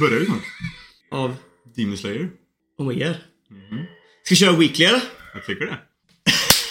börjar 0.00 0.20
ju 0.20 0.26
snart. 0.26 0.42
Av... 1.10 1.36
Demon 1.76 1.96
Slayer. 1.96 2.30
Oh 2.78 2.86
my 2.86 2.94
god. 2.94 3.14
Ska 4.24 4.30
vi 4.30 4.36
köra 4.36 4.52
weekly 4.56 4.84
eller? 4.84 5.00
Jag 5.34 5.46
tycker 5.46 5.66
det. 5.66 5.78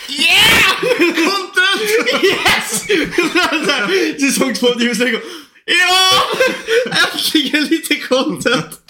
Yeah! 0.10 0.72
Content! 0.98 2.24
Yes! 2.24 2.88
Säsong 4.34 4.54
två 4.54 4.68
Demon 4.68 4.96
Slayer. 4.96 5.22
Ja! 5.66 6.22
Äntligen 7.14 7.64
lite 7.64 7.96
content! 7.96 8.82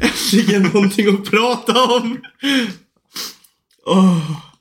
Äntligen 0.00 0.62
någonting 0.62 1.08
att 1.08 1.30
prata 1.30 1.84
om! 1.84 2.20
Åh. 3.86 4.51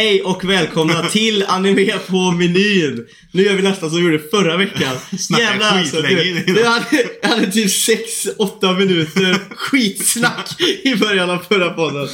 Hej 0.00 0.22
och 0.22 0.44
välkomna 0.44 1.02
till 1.08 1.44
Anime 1.48 1.98
på 1.98 2.30
menyn! 2.30 3.06
Nu 3.32 3.42
gör 3.42 3.54
vi 3.56 3.62
nästan 3.62 3.90
som 3.90 3.98
vi 3.98 4.04
gjorde 4.04 4.18
förra 4.18 4.56
veckan. 4.56 4.96
Snackar 5.18 5.82
skitlänge 5.84 6.44
du, 6.46 6.52
vi 6.52 6.64
hade, 6.66 7.08
hade 7.22 7.52
typ 7.52 7.66
6-8 7.66 8.78
minuter 8.78 9.54
skitsnack 9.54 10.60
i 10.84 10.96
början 10.96 11.30
av 11.30 11.38
förra 11.38 11.70
podden. 11.70 12.08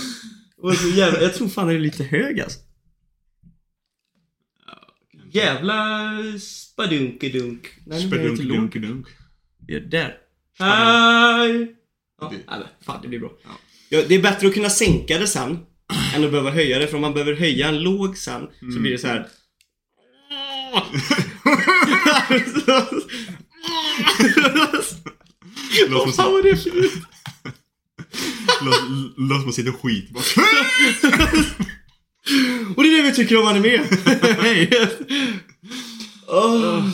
Det 0.71 0.77
så 0.77 0.89
jävla, 0.89 1.23
jag 1.23 1.35
tror 1.35 1.49
fan 1.49 1.67
den 1.67 1.77
är 1.77 1.81
lite 1.81 2.05
hög 2.05 2.41
alltså. 2.41 2.59
Jävla 5.33 6.11
spadunkedunk. 6.41 7.69
Jag. 7.87 8.01
Spedunkedunk. 8.01 9.07
Ja, 9.67 9.81
Där. 9.81 10.15
Hej! 10.59 11.75
Ja, 12.21 12.33
Det- 12.49 12.85
fan 12.87 12.99
det 13.03 13.09
blir 13.09 13.19
bra. 13.19 13.31
Ja, 13.89 14.03
det 14.09 14.15
är 14.15 14.23
bättre 14.23 14.49
att 14.49 14.55
kunna 14.55 14.71
sänka 14.71 15.19
det 15.19 15.27
sen 15.27 15.59
än 16.15 16.25
att 16.25 16.31
behöva 16.31 16.51
höja 16.51 16.79
det. 16.79 16.87
För 16.87 16.95
om 16.95 17.01
man 17.01 17.13
behöver 17.13 17.35
höja 17.35 17.69
en 17.69 17.83
låg 17.83 18.17
sen 18.17 18.47
så 18.75 18.81
blir 18.81 18.93
det 18.93 18.99
så 18.99 19.07
här. 19.07 19.27
Låt 25.89 26.07
Vad 26.07 26.15
fan 26.15 26.33
var 26.33 26.43
det 26.43 26.57
för 26.57 26.71
ljud? 26.71 26.91
låt, 28.63 28.81
låt 29.17 29.45
mig 29.45 29.53
sitta 29.55 29.71
och 29.71 29.81
skit. 29.83 30.11
Och 32.77 32.83
det 32.83 32.89
är 32.89 33.03
det 33.03 33.11
vi 33.11 33.15
tycker 33.15 33.41
om 33.41 33.47
anime. 33.47 33.79
Hej. 34.41 34.71
Åh. 36.29 36.89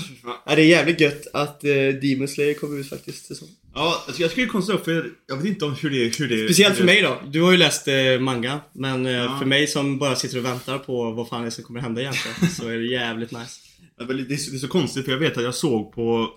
Ja, 0.47 0.55
det 0.55 0.62
är 0.62 0.66
jävligt 0.66 1.00
gött 1.00 1.27
att 1.33 1.61
uh, 1.64 1.70
Demon 2.00 2.28
Slayer 2.28 2.55
kommer 2.55 2.78
ut 2.78 2.88
faktiskt. 2.88 3.27
säsong. 3.27 3.48
Ja, 3.74 4.02
alltså 4.06 4.22
jag 4.22 4.30
skulle 4.30 4.47
konsta 4.47 4.72
upp 4.72 4.84
för 4.84 5.11
jag 5.27 5.36
vet 5.36 5.47
inte 5.47 5.64
om 5.64 5.74
hur 5.74 5.91
det, 5.91 6.19
hur 6.19 6.28
det 6.28 6.44
Speciellt 6.44 6.74
för 6.77 6.83
det- 6.83 6.92
mig 6.92 7.02
då. 7.02 7.20
Du 7.30 7.42
har 7.42 7.50
ju 7.52 7.56
läst 7.58 7.89
eh, 7.89 8.20
manga. 8.20 8.61
Men 8.72 9.06
eh, 9.06 9.12
Ja. 9.12 9.36
för 9.39 9.47
mig 9.47 9.66
som 9.66 9.98
bara 9.98 10.16
sitter 10.16 10.39
och 10.39 10.44
väntar 10.44 10.78
på 10.78 11.11
vad 11.11 11.28
fan 11.28 11.41
det 11.42 11.48
är 11.48 11.50
som 11.50 11.64
kommer 11.64 11.80
hända 11.80 12.00
egentligen. 12.00 12.50
så 12.50 12.69
är 12.69 12.78
det 12.78 12.86
jävligt 12.86 13.30
nice. 13.33 13.61
Det 13.98 14.05
är, 14.05 14.36
så- 14.36 14.50
det 14.50 14.56
är 14.56 14.58
så 14.58 14.69
konstigt 14.69 15.05
för 15.05 15.12
jag 15.12 15.19
vet 15.19 15.36
att 15.36 15.42
jag 15.44 15.55
såg 15.55 15.92
på 15.94 16.28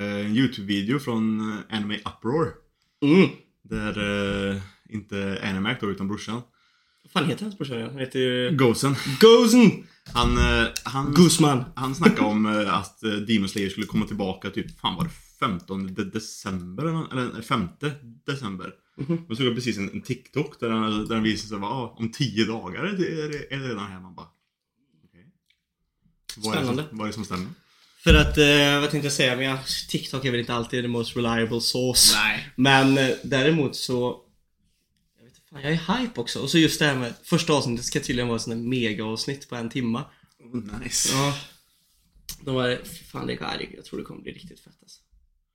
eh, 0.00 0.26
en 0.26 0.36
YouTube-video 0.36 0.98
från 0.98 1.40
eh, 1.70 1.76
Anime 1.76 1.94
Uproar. 1.94 2.48
Mm. 3.02 3.28
Där 3.62 4.50
eh, 4.50 4.56
inte 4.90 5.38
Animac 5.42 5.76
då 5.80 5.90
utan 5.90 6.08
brorsan. 6.08 6.42
Fan 7.14 7.24
heter 7.24 7.42
hans 7.44 7.58
brorsa? 7.58 7.74
Han 7.74 7.98
heter 7.98 8.18
ju... 8.18 8.56
Gosen. 8.56 8.94
Gozen! 9.20 9.86
Han, 10.12 10.38
eh, 10.38 10.66
han, 10.84 11.14
Guzman. 11.14 11.64
han 11.76 11.94
snackade 11.94 12.20
om 12.28 12.46
eh, 12.46 12.74
att 12.78 13.02
eh, 13.02 13.10
Demon 13.10 13.48
Slayer 13.48 13.68
skulle 13.70 13.86
komma 13.86 14.06
tillbaka 14.06 14.50
typ, 14.50 14.80
fan 14.80 14.96
var 14.96 15.04
det 15.04 15.10
15 15.40 15.94
de 15.94 16.04
december 16.04 16.82
eller, 16.82 16.92
nå- 16.92 17.08
eller 17.12 17.42
5 17.42 17.68
december. 18.26 18.70
Mhm. 18.98 19.18
Då 19.28 19.36
såg 19.36 19.46
jag 19.46 19.54
precis 19.54 19.78
en, 19.78 19.90
en 19.90 20.00
TikTok 20.02 20.60
där 20.60 20.70
han, 20.70 21.06
där 21.08 21.14
han 21.14 21.24
visade 21.24 21.48
sig 21.48 21.58
vara 21.58 21.70
ah, 21.72 21.96
om 21.98 22.12
10 22.12 22.44
dagar 22.44 22.82
är 22.84 22.92
det, 22.92 23.06
är 23.22 23.28
det, 23.28 23.54
är 23.54 23.60
redan 23.68 23.86
här. 23.92 24.00
Man 24.00 24.14
bara, 24.14 24.26
okej. 25.08 25.26
Vad 26.36 26.54
är 26.56 26.60
det 26.60 26.66
som- 26.66 26.74
Spännande. 26.74 26.84
Vad 26.96 27.02
är 27.02 27.06
det 27.06 27.12
som 27.14 27.24
stämmer? 27.24 27.46
För 28.04 28.14
att, 28.14 28.38
eh, 28.38 28.80
vad 28.80 28.90
tänkte 28.90 29.06
jag 29.06 29.12
säga? 29.12 29.36
Men 29.36 29.44
jag, 29.44 29.58
TikTok 29.88 30.24
är 30.24 30.30
väl 30.30 30.40
inte 30.40 30.54
alltid 30.54 30.84
the 30.84 30.88
most 30.88 31.16
reliable 31.16 31.60
source. 31.60 32.16
Nej. 32.16 32.48
Men 32.56 32.98
eh, 32.98 33.10
däremot 33.24 33.76
så... 33.76 34.20
Fan, 35.54 35.62
jag 35.62 35.72
är 35.72 35.98
hype 35.98 36.20
också. 36.20 36.40
Och 36.40 36.50
så 36.50 36.58
just 36.58 36.78
det 36.78 36.86
här 36.86 36.96
med 36.96 37.14
första 37.22 37.52
avsnittet 37.52 37.84
ska 37.84 38.00
tydligen 38.00 38.28
vara 38.28 38.36
ett 38.36 38.42
sånt 38.42 38.56
där 38.56 38.68
mega-avsnitt 38.68 39.48
på 39.48 39.56
en 39.56 39.70
timma. 39.70 40.04
Oh, 40.38 40.80
nice. 40.80 41.08
Ja. 41.12 41.38
De 42.40 42.54
var, 42.54 42.80
fan 42.84 43.26
det 43.26 43.32
är, 43.32 43.74
jag 43.74 43.84
tror 43.84 43.98
det 43.98 44.04
kommer 44.04 44.22
bli 44.22 44.32
riktigt 44.32 44.60
fett 44.60 44.76
alltså. 44.82 45.00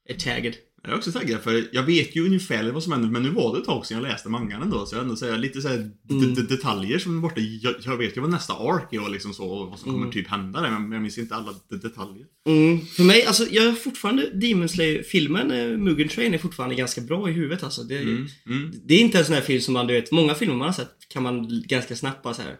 Jag 0.03 0.15
är 0.15 0.19
tagged. 0.19 0.55
Jag 0.83 0.91
är 0.91 0.97
också 0.97 1.11
taggad 1.11 1.41
för 1.41 1.63
jag 1.71 1.83
vet 1.83 2.15
ju 2.15 2.25
ungefär 2.25 2.71
vad 2.71 2.83
som 2.83 2.91
händer 2.91 3.09
men 3.09 3.23
nu 3.23 3.29
var 3.29 3.53
det 3.53 3.59
ett 3.59 3.65
tag 3.65 3.85
sedan 3.85 3.97
jag 4.03 4.11
läste 4.11 4.29
mangan 4.29 4.61
ändå 4.61 4.85
så 4.85 4.95
jag 4.95 5.03
ändå 5.03 5.15
säga 5.15 5.37
lite 5.37 5.61
såhär 5.61 5.91
Mm. 6.09 6.33
detaljer 6.47 6.99
som 6.99 7.17
är 7.17 7.21
borta. 7.21 7.41
Jag, 7.41 7.73
jag 7.85 7.97
vet 7.97 8.17
ju 8.17 8.21
vad 8.21 8.29
nästa 8.29 8.53
ark 8.53 8.93
är 8.93 9.03
och 9.03 9.09
liksom 9.11 9.33
så 9.33 9.49
och 9.49 9.69
vad 9.69 9.79
som 9.79 9.89
Mm. 9.89 10.01
kommer 10.01 10.13
typ 10.13 10.27
hända 10.27 10.61
där 10.61 10.69
men 10.69 10.91
jag 10.91 11.01
minns 11.01 11.17
inte 11.17 11.35
alla 11.35 11.53
detaljer. 11.69 12.25
Mm, 12.47 12.85
för 12.85 13.03
mig, 13.03 13.25
alltså 13.25 13.45
jag 13.51 13.63
har 13.63 13.71
fortfarande 13.73 14.29
Demon 14.33 14.69
Slayer-filmen, 14.69 15.51
eh, 15.51 15.77
Mugen 15.77 16.07
Train, 16.07 16.33
är 16.33 16.37
fortfarande 16.37 16.75
ganska 16.75 17.01
bra 17.01 17.29
i 17.29 17.31
huvudet 17.33 17.63
alltså. 17.63 17.83
Det, 17.83 17.97
Mm. 17.97 18.27
Mm. 18.45 18.71
det 18.85 18.93
är 18.93 18.99
inte 18.99 19.19
en 19.19 19.25
sån 19.25 19.35
här 19.35 19.41
film 19.41 19.61
som 19.61 19.73
man, 19.73 19.87
du 19.87 19.93
vet, 19.93 20.11
många 20.11 20.35
filmer 20.35 20.55
man 20.55 20.67
har 20.67 20.73
sett 20.73 20.95
kan 21.09 21.23
man 21.23 21.63
ganska 21.67 21.95
snabbt 21.95 22.23
bara 22.23 22.33
såhär 22.33 22.55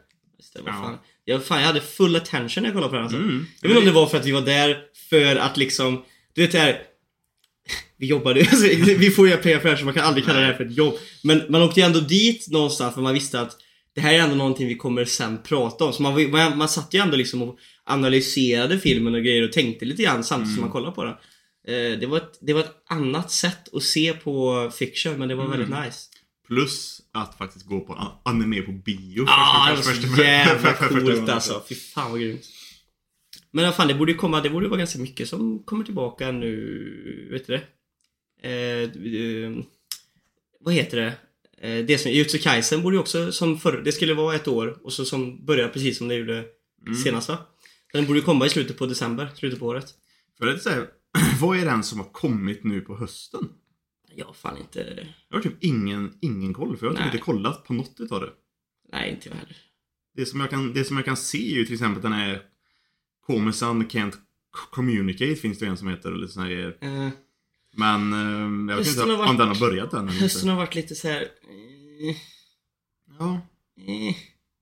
Ja. 0.66 1.04
Jag, 1.26 1.46
fan, 1.46 1.60
jag 1.60 1.68
hade 1.68 1.82
full 1.82 2.16
attention 2.16 2.64
när 2.64 2.70
jag 2.70 2.74
kollade 2.74 2.90
på 2.90 2.96
den 2.96 3.04
alltså. 3.04 3.18
Mm. 3.18 3.46
Jag 3.62 3.70
vet 3.70 3.78
inte 3.78 3.80
om 3.80 3.86
det 3.96 4.00
var 4.02 4.08
för 4.08 4.18
att 4.18 4.26
vi 4.26 4.32
var 4.32 4.42
där 4.42 4.78
för 5.10 5.36
att 5.36 5.58
liksom, 5.58 6.04
du 6.34 6.42
vet 6.42 6.52
det 6.52 6.60
här 6.60 6.82
vi 7.98 8.08
jobbade 8.08 8.40
alltså, 8.52 8.68
vi 8.98 9.10
får 9.12 9.28
ju 9.30 9.38
pengar 9.38 9.58
för 9.60 9.64
det 9.64 9.70
här 9.70 9.78
så 9.80 9.86
man 9.86 9.94
kan 9.94 10.06
aldrig 10.06 10.26
kalla 10.26 10.40
det 10.40 10.46
här 10.46 10.54
för 10.54 10.66
ett 10.66 10.78
jobb. 10.78 10.94
Men 11.24 11.44
man 11.50 11.62
åkte 11.62 11.80
ju 11.80 11.86
ändå 11.86 12.00
dit 12.00 12.48
någonstans 12.52 12.94
för 12.96 13.02
man 13.02 13.14
visste 13.14 13.42
att 13.42 13.52
det 13.96 14.02
här 14.02 14.14
är 14.14 14.20
ändå 14.20 14.36
någonting 14.36 14.68
vi 14.68 14.76
kommer 14.76 15.06
sen 15.06 15.38
prata 15.44 15.86
om. 15.86 15.94
Så 15.94 16.02
man, 16.02 16.32
man, 16.32 16.58
man 16.58 16.70
satt 16.70 16.94
ju 16.94 17.00
ändå 17.00 17.18
liksom 17.18 17.42
och 17.42 17.58
analyserade 17.86 18.80
filmen 18.80 19.16
och 19.16 19.22
grejer 19.24 19.44
och 19.44 19.52
tänkte 19.54 19.86
lite 19.86 20.04
grann 20.04 20.24
samtidigt 20.24 20.54
som 20.56 20.62
man 20.62 20.72
kollade 20.72 20.96
på 20.96 21.04
den. 21.04 21.14
Eh, 21.68 22.00
det, 22.00 22.06
var 22.06 22.18
ett, 22.18 22.38
det 22.42 22.54
var 22.54 22.60
ett 22.62 22.76
annat 22.90 23.32
sätt 23.32 23.74
att 23.74 23.84
se 23.84 24.14
på 24.14 24.72
fiction 24.78 25.18
men 25.18 25.28
det 25.28 25.36
var 25.36 25.48
väldigt 25.48 25.70
nice. 25.70 26.00
Plus 26.48 27.02
att 27.14 27.38
faktiskt 27.38 27.66
gå 27.66 27.80
på 27.80 28.20
anime 28.26 28.62
på 28.62 28.72
bio. 28.72 29.26
Ah, 29.28 29.70
det 29.70 29.76
var 29.76 29.84
så 29.84 29.92
första- 29.92 30.24
jävla 30.24 30.74
första 30.74 30.88
coolt 30.88 31.30
alltså. 31.30 31.64
Fy 31.70 31.76
fan 31.76 32.12
vad 32.12 32.20
grymt. 32.22 32.42
Men 33.52 33.66
vad 33.66 33.76
fan, 33.76 33.88
det 33.88 33.96
borde 33.96 34.12
ju 34.12 34.18
komma, 34.18 34.42
det 34.42 34.50
borde 34.50 34.68
vara 34.68 34.78
ganska 34.78 35.00
mycket 35.00 35.30
som 35.30 35.64
kommer 35.64 35.86
tillbaka 35.86 36.32
nu, 36.32 37.30
vet 37.32 37.48
du 37.48 37.54
det? 37.54 37.64
Eh, 38.42 38.82
eh, 39.14 39.64
vad 40.60 40.74
heter 40.74 40.98
det? 40.98 41.14
Eh, 41.68 41.86
det 41.86 41.98
som, 41.98 42.12
Jutsu 42.12 42.38
Kaisen 42.38 42.82
borde 42.82 42.96
ju 42.96 43.00
också, 43.00 43.32
som 43.32 43.58
förr, 43.58 43.82
det 43.86 43.92
skulle 43.92 44.14
vara 44.14 44.36
ett 44.36 44.48
år 44.48 44.80
och 44.84 44.94
så 44.94 45.06
som 45.06 45.46
börjar 45.46 45.70
precis 45.70 45.98
som 45.98 46.08
det 46.08 46.16
gjorde 46.16 46.46
senast 47.04 47.30
va? 47.30 47.38
Den 47.94 48.06
borde 48.06 48.20
ju 48.20 48.26
komma 48.26 48.46
i 48.46 48.50
slutet 48.50 48.78
på 48.78 48.86
december, 48.86 49.30
slutet 49.36 49.60
på 49.60 49.66
året. 49.66 49.86
För 50.38 50.48
är 50.48 50.58
så 50.58 50.70
här, 50.70 50.88
vad 51.42 51.58
är 51.58 51.66
den 51.66 51.84
som 51.84 52.00
har 52.00 52.10
kommit 52.12 52.64
nu 52.64 52.82
på 52.82 52.96
hösten? 52.96 53.50
Jag 54.16 54.26
har 54.26 54.34
fan 54.34 54.58
inte, 54.58 55.08
Jag 55.30 55.38
har 55.38 55.44
typ 55.44 55.64
ingen, 55.64 56.18
ingen 56.22 56.54
koll 56.54 56.78
för 56.78 56.86
jag 56.86 56.94
har 56.94 56.98
typ 56.98 57.06
inte 57.06 57.18
kollat 57.18 57.66
på 57.66 57.74
något 57.74 57.96
utav 58.00 58.22
det. 58.22 58.30
nej 58.92 59.12
inte 59.12 59.30
jag 59.30 59.36
heller. 59.36 59.58
Det 60.16 60.26
som 60.26 60.40
jag 60.40 60.50
kan, 60.50 60.74
det 60.74 60.84
som 60.84 60.96
jag 60.98 61.06
kan 61.06 61.18
se 61.18 61.54
är 61.54 61.58
ju 61.58 61.66
till 61.66 61.74
exempel 61.74 62.02
den 62.02 62.14
här 62.14 62.42
Komisan 63.30 63.86
Can't 63.88 64.14
Communicate 64.72 65.36
finns 65.36 65.60
det 65.60 65.66
en 65.66 65.78
som 65.78 65.88
heter 65.88 66.12
och 66.12 66.18
lite 66.20 66.34
såna 66.34 66.46
här 66.46 66.54
grejer. 66.54 66.78
Eh, 66.82 67.10
Men 67.76 68.14
eh, 68.14 68.72
jag 68.74 68.78
vet 68.78 68.88
inte 68.88 69.06
varit- 69.06 69.30
om 69.30 69.38
den 69.38 69.48
har 69.48 69.60
börjat 69.60 69.94
än 69.94 70.08
hösten 70.08 70.50
har 70.50 70.56
varit 70.56 70.76
lite 70.76 70.96
så 70.96 71.08
här. 71.08 71.22
eh, 71.22 72.16
Ja, 73.20 73.42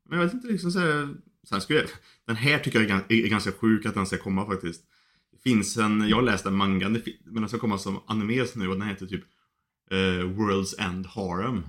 men 0.09 0.19
jag 0.19 0.25
vet 0.25 0.33
inte 0.33 0.47
liksom 0.47 0.72
så 0.72 0.79
här, 0.79 1.16
Sen 1.50 1.61
skulle 1.61 1.79
jag, 1.79 1.89
den 2.25 2.35
här 2.35 2.59
tycker 2.59 2.81
jag 2.81 2.89
är, 2.89 3.13
är 3.25 3.28
ganska 3.28 3.52
sjuk 3.52 3.85
att 3.85 3.93
den 3.93 4.05
ska 4.05 4.17
komma 4.17 4.46
faktiskt. 4.46 4.84
Det 5.31 5.49
finns 5.49 5.78
en, 5.78 6.09
jag 6.09 6.17
har 6.17 6.22
läst 6.23 6.46
en 6.46 6.55
manga, 6.55 6.90
men 6.90 7.02
den 7.34 7.49
ska 7.49 7.59
komma 7.59 7.78
som 7.78 7.99
anime 8.08 8.46
nu 8.55 8.67
och 8.67 8.79
den 8.79 8.87
heter 8.87 9.05
typ 9.05 9.23
eh, 9.91 9.96
World's 10.25 10.79
End 10.81 11.05
Harem. 11.05 11.64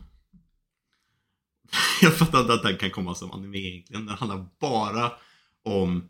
jag 2.02 2.16
fattar 2.16 2.40
inte 2.40 2.52
att 2.54 2.62
den 2.62 2.76
kan 2.76 2.90
komma 2.90 3.14
som 3.14 3.30
anime 3.32 3.58
egentligen. 3.58 4.06
Den 4.06 4.14
handlar 4.16 4.46
bara 4.60 5.12
om 5.64 6.08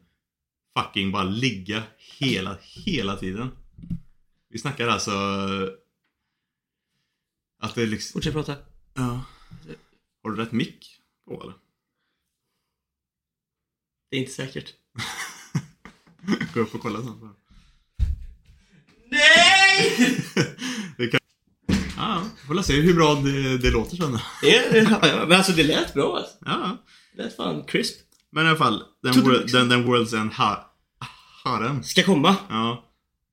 fucking 0.79 1.13
bara 1.13 1.25
ligga 1.25 1.83
hela, 1.99 2.59
hela 2.63 3.17
tiden. 3.17 3.51
Vi 4.49 4.59
snackar 4.59 4.89
alltså 4.89 5.11
att 7.59 7.75
det 7.75 7.87
liksom, 7.87 8.13
Fortsätt 8.13 8.33
prata. 8.33 8.57
ja. 8.95 9.25
Har 10.23 10.31
du 10.31 10.37
rätt 10.37 10.53
mick 10.53 11.01
på 11.27 11.43
eller? 11.43 11.55
Det 14.11 14.17
är 14.17 14.21
inte 14.21 14.33
säkert. 14.33 14.75
Gå 16.55 16.61
upp 16.61 16.75
och 16.75 16.81
kolla 16.81 17.03
sen. 17.03 17.35
Nej! 19.11 20.25
Det 20.97 21.07
kan... 21.09 21.21
Ja, 21.97 22.25
får 22.47 22.63
se 22.63 22.81
hur 22.81 22.95
bra 22.95 23.15
det, 23.15 23.59
det 23.59 23.71
låter 23.71 23.97
sen. 23.97 24.19
Det, 24.43 24.79
ja, 24.79 25.09
ja, 25.09 25.27
men 25.27 25.33
alltså 25.33 25.53
det 25.53 25.63
lät 25.63 25.95
bra 25.95 26.17
alltså. 26.17 26.37
Ja, 26.45 26.79
Det 27.17 27.23
lät 27.23 27.37
fan 27.37 27.65
crisp. 27.65 28.01
Men 28.31 28.47
i 28.47 28.49
alla 28.49 28.59
fall, 28.59 28.85
den, 29.03 29.13
den, 29.53 29.69
den 29.69 29.87
World's 29.87 30.21
End 30.21 30.33
ha, 30.33 30.68
Harem. 31.49 31.83
Ska 31.83 32.03
komma. 32.03 32.37
Ja. 32.49 32.85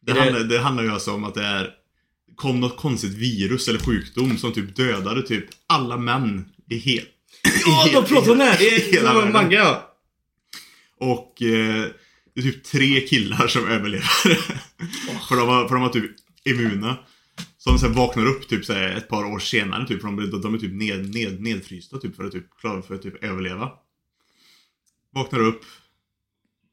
Det, 0.05 0.13
det- 0.13 0.19
handlar, 0.19 0.39
det 0.39 0.59
handlar 0.59 0.83
ju 0.83 0.89
alltså 0.89 1.11
om 1.13 1.23
att 1.23 1.33
det 1.33 1.43
är 1.43 1.69
kom 2.35 2.59
något 2.59 2.77
konstigt 2.77 3.13
virus 3.13 3.67
eller 3.67 3.79
sjukdom 3.79 4.37
som 4.37 4.51
typ 4.53 4.75
dödade 4.75 5.21
typ 5.21 5.45
alla 5.67 5.97
män 5.97 6.49
i 6.69 6.77
hel... 6.77 7.05
Ja, 7.65 7.89
de 7.93 8.05
pratar 8.05 8.31
om 8.31 8.37
det 8.37 8.43
här. 8.43 8.57
Det 8.57 8.97
är 8.97 9.31
manga 9.33 9.57
ja. 9.57 9.91
Och 10.99 11.41
eh, 11.41 11.85
det 12.35 12.39
är 12.39 12.43
typ 12.43 12.63
tre 12.63 13.01
killar 13.01 13.47
som 13.47 13.67
överlever. 13.67 14.05
för, 15.27 15.35
de 15.35 15.47
var, 15.47 15.67
för 15.67 15.75
de 15.75 15.81
var 15.81 15.89
typ 15.89 16.11
immuna. 16.45 16.97
Som 17.57 17.79
sen 17.79 17.93
vaknar 17.93 18.25
upp 18.25 18.47
typ 18.47 18.65
så 18.65 18.73
här, 18.73 18.95
ett 18.97 19.09
par 19.09 19.25
år 19.25 19.39
senare 19.39 19.87
typ. 19.87 20.01
För 20.01 20.07
de, 20.07 20.41
de 20.41 20.53
är 20.53 20.57
typ 20.57 20.73
ned, 20.73 21.09
ned, 21.15 21.41
nedfrysta 21.41 21.97
typ 21.97 22.15
för 22.15 22.23
att 22.23 22.31
typ 22.31 22.57
klara 22.59 22.81
för 22.81 22.95
att 22.95 23.01
typ 23.01 23.23
överleva. 23.23 23.71
Vaknar 25.13 25.39
upp. 25.39 25.61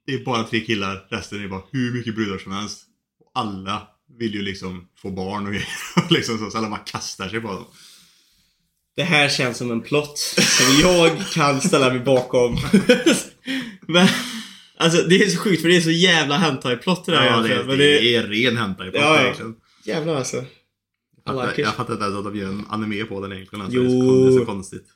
Det 0.06 0.14
är 0.14 0.25
bara 0.25 0.44
tre 0.44 0.60
killar. 0.60 1.06
Resten 1.10 1.44
är 1.44 1.49
bara 1.49 1.62
hur 1.70 1.93
mycket 1.93 2.14
brudar 2.14 2.38
som 2.38 2.52
helst. 2.52 2.82
Och 3.20 3.31
alla 3.34 3.88
vill 4.19 4.34
ju 4.34 4.43
liksom 4.43 4.88
få 5.02 5.10
barn 5.10 5.46
och 5.46 6.10
liksom 6.12 6.38
så, 6.38 6.50
så 6.50 6.58
alla 6.58 6.69
bara 6.70 6.78
kastar 6.81 7.28
sig 7.28 7.40
på 7.40 7.49
dem. 7.49 7.64
Det 8.96 9.02
här 9.02 9.28
känns 9.28 9.58
som 9.58 9.70
en 9.70 9.81
plott 9.81 10.19
som 10.19 10.81
jag 10.82 11.26
kan 11.32 11.60
ställa 11.60 11.88
mig 11.90 12.00
bakom. 12.00 12.56
Men, 13.88 14.08
alltså 14.76 15.02
det 15.08 15.16
är 15.22 15.28
så 15.28 15.38
sjukt 15.38 15.62
för 15.62 15.69
det 15.69 15.76
är 15.76 15.81
så 15.81 15.90
jävla 15.90 16.37
hentai-plott 16.37 17.05
det 17.06 17.12
där 17.12 17.25
Ja, 17.25 17.37
det, 17.37 17.64
Men 17.64 17.78
det, 17.78 18.14
är 18.16 18.22
ren 18.22 18.56
hentai 18.56 18.90
på 18.90 18.96
Ja, 18.96 19.22
ja. 19.22 19.34
jävlar 19.84 20.14
alltså. 20.16 20.44
Like 21.46 21.60
jag 21.62 21.75
fattar 21.75 21.93
inte 21.93 22.05
ens 22.05 22.16
att 22.19 22.25
de 22.25 22.37
gör 22.37 22.48
en 22.48 22.66
anime 22.69 23.05
på 23.05 23.20
den 23.20 23.32
egentligen. 23.32 23.64
Alltså, 23.64 23.78
Jo. 23.78 24.26
Det, 24.26 24.34
är 24.34 24.38
så, 24.38 24.44
konstigt. 24.46 24.87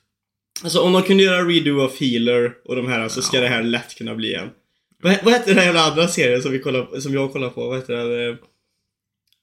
Alltså 0.63 0.79
om 0.79 0.93
de 0.93 1.03
kunde 1.03 1.23
göra 1.23 1.43
redo 1.45 1.81
of 1.85 1.99
Healer 1.99 2.53
och 2.65 2.75
de 2.75 2.87
här 2.87 3.09
så 3.09 3.21
ska 3.21 3.37
Ja. 3.37 3.41
det 3.41 3.47
här 3.49 3.63
lätt 3.63 3.97
kunna 3.97 4.15
bli 4.15 4.33
en. 4.33 4.49
Vad, 5.03 5.17
vad 5.23 5.33
hette 5.33 5.49
den 5.49 5.57
här 5.57 5.65
jävla 5.65 5.83
andra 5.83 6.07
serien 6.07 6.41
som, 6.41 6.51
vi 6.51 6.59
kollar, 6.59 6.99
som 6.99 7.13
jag 7.13 7.33
kollar 7.33 7.49
på? 7.49 7.67
Vad 7.67 7.77
heter 7.77 7.93
den? 7.93 8.29
Eh, 8.29 8.35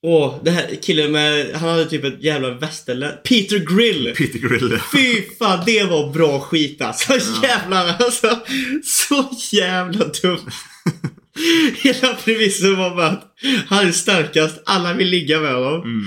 Åh, 0.07 0.35
det 0.43 0.51
här 0.51 0.75
killen 0.81 1.11
med, 1.11 1.55
han 1.55 1.69
hade 1.69 1.85
typ 1.85 2.03
ett 2.03 2.23
jävla 2.23 2.49
västerländskt... 2.49 3.23
Peter 3.23 3.57
Grill! 3.57 4.13
Peter 4.17 4.39
Grill. 4.39 4.79
Fy 4.91 5.21
fan, 5.39 5.63
det 5.65 5.83
var 5.83 6.13
bra 6.13 6.39
skit 6.39 6.81
alltså. 6.81 7.13
Jävlar 7.43 7.95
alltså. 7.99 8.39
Så 8.83 9.29
jävla 9.51 10.05
dumt. 10.05 10.39
Hela 11.75 12.13
premissen 12.13 12.77
var 12.77 12.95
bara 12.95 13.07
att 13.07 13.35
han 13.67 13.87
är 13.87 13.91
starkast, 13.91 14.61
alla 14.65 14.93
vill 14.93 15.07
ligga 15.07 15.39
med 15.39 15.53
honom. 15.53 15.81
Mm. 15.81 16.05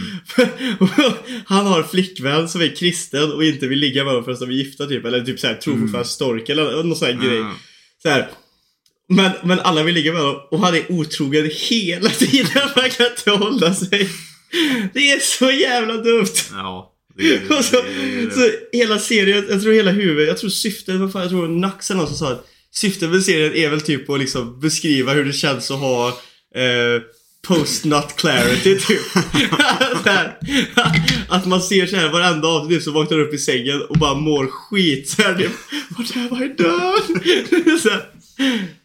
Han 1.44 1.66
har 1.66 1.82
flickvän 1.82 2.48
som 2.48 2.60
är 2.60 2.76
kristen 2.76 3.32
och 3.32 3.44
inte 3.44 3.66
vill 3.66 3.78
ligga 3.78 4.04
med 4.04 4.12
honom 4.12 4.24
förrän 4.24 4.38
de 4.40 4.50
är 4.50 4.54
gifta 4.54 4.86
typ. 4.86 5.04
Eller 5.04 5.20
typ 5.20 5.40
såhär, 5.40 5.54
tror 5.54 5.78
fortfarande 5.78 6.08
stork 6.08 6.48
eller 6.48 6.82
någon 6.82 6.96
sån 6.96 7.08
här 7.08 7.28
grej. 7.28 7.38
Ja. 7.38 7.54
Så 8.02 8.08
här. 8.08 8.28
Men, 9.08 9.30
men 9.44 9.60
alla 9.60 9.82
vill 9.82 9.94
ligga 9.94 10.12
med 10.12 10.22
honom 10.22 10.40
och 10.50 10.60
han 10.60 10.74
är 10.74 10.92
otrogen 10.92 11.50
hela 11.54 12.08
tiden. 12.10 12.68
Man 12.76 12.90
kan 12.90 13.06
inte 13.06 13.30
hålla 13.30 13.74
sig. 13.74 14.08
Det 14.94 15.10
är 15.10 15.18
så 15.18 15.50
jävla 15.50 15.96
dumt. 15.96 16.34
Ja. 16.52 16.94
Det, 17.16 17.64
så, 17.64 17.76
det, 17.76 18.24
det, 18.24 18.34
så 18.34 18.50
hela 18.72 18.98
serien, 18.98 19.46
jag 19.50 19.62
tror 19.62 19.72
hela 19.72 19.90
huvudet, 19.90 20.28
jag 20.28 20.38
tror 20.38 20.50
syftet, 20.50 21.00
vad 21.00 21.12
fan, 21.12 21.22
jag 21.22 21.30
tror 21.30 21.48
Nax 21.48 21.90
eller 21.90 22.00
någon 22.00 22.08
som 22.08 22.16
sa 22.16 22.32
att 22.32 22.46
syftet 22.74 23.10
med 23.10 23.22
serien 23.22 23.54
är 23.54 23.68
väl 23.70 23.80
typ 23.80 24.10
att 24.10 24.20
liksom 24.20 24.60
beskriva 24.60 25.12
hur 25.12 25.24
det 25.24 25.32
känns 25.32 25.70
att 25.70 25.78
ha 25.78 26.08
eh, 26.54 27.02
post-nut 27.46 28.16
clarity 28.16 28.78
typ. 28.78 29.00
Så 30.04 31.34
att 31.34 31.46
man 31.46 31.62
ser 31.62 31.86
så 31.86 31.96
här 31.96 32.08
varenda 32.08 32.48
avsnitt 32.48 32.84
så 32.84 32.90
vaknar 32.90 33.18
upp 33.20 33.34
i 33.34 33.38
sängen 33.38 33.82
och 33.82 33.96
bara 33.96 34.14
mår 34.14 34.46
skit. 34.46 35.08
Så 35.08 35.22
här, 35.22 35.34
det, 35.34 35.50
Vart 35.88 36.16
är 36.16 36.28
jag 36.30 36.56
död? 36.56 37.02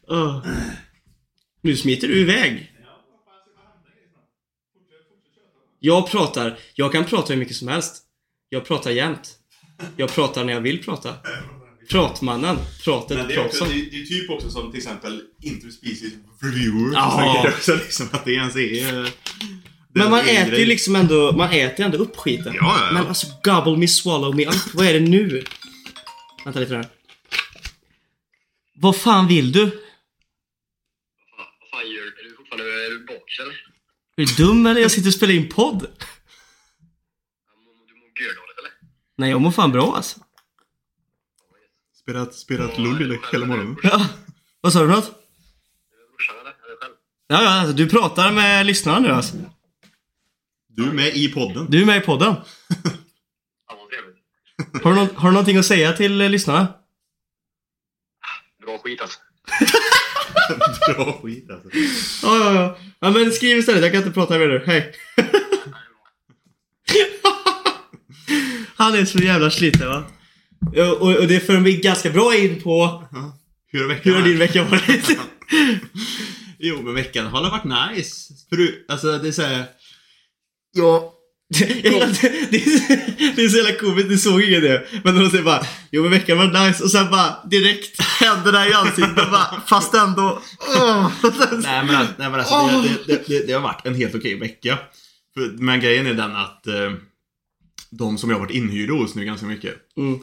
Åh. 0.07 0.47
Nu 1.61 1.77
smiter 1.77 2.07
du 2.07 2.21
iväg. 2.21 2.69
Jag 5.79 6.11
pratar, 6.11 6.59
jag 6.73 6.91
kan 6.91 7.05
prata 7.05 7.33
hur 7.33 7.39
mycket 7.39 7.55
som 7.55 7.67
helst. 7.67 8.03
Jag 8.49 8.65
pratar 8.65 8.91
jämt. 8.91 9.37
Jag 9.97 10.09
pratar 10.09 10.43
när 10.43 10.53
jag 10.53 10.61
vill 10.61 10.83
prata. 10.83 11.15
Pratmannen. 11.89 12.57
Pratet 12.83 13.17
Men 13.17 13.27
det 13.27 13.33
är, 13.33 13.45
också, 13.45 13.65
det, 13.65 13.73
det 13.91 14.01
är 14.01 14.05
typ 14.05 14.29
också 14.29 14.49
som 14.49 14.71
till 14.71 14.77
exempel 14.77 15.21
interspecies 15.41 16.13
reviewer. 16.41 16.93
Ja. 16.93 17.45
Också 17.47 17.75
liksom 17.75 18.07
att 18.11 18.25
det 18.25 18.33
ens 18.33 18.55
är... 18.55 19.09
Men 19.95 20.11
man 20.11 20.19
äter 20.19 20.59
ju 20.59 20.65
liksom 20.65 20.95
ändå, 20.95 21.31
man 21.31 21.51
äter 21.51 21.85
ändå 21.85 21.97
upp 21.97 22.15
skiten. 22.15 22.53
Ja, 22.55 22.77
ja, 22.79 22.85
ja. 22.85 22.93
Men 22.93 23.07
alltså 23.07 23.27
gobble 23.43 23.77
me, 23.77 23.87
swallow 23.87 24.35
me 24.35 24.45
up. 24.45 24.73
Vad 24.73 24.85
är 24.85 24.93
det 24.93 24.99
nu? 24.99 25.43
Vänta 26.45 26.59
lite 26.59 26.75
här. 26.75 26.87
Vad 28.75 28.95
fan 28.95 29.27
vill 29.27 29.51
du? 29.51 29.61
Vad 29.61 29.71
fan 31.71 31.91
gör 31.91 32.03
du? 32.03 32.19
Är 32.19 32.23
du 32.23 32.35
fortfarande 32.35 32.65
eller? 33.39 33.53
Är 34.15 34.25
du 34.25 34.45
dum 34.45 34.65
eller? 34.65 34.81
Jag 34.81 34.91
sitter 34.91 35.09
och 35.09 35.13
spelar 35.13 35.33
in 35.33 35.49
podd. 35.49 35.79
Du 35.79 35.87
mår 37.95 38.07
gördåligt 38.21 38.59
eller? 38.59 38.71
Nej, 39.15 39.29
jag 39.29 39.41
mår 39.41 39.51
fan 39.51 39.71
bra 39.71 39.95
alltså. 39.95 40.19
Spelat, 42.01 42.35
spelat 42.35 42.77
lull 42.77 43.17
hela 43.31 43.45
morgonen. 43.45 43.77
Ja. 43.83 44.07
Vad 44.61 44.73
sa 44.73 44.79
du 44.81 44.87
för 44.87 44.95
något? 44.95 45.05
Brorsan 46.09 46.35
eller? 46.39 46.49
Det 46.51 46.77
själv? 46.81 46.93
Ja, 47.27 47.43
ja, 47.43 47.49
alltså, 47.49 47.73
du 47.75 47.89
pratar 47.89 48.31
med 48.31 48.65
lyssnarna 48.65 48.99
nu 48.99 49.09
alltså. 49.09 49.35
Du 50.67 50.89
är 50.89 50.93
med 50.93 51.15
i 51.15 51.33
podden. 51.33 51.65
Du 51.69 51.81
är 51.81 51.85
med 51.85 51.97
i 51.97 52.05
podden. 52.05 52.35
Ja, 53.67 53.77
vad 53.79 53.89
trevligt. 53.89 54.83
Har 54.83 54.91
du, 54.93 54.95
nå- 54.97 55.19
har 55.19 55.29
du 55.29 55.33
någonting 55.33 55.57
att 55.57 55.65
säga 55.65 55.93
till 55.93 56.21
eh, 56.21 56.29
lyssnarna? 56.29 56.73
Bra 58.61 58.77
skit 58.77 59.01
alltså. 59.01 59.19
Bra 60.95 61.19
skit 61.21 61.49
alltså. 61.51 61.69
Ja, 62.27 62.37
ja, 62.37 62.53
ja. 62.53 62.77
Ja, 63.03 63.11
men 63.11 63.31
skriv 63.31 63.57
istället. 63.57 63.81
Jag 63.81 63.91
kan 63.91 64.01
inte 64.01 64.13
prata 64.13 64.37
med 64.37 64.49
dig. 64.49 64.63
Hej. 64.65 64.93
Han 68.75 68.95
är 68.95 69.05
så 69.05 69.17
jävla 69.17 69.51
sliten 69.51 69.87
va? 69.87 70.03
Och, 70.99 71.19
och 71.19 71.27
det 71.27 71.39
för 71.39 71.59
mig 71.59 71.77
ganska 71.77 72.09
bra 72.09 72.35
in 72.35 72.61
på. 72.61 73.03
Hur 73.67 73.87
veckan 73.87 74.13
hur 74.13 74.21
har 74.21 74.27
din 74.27 74.39
varit? 74.39 74.49
vecka 74.49 74.63
varit? 74.63 75.09
Jo, 76.59 76.81
men 76.81 76.93
veckan 76.93 77.25
har 77.25 77.51
varit 77.51 77.95
nice. 77.95 78.33
För 78.49 78.55
du, 78.55 78.85
alltså 78.87 79.17
det 79.17 79.27
är 79.27 79.31
såhär... 79.31 79.65
Det, 81.59 81.65
det, 81.65 81.89
det, 82.49 82.57
är, 82.57 83.35
det 83.35 83.43
är 83.43 83.49
så 83.49 83.57
jävla 83.57 83.75
komiskt, 83.75 84.09
du 84.09 84.17
såg 84.17 84.41
inget 84.41 84.61
det. 84.61 84.87
Men 85.03 85.15
de 85.15 85.29
säger 85.29 85.43
bara 85.43 85.65
Jo 85.91 86.01
men 86.01 86.11
veckan 86.11 86.37
var 86.37 86.67
nice 86.67 86.83
och 86.83 86.91
sen 86.91 87.11
bara 87.11 87.35
direkt 87.49 88.01
händerna 88.01 88.67
i 88.67 88.73
ansiktet 88.73 89.15
bara, 89.31 89.61
fast 89.67 89.93
ändå 89.93 90.41
åh. 90.77 91.11
Nej 91.51 91.85
men, 91.85 92.05
nej, 92.17 92.29
men 92.29 92.33
alltså 92.33 92.81
det, 92.81 92.87
det, 92.87 93.13
det, 93.13 93.27
det, 93.27 93.47
det 93.47 93.53
har 93.53 93.61
varit 93.61 93.85
en 93.85 93.95
helt 93.95 94.15
okej 94.15 94.39
vecka. 94.39 94.77
Men 95.57 95.79
grejen 95.79 96.07
är 96.07 96.13
den 96.13 96.35
att 96.35 96.67
eh, 96.67 96.91
de 97.89 98.17
som 98.17 98.29
jag 98.29 98.37
har 98.37 98.45
varit 98.45 98.55
inhyrda 98.55 98.93
hos 98.93 99.15
nu 99.15 99.25
ganska 99.25 99.45
mycket. 99.45 99.75
Mm. 99.97 100.19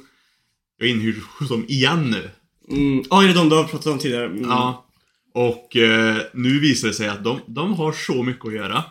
Jag 0.78 0.88
är 0.88 0.92
inhyrd 0.92 1.16
hos 1.38 1.48
dem 1.48 1.64
igen 1.68 2.10
nu. 2.10 2.30
Mm. 2.76 3.04
Ja, 3.10 3.22
är 3.22 3.28
det 3.28 3.34
de 3.34 3.48
du 3.48 3.56
har 3.56 3.64
pratat 3.64 3.86
om 3.86 3.98
tidigare? 3.98 4.26
Mm. 4.26 4.42
Ja. 4.42 4.86
Och 5.34 5.76
eh, 5.76 6.16
nu 6.34 6.60
visar 6.60 6.88
det 6.88 6.94
sig 6.94 7.08
att 7.08 7.24
de, 7.24 7.40
de 7.46 7.74
har 7.74 7.92
så 7.92 8.22
mycket 8.22 8.46
att 8.46 8.54
göra. 8.54 8.84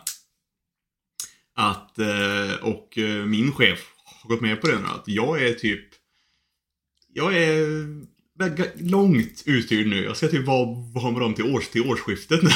Att, 1.60 1.98
eh, 1.98 2.54
och 2.62 2.98
eh, 2.98 3.24
min 3.26 3.52
chef 3.52 3.78
har 4.22 4.28
gått 4.30 4.40
med 4.40 4.60
på 4.60 4.66
det 4.66 4.78
nu. 4.78 4.86
Att 4.86 5.04
jag 5.06 5.42
är 5.42 5.52
typ... 5.54 5.84
Jag 7.12 7.36
är 7.36 7.86
långt 8.90 9.42
uthyrd 9.46 9.86
nu. 9.86 10.04
Jag 10.04 10.16
ska 10.16 10.28
typ 10.28 10.46
vara, 10.46 10.66
vara 10.94 11.10
med 11.10 11.20
dem 11.20 11.34
till, 11.34 11.44
års, 11.54 11.68
till 11.68 11.82
årsskiftet 11.82 12.42
nu. 12.42 12.50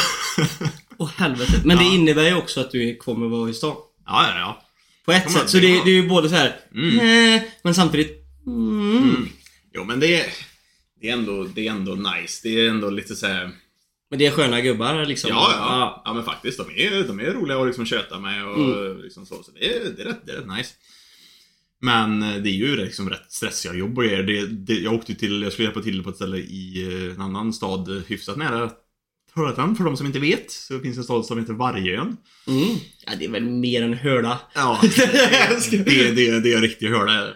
Åh 0.99 1.11
helvete. 1.17 1.63
Men 1.65 1.77
det 1.79 1.85
Ja. 1.85 1.95
innebär 1.95 2.27
ju 2.29 2.35
också 2.35 2.61
att 2.61 2.71
du 2.71 2.97
kommer 2.97 3.29
vara 3.29 3.51
i 3.51 3.55
stan. 3.55 3.77
ja, 4.07 4.27
ja, 4.29 4.39
ja. 4.39 4.61
På 5.05 5.13
ett 5.13 5.31
sätt. 5.33 5.51
Så 5.51 5.57
det, 5.57 5.67
det 5.85 5.91
är 5.91 6.03
ju 6.03 6.09
både 6.09 6.29
så 6.29 6.35
här, 6.35 6.57
Mm. 6.75 7.41
men 7.63 7.75
samtidigt 7.75 8.13
mm. 8.47 8.99
Mm. 9.03 9.29
Jo, 9.75 9.85
men 9.85 10.01
det 10.01 10.21
är, 10.21 10.27
det 11.01 11.09
är, 11.09 11.13
ändå, 11.13 11.45
det 11.45 11.67
är 11.67 11.71
ändå 11.71 11.95
nice. 11.95 12.41
Det 12.49 12.61
är 12.61 12.69
ändå 12.69 12.91
lite 12.91 13.17
så 13.17 13.27
här... 13.27 13.51
Men 14.11 14.19
det 14.19 14.27
är 14.27 14.31
sköna 14.31 14.61
gubbar 14.61 15.07
liksom. 15.07 15.31
Ja, 15.31 15.49
ja. 15.53 16.03
Ja, 16.05 16.15
men 16.15 16.25
faktiskt. 16.25 16.59
De 16.59 16.71
är, 16.71 17.05
de 17.05 17.21
är 17.21 17.31
roliga 17.31 17.59
att 17.59 17.67
liksom 17.67 17.87
köta 17.87 18.19
med 18.19 18.47
och 18.47 18.97
liksom 18.99 19.27
så. 19.27 19.43
Så 19.43 19.51
det 19.53 19.77
är, 19.77 19.91
det, 19.97 20.03
är 20.03 20.07
rätt, 20.07 20.27
det 20.27 20.33
är 20.33 20.37
rätt 20.37 20.57
nice. 20.57 20.75
Men 21.81 22.23
eh, 22.23 22.43
det 22.43 22.49
är 22.49 22.55
ju 22.55 22.77
liksom 22.77 23.11
rätt 23.11 23.33
stressiga 23.33 23.75
jobb 23.75 23.99
och. 23.99 24.05
Det, 24.05 24.47
det, 24.47 24.75
jag 24.75 24.95
åkte 24.95 25.15
till, 25.15 25.43
jag 25.43 25.53
skulle 25.53 25.67
hjälpa 25.67 25.83
till 25.83 26.03
på 26.03 26.11
ett 26.11 26.17
ställe 26.17 26.37
i 26.37 26.87
eh, 26.89 27.15
en 27.15 27.21
annan 27.21 27.53
stad 27.53 28.03
hyfsat 28.07 28.37
nära 28.37 28.71
Trollhättan. 29.35 29.77
För 29.77 29.85
de 29.85 29.97
som 29.97 30.07
inte 30.07 30.19
vet 30.19 30.51
så 30.51 30.81
finns 30.81 30.99
en 30.99 31.05
stad 31.05 31.27
som 31.27 31.39
heter 31.39 31.53
Vargön. 31.53 32.17
Mm. 32.47 32.77
Ja, 33.07 33.13
det 33.19 33.25
är 33.25 33.31
väl 33.31 33.45
mer 33.45 33.83
än 33.83 33.95
hörda. 33.95 34.41
Ja, 34.55 34.81
det, 34.83 35.85
det, 35.85 36.41
det, 36.41 36.53
är 36.53 36.61
riktigt 36.61 36.91
hörda. 36.91 37.29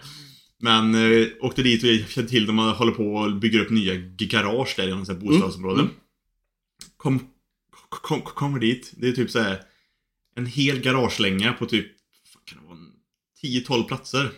Men 0.61 0.95
eh, 0.95 1.27
åkte 1.41 1.63
dit 1.63 1.83
och 1.83 1.89
jag 1.89 2.09
kände 2.09 2.31
till 2.31 2.47
dem 2.47 2.59
och 2.59 2.65
håller 2.65 2.93
på 2.93 3.15
och 3.15 3.37
bygger 3.37 3.61
upp 3.61 3.71
nya 3.71 3.95
garage 3.95 4.75
där 4.77 4.89
i 4.89 4.95
något 4.95 5.09
här 5.09 5.15
bostadsområde. 5.15 5.81
Mm. 5.81 5.93
Kom, 6.99 7.28
kom, 7.88 8.23
kommer 8.23 8.59
dit, 8.61 8.93
det 8.97 9.09
är 9.09 9.12
typ 9.12 9.31
så 9.31 9.38
här 9.40 9.62
en 10.35 10.47
hel 10.47 10.81
garagelänga 10.81 11.52
på 11.52 11.67
typ 11.67 11.87
vad 12.35 12.45
kan 12.45 12.59
det 12.62 12.67
vara, 12.69 12.78
10-12 13.43 13.88
platser. 13.88 14.31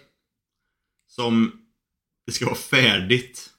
Som 1.08 1.52
det 2.26 2.32
ska 2.32 2.44
vara 2.44 2.54
färdigt 2.56 3.50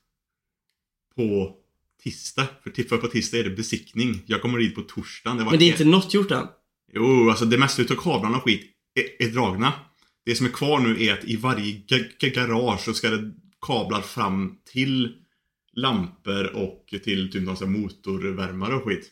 på 1.15 1.55
tisdag. 2.03 2.47
För, 2.63 2.69
ti- 2.69 2.87
för 2.89 2.97
på 2.97 3.07
tisdag 3.07 3.37
är 3.37 3.43
det 3.43 3.49
besiktning. 3.49 4.21
Jag 4.25 4.41
kommer 4.41 4.59
dit 4.59 4.75
på 4.75 4.81
torsdagen. 4.81 5.37
Det 5.37 5.45
Men 5.45 5.59
det 5.59 5.65
är 5.65 5.71
inte 5.71 5.85
något 5.85 6.13
gjort 6.13 6.31
än. 6.31 6.47
Jo, 6.93 7.29
alltså 7.29 7.45
det 7.45 7.57
mesta 7.57 7.81
utav 7.81 7.95
kablarna 7.95 8.37
och 8.37 8.43
skit 8.43 8.71
är, 8.93 9.27
är 9.27 9.31
dragna. 9.31 9.73
Det 10.25 10.35
som 10.35 10.45
är 10.45 10.51
kvar 10.51 10.79
nu 10.79 11.03
är 11.03 11.13
att 11.13 11.23
i 11.25 11.35
varje 11.35 11.73
ga- 11.73 12.11
ga- 12.19 12.33
garage 12.35 12.79
så 12.81 12.93
ska 12.93 13.09
det 13.09 13.31
kablar 13.61 14.01
fram 14.01 14.57
till 14.65 15.17
lampor 15.75 16.55
och 16.55 16.85
till 17.03 17.31
typ 17.31 17.43
någon 17.43 17.71
motorvärmare 17.71 18.75
och 18.75 18.83
skit. 18.83 19.11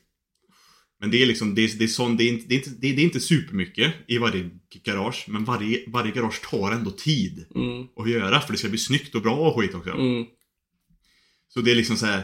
Men 1.00 1.12
det 1.12 1.22
är 1.22 1.26
liksom, 1.26 1.56
det 1.56 1.62
är, 1.62 1.78
det 1.78 1.84
är, 1.84 1.88
sån, 1.88 2.18
det 2.18 2.24
är, 2.24 2.30
inte, 2.30 2.46
det, 2.48 2.56
är 2.56 2.58
inte, 2.58 2.70
det, 2.70 2.90
är, 2.90 2.96
det 2.96 3.02
är 3.02 3.06
inte 3.06 3.20
supermycket 3.20 3.94
i 4.08 4.18
varje 4.18 4.50
garage. 4.86 5.26
Men 5.28 5.46
varje, 5.46 5.84
varje 5.88 6.12
garage 6.12 6.42
tar 6.50 6.72
ändå 6.72 6.92
tid 6.92 7.46
Mm. 7.56 7.88
att 7.96 8.10
göra 8.10 8.42
för 8.42 8.52
det 8.52 8.58
ska 8.60 8.70
bli 8.70 8.78
snyggt 8.78 9.16
och 9.16 9.22
bra 9.22 9.36
och 9.36 9.60
skit 9.60 9.76
också. 9.76 9.92
Mm. 9.92 10.26
Så 11.48 11.62
det 11.62 11.72
är 11.72 11.76
liksom 11.76 11.98
så 11.98 12.06
här. 12.06 12.24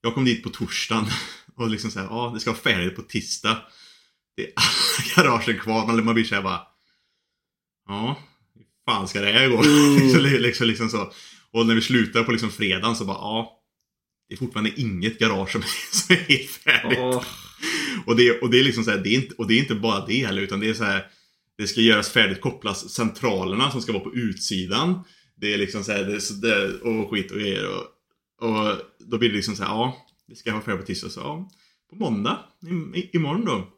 Jag 0.00 0.14
kom 0.14 0.24
dit 0.24 0.42
på 0.42 0.50
torsdagen 0.50 1.04
och 1.56 1.70
liksom 1.70 1.90
så 1.90 1.98
här, 1.98 2.06
ja 2.06 2.30
det 2.34 2.40
ska 2.40 2.50
vara 2.50 2.60
färdigt 2.60 2.96
på 2.96 3.02
tisdag. 3.02 3.62
Det 4.36 4.42
är 4.42 4.52
alla 4.54 5.14
garagen 5.30 5.58
kvar, 5.58 5.86
man, 5.86 6.04
man 6.04 6.14
blir 6.14 6.24
såhär 6.24 6.42
bara. 6.42 6.60
Ja, 7.88 8.18
hur 8.54 8.64
fan 8.84 9.08
ska 9.08 9.20
det 9.20 9.32
här 9.32 9.48
gå? 9.48 9.62
Mm. 9.62 9.94
liksom, 10.22 10.42
liksom, 10.42 10.66
liksom 10.66 10.88
så. 10.88 11.12
Och 11.50 11.66
när 11.66 11.74
vi 11.74 11.80
slutar 11.80 12.24
på 12.24 12.32
liksom 12.32 12.50
fredagen 12.50 12.96
så 12.96 13.04
bara, 13.04 13.16
ja. 13.16 13.54
Det 14.28 14.34
är 14.34 14.38
fortfarande 14.38 14.80
inget 14.80 15.18
garage 15.18 15.52
som 15.52 15.60
är, 15.60 15.66
som 15.96 16.16
är 16.16 16.20
helt 16.20 16.50
färdigt. 16.50 16.98
Åh. 16.98 17.24
Och 18.06 18.16
det, 18.16 18.40
och 18.40 18.50
det 18.50 18.60
är 18.60 18.64
liksom 18.64 18.84
så 18.84 18.90
här, 18.90 18.98
det 18.98 19.08
är 19.08 19.14
inte, 19.14 19.34
och 19.34 19.48
det 19.48 19.54
är 19.54 19.58
inte 19.58 19.74
bara 19.74 20.06
det 20.06 20.26
heller, 20.26 20.42
utan 20.42 20.60
det 20.60 20.68
är 20.68 20.74
så 20.74 20.84
här. 20.84 21.06
Det 21.58 21.66
ska 21.66 21.80
göras 21.80 22.10
färdigt, 22.10 22.40
kopplas 22.40 22.90
centralerna 22.90 23.70
som 23.70 23.82
ska 23.82 23.92
vara 23.92 24.04
på 24.04 24.14
utsidan. 24.14 25.04
Det 25.36 25.54
är 25.54 25.58
liksom 25.58 25.84
så 25.84 25.92
här, 25.92 26.04
det, 26.04 26.20
så 26.20 26.34
det, 26.34 26.72
och 26.72 27.10
skit 27.10 27.30
och 27.30 27.38
grejer. 27.38 27.66
Och, 27.66 27.84
och 28.48 28.76
då 28.98 29.18
blir 29.18 29.28
det 29.28 29.36
liksom 29.36 29.56
så 29.56 29.62
här, 29.62 29.70
ja, 29.70 30.06
det 30.28 30.36
ska 30.36 30.52
vara 30.52 30.62
färdigt 30.62 30.80
på 30.80 30.86
tisdag. 30.86 31.08
Så 31.08 31.20
ja, 31.20 31.50
på 31.90 31.96
måndag, 31.96 32.38
i, 32.94 33.16
imorgon 33.16 33.44
då. 33.44 33.68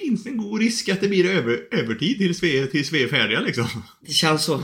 Finns 0.00 0.26
en 0.26 0.36
god 0.36 0.60
risk 0.60 0.88
att 0.88 1.00
det 1.00 1.08
blir 1.08 1.26
över, 1.26 1.68
övertid 1.70 2.18
tills 2.18 2.42
vi, 2.42 2.66
tills 2.66 2.92
vi 2.92 3.02
är 3.02 3.08
färdiga 3.08 3.40
liksom. 3.40 3.66
Det 4.00 4.12
känns 4.12 4.44
så. 4.44 4.62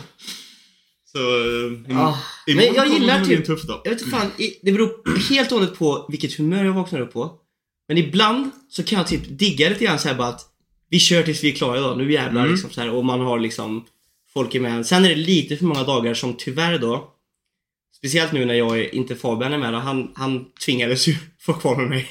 Så 1.13 1.19
eh, 1.19 1.91
im, 1.91 1.97
Ah, 1.99 2.19
imorgon 2.47 2.67
men 2.67 2.75
jag 2.75 2.89
gillar 2.89 3.25
typ- 3.25 3.47
tuff 3.47 3.63
dag. 3.63 3.81
Jag 3.85 3.91
vet 3.91 4.01
inte 4.03 4.17
fan, 4.17 4.31
det 4.63 4.73
beror 4.73 5.19
helt 5.31 5.53
och 5.53 5.59
hållet 5.59 5.79
på 5.79 6.07
vilket 6.09 6.35
humör 6.35 6.65
jag 6.65 6.73
vaknar 6.73 7.01
upp 7.01 7.13
på. 7.13 7.31
Men 7.89 7.99
ibland 7.99 8.51
så 8.69 8.83
kan 8.83 8.99
jag 8.99 9.07
typ 9.07 9.23
digga 9.39 9.69
lite 9.69 9.85
grann 9.85 9.99
såhär 9.99 10.15
bara 10.15 10.29
att 10.29 10.41
vi 10.91 10.99
kör 10.99 11.23
tills 11.23 11.45
vi 11.45 11.53
är 11.53 11.57
klara 11.57 11.79
idag, 11.79 11.99
nu 11.99 12.13
jävlar 12.13 12.41
Mm. 12.41 12.53
liksom 12.53 12.71
så 12.71 12.81
här, 12.81 12.91
och 12.91 13.05
man 13.05 13.21
har 13.21 13.39
liksom 13.39 13.85
folk 14.35 14.55
är 14.55 14.61
med. 14.61 14.87
Sen 14.87 15.05
är 15.05 15.09
det 15.09 15.15
lite 15.15 15.57
för 15.57 15.65
många 15.65 15.83
dagar 15.85 16.15
som 16.15 16.35
tyvärr 16.39 16.79
då 16.79 17.09
Speciellt 17.97 18.33
nu 18.33 18.45
när 18.45 18.55
jag 18.55 18.79
är, 18.79 18.95
inte 18.95 19.15
Fabian 19.17 19.53
är 19.53 19.59
med, 19.59 19.83
han, 19.83 20.13
han 20.15 20.45
tvingades 20.65 21.09
ju 21.09 21.17
få 21.41 21.53
kvar 21.53 21.77
med 21.77 21.89
mig. 21.89 22.09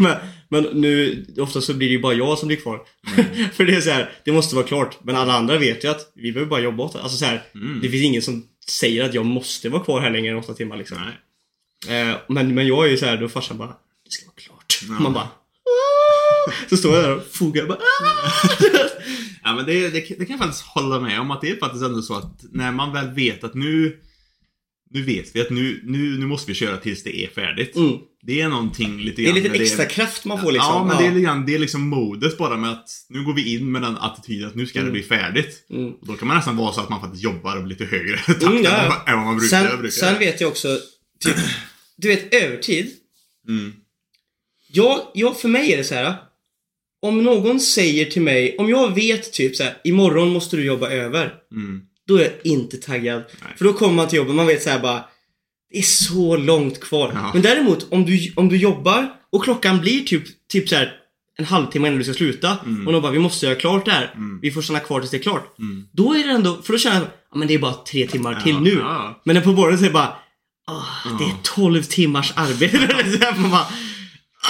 men, 0.00 0.16
men 0.62 0.80
nu, 0.80 1.24
ofta 1.38 1.60
så 1.60 1.74
blir 1.74 1.88
det 1.88 1.92
ju 1.94 2.00
bara 2.00 2.14
jag 2.14 2.38
som 2.38 2.48
blir 2.48 2.56
kvar. 2.56 2.80
för 3.52 3.64
det 3.64 3.74
är 3.74 3.80
så 3.80 3.90
här, 3.90 4.12
det 4.24 4.32
måste 4.32 4.54
vara 4.56 4.66
klart. 4.66 4.98
Men 5.04 5.16
alla 5.16 5.32
andra 5.32 5.58
vet 5.58 5.84
ju 5.84 5.88
att 5.88 6.12
vi 6.14 6.32
behöver 6.32 6.50
bara 6.50 6.60
jobba 6.60 6.84
åt 6.84 6.92
det. 6.92 7.02
Alltså 7.02 7.16
så 7.18 7.24
här, 7.24 7.42
Mm. 7.54 7.80
det 7.82 7.88
finns 7.88 8.04
ingen 8.04 8.22
som 8.22 8.46
säger 8.68 9.04
att 9.04 9.14
jag 9.14 9.26
måste 9.26 9.68
vara 9.68 9.84
kvar 9.84 10.00
här 10.00 10.10
längre 10.10 10.30
än 10.32 10.38
åtta 10.38 10.54
timmar 10.54 10.76
liksom. 10.76 10.98
Eh, 11.88 12.16
men, 12.28 12.54
men 12.54 12.66
jag 12.66 12.86
är 12.86 12.90
ju 12.90 12.96
så 12.96 13.06
här, 13.06 13.16
då 13.16 13.28
farsan 13.28 13.58
bara 13.58 13.68
Det 14.04 14.10
ska 14.10 14.26
vara 14.26 14.34
klart. 14.36 14.80
Ja. 14.88 15.00
Man 15.02 15.12
bara 15.12 15.24
"Ah." 15.24 16.52
Så 16.70 16.76
står 16.76 16.94
jag 16.94 17.04
där 17.04 17.16
och 17.16 17.22
fogar 17.32 17.66
bara 17.66 17.78
"Ah." 17.78 18.88
Ja 19.44 19.54
men 19.56 19.66
det, 19.66 19.80
det, 19.90 20.00
det 20.18 20.26
kan 20.26 20.26
jag 20.28 20.38
faktiskt 20.38 20.62
hålla 20.64 21.00
med 21.00 21.20
om 21.20 21.30
att 21.30 21.40
det 21.40 21.50
är 21.50 21.56
faktiskt 21.56 21.84
ändå 21.84 22.02
så 22.02 22.14
att 22.14 22.40
när 22.52 22.72
man 22.72 22.92
väl 22.92 23.08
vet 23.14 23.44
att 23.44 23.54
nu 23.54 24.00
Nu 24.90 25.02
vet 25.02 25.36
vi 25.36 25.40
att 25.40 25.50
nu, 25.50 25.80
nu, 25.84 26.18
nu 26.18 26.26
måste 26.26 26.50
vi 26.50 26.54
köra 26.54 26.76
tills 26.76 27.02
det 27.02 27.24
är 27.24 27.28
färdigt. 27.28 27.76
mm. 27.76 27.98
Det 28.26 28.40
är 28.40 28.48
någonting 28.48 28.98
lite 29.00 29.22
Det 29.22 29.28
är 29.28 29.32
grann 29.32 29.42
lite 29.42 29.62
extra 29.64 29.84
kraft 29.84 30.24
man 30.24 30.40
får 30.40 30.52
liksom. 30.52 30.72
Ja, 30.72 30.84
men 30.84 30.96
Det, 30.96 31.06
är 31.06 31.10
lite 31.10 31.24
grann, 31.24 31.46
det 31.46 31.54
är 31.54 31.58
liksom 31.58 31.88
modet 31.88 32.38
bara 32.38 32.56
med 32.56 32.70
att 32.70 32.88
nu 33.08 33.24
går 33.24 33.34
vi 33.34 33.54
in 33.54 33.72
med 33.72 33.82
den 33.82 33.96
attityden 33.96 34.48
att 34.48 34.54
nu 34.54 34.66
ska 34.66 34.78
det 34.78 34.82
Mm. 34.82 34.92
bli 34.92 35.02
färdigt. 35.02 35.66
Mm. 35.70 35.92
Och 35.92 36.06
då 36.06 36.14
kan 36.14 36.28
man 36.28 36.36
nästan 36.36 36.56
vara 36.56 36.72
så 36.72 36.80
att 36.80 36.88
man 36.88 37.00
faktiskt 37.00 37.22
jobbar 37.24 37.66
lite 37.66 37.84
högre 37.84 38.16
takt 38.16 38.42
Mm, 38.42 38.62
ja. 38.62 39.02
än 39.06 39.16
vad- 39.16 39.24
man 39.26 39.36
brukar. 39.38 39.48
Sen, 39.68 39.78
brukar. 39.78 39.90
sen 39.90 40.18
vet 40.18 40.40
jag 40.40 40.48
också, 40.50 40.78
typ, 41.20 41.36
du 41.96 42.08
vet 42.08 42.34
övertid. 42.34 42.90
Mm. 43.48 43.72
Jag, 44.72 45.00
jag, 45.14 45.40
för 45.40 45.48
mig 45.48 45.72
är 45.72 45.76
det 45.76 45.84
så 45.84 45.94
här. 45.94 46.14
Om 47.02 47.22
någon 47.22 47.60
säger 47.60 48.04
till 48.04 48.22
mig, 48.22 48.56
om 48.58 48.68
jag 48.68 48.94
vet 48.94 49.32
typ 49.32 49.56
så 49.56 49.62
här, 49.62 49.76
imorgon 49.84 50.28
måste 50.28 50.56
du 50.56 50.64
jobba 50.64 50.90
över. 50.90 51.34
Mm. 51.52 51.80
Då 52.06 52.16
är 52.16 52.22
jag 52.22 52.32
inte 52.44 52.76
taggad. 52.76 53.22
Nej. 53.42 53.52
För 53.56 53.64
då 53.64 53.72
kommer 53.72 53.94
man 53.94 54.08
till 54.08 54.16
jobbet, 54.16 54.34
man 54.34 54.46
vet 54.46 54.62
så 54.62 54.70
här 54.70 54.78
bara 54.80 55.04
Det 55.72 55.78
är 55.78 55.82
så 55.82 56.36
långt 56.36 56.80
kvar. 56.80 57.10
Ja. 57.14 57.30
Men 57.32 57.42
däremot 57.42 57.92
om 57.92 58.04
du, 58.04 58.32
om 58.36 58.48
du 58.48 58.56
jobbar 58.56 59.12
och 59.32 59.44
klockan 59.44 59.80
blir 59.80 60.00
typ, 60.04 60.24
typ 60.48 60.68
så 60.68 60.74
här 60.76 60.92
en 61.38 61.44
halvtimme 61.44 61.88
innan 61.88 61.98
du 61.98 62.04
ska 62.04 62.14
sluta 62.14 62.56
Mm. 62.66 62.86
och 62.86 62.92
de 62.92 63.02
bara 63.02 63.12
vi 63.12 63.18
måste 63.18 63.46
göra 63.46 63.56
klart 63.56 63.84
det 63.84 63.90
här. 63.90 64.12
Mm. 64.16 64.40
Vi 64.42 64.50
får 64.50 64.62
stanna 64.62 64.80
kvar 64.80 65.00
tills 65.00 65.10
det 65.10 65.16
är 65.16 65.22
klart. 65.22 65.58
Mm. 65.58 65.84
Då 65.92 66.14
är 66.14 66.24
det 66.24 66.30
ändå, 66.30 66.62
för 66.62 66.72
då 66.72 66.78
känner 66.78 66.96
jag 66.96 67.06
ja 67.30 67.36
men 67.38 67.48
det 67.48 67.54
är 67.54 67.58
bara 67.58 67.72
tre 67.74 68.06
timmar 68.06 68.40
till 68.40 68.52
Ja, 68.54 68.60
nu. 68.60 68.70
ja. 68.74 69.20
Men 69.24 69.42
på 69.42 69.52
morgonen 69.52 69.78
så 69.78 69.84
är 69.84 69.88
det 69.88 69.92
bara 69.94 70.16
ah, 70.66 70.82
det 71.18 71.24
är 71.24 71.28
Ja. 71.28 71.36
12 71.42 71.82
timmars 71.82 72.32
arbete. 72.36 72.78
Så 73.34 73.40
man 73.40 73.50
bara, 73.50 73.66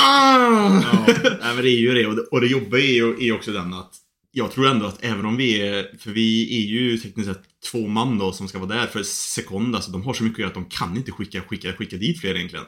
ah. 0.02 0.82
Ja, 0.82 1.04
nej, 1.42 1.54
men 1.54 1.56
det 1.64 1.70
är 1.70 1.78
ju 1.80 1.94
det. 1.94 2.06
Och 2.06 2.16
det, 2.16 2.22
och 2.22 2.40
det 2.40 2.46
jobbiga 2.46 2.84
är 2.84 2.92
ju 2.94 3.28
är 3.28 3.34
också 3.34 3.52
den 3.52 3.74
att 3.74 3.92
jag 4.36 4.52
tror 4.52 4.66
ändå 4.66 4.86
att 4.86 5.04
även 5.04 5.26
om 5.26 5.36
vi 5.36 5.60
är, 5.60 5.98
för 5.98 6.10
vi 6.10 6.58
är 6.62 6.66
ju 6.66 6.98
tekniskt 6.98 7.28
sett 7.28 7.42
två 7.70 7.88
man 7.88 8.18
då 8.18 8.32
som 8.32 8.48
ska 8.48 8.58
vara 8.58 8.74
där 8.74 8.86
för 8.86 9.02
sekund, 9.02 9.74
alltså 9.74 9.90
de 9.90 10.02
har 10.02 10.14
så 10.14 10.24
mycket 10.24 10.36
att 10.36 10.38
göra 10.38 10.48
att 10.48 10.54
de 10.54 10.64
kan 10.64 10.96
inte 10.96 11.12
skicka, 11.12 11.40
skicka, 11.40 11.72
skicka 11.72 11.96
dit 11.96 12.20
fler 12.20 12.34
egentligen. 12.34 12.64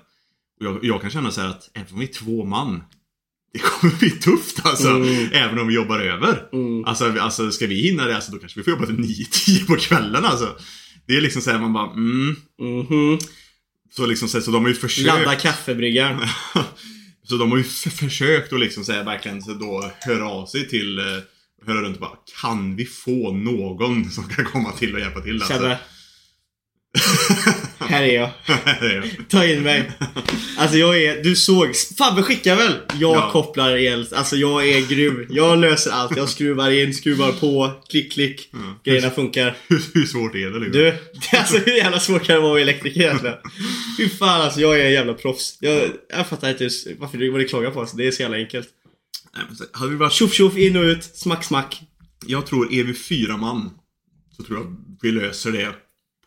Och 0.61 0.67
jag, 0.67 0.85
jag 0.85 1.01
kan 1.01 1.11
känna 1.11 1.31
så 1.31 1.41
här 1.41 1.49
att 1.49 1.71
även 1.75 1.93
om 1.93 1.99
vi 1.99 2.07
är 2.07 2.13
två 2.13 2.45
man, 2.45 2.83
det 3.53 3.59
kommer 3.59 3.95
bli 3.99 4.11
tufft 4.11 4.67
alltså. 4.67 4.89
Mm. 4.89 5.29
Även 5.33 5.59
om 5.59 5.67
vi 5.67 5.75
jobbar 5.75 5.99
över. 6.01 6.49
Mm. 6.53 6.85
Alltså, 6.85 7.19
alltså 7.21 7.51
ska 7.51 7.67
vi 7.67 7.75
hinna 7.75 8.07
det, 8.07 8.15
alltså, 8.15 8.33
då 8.33 8.39
kanske 8.39 8.61
vi 8.61 8.65
får 8.65 8.73
jobba 8.73 8.87
till 8.87 8.95
9-10 8.95 9.67
på 9.67 9.77
kvällen 9.77 10.25
alltså. 10.25 10.57
Det 11.07 11.17
är 11.17 11.21
liksom 11.21 11.43
såhär 11.43 11.59
man 11.59 11.73
bara, 11.73 11.93
mm. 11.93 12.37
Mhm. 12.61 13.19
Så 13.91 14.07
liksom 14.07 14.29
så, 14.29 14.41
så 14.41 14.51
de 14.51 14.63
har 14.63 14.69
ju 14.69 14.75
försökt. 14.75 15.07
Ladda 15.07 15.35
kaffebryggan. 15.35 16.21
Så 17.29 17.37
de 17.37 17.51
har 17.51 17.59
ju 17.59 17.65
försökt 17.65 18.53
att 18.53 18.61
liksom 18.61 18.85
säga 18.85 19.03
verkligen 19.03 19.43
så 19.43 19.55
då 19.55 19.91
höra 20.01 20.29
av 20.29 20.47
sig 20.47 20.69
till, 20.69 20.99
eh, 20.99 21.05
höra 21.67 21.83
runt 21.83 21.97
och 21.97 22.01
bara 22.01 22.17
Kan 22.43 22.77
vi 22.77 22.85
få 22.85 23.33
någon 23.33 24.11
som 24.11 24.29
kan 24.29 24.45
komma 24.45 24.73
till 24.73 24.95
och 24.95 25.01
hjälpa 25.01 25.21
till? 25.21 25.43
Alltså. 25.43 25.53
Sebbe. 25.55 25.79
Här 27.79 28.03
är 28.03 28.15
jag. 28.15 28.31
Är- 28.65 29.29
Ta 29.29 29.45
in 29.47 29.63
mig. 29.63 29.91
Alltså 30.59 30.77
jag 30.77 31.03
är, 31.03 31.23
du 31.23 31.37
såg, 31.37 31.69
Fabbe 31.99 32.23
skickar 32.23 32.57
väl? 32.57 32.73
Jag 32.95 33.17
Ja. 33.17 33.31
kopplar 33.33 33.77
el, 33.77 34.07
alltså 34.15 34.37
jag 34.37 34.69
är 34.69 34.89
grym. 34.89 35.27
Jag 35.31 35.59
löser 35.59 35.91
allt. 35.91 36.17
Jag 36.17 36.29
skruvar 36.29 36.71
in, 36.71 36.95
skruvar 36.95 37.33
på, 37.33 37.71
klick 37.89 38.13
klick. 38.13 38.49
Ja. 38.53 38.59
Grejerna 38.85 39.11
funkar. 39.11 39.57
hur, 39.69 39.81
hur 39.95 40.07
svårt 40.07 40.35
är 40.35 40.51
det 40.51 40.59
liksom? 40.59 40.73
Du, 40.73 40.95
alltså 41.39 41.59
hur 41.59 41.73
jävla 41.77 42.01
svårt 42.01 42.25
kan 42.25 42.35
det 42.35 42.41
vara 42.41 42.51
att 42.51 42.55
vara 42.55 42.61
elektriker 42.63 43.01
egentligen? 43.01 43.37
Fy 43.99 44.09
fan 44.09 44.41
alltså, 44.43 44.61
jag 44.61 44.81
är 44.81 44.85
en 44.85 44.93
jävla 44.93 45.15
proffs. 45.15 45.59
Jag, 45.61 45.83
jag 46.17 46.27
fattar 46.29 46.51
inte 46.51 46.65
just 46.65 46.87
varför 46.99 47.19
du, 47.19 47.31
vad 47.31 47.41
du 47.41 47.49
klagar 47.49 47.71
på 47.71 47.81
alltså. 47.81 47.97
Det 47.97 48.07
är 48.07 48.11
så 48.11 48.23
jävla 48.23 48.37
enkelt. 48.37 48.69
Hade 49.73 49.91
vi 49.91 49.97
varit, 49.97 50.13
Tjoff 50.13 50.33
tjoff, 50.33 50.57
in 50.57 50.77
och 50.77 50.83
ut, 50.83 51.05
smack 51.05 51.45
smack. 51.45 51.83
jag 52.27 52.47
tror, 52.47 52.73
är 52.73 52.85
vi 52.85 52.95
fyra 52.95 53.37
man 53.37 53.71
Så 54.37 54.43
tror 54.43 54.59
jag 54.59 54.77
vi 55.03 55.13
löser 55.13 55.53
det 55.53 55.75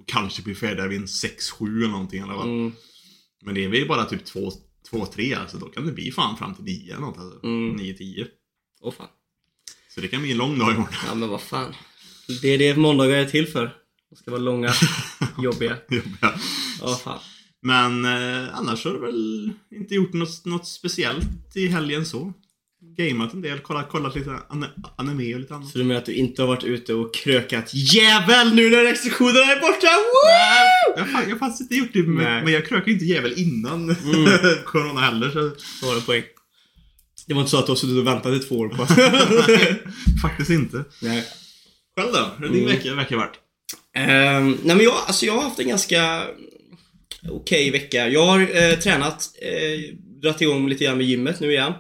kanske 0.06 0.42
blir 0.42 0.56
färdiga 0.56 0.88
vid 0.88 1.00
en 1.00 1.06
6-7 1.06 1.78
eller 1.78 1.88
någonting 1.88 2.22
alla 2.22 2.34
fall. 2.34 2.50
Mm, 2.50 2.72
Men 3.46 3.58
är 3.58 3.68
vi 3.68 3.86
bara 3.86 4.06
typ 4.06 4.26
2-3 4.92 5.38
alltså, 5.38 5.58
då 5.58 5.66
kan 5.66 5.86
det 5.86 5.92
bli 5.92 6.12
fan 6.12 6.38
fram 6.38 6.56
till 6.56 6.64
9 6.64 6.92
eller 6.94 7.02
något 7.02 7.18
alltså. 7.18 7.44
Mm. 7.44 7.78
9-10. 7.78 8.28
åh 8.82 8.94
fan. 8.94 9.08
Så 9.96 10.02
det 10.02 10.08
kan 10.08 10.22
bli 10.22 10.32
en 10.32 10.38
lång 10.38 10.60
dag 10.60 10.72
imorgon. 10.72 10.94
Ja 11.08 11.16
men 11.16 11.30
vad 11.30 11.42
fan. 11.42 11.74
Det 12.42 12.48
är 12.48 12.58
det 12.58 12.76
måndagar 12.78 13.16
är 13.18 13.26
till 13.26 13.48
för. 13.48 13.76
De 14.10 14.16
ska 14.16 14.32
vara 14.32 14.42
långa, 14.42 14.74
jobbiga. 15.44 15.78
Jobbiga. 15.90 16.40
Ja 16.82 16.96
fan. 17.04 17.20
Men 17.62 18.06
eh, 18.06 18.58
annars 18.58 18.86
har 18.86 18.94
du 18.94 19.00
väl 19.00 19.54
inte 19.72 19.96
gjort 19.96 20.14
något, 20.14 20.46
något 20.46 20.68
speciellt 20.68 21.56
i 21.56 21.68
helgen 21.68 22.06
så? 22.06 22.34
Gameat 23.08 23.34
en 23.34 23.42
del, 23.42 23.60
kollat, 23.60 23.90
kollat 23.90 24.16
lite 24.16 24.30
an 24.50 24.66
anime 24.98 25.34
och 25.34 25.40
lite 25.40 25.56
annat. 25.56 25.70
Så 25.70 25.78
du 25.78 25.84
menar 25.84 26.00
att 26.00 26.06
du 26.06 26.14
inte 26.14 26.42
har 26.42 26.48
varit 26.48 26.64
ute 26.64 26.94
och 26.94 27.16
krökat 27.16 27.74
jävel 27.74 28.54
nu 28.56 28.70
när 28.70 28.84
restriktionerna 28.84 29.52
är 29.52 29.60
borta? 29.60 29.88
Woo! 29.88 30.98
Jag 30.98 31.14
har 31.14 31.30
jag 31.30 31.40
faktiskt 31.40 31.62
inte 31.62 31.76
gjort 31.76 31.94
det, 31.94 32.00
Nej. 32.00 32.08
men, 32.10 32.44
men 32.44 32.54
jag 32.54 32.66
krökade 32.68 32.92
inte 32.92 33.06
jävel 33.06 33.34
innan 33.38 33.96
corona 34.66 35.02
heller. 35.02 35.30
Så 35.30 35.52
Så 35.80 35.86
var 35.86 35.96
det 35.96 36.02
poäng. 36.02 36.24
Det 37.28 37.34
var 37.34 37.42
inte 37.42 37.52
så 37.52 37.58
att 37.60 37.66
du 37.66 37.72
har 37.72 37.78
suttit 37.78 37.98
och 37.98 38.08
väntat 38.08 38.34
i 38.34 38.40
två 38.40 38.56
år 38.56 38.70
på 38.70 38.86
faktiskt 40.22 40.50
inte. 40.50 40.84
Nej. 41.02 41.24
Själv 41.98 42.14
då? 42.14 42.30
Hur 42.38 42.48
har 42.48 42.54
din 42.54 42.64
Mm. 42.64 42.76
vecka, 42.76 42.96
vecka 42.96 43.18
varit? 43.18 43.34
Ehm, 43.96 44.58
nej 44.64 44.76
men 44.76 44.86
jag, 44.86 44.94
alltså 45.08 45.26
jag 45.26 45.34
har 45.34 45.42
haft 45.42 45.60
en 45.60 45.68
ganska 45.68 46.24
okej 47.30 47.72
vecka. 47.72 48.08
Jag 48.10 48.26
har 48.26 48.40
eh, 48.40 48.74
tränat, 48.80 49.30
eh, 49.42 49.96
dratt 50.22 50.42
igång 50.42 50.70
lite 50.70 50.84
grann 50.84 50.98
med 50.98 51.06
gymmet 51.08 51.40
nu 51.40 51.52
igen. 51.52 51.74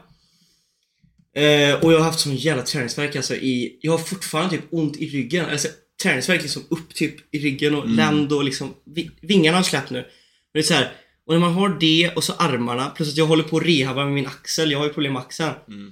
Eh, 1.36 1.84
och 1.84 1.94
jag 1.94 1.98
har 1.98 2.06
haft 2.06 2.20
sån 2.20 2.36
jävla 2.36 2.64
träningsvärk 2.64 3.16
alltså 3.16 3.36
i, 3.36 3.80
jag 3.82 3.92
har 3.92 4.00
fortfarande 4.00 4.58
typ 4.58 4.66
ont 4.72 4.98
i 4.98 5.08
ryggen. 5.08 5.46
Alltså 5.46 5.68
träningsvärk 6.04 6.42
liksom 6.42 6.64
upp 6.70 6.96
typ 6.96 7.36
i 7.36 7.40
ryggen 7.40 7.76
och 7.76 7.88
länd 7.88 8.34
och 8.34 8.44
liksom, 8.44 8.74
vi, 8.96 9.12
vingarna 9.22 9.58
har 9.58 9.64
släppt 9.64 9.90
nu. 9.90 9.98
Men 9.98 10.08
det 10.54 10.60
är 10.60 10.64
så 10.64 10.74
här, 10.74 10.92
Och 11.26 11.34
när 11.34 11.40
man 11.40 11.54
har 11.54 11.78
det 11.80 12.12
och 12.16 12.24
så 12.24 12.34
armarna, 12.34 12.90
plus 12.90 13.10
att 13.10 13.18
jag 13.18 13.26
håller 13.26 13.44
på 13.44 13.58
att 13.58 13.66
rehabba 13.66 14.06
med 14.06 14.14
min 14.14 14.28
axel. 14.28 14.72
Jag 14.72 14.80
har 14.80 14.86
ju 14.86 14.94
problem 14.94 15.14
med 15.14 15.22
axeln. 15.22 15.54
Mm. 15.68 15.92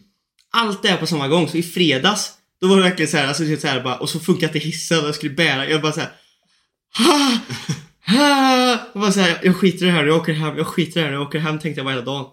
Allt 0.52 0.84
det 0.84 0.90
här 0.90 0.98
på 0.98 1.08
samma 1.08 1.28
gång. 1.28 1.48
Så 1.48 1.58
i 1.58 1.64
fredags, 1.64 2.34
då 2.62 2.68
var 2.68 2.78
det 2.78 2.84
verkligen 2.84 3.12
så 3.12 3.18
här, 3.18 3.28
alltså 3.28 3.44
typ 3.44 3.60
så 3.60 3.68
här 3.68 3.84
bara, 3.84 3.96
och 3.98 4.10
så 4.10 4.20
funkar 4.20 4.48
inte 4.48 4.60
hissen 4.60 5.00
och 5.00 5.08
jag 5.08 5.16
skulle 5.16 5.34
bära. 5.34 5.70
Jag 5.70 5.82
bara 5.82 5.92
så 5.92 6.00
här. 6.00 6.12
Ha! 6.98 7.40
Ha! 8.06 8.90
Jag 8.94 9.02
bara 9.02 9.12
så 9.12 9.20
här, 9.20 9.40
jag 9.44 9.56
skiter 9.56 9.86
i 9.86 9.90
det 9.90 9.92
här 9.92 10.06
jag 10.06 10.18
åker 10.18 10.34
hem. 10.34 10.58
Jag 10.58 10.68
skiter 10.68 11.00
i 11.00 11.04
det 11.04 11.08
här 11.08 11.14
jag 11.14 11.22
åker 11.22 11.40
hem 11.40 11.60
tänkte 11.60 11.80
jag 11.80 11.86
varje 11.86 12.02
dag. 12.02 12.32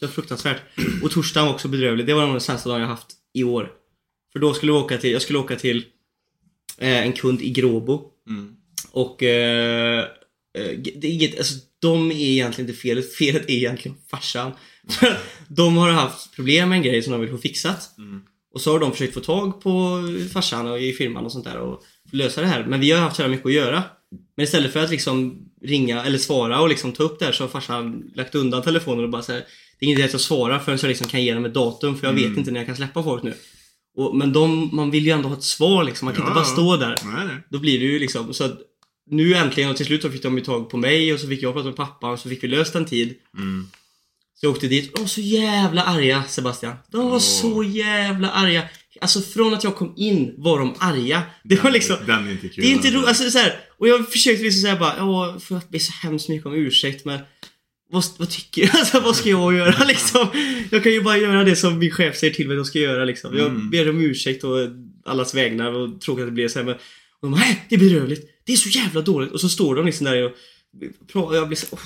Det 0.00 0.06
var 0.06 0.12
fruktansvärt. 0.12 0.62
Och 1.02 1.10
torsdagen 1.10 1.46
var 1.46 1.54
också 1.54 1.68
bedrövlig. 1.68 2.06
Det 2.06 2.14
var 2.14 2.22
nog 2.22 2.34
den 2.34 2.40
sämsta 2.40 2.68
dagen 2.68 2.80
jag 2.80 2.88
haft 2.88 3.12
i 3.32 3.44
år. 3.44 3.72
För 4.32 4.38
då 4.38 4.54
skulle 4.54 4.72
vi 4.72 4.78
åka 4.78 4.98
till, 4.98 5.12
jag 5.12 5.22
skulle 5.22 5.38
åka 5.38 5.56
till 5.56 5.84
eh, 6.78 7.06
en 7.06 7.12
kund 7.12 7.42
i 7.42 7.50
Gråbo. 7.50 8.02
Mm. 8.28 8.56
Och 8.92 9.22
eh, 9.22 9.98
eh, 10.58 10.78
det 10.94 11.04
är 11.04 11.12
inget, 11.12 11.38
alltså 11.38 11.54
de 11.78 12.10
är 12.10 12.14
egentligen 12.14 12.70
inte 12.70 12.80
felet, 12.80 13.14
felet 13.18 13.50
är 13.50 13.54
egentligen 13.54 13.96
farsan. 14.10 14.52
de 15.48 15.76
har 15.76 15.90
haft 15.90 16.36
problem 16.36 16.68
med 16.68 16.76
en 16.76 16.82
grej 16.82 17.02
som 17.02 17.12
de 17.12 17.20
vill 17.20 17.30
få 17.30 17.38
fixat. 17.38 17.98
Mm. 17.98 18.22
Och 18.54 18.60
så 18.60 18.72
har 18.72 18.78
de 18.78 18.92
försökt 18.92 19.14
få 19.14 19.20
tag 19.20 19.60
på 19.60 20.02
farsan 20.32 20.66
och 20.66 20.80
i 20.80 20.92
firman 20.92 21.24
och 21.24 21.32
sånt 21.32 21.44
där 21.44 21.58
och 21.58 21.84
lösa 22.12 22.40
det 22.40 22.46
här. 22.46 22.64
Men 22.64 22.80
vi 22.80 22.90
har 22.90 23.00
haft 23.00 23.16
så 23.16 23.28
mycket 23.28 23.46
att 23.46 23.52
göra. 23.52 23.82
Men 24.36 24.44
istället 24.44 24.72
för 24.72 24.84
att 24.84 24.90
liksom 24.90 25.46
ringa 25.62 26.04
eller 26.04 26.18
svara 26.18 26.60
och 26.60 26.68
liksom 26.68 26.92
ta 26.92 27.02
upp 27.02 27.18
det 27.18 27.24
här 27.24 27.32
så 27.32 27.44
har 27.44 27.48
farsan 27.48 28.10
lagt 28.14 28.34
undan 28.34 28.62
telefonen 28.62 29.04
och 29.04 29.10
bara 29.10 29.22
säger 29.22 29.44
Det 29.80 29.86
är 29.86 29.90
idé 29.90 30.02
att 30.02 30.12
jag 30.12 30.20
svarar 30.20 30.58
förrän 30.58 30.78
jag 30.82 30.88
liksom 30.88 31.06
kan 31.06 31.22
ge 31.24 31.34
dem 31.34 31.44
ett 31.44 31.54
datum 31.54 31.96
för 31.98 32.06
jag 32.06 32.14
vet 32.14 32.24
Mm. 32.24 32.38
inte 32.38 32.50
när 32.50 32.60
jag 32.60 32.66
kan 32.66 32.76
släppa 32.76 33.02
folk 33.02 33.22
nu. 33.22 33.34
Och, 33.96 34.16
men 34.16 34.32
de, 34.32 34.70
man 34.76 34.90
vill 34.90 35.04
ju 35.06 35.10
ändå 35.10 35.28
ha 35.28 35.36
ett 35.36 35.42
svar 35.42 35.84
liksom. 35.84 36.06
Man 36.06 36.14
kan 36.14 36.22
inte 36.24 36.30
Ja. 36.30 36.34
bara 36.34 36.44
stå 36.44 36.76
där. 36.76 36.94
Nej, 37.04 37.26
nej. 37.26 37.36
Då 37.50 37.58
blir 37.58 37.78
det 37.78 37.84
ju 37.84 37.98
liksom 37.98 38.34
så 38.34 38.44
att 38.44 38.58
nu 39.10 39.34
äntligen 39.34 39.70
och 39.70 39.76
till 39.76 39.86
slut 39.86 40.02
så 40.02 40.10
fick 40.10 40.22
de 40.22 40.38
ju 40.38 40.44
tag 40.44 40.70
på 40.70 40.76
mig 40.76 41.12
och 41.14 41.20
så 41.20 41.28
fick 41.28 41.42
jag 41.42 41.54
prata 41.54 41.66
med 41.66 41.76
pappa 41.76 42.10
och 42.10 42.18
så 42.18 42.28
fick 42.28 42.44
vi 42.44 42.48
löst 42.48 42.74
en 42.74 42.84
tid. 42.86 43.14
Mm. 43.36 43.66
Så 44.34 44.46
jag 44.46 44.50
åkte 44.52 44.68
dit. 44.68 44.94
De 44.94 45.00
var 45.00 45.08
så 45.08 45.20
jävla 45.20 45.82
arga 45.82 46.24
Sebastian. 46.28 46.74
De 46.92 47.04
var 47.06 47.12
Åh. 47.12 47.18
så 47.18 47.62
jävla 47.62 48.30
arga. 48.30 48.62
Alltså 49.00 49.20
från 49.20 49.54
att 49.54 49.64
jag 49.64 49.76
kom 49.76 49.94
in 49.96 50.34
var 50.36 50.58
de 50.58 50.74
arga. 50.78 51.22
Det 51.44 51.54
var 51.56 51.62
Den- 51.62 51.72
liksom 51.72 51.96
Den 52.06 52.26
är 52.26 52.30
inte 52.30 52.48
kul. 52.48 52.64
det 52.64 52.70
är 52.70 52.72
inte 52.72 52.90
roligt, 52.90 53.06
alltså 53.08 53.22
det 53.22 53.28
är 53.28 53.30
så 53.30 53.38
här, 53.38 53.60
och 53.78 53.88
jag 53.88 54.10
försökte 54.12 54.42
liksom 54.42 54.62
säga 54.62 54.76
bara, 54.76 54.94
ja, 54.98 55.36
för 55.40 55.56
att 55.56 55.68
be 55.70 55.80
så 55.80 55.92
hemskt 55.92 56.28
mycket 56.28 56.46
om 56.46 56.54
ursäkt 56.54 57.04
men 57.04 57.20
vad, 57.90 58.04
vad 58.18 58.30
tycker 58.30 58.62
du? 58.62 58.68
Alltså 58.78 59.00
vad 59.00 59.16
ska 59.16 59.28
jag 59.28 59.54
göra 59.54 59.84
liksom? 59.84 60.28
Jag 60.70 60.82
kan 60.82 60.92
ju 60.92 61.02
bara 61.02 61.16
göra 61.18 61.44
det 61.44 61.56
som 61.56 61.78
min 61.78 61.90
chef 61.90 62.16
säger 62.16 62.32
till 62.34 62.46
mig 62.48 62.54
att 62.54 62.58
jag 62.58 62.66
ska 62.66 62.78
göra 62.78 63.04
liksom. 63.04 63.36
Jag 63.38 63.46
Mm. 63.46 63.70
ber 63.70 63.90
om 63.90 64.00
ursäkt 64.00 64.44
och 64.44 64.56
allas 65.04 65.34
vägnar 65.34 65.72
och 65.72 66.00
tråkigt 66.00 66.22
att 66.22 66.28
det 66.28 66.32
blir 66.32 66.48
så 66.48 66.58
här 66.58 66.66
men 66.66 66.74
och 66.74 66.80
de 67.20 67.30
bara, 67.30 67.40
nej 67.40 67.66
det 67.68 67.74
är 67.74 67.78
bedrövligt. 67.78 68.30
Det 68.46 68.52
är 68.52 68.56
så 68.56 68.68
jävla 68.68 69.00
dåligt. 69.00 69.30
Och 69.32 69.40
så 69.40 69.48
står 69.48 69.74
de 69.74 69.86
liksom 69.86 70.04
där 70.06 70.22
och 70.24 70.32
pratar, 71.12 71.34
jag 71.36 71.48
blir 71.48 71.56
så 71.56 71.66
oh. 71.76 71.80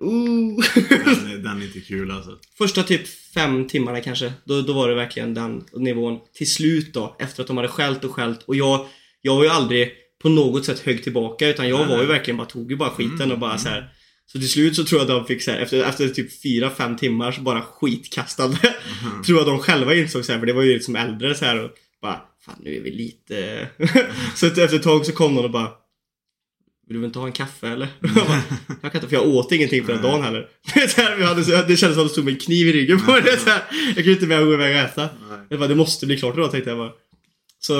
Oh. 0.00 0.64
Den, 0.88 1.32
är- 1.32 1.38
den 1.42 1.62
är 1.62 1.66
inte 1.66 1.80
kul 1.80 2.10
alltså. 2.10 2.38
Första 2.58 2.82
typ 2.82 3.08
fem 3.34 3.66
timmarna 3.68 4.00
kanske, 4.00 4.32
då, 4.44 4.62
då 4.62 4.72
var 4.72 4.88
det 4.88 4.94
verkligen 4.94 5.34
den 5.34 5.64
nivån. 5.76 6.18
Till 6.34 6.50
slut 6.54 6.94
då, 6.94 7.16
efter 7.18 7.42
att 7.42 7.46
de 7.46 7.56
hade 7.56 7.68
skällt 7.68 8.04
och 8.04 8.10
skällt 8.10 8.42
och 8.42 8.56
jag, 8.56 8.86
jag 9.22 9.36
var 9.36 9.42
ju 9.44 9.48
aldrig 9.50 9.90
på 10.22 10.28
något 10.28 10.64
sätt 10.64 10.78
hög 10.80 11.02
tillbaka 11.04 11.48
utan 11.48 11.68
jag 11.68 11.78
Nej, 11.78 11.88
var 11.88 11.94
ju 11.96 12.06
nej. 12.08 12.16
verkligen 12.16 12.36
bara, 12.38 12.46
tog 12.46 12.70
ju 12.70 12.76
bara 12.76 12.90
skiten 12.90 13.14
Mm, 13.20 13.32
och 13.32 13.38
bara 13.38 13.50
mm. 13.50 13.62
så 13.62 13.68
här. 13.68 13.92
Så 14.32 14.38
till 14.38 14.50
slut 14.50 14.76
så 14.76 14.84
tror 14.84 15.00
jag 15.00 15.08
de 15.08 15.26
fick 15.26 15.42
så 15.42 15.50
här, 15.50 15.58
efter, 15.58 15.84
efter 15.84 16.08
typ 16.08 16.42
fyra 16.42 16.70
fem 16.70 16.96
timmar 16.96 17.32
så 17.32 17.40
bara 17.40 17.62
skitkastade. 17.62 18.74
Mhm. 19.02 19.22
tror 19.22 19.38
jag 19.38 19.46
de 19.46 19.58
själva 19.58 19.94
insåg 19.94 20.24
så 20.24 20.32
här, 20.32 20.38
för 20.38 20.46
det 20.46 20.52
var 20.52 20.62
ju 20.62 20.72
liksom 20.72 20.96
äldre 20.96 21.34
så 21.34 21.44
här 21.44 21.64
och 21.64 21.70
bara, 22.02 22.20
fan 22.46 22.56
nu 22.60 22.76
är 22.76 22.80
vi 22.80 22.90
lite... 22.90 23.68
så 24.34 24.46
att 24.46 24.58
efter 24.58 24.76
ett 24.76 24.82
tag 24.82 25.06
så 25.06 25.12
kom 25.12 25.34
någon 25.34 25.44
och 25.44 25.50
bara 25.50 25.70
vill 26.88 27.00
du 27.00 27.06
inte 27.06 27.18
ha 27.18 27.26
en 27.26 27.32
kaffe 27.32 27.68
eller? 27.68 27.88
Jag, 28.00 28.14
bara, 28.14 28.42
jag 28.82 28.92
kan 28.92 28.94
inte, 28.94 29.08
för 29.08 29.16
jag 29.16 29.26
åt 29.26 29.52
ingenting 29.52 29.84
för 29.84 29.92
den 29.92 30.02
dagen 30.02 30.22
heller. 30.22 30.48
Det, 30.74 30.96
här, 30.96 31.16
vi 31.16 31.24
hade, 31.24 31.66
det 31.66 31.76
kändes 31.76 31.78
som 31.78 31.88
att 31.88 31.96
det 31.96 32.12
stod 32.12 32.24
med 32.24 32.34
en 32.34 32.40
kniv 32.40 32.68
i 32.68 32.72
ryggen 32.72 33.00
på 33.00 33.10
mig. 33.10 33.22
Jag 33.86 33.94
kunde 33.94 34.12
inte 34.12 34.26
med 34.26 34.38
att 34.38 34.44
gå 34.44 34.54
iväg 34.54 34.76
och 34.76 34.82
äta. 34.82 35.08
Jag 35.48 35.58
bara, 35.58 35.68
det 35.68 35.74
måste 35.74 36.06
bli 36.06 36.18
klart 36.18 36.34
idag 36.34 36.50
tänkte 36.50 36.70
jag 36.70 36.78
bara. 36.78 36.92
Så 37.58 37.72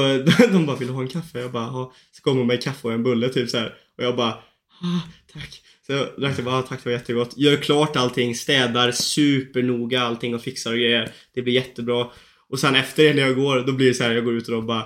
de 0.52 0.66
bara, 0.66 0.76
vill 0.76 0.88
du 0.88 0.94
ha 0.94 1.02
en 1.02 1.08
kaffe? 1.08 1.40
Jag 1.40 1.52
bara, 1.52 1.64
ja. 1.64 1.92
Så 2.12 2.22
kom 2.22 2.36
de 2.36 2.46
med 2.46 2.56
en 2.56 2.62
kaffe 2.62 2.88
och 2.88 2.94
en 2.94 3.02
bulle 3.02 3.28
typ 3.28 3.50
så 3.50 3.58
här. 3.58 3.74
Och 3.98 4.04
jag 4.04 4.16
bara, 4.16 4.30
ah, 4.30 5.00
tack. 5.32 5.62
Så 5.86 5.92
jag 5.92 6.06
drack 6.18 6.36
det 6.36 6.42
bara, 6.42 6.58
ah, 6.58 6.62
tack 6.62 6.84
det 6.84 6.88
var 6.90 6.92
jättegott. 6.98 7.36
Gör 7.36 7.56
klart 7.56 7.96
allting, 7.96 8.34
städar 8.34 8.92
supernoga 8.92 10.02
allting 10.02 10.34
och 10.34 10.42
fixar 10.42 10.70
och 10.72 10.78
grejer. 10.78 11.12
Det 11.34 11.42
blir 11.42 11.54
jättebra. 11.54 12.06
Och 12.48 12.58
sen 12.58 12.74
efter 12.74 13.02
det 13.04 13.14
när 13.14 13.22
jag 13.22 13.36
går, 13.36 13.60
då 13.66 13.72
blir 13.72 13.88
det 13.88 13.94
så 13.94 14.04
här, 14.04 14.10
jag 14.10 14.24
går 14.24 14.34
ut 14.34 14.48
och 14.48 14.54
de 14.54 14.66
bara 14.66 14.84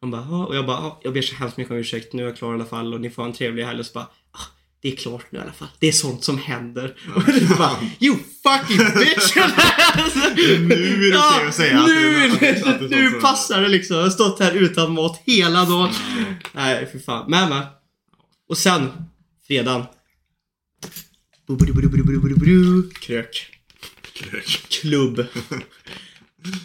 han 0.00 0.10
bara, 0.10 0.26
"Ja." 0.30 0.46
och 0.46 0.56
jag 0.56 0.66
bara, 0.66 0.76
"Ja, 0.76 1.00
jag 1.04 1.12
ber 1.12 1.22
så 1.22 1.34
hemskt 1.34 1.56
mycket 1.56 1.70
om 1.72 1.76
ursäkt, 1.78 2.12
nu 2.12 2.22
är 2.22 2.26
jag 2.26 2.36
klar 2.36 2.50
i 2.50 2.54
alla 2.54 2.64
fall 2.64 2.94
och 2.94 3.00
ni 3.00 3.10
får 3.10 3.22
ha 3.22 3.28
en 3.28 3.34
trevlig 3.36 3.64
helg 3.64 3.80
och 3.80 3.86
så 3.86 3.92
bara, 3.92 4.04
"Ah, 4.32 4.40
det 4.82 4.92
är 4.92 4.96
klart 4.96 5.26
nu 5.30 5.38
i 5.38 5.42
alla 5.42 5.52
fall. 5.52 5.68
Det 5.78 5.88
är 5.88 5.92
sånt 5.92 6.24
som 6.24 6.38
händer. 6.38 6.94
Och 7.14 7.22
det 7.26 7.58
bara, 7.58 7.76
you 8.00 8.16
fucking 8.42 8.78
bitch! 8.98 9.36
Nu 10.60 11.06
är 11.06 11.12
det 11.12 11.18
okej 11.18 11.48
att 11.48 11.54
säga 11.54 11.78
att 11.80 11.86
det 11.86 11.94
nu, 11.94 12.32
att 12.32 12.40
det 12.40 12.48
är 12.48 12.60
sånt 12.60 12.90
nu 12.90 13.10
passar 13.10 13.62
det 13.62 13.68
liksom. 13.68 13.96
Jag 13.96 14.02
har 14.02 14.10
stått 14.10 14.40
här 14.40 14.52
utan 14.52 14.92
mat 14.92 15.22
hela 15.26 15.64
dagen. 15.64 15.90
Nej, 16.52 16.86
för 16.92 16.98
fan. 16.98 17.30
Men, 17.30 17.48
men. 17.48 17.62
Och 18.48 18.58
sen, 18.58 18.88
fredagen. 19.46 19.82
Krök. 23.00 23.46
Krök. 24.12 24.44
Klubb. 24.68 25.26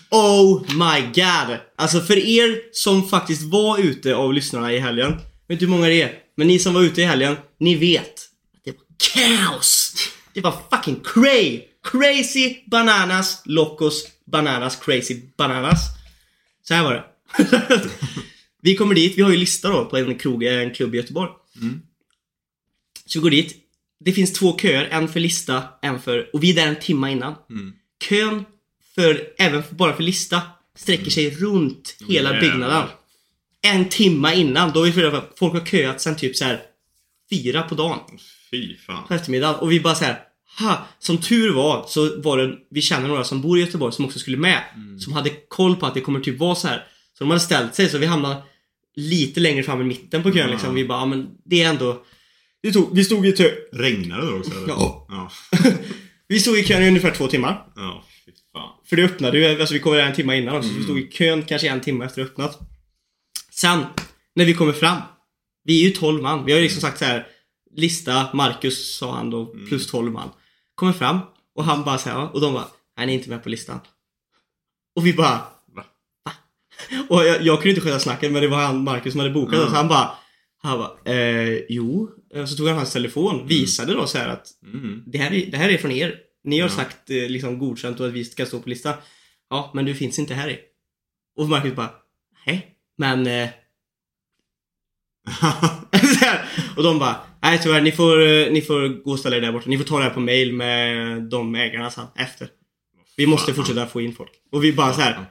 Oh 0.10 0.62
my 0.62 1.02
god! 1.02 1.58
Alltså 1.76 2.02
för 2.02 2.18
er 2.18 2.62
som 2.72 3.10
faktiskt 3.10 3.42
var 3.42 3.80
ute 3.80 4.16
av 4.16 4.34
lyssnarna 4.34 4.74
i 4.74 4.80
helgen. 4.80 5.12
Vet 5.48 5.60
du 5.60 5.66
hur 5.66 5.72
många 5.72 5.88
det 5.88 6.02
är? 6.02 6.20
Men 6.38 6.48
ni 6.48 6.60
som 6.60 6.74
var 6.74 6.82
ute 6.82 7.02
i 7.02 7.06
helgen, 7.06 7.36
ni 7.60 7.76
vet. 7.76 8.04
att 8.04 8.30
Det 8.66 8.72
var 8.72 8.86
kaos! 9.14 9.94
Det 10.34 10.42
var 10.42 10.56
fucking 10.72 11.00
cray! 11.04 11.62
Crazy 11.84 12.56
bananas, 12.72 13.42
locos, 13.46 14.08
bananas, 14.26 14.76
crazy 14.76 15.22
bananas. 15.38 15.80
Så 16.64 16.74
här 16.74 16.84
var 16.84 16.94
det. 16.94 17.04
vi 18.62 18.76
kommer 18.76 18.96
dit, 18.96 19.18
vi 19.18 19.22
har 19.22 19.32
ju 19.32 19.38
lista 19.38 19.70
då 19.70 19.86
på 19.86 19.98
en, 19.98 20.18
krog, 20.18 20.44
en 20.44 20.74
klubb 20.74 20.96
i 20.96 20.98
Göteborg. 20.98 21.32
Mm. 21.62 21.82
Så 23.06 23.20
vi 23.20 23.24
går 23.24 23.30
dit. 23.30 23.61
Det 24.06 24.12
finns 24.12 24.34
två 24.34 24.58
köer, 24.58 24.88
en 24.92 25.08
för 25.08 25.20
lista, 25.20 25.64
en 25.82 26.00
för... 26.02 26.30
Och 26.34 26.44
vi 26.44 26.50
är 26.52 26.56
där 26.56 26.68
en 26.68 26.80
timma 26.80 27.12
innan. 27.12 27.36
Mm. 27.50 27.74
Kön 28.10 28.46
för, 28.96 29.22
även 29.38 29.64
för, 29.64 29.76
bara 29.76 29.96
för 29.96 30.04
lista, 30.04 30.42
sträcker 30.78 31.12
sig 31.12 31.30
runt 31.30 31.96
hela 32.08 32.34
Jävlar. 32.34 32.42
byggnaden. 32.42 32.88
En 33.62 33.90
timma 33.90 34.34
innan, 34.34 34.72
då 34.72 34.82
är 34.82 34.86
vi 34.86 34.92
för 34.92 35.12
att 35.14 35.34
folk 35.40 35.54
har 35.54 35.66
köat 35.66 36.02
sen 36.02 36.16
typ 36.16 36.36
så 36.36 36.46
här 36.46 36.62
fyra 37.30 37.62
på 37.64 37.76
dagen 37.76 38.00
Fy 38.52 38.78
fan. 38.78 39.08
på 39.08 39.14
eftermiddagen 39.14 39.56
och 39.56 39.72
vi 39.72 39.80
bara 39.80 39.96
så 39.96 40.06
här. 40.06 40.20
Ha, 40.60 40.88
som 41.00 41.18
tur 41.18 41.54
var 41.54 41.86
så 41.88 42.22
var 42.22 42.38
det, 42.38 42.54
vi 42.70 42.82
känner 42.82 43.08
några 43.08 43.24
som 43.24 43.42
bor 43.42 43.58
i 43.58 43.62
Göteborg 43.62 43.94
som 43.94 44.06
också 44.06 44.20
skulle 44.20 44.38
med. 44.38 44.64
Som 45.00 45.14
hade 45.14 45.30
koll 45.48 45.76
på 45.76 45.86
att 45.86 45.94
det 45.94 46.02
kommer 46.02 46.20
typ 46.20 46.40
vara 46.40 46.56
så 46.56 46.68
här. 46.68 46.78
Så 47.18 47.24
de 47.24 47.28
hade 47.30 47.40
ställt 47.40 47.76
sig 47.76 47.90
så 47.90 47.98
vi 47.98 48.06
hamnade 48.06 48.42
lite 48.96 49.40
längre 49.40 49.64
fram 49.64 49.82
i 49.82 49.84
mitten 49.84 50.24
på 50.24 50.32
kön 50.32 50.38
Ja. 50.42 50.48
liksom. 50.48 50.76
Vi 50.76 50.86
bara, 50.86 51.00
ja, 51.00 51.06
men 51.06 51.28
det 51.46 51.62
är 51.64 51.70
ändå... 51.70 52.04
Det 52.64 52.72
tog, 52.72 52.96
vi 52.96 53.04
stod 53.04 53.28
i 53.28 53.32
kö, 53.32 53.52
Regnade 53.74 54.26
det 54.26 54.34
också 54.34 54.52
eller? 54.52 54.68
Ja. 54.68 55.06
Ja. 55.10 55.32
vi 56.28 56.40
stod 56.40 56.58
i 56.58 56.64
kön 56.64 56.84
i 56.84 56.88
ungefär 56.88 57.12
två 57.12 57.28
timmar. 57.28 57.66
Ja, 57.76 58.04
fy 58.26 58.32
fan. 58.54 58.70
För 58.86 58.96
det 58.96 59.04
öppnade 59.04 59.38
ju, 59.40 59.60
alltså 59.62 59.74
vi 59.74 59.80
kom 59.80 59.94
där 59.94 60.00
en 60.04 60.16
timme 60.16 60.38
innan 60.38 60.56
också. 60.56 60.70
Så 60.70 60.74
vi 60.74 60.80
Mm. 60.82 60.86
stod 60.86 61.00
i 61.00 61.08
kön 61.12 61.44
kanske 61.44 61.68
en 61.70 61.82
timme 61.82 62.06
efter 62.06 62.22
det 62.22 62.28
öppnat. 62.28 62.60
Sen, 63.52 63.84
när 64.36 64.46
vi 64.46 64.54
kommer 64.54 64.74
fram. 64.74 65.02
Vi 65.64 65.82
är 65.84 65.88
ju 65.90 65.94
12 65.94 66.22
man. 66.22 66.46
Vi 66.46 66.52
har 66.52 66.58
ju 66.60 66.64
liksom 66.64 66.82
sagt 66.82 67.00
så 67.00 67.06
här. 67.06 67.28
Lista, 67.76 68.28
Marcus 68.34 68.96
sa 68.98 69.16
han 69.16 69.30
då, 69.30 69.52
Mm. 69.54 69.68
plus 69.68 69.88
12 69.88 70.12
man. 70.12 70.30
Kommer 70.76 70.94
fram 70.94 71.20
och 71.56 71.64
han 71.64 71.84
bara 71.84 71.98
säger 71.98 72.34
och 72.36 72.42
de 72.42 72.54
bara, 72.54 72.68
nej 72.98 73.06
ni 73.08 73.14
är 73.14 73.18
inte 73.18 73.30
med 73.30 73.44
på 73.44 73.50
listan. 73.50 73.80
Och 74.96 75.06
vi 75.06 75.14
bara, 75.14 75.42
Va? 75.76 75.84
va? 76.26 76.32
Och 77.10 77.26
jag, 77.26 77.42
jag 77.42 77.58
kunde 77.62 77.70
inte 77.70 77.82
sköta 77.82 78.00
snacket 78.00 78.32
men 78.32 78.42
det 78.42 78.48
var 78.48 78.58
han, 78.58 78.84
Marcus 78.84 79.12
som 79.14 79.20
hade 79.20 79.34
bokat 79.34 79.54
Mm. 79.54 79.68
oss. 79.68 79.74
Han 79.74 79.88
bara, 79.88 80.12
han 80.62 80.78
bara, 80.80 81.14
eh, 81.16 81.60
jo. 81.70 82.10
Och 82.34 82.50
så 82.50 82.56
tog 82.56 82.68
han 82.68 82.78
hans 82.78 82.94
telefon, 82.94 83.48
visade 83.48 83.94
då 83.94 84.08
så 84.08 84.18
här 84.18 84.28
att 84.28 84.48
Mm. 84.74 85.04
det 85.08 85.18
här, 85.18 85.34
är, 85.34 85.46
det 85.52 85.58
här 85.58 85.70
är 85.70 85.78
från 85.78 85.92
er. 85.92 86.16
Ni 86.44 86.60
har 86.60 86.70
Ja. 86.70 86.76
sagt 86.76 87.10
eh, 87.10 87.30
liksom 87.30 87.60
godkänt 87.60 88.00
och 88.00 88.08
att 88.08 88.14
vi 88.14 88.26
ska 88.26 88.46
stå 88.46 88.60
på 88.60 88.70
lista. 88.70 88.94
Ja, 89.50 89.72
men 89.76 89.86
du 89.86 89.96
finns 89.96 90.20
inte 90.20 90.34
här 90.34 90.50
i. 90.50 90.60
Och 91.38 91.50
Marcus 91.50 91.76
bara, 91.76 91.90
nej, 92.48 92.68
men... 92.98 93.28
Eh, 93.28 93.50
och 96.78 96.84
de 96.84 97.00
bara, 97.00 97.16
nej 97.42 97.60
tyvärr, 97.64 97.82
ni 97.82 97.92
får, 97.92 98.22
eh, 98.28 98.52
ni 98.52 98.62
får 98.62 99.04
gå 99.04 99.12
och 99.12 99.20
ställa 99.20 99.36
er 99.38 99.42
där 99.42 99.52
borta. 99.52 99.70
Ni 99.70 99.78
får 99.78 99.86
ta 99.86 99.98
det 99.98 100.04
här 100.04 100.10
på 100.14 100.20
mail 100.20 100.54
med 100.54 101.22
de 101.24 101.56
ägarna 101.56 101.90
sen, 101.92 102.06
efter. 102.16 102.48
Vi 103.18 103.28
måste 103.28 103.54
fortsätta 103.54 103.88
få 103.88 104.02
in 104.02 104.14
folk. 104.16 104.32
Och 104.52 104.64
vi 104.64 104.74
bara 104.74 104.94
så 104.94 105.02
här. 105.02 105.26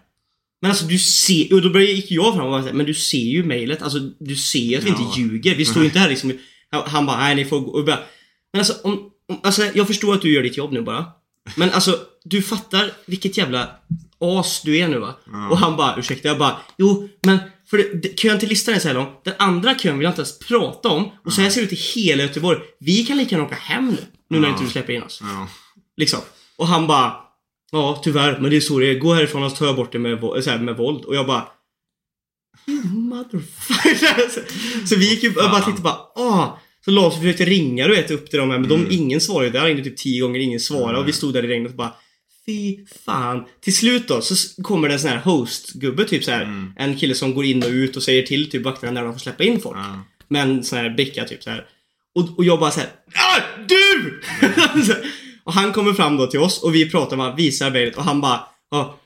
Men 0.62 0.70
alltså 0.70 0.84
du 0.86 0.98
ser, 0.98 1.54
och 1.54 1.72
då 1.72 1.80
gick 1.80 2.10
jag 2.10 2.34
fram 2.34 2.46
och 2.46 2.62
bara 2.62 2.72
men 2.72 2.86
du 2.86 2.94
ser 2.94 3.18
ju 3.18 3.44
mejlet. 3.44 3.82
Alltså 3.82 3.98
du 4.20 4.36
ser 4.36 4.58
ju 4.58 4.76
att 4.76 4.84
vi 4.84 4.88
inte 4.88 5.20
ljuger. 5.20 5.54
Vi 5.54 5.64
står 5.64 5.82
ju 5.82 5.86
inte 5.88 5.98
här 5.98 6.08
liksom. 6.08 6.32
Han 6.70 7.06
bara, 7.06 7.18
nej 7.18 7.34
ni 7.34 7.44
får 7.44 7.60
gå. 7.60 7.70
Och 7.70 7.84
bara, 7.84 7.98
men 8.52 8.60
alltså, 8.60 8.74
om, 8.84 9.10
om, 9.28 9.40
alltså 9.42 9.62
jag 9.74 9.86
förstår 9.86 10.14
att 10.14 10.22
du 10.22 10.32
gör 10.34 10.42
ditt 10.42 10.56
jobb 10.56 10.72
nu 10.72 10.82
bara. 10.82 11.06
Men 11.56 11.70
alltså, 11.70 11.98
du 12.24 12.42
fattar 12.42 12.90
vilket 13.06 13.36
jävla 13.36 13.70
as 14.20 14.62
du 14.64 14.78
är 14.78 14.88
nu 14.88 14.98
va? 14.98 15.14
Ja. 15.32 15.48
Och 15.50 15.58
han 15.58 15.76
bara, 15.76 15.96
ursäkta, 15.98 16.28
jag 16.28 16.38
bara, 16.38 16.56
jo 16.78 17.08
men 17.26 17.38
för 17.70 17.76
det, 17.76 17.94
det, 18.02 18.18
kön 18.18 18.38
till 18.38 18.48
listan 18.48 18.74
är 18.74 18.78
så 18.78 18.88
här 18.88 18.94
lång. 18.94 19.06
Den 19.24 19.34
andra 19.38 19.74
kön 19.74 19.98
vill 19.98 20.04
jag 20.04 20.10
inte 20.10 20.20
ens 20.20 20.38
prata 20.38 20.88
om. 20.88 21.10
Och 21.24 21.32
så 21.32 21.40
här 21.40 21.50
ser 21.50 21.60
det 21.60 21.66
ut 21.66 21.72
i 21.72 22.00
hela 22.00 22.22
Göteborg. 22.22 22.58
Vi 22.80 23.04
kan 23.04 23.16
lika 23.18 23.34
gärna 23.34 23.46
åka 23.46 23.54
hem 23.54 23.88
nu. 23.88 23.96
Nu 24.30 24.40
när 24.40 24.48
Ja. 24.48 24.52
inte 24.52 24.64
du 24.64 24.70
släpper 24.70 24.92
in 24.92 25.02
oss. 25.02 25.20
Ja. 25.22 25.48
Liksom. 25.96 26.20
Och 26.56 26.66
han 26.66 26.86
bara 26.86 27.16
Ja, 27.72 28.00
tyvärr, 28.04 28.38
men 28.40 28.50
det 28.50 28.56
är 28.56 28.60
så 28.60 28.78
det 28.78 28.90
är. 28.90 28.98
Gå 28.98 29.14
härifrån 29.14 29.42
och 29.42 29.56
tar 29.56 29.66
jag 29.66 29.76
bort 29.76 29.92
det 29.92 29.98
med, 29.98 30.20
så 30.20 30.50
här, 30.50 30.58
med 30.58 30.76
våld. 30.76 31.04
Och 31.04 31.16
jag 31.16 31.26
bara 31.26 31.48
"You 32.66 32.84
Motherfucker. 32.84 34.30
så, 34.86 34.96
vi 34.96 35.10
gick 35.10 35.22
ju 35.22 35.30
bara 35.30 35.60
tittade 35.60 35.82
bara 35.82 35.98
Åh! 36.16 36.56
Så 36.84 36.90
Lars 36.90 37.14
försökte 37.14 37.44
ringa 37.44 37.86
du 37.86 37.94
vet 37.94 38.10
upp 38.10 38.30
till 38.30 38.38
dem 38.38 38.50
här, 38.50 38.58
men 38.58 38.68
de, 38.68 38.86
ingen 38.90 39.20
svarade. 39.20 39.58
Jag 39.58 39.68
ringde 39.68 39.84
typ 39.84 39.96
tio 39.96 40.22
gånger, 40.22 40.40
ingen 40.40 40.60
svarade. 40.60 40.98
Och 40.98 41.08
vi 41.08 41.12
stod 41.12 41.34
där 41.34 41.44
i 41.44 41.48
regnet 41.48 41.70
och 41.70 41.76
bara 41.76 41.94
Fy 42.46 42.76
fan. 43.04 43.44
Till 43.60 43.76
slut 43.76 44.08
då 44.08 44.20
så 44.20 44.62
kommer 44.62 44.88
det 44.88 44.94
en 44.94 45.00
sån 45.00 45.10
här 45.10 45.18
host-gubbe 45.18 46.04
typ 46.04 46.24
så 46.24 46.30
här. 46.30 46.72
En 46.76 46.96
kille 46.96 47.14
som 47.14 47.34
går 47.34 47.44
in 47.44 47.62
och 47.62 47.68
ut 47.68 47.96
och 47.96 48.02
säger 48.02 48.22
till 48.22 48.50
typ 48.50 48.62
vakterna 48.62 48.92
när 48.92 49.02
de 49.02 49.12
får 49.12 49.20
släppa 49.20 49.44
in 49.44 49.60
folk. 49.60 49.78
Ja. 49.78 50.04
Med 50.28 50.42
en 50.42 50.64
sån 50.64 50.78
här 50.78 50.90
bricka 50.90 51.24
typ 51.24 51.42
så 51.42 51.50
här. 51.50 51.66
Och, 52.14 52.38
och 52.38 52.44
jag 52.44 52.60
bara 52.60 52.70
såhär 52.70 52.88
ah, 53.14 53.40
Du! 53.68 54.20
och 55.44 55.52
han 55.52 55.72
kommer 55.72 55.92
fram 55.92 56.16
då 56.16 56.26
till 56.26 56.40
oss 56.40 56.62
och 56.62 56.74
vi 56.74 56.90
pratar 56.90 57.16
med 57.16 57.36
visar 57.36 57.70
brevet 57.70 57.96
och 57.96 58.04
han 58.04 58.20
bara 58.20 58.40
ja, 58.70 58.98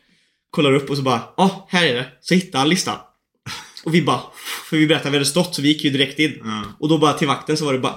kollar 0.51 0.75
upp 0.75 0.91
och 0.91 0.97
så 0.97 1.03
bara 1.03 1.21
ja, 1.37 1.67
här 1.71 1.87
är 1.87 1.95
det. 1.95 2.07
Så 2.21 2.35
hittar 2.35 2.59
han 2.59 2.69
listan. 2.69 2.97
Och 3.85 3.95
vi 3.95 4.03
bara 4.03 4.21
för 4.71 4.77
vi 4.77 4.87
berättade 4.87 5.11
vad 5.11 5.13
det 5.13 5.19
hade 5.19 5.25
stått 5.31 5.55
så 5.55 5.63
vi 5.63 5.69
gick 5.69 5.85
ju 5.85 5.91
direkt 5.91 6.19
in. 6.19 6.41
Ja. 6.45 6.63
Och 6.79 6.89
då 6.89 6.99
bara 6.99 7.13
till 7.13 7.29
vakten 7.29 7.57
så 7.57 7.65
var 7.65 7.73
det 7.73 7.79
bara 7.79 7.95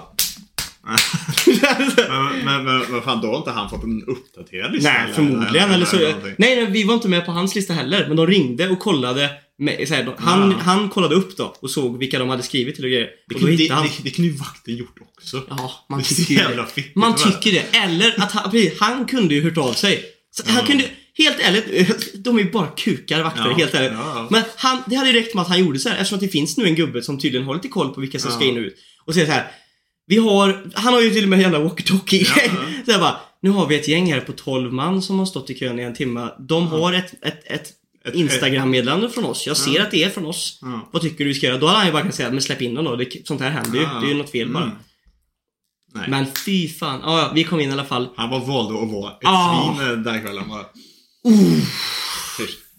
Men, 2.04 2.44
men, 2.44 2.64
men 2.64 2.92
vad 2.92 3.04
fan, 3.04 3.20
då 3.20 3.28
har 3.28 3.36
inte 3.36 3.50
han 3.50 3.70
fått 3.70 3.84
en 3.84 4.02
uppdaterad 4.06 4.72
lista? 4.72 4.92
Nej, 4.92 5.12
förmodligen. 5.14 5.70
Eller 5.70 5.86
så, 5.86 5.96
nej, 5.96 6.34
nej, 6.38 6.66
vi 6.70 6.84
var 6.84 6.94
inte 6.94 7.08
med 7.08 7.26
på 7.26 7.32
hans 7.32 7.54
lista 7.54 7.72
heller. 7.72 8.08
Men 8.08 8.16
de 8.16 8.26
ringde 8.26 8.68
och 8.68 8.78
kollade. 8.78 9.30
Med, 9.60 9.88
här, 9.90 10.04
de, 10.04 10.14
han, 10.18 10.50
Ja. 10.50 10.56
han 10.62 10.88
kollade 10.88 11.14
upp 11.14 11.36
då 11.36 11.54
och 11.60 11.70
såg 11.70 11.98
vilka 11.98 12.18
de 12.18 12.28
hade 12.28 12.42
skrivit 12.42 12.74
till 12.74 12.84
och 12.84 12.90
grejer. 12.90 13.08
Det, 13.28 13.34
Och 13.34 13.40
då 13.40 13.46
det, 13.46 13.68
han. 13.68 13.84
det, 13.86 13.92
det 14.02 14.10
kunde 14.10 14.30
ju 14.30 14.36
vakten 14.36 14.76
gjort 14.76 14.96
också. 15.16 15.42
Ja, 15.48 15.86
man 15.90 16.02
tycker 16.02 16.34
det. 16.74 16.84
Man 16.94 17.10
att 17.10 17.18
tycker 17.24 17.52
det. 17.52 17.76
Eller 17.78 18.14
att 18.22 18.32
han, 18.32 18.50
precis, 18.50 18.80
han 18.80 19.04
kunde 19.06 19.34
ju 19.34 19.42
hört 19.42 19.58
av 19.58 19.72
sig. 19.72 20.04
Så 20.30 20.42
Han 20.50 20.66
kunde, 20.66 20.84
helt 21.18 21.40
ärligt, 21.40 22.14
de 22.24 22.38
är 22.38 22.42
ju 22.42 22.50
bara 22.50 22.66
kukar 22.66 23.22
vakter, 23.22 23.44
Ja, 23.50 23.56
helt 23.56 23.74
ärligt. 23.74 23.92
ja. 23.92 24.26
Men 24.30 24.42
han, 24.56 24.82
det 24.86 24.96
hade 24.96 25.12
räckt 25.12 25.34
med 25.34 25.42
att 25.42 25.48
han 25.48 25.60
gjorde 25.60 25.78
så 25.78 25.88
här 25.88 25.96
eftersom 25.96 26.16
att 26.16 26.20
det 26.22 26.28
finns 26.28 26.56
nu 26.56 26.64
en 26.64 26.74
gubbe 26.74 27.02
som 27.02 27.18
tydligen 27.18 27.46
har 27.46 27.54
lite 27.54 27.68
koll 27.68 27.94
på 27.94 28.00
vilka 28.00 28.18
som 28.18 28.30
ska 28.30 28.44
Ja. 28.44 28.50
in 28.50 28.56
och 28.56 28.62
ut. 28.62 28.76
Och 29.04 29.14
säger 29.14 29.26
så 29.26 29.32
här. 29.32 29.50
Vi 30.06 30.16
har, 30.16 30.70
han 30.74 30.94
har 30.94 31.00
ju 31.00 31.10
till 31.10 31.22
och 31.22 31.28
med 31.28 31.36
en 31.36 31.42
jävla 31.42 31.58
walkie-talkie 31.58 32.26
Ja. 32.36 32.42
Så 32.84 32.90
jag 32.90 33.00
bara, 33.00 33.16
nu 33.42 33.50
har 33.50 33.66
vi 33.66 33.76
ett 33.76 33.88
gäng 33.88 34.12
här 34.12 34.20
på 34.20 34.32
12 34.32 34.72
man 34.72 35.02
som 35.02 35.18
har 35.18 35.26
stått 35.26 35.50
i 35.50 35.54
kön 35.54 35.78
i 35.78 35.82
en 35.82 35.94
timme. 35.94 36.28
De 36.48 36.66
har 36.66 36.92
ett, 36.92 37.14
ett, 37.24 37.50
ett 37.50 37.72
Instagram-meddelande 38.14 39.10
från 39.10 39.24
oss. 39.24 39.46
Jag 39.46 39.56
ser 39.56 39.80
att 39.80 39.90
det 39.90 40.04
är 40.04 40.10
från 40.10 40.26
oss. 40.26 40.60
Vad 40.92 41.02
tycker 41.02 41.18
du 41.18 41.24
vi 41.24 41.34
ska 41.34 41.46
göra? 41.46 41.58
Då 41.58 41.66
hade 41.66 41.78
han 41.78 41.86
ju 41.86 41.92
bara 41.92 42.02
kunnat 42.02 42.14
säga, 42.14 42.30
men 42.30 42.42
släpp 42.42 42.62
in 42.62 42.74
dem 42.74 42.84
då. 42.84 42.96
Det, 42.96 43.26
sånt 43.26 43.40
här 43.40 43.50
händer 43.50 43.78
ju. 43.78 43.84
Det 43.84 44.06
är 44.06 44.08
ju 44.08 44.14
något 44.14 44.30
fel 44.30 44.48
bara. 44.52 44.62
Mm. 44.64 44.76
Nej. 45.94 46.04
Men 46.10 46.26
fy 46.46 46.68
fan. 46.68 47.00
Ja, 47.02 47.32
vi 47.34 47.44
kom 47.44 47.60
in 47.60 47.68
i 47.68 47.72
alla 47.72 47.84
fall. 47.84 48.08
Han 48.16 48.30
var 48.30 48.40
valde 48.40 48.82
att 48.82 48.92
vara 48.92 49.10
ett 49.10 49.18
Ah. 49.24 49.74
svin 49.78 50.02
den 50.02 50.20
kvällen 50.20 50.48
bara. 50.48 50.64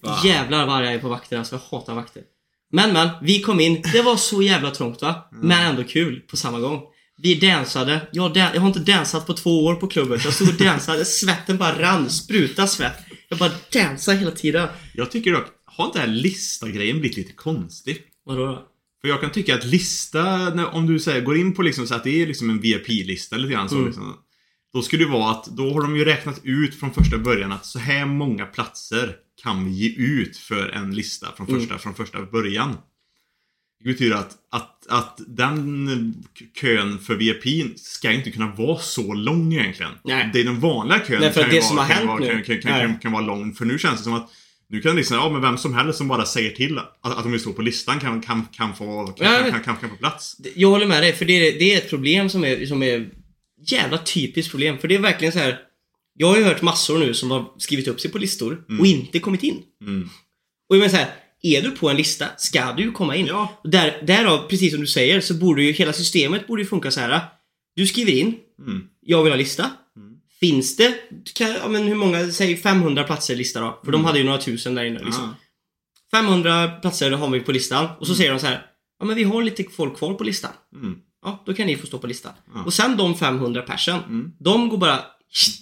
Fan. 0.05 0.27
Jävlar 0.27 0.65
vad 0.67 0.85
jag 0.85 0.93
är 0.93 0.99
på 0.99 1.09
vakter 1.09 1.37
alltså. 1.37 1.55
Jag 1.71 1.77
hatar 1.79 1.95
vakter. 1.95 2.23
Men 2.71 2.93
men, 2.93 3.09
vi 3.21 3.41
kom 3.41 3.59
in. 3.59 3.81
Det 3.93 4.01
var 4.01 4.15
så 4.17 4.41
jävla 4.41 4.71
trångt 4.71 5.01
va? 5.01 5.29
Men 5.31 5.65
ändå 5.65 5.83
kul 5.83 6.19
på 6.19 6.37
samma 6.37 6.59
gång. 6.59 6.81
Vi 7.21 7.35
dansade. 7.35 8.07
Jag, 8.11 8.33
dan- 8.33 8.49
jag 8.53 8.61
har 8.61 8.67
inte 8.67 8.79
dansat 8.79 9.27
på 9.27 9.33
två 9.33 9.65
år 9.65 9.75
på 9.75 9.87
klubben. 9.87 10.19
Jag 10.23 10.33
stod 10.33 10.47
och 10.49 10.53
dansade. 10.55 11.05
Svetten 11.05 11.57
bara 11.57 11.81
rann. 11.81 12.09
Spruta 12.09 12.67
svett. 12.67 12.97
Jag 13.29 13.39
bara 13.39 13.51
dansade 13.73 14.17
hela 14.17 14.31
tiden. 14.31 14.67
Jag 14.93 15.11
tycker 15.11 15.31
dock, 15.33 15.45
har 15.65 15.85
inte 15.85 15.99
den 15.99 16.09
här 16.09 16.15
lista-grejen 16.15 16.99
blivit 16.99 17.17
lite 17.17 17.33
konstig? 17.33 17.97
Vadå 18.25 18.45
då? 18.45 18.65
För 19.01 19.07
jag 19.07 19.21
kan 19.21 19.31
tycka 19.31 19.55
att 19.55 19.65
lista, 19.65 20.23
när, 20.49 20.65
om 20.75 20.87
du 20.87 20.99
säger, 20.99 21.21
går 21.21 21.37
in 21.37 21.53
på 21.55 21.61
liksom 21.61 21.87
så 21.87 21.95
att 21.95 22.03
det 22.03 22.21
är 22.21 22.27
liksom 22.27 22.49
en 22.49 22.61
VIP-lista 22.61 23.37
lite 23.37 23.53
grann 23.53 23.69
så 23.69 23.75
Mm. 23.75 23.87
liksom, 23.87 24.15
Då 24.73 24.81
skulle 24.81 25.03
det 25.03 25.09
vara 25.11 25.31
att, 25.31 25.45
då 25.45 25.73
har 25.73 25.81
de 25.81 25.95
ju 25.95 26.05
räknat 26.05 26.39
ut 26.43 26.79
från 26.79 26.93
första 26.93 27.17
början 27.17 27.51
att 27.51 27.65
så 27.65 27.79
här 27.79 28.05
många 28.05 28.45
platser 28.45 29.15
kan 29.43 29.65
vi 29.65 29.71
ge 29.71 29.95
ut 29.95 30.37
för 30.37 30.69
en 30.69 30.95
lista 30.95 31.27
från 31.37 31.47
Mm. 31.47 31.59
första, 31.59 31.77
från 31.77 31.95
första 31.95 32.21
början. 32.21 32.77
Det 33.83 33.89
betyder 33.89 34.15
att, 34.15 34.31
att, 34.51 34.87
att 34.89 35.19
den 35.27 36.13
kön 36.61 36.99
för 36.99 37.15
VIP 37.15 37.79
ska 37.79 38.11
inte 38.11 38.31
kunna 38.31 38.47
vara 38.55 38.79
så 38.79 39.13
lång 39.13 39.53
egentligen. 39.53 39.91
Nej. 40.03 40.29
Det 40.33 40.39
är 40.39 40.43
den 40.43 40.59
vanliga 40.59 40.99
kön 40.99 41.21
Nej, 41.21 41.31
för 41.31 41.41
kan 41.41 41.49
det 41.49 41.61
som 41.61 41.75
vara, 41.75 41.85
har 41.85 41.89
kan, 41.93 41.97
hänt 41.97 42.07
vara, 42.07 42.19
nu- 42.19 42.43
kan, 42.43 42.61
kan, 42.61 42.79
kan, 42.79 42.99
kan 42.99 43.11
vara 43.11 43.23
lång. 43.25 43.53
För 43.53 43.65
nu 43.65 43.79
känns 43.79 43.97
det 43.97 44.03
som 44.03 44.13
att 44.13 44.29
nu 44.69 44.81
kan 44.81 44.95
liksom, 44.95 45.17
ja 45.17 45.29
men 45.29 45.41
vem 45.41 45.57
som 45.57 45.73
helst 45.73 45.97
som 45.97 46.07
bara 46.07 46.25
säger 46.25 46.49
till 46.51 46.77
att, 46.77 46.99
att 47.01 47.23
de 47.23 47.31
vill 47.31 47.41
stå 47.41 47.53
på 47.53 47.61
listan 47.61 47.99
kan, 47.99 48.21
kan, 48.21 48.45
kan, 48.51 48.75
få, 48.75 49.07
kan, 49.07 49.33
Ja, 49.33 49.39
kan, 49.39 49.51
kan, 49.51 49.63
kan, 49.63 49.75
kan 49.77 49.89
få 49.89 49.95
plats. 49.95 50.35
Jag 50.55 50.69
håller 50.69 50.87
med 50.87 51.03
dig, 51.03 51.13
för 51.13 51.25
det 51.25 51.33
är, 51.33 51.59
det 51.59 51.73
är 51.73 51.77
ett 51.77 51.89
problem 51.89 52.29
som 52.29 52.43
är, 52.43 52.65
som 52.65 52.83
är 52.83 53.09
jävla 53.67 53.97
typiskt 53.97 54.51
problem. 54.51 54.77
För 54.77 54.87
det 54.87 54.95
är 54.95 54.99
verkligen 54.99 55.31
så 55.31 55.39
här. 55.39 55.59
Jag 56.13 56.27
har 56.27 56.37
ju 56.37 56.43
hört 56.43 56.61
massor 56.61 56.99
nu 56.99 57.13
som 57.13 57.31
har 57.31 57.45
skrivit 57.57 57.87
upp 57.87 57.99
sig 58.01 58.11
på 58.11 58.17
listor 58.17 58.63
och 58.79 58.85
inte 58.85 59.19
kommit 59.19 59.43
in. 59.43 59.61
Mm. 59.81 60.09
Och 60.69 60.75
jag 60.75 60.79
menar 60.79 60.89
så 60.89 60.95
här, 60.97 61.07
är 61.41 61.61
du 61.61 61.71
på 61.71 61.89
en 61.89 61.97
lista 61.97 62.25
ska 62.37 62.73
du 62.73 62.83
ju 62.83 62.91
komma 62.91 63.15
in. 63.15 63.25
Ja. 63.25 63.59
Och 63.63 63.69
Där, 63.69 64.01
därav, 64.07 64.47
precis 64.47 64.71
som 64.71 64.81
du 64.81 64.87
säger, 64.87 65.21
så 65.21 65.33
borde 65.33 65.63
ju 65.63 65.71
hela 65.71 65.93
systemet 65.93 66.47
borde 66.47 66.61
ju 66.61 66.67
funka 66.67 66.91
så 66.91 66.99
här. 66.99 67.21
Du 67.75 67.87
skriver 67.87 68.11
in, 68.11 68.35
Mm. 68.67 68.83
jag 69.01 69.23
vill 69.23 69.31
ha 69.33 69.37
lista. 69.37 69.71
Finns 70.39 70.75
det, 70.75 70.93
kan, 71.35 71.49
ja, 71.51 71.67
men 71.67 71.83
hur 71.83 71.95
många, 71.95 72.31
säg 72.31 72.57
500 72.57 73.03
platser 73.03 73.33
i 73.33 73.37
lista 73.37 73.59
då. 73.61 73.81
För 73.85 73.91
de 73.91 74.05
hade 74.05 74.19
ju 74.19 74.25
några 74.25 74.37
tusen 74.37 74.75
där 74.75 74.83
inne 74.83 74.99
liksom. 74.99 75.23
Ja. 75.23 76.19
500 76.19 76.67
platser 76.67 77.11
har 77.11 77.29
vi 77.29 77.39
på 77.39 77.51
listan. 77.51 77.87
Och 77.99 78.07
så 78.07 78.15
säger 78.15 78.31
de 78.31 78.39
så 78.39 78.45
här. 78.47 78.65
Ja 78.99 79.05
men 79.05 79.15
vi 79.15 79.23
har 79.23 79.43
lite 79.43 79.63
folk 79.63 79.97
kvar 79.97 80.13
på 80.13 80.23
listan. 80.23 80.51
Ja, 81.23 81.43
då 81.45 81.53
kan 81.53 81.67
ni 81.67 81.75
få 81.75 81.87
stå 81.87 81.97
på 81.99 82.07
listan. 82.07 82.31
Ja. 82.55 82.63
Och 82.63 82.73
sen 82.73 82.97
de 82.97 83.15
500 83.15 83.61
persen, 83.61 83.99
Mm. 84.03 84.31
de 84.39 84.69
går 84.69 84.77
bara 84.77 84.99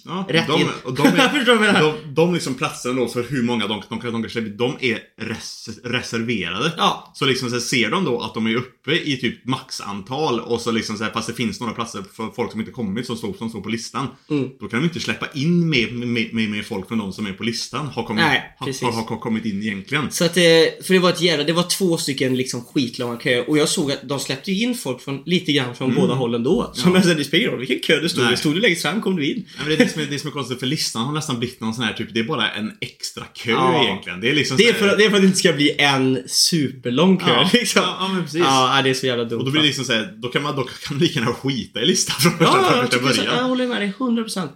Ja, 0.04 0.26
rätt 0.28 0.46
de, 0.46 0.60
in. 0.60 0.68
och 0.84 0.94
de, 0.94 1.06
är, 1.06 1.80
de, 1.82 2.14
de 2.14 2.34
liksom 2.34 2.54
platserna 2.54 2.94
då 2.94 3.08
för 3.08 3.22
hur 3.22 3.42
många 3.42 3.66
de, 3.66 3.82
de, 3.88 4.00
de 4.10 4.22
kan 4.22 4.30
släppa, 4.30 4.48
de 4.48 4.76
är 4.80 4.98
res, 5.20 5.68
reserverade. 5.84 6.72
Ja, 6.76 7.12
Så 7.14 7.26
liksom 7.26 7.50
så 7.50 7.60
ser 7.60 7.90
de 7.90 8.04
då 8.04 8.20
att 8.20 8.34
de 8.34 8.46
är 8.46 8.54
uppe 8.54 8.92
i 8.92 9.16
typ 9.16 9.44
maxantal 9.44 10.40
och 10.40 10.60
så 10.60 10.70
liksom 10.70 10.96
så 10.96 11.04
här, 11.04 11.10
fast 11.10 11.28
det 11.28 11.34
finns 11.34 11.60
några 11.60 11.72
platser 11.72 12.04
för 12.16 12.30
folk 12.36 12.50
som 12.50 12.60
inte 12.60 12.72
kommit 12.72 13.06
som 13.06 13.16
står, 13.16 13.34
som 13.34 13.48
står 13.48 13.60
på 13.60 13.68
listan. 13.68 14.06
Mm. 14.30 14.48
Då 14.60 14.68
kan 14.68 14.80
de 14.80 14.84
inte 14.84 15.00
släppa 15.00 15.26
in 15.34 15.68
mer, 15.70 15.90
mer, 15.90 16.28
mer, 16.32 16.48
mer 16.48 16.62
folk 16.62 16.88
från 16.88 16.98
de 16.98 17.12
som 17.12 17.26
är 17.26 17.32
på 17.32 17.42
listan 17.44 17.86
har 17.86 18.02
kommit, 18.02 18.24
Nej, 18.24 18.54
har, 18.58 18.66
precis. 18.66 18.82
har, 18.82 18.92
har 18.92 19.18
kommit 19.20 19.44
in 19.44 19.62
egentligen. 19.62 20.10
Så 20.10 20.24
att, 20.24 20.36
eh, 20.36 20.42
för 20.84 20.92
det 20.92 20.98
var 20.98 21.10
ett 21.10 21.20
jävla, 21.20 21.44
det 21.44 21.52
var 21.52 21.62
två 21.62 21.96
stycken 21.96 22.36
liksom 22.36 22.64
skitlånga 22.64 23.18
köer 23.20 23.50
och 23.50 23.58
jag 23.58 23.68
såg 23.68 23.92
att 23.92 24.08
de 24.08 24.20
släppte 24.20 24.52
in 24.52 24.74
folk 24.74 25.00
från, 25.00 25.22
lite 25.26 25.52
grann 25.52 25.74
från 25.74 25.94
båda 25.94 26.14
hållen 26.14 26.42
då. 26.42 26.72
Så 26.74 26.88
Mm. 26.88 27.02
Ja. 27.08 27.14
det 27.14 27.24
spelar 27.24 27.40
ingen 27.40 27.50
roll 27.50 27.58
vilken 27.66 27.80
kö 27.80 28.00
du 28.00 28.08
stod 28.08 28.32
i. 28.32 28.36
Stod 28.36 28.54
du 28.54 28.60
längst 28.60 28.82
fram 28.82 29.02
kom 29.02 29.16
du 29.16 29.26
in. 29.32 29.46
Men 29.58 29.68
det, 29.68 29.74
är 29.74 29.78
det, 29.78 29.88
som 29.88 30.02
är, 30.02 30.06
det 30.06 30.18
som 30.18 30.28
är 30.28 30.32
konstigt 30.32 30.58
för 30.60 30.66
listan 30.66 31.04
har 31.04 31.12
nästan 31.12 31.38
blivit 31.38 31.60
någon 31.60 31.74
sån 31.74 31.84
här 31.84 31.92
typ, 31.92 32.14
det 32.14 32.20
är 32.20 32.24
bara 32.24 32.50
en 32.50 32.72
extra 32.80 33.24
kö 33.24 33.50
Ja. 33.50 33.84
egentligen. 33.84 34.20
Det 34.20 34.30
är 34.30 34.34
liksom 34.34 34.56
Det 34.56 34.68
är, 34.68 34.72
så 34.72 34.78
för, 34.78 34.96
det 34.96 35.04
är 35.04 35.08
för 35.10 35.16
att 35.16 35.22
det 35.22 35.26
inte 35.26 35.38
ska 35.38 35.52
bli 35.52 35.74
en 35.78 36.22
superlång 36.26 37.16
kö 37.16 37.30
ja, 37.30 37.50
liksom. 37.52 37.82
ja, 37.84 37.96
ja, 38.00 38.08
men 38.12 38.22
precis. 38.22 38.40
Ja, 38.40 38.80
det 38.84 38.90
är 38.90 38.94
så 38.94 39.06
jävla 39.06 39.24
dumt. 39.24 39.38
Och 39.38 39.44
då 39.44 39.50
blir 39.50 39.60
det 39.60 39.66
liksom 39.66 39.84
såhär, 39.84 40.14
då 40.16 40.28
kan 40.28 40.42
man 40.42 40.56
då 40.56 40.62
kan 40.62 40.96
man 40.96 40.98
lika 40.98 41.20
gärna 41.20 41.32
skita 41.32 41.80
i 41.82 41.86
listan 41.86 42.16
från 42.20 42.32
första, 42.32 42.44
Ja, 42.44 42.62
jag, 42.76 42.80
första 42.84 42.98
tycker 42.98 43.12
så, 43.12 43.20
jag 43.20 43.26
början. 43.30 43.48
håller 43.50 43.66
med 43.68 43.80
dig 43.80 43.92
100%. 43.98 44.48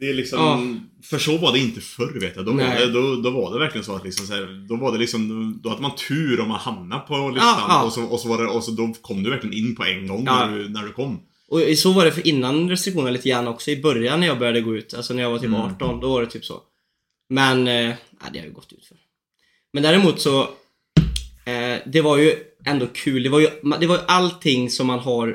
Det 0.00 0.08
är 0.10 0.14
liksom, 0.14 0.38
Ja. 0.38 0.62
för 1.10 1.18
så 1.18 1.38
var 1.38 1.52
det 1.52 1.58
inte 1.58 1.80
förr 1.80 2.20
vet 2.20 2.36
jag. 2.36 2.46
Då 2.46 2.52
var, 2.52 2.62
det, 2.64 2.86
då, 2.92 3.16
då 3.16 3.30
var 3.30 3.52
det 3.52 3.58
verkligen 3.58 3.84
så 3.84 3.96
att 3.96 4.04
liksom 4.04 4.26
så 4.26 4.32
här, 4.34 4.66
då 4.68 4.76
var 4.76 4.92
det 4.92 4.98
liksom, 4.98 5.60
då 5.62 5.68
hade 5.68 5.82
man 5.82 5.96
tur 6.08 6.40
om 6.40 6.48
man 6.48 6.60
hamnade 6.60 7.02
på 7.08 7.28
listan 7.30 7.48
Ja, 7.58 7.66
ja. 7.68 7.82
Och, 7.82 7.92
så, 7.92 8.02
och, 8.04 8.20
så 8.20 8.28
var 8.28 8.38
det, 8.42 8.48
och 8.48 8.64
så 8.64 8.70
då 8.70 8.94
kom 9.00 9.22
du 9.22 9.30
verkligen 9.30 9.56
in 9.56 9.76
på 9.76 9.84
en 9.84 10.06
gång 10.06 10.22
Ja. 10.26 10.46
när, 10.46 10.58
du, 10.58 10.68
när 10.68 10.82
du 10.82 10.92
kom. 10.92 11.20
Och 11.52 11.78
så 11.78 11.92
var 11.92 12.04
det 12.04 12.12
för 12.12 12.26
innan 12.26 12.70
restriktionerna 12.70 13.10
lite 13.10 13.28
grann 13.28 13.48
också 13.48 13.70
i 13.70 13.82
början 13.82 14.20
när 14.20 14.26
jag 14.26 14.38
började 14.38 14.60
gå 14.60 14.76
ut. 14.76 14.94
Alltså 14.94 15.14
när 15.14 15.22
jag 15.22 15.30
var 15.30 15.38
typ 15.38 15.54
18, 15.54 16.00
då 16.00 16.12
var 16.12 16.20
det 16.20 16.26
typ 16.26 16.44
så. 16.44 16.60
Men, 17.30 17.68
eh, 17.68 17.94
det 18.32 18.38
har 18.38 18.46
ju 18.46 18.52
gått 18.52 18.72
ut 18.72 18.86
för. 18.86 18.96
Men 19.72 19.82
däremot 19.82 20.20
så, 20.20 20.40
eh, 21.44 21.76
det 21.86 22.00
var 22.00 22.16
ju 22.18 22.34
ändå 22.66 22.86
kul. 22.86 23.22
Det 23.22 23.28
var 23.28 23.40
ju, 23.40 23.48
det 23.80 23.86
var 23.86 23.96
ju 23.96 24.02
allting 24.06 24.70
som 24.70 24.86
man 24.86 24.98
har 24.98 25.28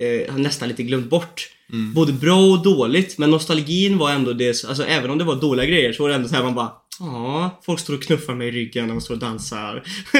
eh, 0.00 0.32
har 0.32 0.38
nästan 0.38 0.68
lite 0.68 0.82
glömt 0.82 1.10
bort. 1.10 1.48
Både 1.94 2.12
bra 2.12 2.40
och 2.40 2.62
dåligt, 2.62 3.18
men 3.18 3.30
nostalgin 3.30 3.98
var 3.98 4.10
ändå 4.10 4.32
det, 4.32 4.64
alltså 4.64 4.84
även 4.84 5.10
om 5.10 5.18
det 5.18 5.24
var 5.24 5.36
dåliga 5.36 5.66
grejer 5.66 5.92
så 5.92 6.02
var 6.02 6.10
det 6.10 6.14
ändå 6.14 6.28
så 6.28 6.34
här 6.34 6.42
man 6.42 6.54
bara 6.54 6.72
Ja, 7.00 7.60
folk 7.64 7.80
står 7.80 7.94
och 7.94 8.02
knuffar 8.02 8.34
mig 8.34 8.48
i 8.48 8.50
ryggen 8.50 8.86
när 8.86 8.94
de 8.94 9.00
står 9.00 9.14
och 9.14 9.20
dansar. 9.20 9.82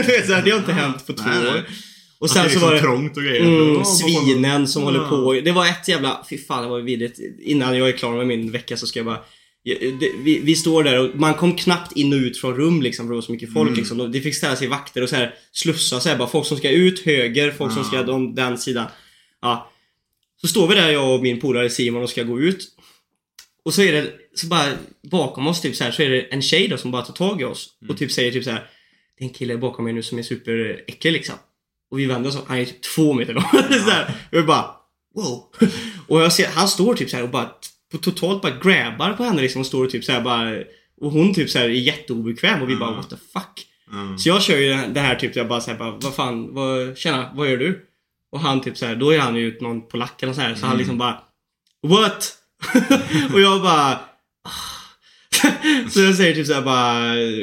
Det 0.44 0.50
har 0.50 0.58
inte 0.58 0.72
hänt 0.72 1.06
på 1.06 1.12
två 1.12 1.30
år. 1.30 1.66
Och 2.22 2.30
sen 2.30 2.42
så 2.42 2.48
liksom 2.48 2.62
var 2.62 2.74
det... 2.74 2.80
trångt 2.80 3.16
och 3.16 3.22
grejer. 3.22 3.40
Mm, 3.70 3.84
svinen 3.84 4.68
som 4.68 4.82
Ja. 4.82 4.86
håller 4.88 5.08
på. 5.08 5.40
Det 5.44 5.52
var 5.52 5.66
ett 5.66 5.88
jävla... 5.88 6.26
Fy 6.30 6.38
fan, 6.38 6.62
det 6.62 6.68
var 6.68 6.80
vidrigt. 6.80 7.18
Innan 7.42 7.78
jag 7.78 7.88
är 7.88 7.92
klar 7.92 8.16
med 8.16 8.26
min 8.26 8.50
vecka 8.50 8.76
så 8.76 8.86
ska 8.86 8.98
jag 8.98 9.06
bara... 9.06 9.20
Vi, 10.24 10.40
vi 10.44 10.56
står 10.56 10.84
där 10.84 10.98
och 11.00 11.16
man 11.20 11.34
kom 11.34 11.56
knappt 11.56 11.96
in 11.96 12.12
och 12.12 12.16
ut 12.18 12.38
från 12.38 12.54
rum 12.56 12.82
liksom 12.82 13.06
för 13.06 13.10
det 13.10 13.14
var 13.14 13.22
så 13.22 13.32
mycket 13.32 13.52
folk 13.52 13.68
Mm. 13.68 13.78
liksom. 13.78 14.12
Det 14.12 14.20
fick 14.20 14.34
ställa 14.34 14.56
sig 14.56 14.68
vakter 14.68 15.02
och 15.02 15.08
så 15.08 15.16
här 15.16 15.34
slussa 15.52 16.00
så 16.00 16.08
här, 16.08 16.16
bara 16.18 16.28
folk 16.28 16.46
som 16.46 16.56
ska 16.56 16.70
ut 16.70 17.00
höger, 17.04 17.50
folk 17.50 17.72
som 17.72 17.82
Ja. 17.82 17.88
ska 17.88 18.02
de, 18.02 18.34
den 18.34 18.58
sidan. 18.58 18.86
Ja. 19.42 19.70
Så 20.40 20.48
står 20.48 20.68
vi 20.68 20.74
där 20.74 20.90
jag 20.90 21.14
och 21.14 21.22
min 21.22 21.40
polare 21.40 21.70
Simon 21.70 22.02
och 22.02 22.10
ska 22.10 22.22
gå 22.22 22.40
ut. 22.40 22.68
Och 23.64 23.74
så 23.74 23.82
är 23.82 23.92
det, 23.92 24.06
så 24.34 24.46
bara 24.46 24.66
bakom 25.10 25.46
oss 25.46 25.60
typ 25.60 25.76
så 25.76 25.84
här, 25.84 25.90
så 25.90 26.02
är 26.02 26.10
det 26.10 26.20
en 26.20 26.42
tjej 26.42 26.68
då 26.68 26.76
som 26.76 26.90
bara 26.90 27.02
tar 27.02 27.14
tag 27.14 27.40
i 27.40 27.44
oss 27.44 27.68
och 27.88 27.98
typ 27.98 28.12
säger 28.12 28.32
typ 28.32 28.44
så 28.44 28.50
här. 28.50 28.66
Det 29.18 29.24
är 29.24 29.28
en 29.28 29.34
kille 29.34 29.56
bakom 29.56 29.84
mig 29.84 29.94
nu 29.94 30.02
som 30.02 30.18
är 30.18 30.22
superäcklig 30.22 31.12
liksom. 31.12 31.34
Och 31.92 31.98
vi 31.98 32.06
vänder 32.06 32.30
oss 32.30 32.36
om, 32.36 32.42
han 32.48 32.58
är 32.58 32.64
typ 32.64 32.82
två 32.82 33.12
meter 33.12 33.34
lång. 33.34 33.42
så 33.84 33.90
här. 33.90 34.04
Och 34.32 34.38
vi 34.38 34.42
bara 34.42 34.70
wow. 35.14 35.44
och 36.08 36.22
jag 36.22 36.32
ser, 36.32 36.48
han 36.48 36.68
står 36.68 36.94
typ 36.94 37.10
så 37.10 37.16
här 37.16 37.22
och 37.22 37.30
bara 37.30 37.50
totalt 38.02 38.42
bara 38.42 38.52
grabbar 38.52 39.12
på 39.12 39.24
henne 39.24 39.42
liksom 39.42 39.60
och 39.60 39.66
står 39.66 39.84
och 39.84 39.90
typ 39.90 40.04
så 40.04 40.12
här 40.12 40.20
bara 40.20 40.54
och 41.00 41.12
hon 41.12 41.34
typ 41.34 41.50
så 41.50 41.58
här 41.58 41.64
är 41.64 41.68
jätteobekväm 41.68 42.62
och 42.62 42.70
vi 42.70 42.76
bara 42.76 42.88
Mm. 42.88 43.00
what 43.00 43.10
the 43.10 43.16
fuck. 43.32 43.66
Mm. 43.92 44.18
Så 44.18 44.28
jag 44.28 44.42
kör 44.42 44.56
ju 44.58 44.92
det 44.92 45.00
här 45.00 45.14
typ, 45.14 45.36
jag 45.36 45.48
bara 45.48 45.60
såhär 45.60 45.78
bara, 45.78 45.90
vad 45.90 46.14
fan, 46.14 46.54
vad, 46.54 46.98
tjena, 46.98 47.30
vad 47.34 47.50
gör 47.50 47.56
du? 47.56 47.86
Och 48.30 48.40
han 48.40 48.60
typ 48.60 48.78
såhär, 48.78 48.96
då 48.96 49.10
är 49.10 49.18
han 49.18 49.36
ju 49.36 49.58
någon 49.60 49.88
polack 49.88 50.22
eller 50.22 50.32
så 50.32 50.40
här, 50.40 50.54
så 50.54 50.66
han 50.66 50.78
liksom 50.78 50.98
bara 50.98 51.18
What? 51.86 52.32
och 53.32 53.40
jag 53.40 53.62
bara 53.62 54.00
Så 55.90 56.00
jag 56.00 56.14
säger 56.14 56.34
typ 56.34 56.46
såhär 56.46 56.62
bara 56.62 56.98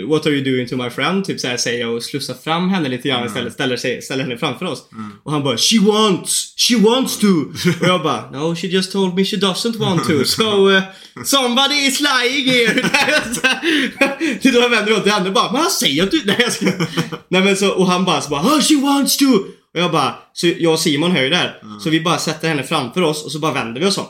What 0.07 0.25
are 0.25 0.33
you 0.33 0.43
doing 0.51 0.67
to 0.67 0.75
my 0.75 0.89
friend? 0.89 1.25
Typ 1.25 1.39
såhär 1.39 1.57
säger 1.57 1.79
jag 1.79 1.95
och 1.95 2.03
slussar 2.03 2.33
fram 2.33 2.69
henne 2.69 2.89
lite 2.89 3.07
grann 3.07 3.25
istället, 3.25 3.53
ställer, 3.53 3.77
sig, 3.77 4.01
ställer 4.01 4.23
henne 4.23 4.37
framför 4.37 4.65
oss. 4.65 4.83
Och 5.23 5.31
han 5.31 5.43
bara 5.43 5.57
She 5.57 5.79
wants! 5.79 6.53
She 6.57 6.75
wants 6.77 7.17
to! 7.17 7.27
och 7.81 7.87
jag 7.87 8.03
bara 8.03 8.31
No, 8.31 8.55
she 8.55 8.67
just 8.67 8.91
told 8.91 9.15
me 9.15 9.25
she 9.25 9.37
doesn't 9.37 9.77
want 9.77 10.03
to. 10.07 10.25
So 10.25 10.69
uh, 10.69 10.81
somebody 11.25 11.75
is 11.75 11.99
lying 11.99 12.49
here! 12.49 12.73
Det 14.41 14.45
är 14.49 14.53
då 14.53 14.59
jag 14.59 14.69
vänder 14.69 14.85
mig 14.85 14.93
om 14.93 15.01
till 15.03 15.11
henne 15.11 15.27
och 15.27 15.33
bara 15.33 15.51
Men 15.51 15.61
han 15.61 15.71
säger 15.71 16.03
att 16.03 16.11
du... 16.11 16.21
Nej 16.25 16.35
jag 16.39 16.53
ska... 16.53 16.65
Nej 17.27 17.43
men 17.43 17.57
så, 17.57 17.69
och 17.71 17.87
han 17.87 18.05
bara 18.05 18.21
så 18.21 18.29
bara 18.29 18.41
Oh 18.41 18.61
she 18.61 18.75
wants 18.75 19.17
to! 19.17 19.25
Och 19.73 19.79
jag 19.79 19.91
bara, 19.91 20.15
så 20.33 20.47
jag 20.57 20.73
och 20.73 20.79
Simon 20.79 21.11
hör 21.11 21.23
ju 21.23 21.29
där. 21.29 21.61
Så 21.83 21.89
vi 21.89 22.01
bara 22.01 22.17
sätter 22.17 22.47
henne 22.47 22.63
framför 22.63 23.01
oss 23.01 23.25
och 23.25 23.31
så 23.31 23.39
bara 23.39 23.53
vänder 23.53 23.81
vi 23.81 23.87
oss 23.87 23.97
om. 23.97 24.05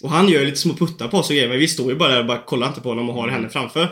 Mm. 0.00 0.12
Och 0.12 0.16
han 0.18 0.28
gör 0.28 0.44
lite 0.44 0.56
små 0.56 0.74
puttar 0.74 1.08
på 1.08 1.16
oss 1.16 1.28
och 1.28 1.34
grejer, 1.34 1.48
men 1.48 1.58
vi 1.58 1.68
står 1.68 1.92
ju 1.92 1.98
bara 1.98 2.12
där 2.12 2.20
och 2.20 2.26
bara 2.26 2.44
kollar 2.44 2.68
inte 2.68 2.80
på 2.80 2.88
honom 2.88 3.10
och 3.10 3.14
har 3.14 3.28
henne 3.28 3.48
framför. 3.48 3.88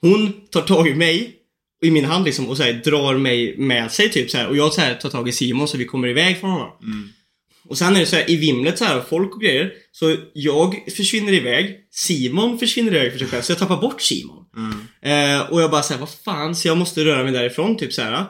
Hon 0.00 0.32
tar 0.50 0.62
tag 0.62 0.88
i 0.88 0.94
mig 0.94 1.36
i 1.84 1.90
min 1.90 2.04
hand 2.04 2.24
liksom 2.24 2.48
och 2.48 2.56
så 2.56 2.62
här, 2.62 2.72
drar 2.72 3.14
mig 3.14 3.58
med 3.58 3.92
sig 3.92 4.10
typ 4.10 4.30
så 4.30 4.38
här 4.38 4.48
och 4.48 4.56
jag 4.56 4.72
så 4.72 4.80
här, 4.80 4.94
tar 4.94 5.08
tag 5.08 5.28
i 5.28 5.32
Simon 5.32 5.68
så 5.68 5.78
vi 5.78 5.84
kommer 5.84 6.08
iväg 6.08 6.40
från 6.40 6.50
honom. 6.50 6.70
Mm. 6.82 7.08
Och 7.68 7.78
sen 7.78 7.96
är 7.96 8.00
det 8.00 8.06
så 8.06 8.16
här 8.16 8.30
i 8.30 8.36
vimlet 8.36 8.78
så 8.78 8.84
här, 8.84 9.00
folk 9.00 9.34
och 9.34 9.40
grejer. 9.40 9.72
Så 9.92 10.16
jag 10.32 10.92
försvinner 10.96 11.32
iväg, 11.32 11.78
Simon 11.90 12.58
försvinner 12.58 12.94
iväg 12.94 13.12
för 13.12 13.18
sig 13.18 13.28
själv, 13.28 13.42
så 13.42 13.52
jag 13.52 13.58
tappar 13.58 13.80
bort 13.80 14.02
Simon. 14.02 14.44
Mm. 14.56 15.40
Eh, 15.40 15.50
och 15.50 15.62
jag 15.62 15.70
bara 15.70 15.82
såhär, 15.82 16.00
vad 16.00 16.10
fan, 16.24 16.56
så 16.56 16.68
jag 16.68 16.76
måste 16.76 17.04
röra 17.04 17.24
mig 17.24 17.32
därifrån 17.32 17.76
typ 17.76 17.92
så 17.92 18.02
här. 18.02 18.24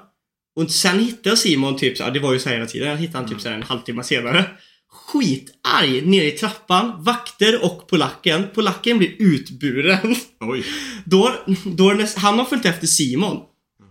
Och 0.57 0.71
sen 0.71 0.99
hittade 0.99 1.29
jag 1.29 1.39
Simon 1.39 1.77
typ 1.77 1.97
så 1.97 2.11
det 2.11 2.21
var 2.21 2.33
ju 2.33 2.39
så 2.39 2.49
hela 2.49 2.67
tiden, 2.67 2.89
jag 2.89 2.97
hittade 2.97 3.19
han 3.19 3.29
typ 3.29 3.41
så 3.41 3.49
här 3.49 3.57
en 3.57 3.63
halvtimme 3.63 4.05
senare. 4.05 4.47
Skitarg 4.93 6.01
nere 6.07 6.25
i 6.27 6.31
trappan, 6.31 6.93
vakter 7.05 7.65
och 7.65 7.89
polacken. 7.89 8.47
Polacken 8.55 8.99
blir 8.99 9.15
utburen. 9.19 10.17
Oj. 10.41 10.65
Då, 11.05 11.35
då 11.65 11.85
näst, 11.93 12.19
han 12.19 12.39
har 12.39 12.45
följt 12.45 12.65
efter 12.67 12.87
Simon. 12.87 13.37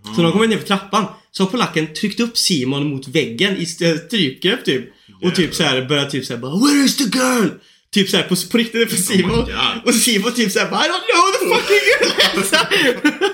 Så 0.03 0.11
när 0.21 0.23
de 0.23 0.31
kommer 0.31 0.47
ner 0.47 0.57
för 0.57 0.67
trappan 0.67 1.05
så 1.31 1.43
har 1.43 1.49
polacken 1.51 1.93
tryckt 1.93 2.19
upp 2.19 2.37
Simon 2.37 2.87
mot 2.87 3.07
väggen 3.07 3.57
i 3.57 3.63
st- 3.63 3.97
strypgrepp 3.97 4.65
typ. 4.65 4.89
Och 5.23 5.35
typ 5.35 5.55
så 5.55 5.63
här 5.63 5.85
börjar 5.85 6.05
typ 6.05 6.25
så 6.25 6.33
här 6.33 6.41
bara 6.41 6.55
Where 6.55 6.85
is 6.85 6.97
the 6.97 7.03
girl? 7.03 7.47
Typ 7.93 8.09
såhär 8.09 8.23
på, 8.23 8.35
på 8.51 8.57
riktigt 8.57 8.89
för 8.89 8.97
Simon. 8.97 9.31
Oh 9.39 9.45
my 9.45 9.51
God. 9.53 9.81
och 9.85 9.93
Simon 9.95 10.33
typ 10.33 10.51
såhär 10.51 10.69
bara 10.69 10.85
I 10.85 10.89
don't 10.89 11.07
know 11.11 11.31
the 11.33 11.45
fucking 11.55 11.85
girl! 11.87 12.11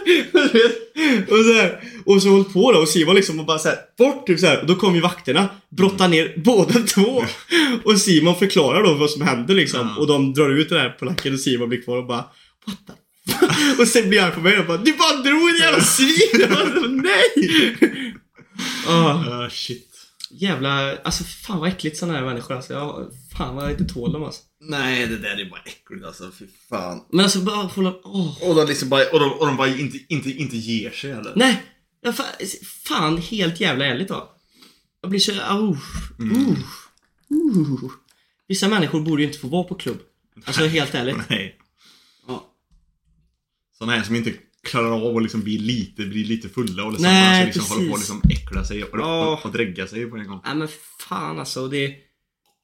Och 1.37 1.45
så 1.45 1.53
här, 1.53 1.81
Och 2.07 2.21
så 2.21 2.29
håll 2.29 2.43
på 2.43 2.71
då 2.71 2.79
och 2.79 2.89
Simon 2.89 3.15
liksom 3.15 3.39
och 3.39 3.45
bara 3.45 3.59
såhär 3.59 3.77
bort 3.97 4.27
typ 4.27 4.39
såhär. 4.39 4.61
Och 4.61 4.67
då 4.67 4.75
kommer 4.75 4.95
ju 4.95 5.01
vakterna, 5.01 5.49
brottar 5.69 6.07
ner 6.07 6.33
båda 6.37 6.73
två. 6.73 7.23
Och 7.83 7.97
Simon 7.99 8.35
förklarar 8.35 8.83
då 8.83 8.93
vad 8.93 9.09
som 9.09 9.21
händer 9.21 9.53
liksom. 9.53 9.97
Och 9.97 10.07
de 10.07 10.33
drar 10.33 10.49
ut 10.49 10.69
den 10.69 10.79
här 10.79 10.89
polacken 10.89 11.33
och 11.33 11.39
Simon 11.39 11.69
blir 11.69 11.81
kvar 11.81 11.97
och 11.97 12.07
bara 12.07 12.25
What 12.65 12.77
the? 12.87 12.93
Och 13.81 13.87
sen 13.87 14.09
blir 14.09 14.21
han 14.21 14.31
på 14.31 14.39
mig 14.39 14.59
och 14.59 14.65
bara 14.65 14.77
Du 14.77 14.93
bara 14.93 15.13
drog 15.13 15.49
en 15.49 15.55
jävla 15.57 15.81
svin! 15.81 16.29
Jag 16.39 16.49
bara, 16.49 16.87
Nej! 16.87 17.77
Ah, 18.87 19.43
Uh, 19.43 19.49
shit. 19.49 19.91
jävla, 20.31 20.97
alltså 20.97 21.23
fan 21.23 21.59
vad 21.59 21.69
äckligt 21.69 21.97
sådana 21.97 22.17
här 22.17 22.25
människor 22.25 22.55
alltså. 22.55 22.73
Jag, 22.73 23.07
fan 23.37 23.55
vad 23.55 23.63
jag 23.65 23.71
inte 23.71 23.93
tål 23.93 24.13
dem 24.13 24.23
alltså. 24.23 24.41
Nej, 24.61 25.07
det 25.07 25.17
där 25.17 25.41
är 25.41 25.49
bara 25.49 25.61
äckligt 25.65 26.05
alltså. 26.05 26.31
Fy 26.39 26.45
fan. 26.69 27.01
Men 27.11 27.23
alltså 27.23 27.39
bara 27.39 27.55
hålla, 27.55 27.93
åh. 28.03 28.43
Och 28.43 28.55
de 28.55 28.67
liksom 28.67 28.89
bara, 28.89 29.09
och 29.13 29.19
de, 29.19 29.31
och 29.31 29.47
de 29.47 29.57
bara 29.57 29.67
inte, 29.67 29.97
inte, 30.09 30.29
inte 30.29 30.57
ger 30.57 30.91
sig 30.91 31.13
heller. 31.13 31.33
Nej! 31.35 31.63
Jag, 32.07 32.15
fan, 32.15 32.33
fan 32.83 33.17
helt 33.17 33.59
jävla 33.59 33.85
ärligt 33.85 34.07
då. 34.07 34.33
Jag 35.01 35.09
blir 35.09 35.19
så, 35.19 35.31
oh, 35.31 35.77
uh, 36.21 36.49
uh. 37.31 37.91
Vissa 38.47 38.67
människor 38.67 39.01
borde 39.01 39.21
ju 39.21 39.27
inte 39.27 39.39
få 39.39 39.47
vara 39.47 39.63
på 39.63 39.75
klubb. 39.75 39.97
Alltså 40.45 40.65
helt 40.65 40.95
ärligt. 40.95 41.17
Nej. 41.29 41.57
Ja. 42.27 42.53
Sådana 43.77 43.97
här 43.97 44.03
som 44.03 44.15
inte 44.15 44.33
klarar 44.63 45.07
av 45.07 45.17
att 45.17 45.23
liksom 45.23 45.41
bli 45.41 45.57
lite, 45.57 46.05
bli 46.05 46.23
lite 46.23 46.49
fulla 46.49 46.83
och 46.83 46.91
liksom 46.91 47.11
Nej, 47.11 47.39
bara 47.39 47.45
liksom 47.45 47.65
håller 47.65 47.89
på 47.89 47.95
precis. 47.95 48.09
liksom 48.09 48.29
äckla 48.31 48.65
sig 48.65 48.83
och, 48.83 48.99
Ja. 48.99 49.27
och, 49.33 49.45
och 49.45 49.51
drägga 49.51 49.87
sig 49.87 50.05
på 50.05 50.17
en 50.17 50.27
gång. 50.27 50.41
Nej 50.45 50.55
men 50.55 50.67
fan 51.07 51.39
alltså 51.39 51.67
det... 51.67 51.95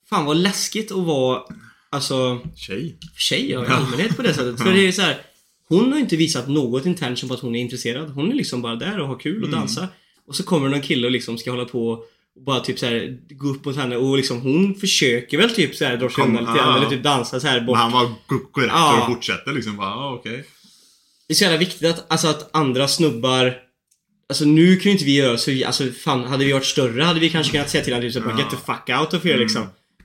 Fan 0.09 0.25
vad 0.25 0.37
läskigt 0.37 0.91
att 0.91 1.05
vara, 1.05 1.41
alltså 1.89 2.41
Tjej. 2.55 2.99
tjej 3.17 3.51
ja, 3.51 3.65
i 3.65 3.67
allmänhet 3.67 4.15
på 4.15 4.21
det 4.21 4.33
sättet. 4.33 4.57
För 4.63 4.73
det 4.73 4.87
är 4.87 4.91
så 4.91 5.01
här, 5.01 5.21
Hon 5.73 5.91
har 5.91 5.99
inte 5.99 6.15
visat 6.15 6.47
något 6.47 6.85
intention 6.85 7.27
på 7.29 7.33
att 7.35 7.41
hon 7.41 7.55
är 7.55 7.59
intresserad. 7.61 8.09
Hon 8.09 8.31
är 8.31 8.35
liksom 8.35 8.61
bara 8.61 8.75
där 8.75 8.99
och 8.99 9.07
har 9.07 9.19
kul 9.19 9.43
och 9.43 9.49
dansar. 9.49 9.87
Och 10.27 10.35
så 10.35 10.43
kommer 10.43 10.69
någon 10.69 10.81
kille 10.81 11.05
och 11.07 11.11
liksom 11.11 11.37
ska 11.37 11.51
hålla 11.51 11.65
på 11.65 11.87
och 12.35 12.43
bara 12.45 12.59
typ 12.59 12.79
så 12.79 12.85
här 12.85 13.17
gå 13.29 13.47
upp 13.49 13.65
mot 13.65 13.75
henne 13.75 13.95
och 13.97 14.17
liksom 14.17 14.41
hon 14.41 14.75
försöker 14.75 15.37
väl 15.37 15.49
typ 15.49 15.75
så 15.75 15.85
här 15.85 15.97
dra 15.97 16.09
sig 16.09 16.23
undan 16.23 16.43
lite 16.45 16.57
grann 16.57 16.77
eller 16.77 16.89
typ 16.89 17.03
dansa 17.03 17.39
så 17.39 17.47
här 17.47 17.59
bort. 17.61 17.69
Och 17.69 17.77
han 17.77 17.91
bara 17.91 18.03
går 18.53 18.61
rätt 18.61 18.69
Ja. 18.73 19.01
och 19.01 19.13
fortsätter 19.13 19.53
liksom 19.53 19.77
bara, 19.77 19.87
ah, 19.95 20.13
okej. 20.13 20.43
Det 21.27 21.33
är 21.33 21.35
så 21.35 21.43
jävla 21.43 21.57
viktigt 21.59 21.87
att, 21.89 22.11
alltså 22.11 22.27
att 22.27 22.49
andra 22.55 22.87
snubbar 22.87 23.53
Alltså 24.29 24.45
nu 24.45 24.75
kan 24.75 24.83
ju 24.83 24.91
inte 24.91 25.05
vi 25.05 25.15
göra 25.15 25.37
så, 25.37 25.51
vi- 25.51 25.63
alltså 25.65 25.83
fan 25.91 26.23
hade 26.23 26.45
vi 26.45 26.51
varit 26.51 26.65
större 26.65 27.03
hade 27.03 27.19
vi 27.19 27.29
kanske 27.29 27.51
kunnat 27.51 27.69
säga 27.69 27.83
till 27.83 27.93
honom 27.93 28.07
typ 28.09 28.13
så 28.13 28.21
bara, 28.21 28.31
Ja. 28.31 28.37
get 28.37 28.49
the 28.49 28.55
fuck 28.55 28.99
out 28.99 29.13
of 29.13 29.23
here 29.23 29.37
liksom. 29.37 29.61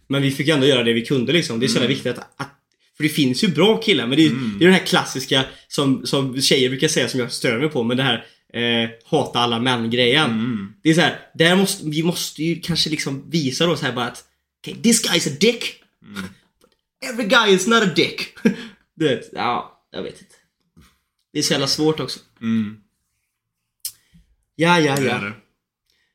Men 0.06 0.22
vi 0.22 0.30
fick 0.30 0.48
ändå 0.48 0.66
göra 0.66 0.82
det 0.82 0.92
vi 0.92 1.04
kunde 1.06 1.32
liksom. 1.32 1.60
Det 1.60 1.66
är 1.66 1.68
så 1.68 1.74
jävla 1.74 1.88
viktigt 1.88 2.06
att, 2.18 2.40
att 2.40 2.50
för 2.98 3.02
det 3.02 3.08
finns 3.08 3.44
ju 3.44 3.48
bra 3.48 3.80
killar, 3.80 4.06
men 4.06 4.16
det 4.16 4.26
är, 4.26 4.30
det 4.30 4.64
är 4.64 4.68
den 4.68 4.78
här 4.78 4.86
klassiska 4.86 5.44
som, 5.68 6.06
som 6.06 6.40
tjejer 6.40 6.68
brukar 6.68 6.88
säga 6.88 7.08
som 7.08 7.20
jag 7.20 7.32
stör 7.32 7.58
mig 7.58 7.68
på, 7.68 7.82
men 7.82 7.96
det 7.96 8.02
här 8.02 8.26
eh, 8.52 8.90
hata 9.04 9.38
alla 9.38 9.60
män-grejen. 9.60 10.30
Mm. 10.30 10.72
Det 10.82 10.90
är 10.90 10.94
så 10.94 11.00
här, 11.00 11.30
där 11.34 11.56
måste, 11.56 11.86
vi 11.86 12.02
måste 12.02 12.42
ju 12.42 12.60
kanske 12.60 12.90
liksom 12.90 13.30
visa 13.30 13.66
då 13.66 13.76
så 13.76 13.86
här 13.86 13.92
bara 13.92 14.06
att 14.06 14.24
okay, 14.62 14.82
this 14.82 15.02
guy 15.02 15.16
is 15.16 15.26
a 15.26 15.30
dick. 15.40 15.82
Mm. 16.02 16.24
Every 17.12 17.28
guy 17.28 17.54
is 17.54 17.66
not 17.66 17.82
a 17.82 17.92
dick. 17.96 18.38
du 18.96 19.08
vet, 19.08 19.28
ja, 19.32 19.86
jag 19.92 20.02
vet 20.02 20.20
inte. 20.20 20.34
Det 21.32 21.38
är 21.38 21.42
så 21.42 21.52
jävla 21.52 21.66
svårt 21.66 22.00
också. 22.00 22.20
Mm. 22.40 22.76
Ja, 24.54 24.80
ja, 24.80 25.00
ja. 25.00 25.32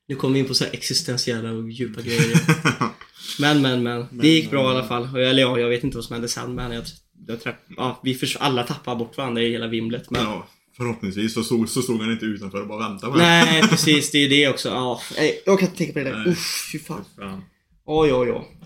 Nu 0.07 0.15
kommer 0.15 0.33
vi 0.33 0.39
in 0.39 0.45
på 0.45 0.53
så 0.53 0.63
här 0.63 0.73
existentiella 0.73 1.51
och 1.51 1.69
djupa 1.69 2.01
grejer. 2.01 2.39
Men, 3.39 3.61
men, 3.61 3.83
men. 3.83 4.05
Det 4.11 4.27
gick 4.27 4.49
bra 4.49 4.63
i 4.73 4.75
alla 4.77 4.87
fall. 4.87 5.15
Eller 5.15 5.41
ja, 5.41 5.59
jag 5.59 5.69
vet 5.69 5.83
inte 5.83 5.97
vad 5.97 6.05
som 6.05 6.13
hände 6.13 6.27
sen, 6.27 6.55
men 6.55 6.71
jag, 6.71 6.83
jag 7.27 7.55
ja, 7.77 7.99
vi 8.03 8.15
förs- 8.15 8.37
alla 8.39 8.63
tappar 8.63 8.95
bort 8.95 9.17
varandra 9.17 9.41
i 9.41 9.51
hela 9.51 9.67
vimlet. 9.67 10.09
Men, 10.09 10.21
ja, 10.23 10.47
förhoppningsvis 10.77 11.33
så 11.33 11.43
stod, 11.43 11.69
så 11.69 11.81
stod 11.81 12.01
han 12.01 12.11
inte 12.11 12.25
utanför 12.25 12.61
och 12.61 12.67
bara 12.67 12.89
väntade 12.89 13.11
på. 13.11 13.17
Nej, 13.17 13.61
precis. 13.69 14.11
Det 14.11 14.17
är 14.17 14.21
ju 14.21 14.27
det 14.27 14.47
också. 14.49 14.69
Ja, 14.69 15.01
jag 15.45 15.59
kan 15.59 15.67
inte 15.67 15.77
tänka 15.77 15.93
på 15.93 15.99
det 15.99 16.05
där. 16.05 16.17
Nej. 16.17 16.27
Uff, 16.27 16.69
fy 16.71 16.79
fan. 16.79 17.05
Oj, 17.85 18.13
oj, 18.13 18.31
oj. 18.31 18.57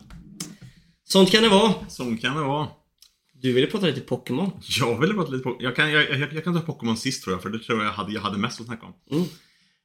Sånt 1.05 1.31
kan 1.31 1.43
det 1.43 1.49
vara. 1.49 1.73
Sånt 1.89 2.21
kan 2.21 2.35
det 2.35 2.43
vara. 2.43 2.67
Du 3.41 3.53
ville 3.53 3.67
prata 3.67 3.85
lite 3.85 4.01
Pokémon. 4.01 4.51
Jag 4.79 4.99
ville 4.99 5.13
prata 5.13 5.31
lite 5.31 5.43
på... 5.43 5.57
Jag 5.59 5.75
kan, 5.75 5.91
jag, 5.91 6.09
jag, 6.19 6.33
jag 6.33 6.43
kan 6.43 6.53
ta 6.53 6.61
Pokémon 6.61 6.97
sist 6.97 7.23
tror 7.23 7.33
jag, 7.35 7.41
för 7.43 7.49
det 7.49 7.59
tror 7.59 7.83
jag 7.83 7.91
hade, 7.91 8.13
jag 8.13 8.21
hade 8.21 8.37
mest 8.37 8.59
att 8.59 8.65
snacka 8.65 8.85
om. 8.85 8.93
Mm. 9.11 9.27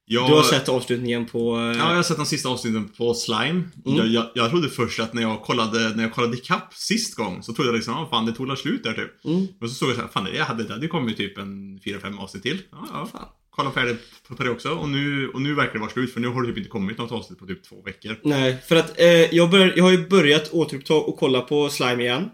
Jag, 0.05 0.31
Du 0.31 0.35
har 0.35 0.43
sett 0.43 0.69
avslutningen 0.69 1.27
på... 1.27 1.57
eh, 1.57 1.63
Ja, 1.63 1.75
jag 1.89 1.97
har 1.97 2.03
sett 2.03 2.17
de 2.17 2.27
sista 2.27 2.49
avsnitten 2.49 2.89
på 2.89 3.15
Slime. 3.15 3.63
Mm. 3.87 3.97
Jag, 3.97 4.07
jag, 4.07 4.27
jag 4.35 4.51
trodde 4.51 4.69
först 4.69 5.01
att 5.01 5.15
när 5.15 5.23
jag 5.23 5.43
kollade, 5.43 5.97
när 5.97 6.03
jag 6.03 6.13
kollade 6.13 6.37
ikapp 6.37 6.75
sist 6.75 7.15
gång 7.15 7.43
så 7.43 7.53
trodde 7.55 7.69
jag 7.71 7.75
liksom, 7.75 7.95
ah, 7.95 8.09
fan 8.11 8.27
det 8.27 8.33
tog 8.33 8.49
väl 8.49 8.57
slut 8.57 8.83
där 8.85 8.93
typ. 8.93 9.25
Mm. 9.25 9.47
Men 9.61 9.69
så 9.69 9.75
såg 9.75 9.89
jag 9.89 9.97
såhär, 9.97 10.09
fan 10.09 10.25
det 10.33 10.43
hade, 10.43 10.65
det 10.65 10.73
hade 10.73 10.89
kommit 10.89 11.17
typ 11.17 11.39
en 11.39 11.79
4-5 11.85 12.19
avsnitt 12.19 12.43
till. 12.43 12.59
Ja, 12.73 12.87
ja. 12.93 13.09
Fan. 13.13 13.29
Kolla 13.51 13.71
färdigt 13.71 14.01
på, 14.29 14.43
det 14.43 14.51
också. 14.51 14.71
Och 14.71 14.89
nu, 14.89 15.29
och 15.29 15.43
nu 15.43 15.55
verkar 15.55 15.73
det 15.73 15.79
vara 15.79 15.91
slut 15.91 16.13
för 16.13 16.21
nu 16.21 16.29
har 16.29 16.43
det 16.43 16.49
typ 16.49 16.57
inte 16.59 16.71
kommit 16.71 16.99
något 16.99 17.13
avsnitt 17.13 17.39
på 17.39 17.47
typ 17.47 17.63
två 17.65 17.83
veckor. 17.83 18.17
Nej, 18.23 18.59
för 18.69 18.77
att 18.77 19.01
eh, 19.01 19.07
jag, 19.35 19.51
bör, 19.51 19.73
jag 19.77 19.85
har 19.85 19.91
ju 19.91 20.09
börjat 20.09 20.51
återuppta 20.53 20.95
och 20.95 21.17
kolla 21.19 21.41
på 21.41 21.69
Slime 21.69 22.03
igen. 22.03 22.31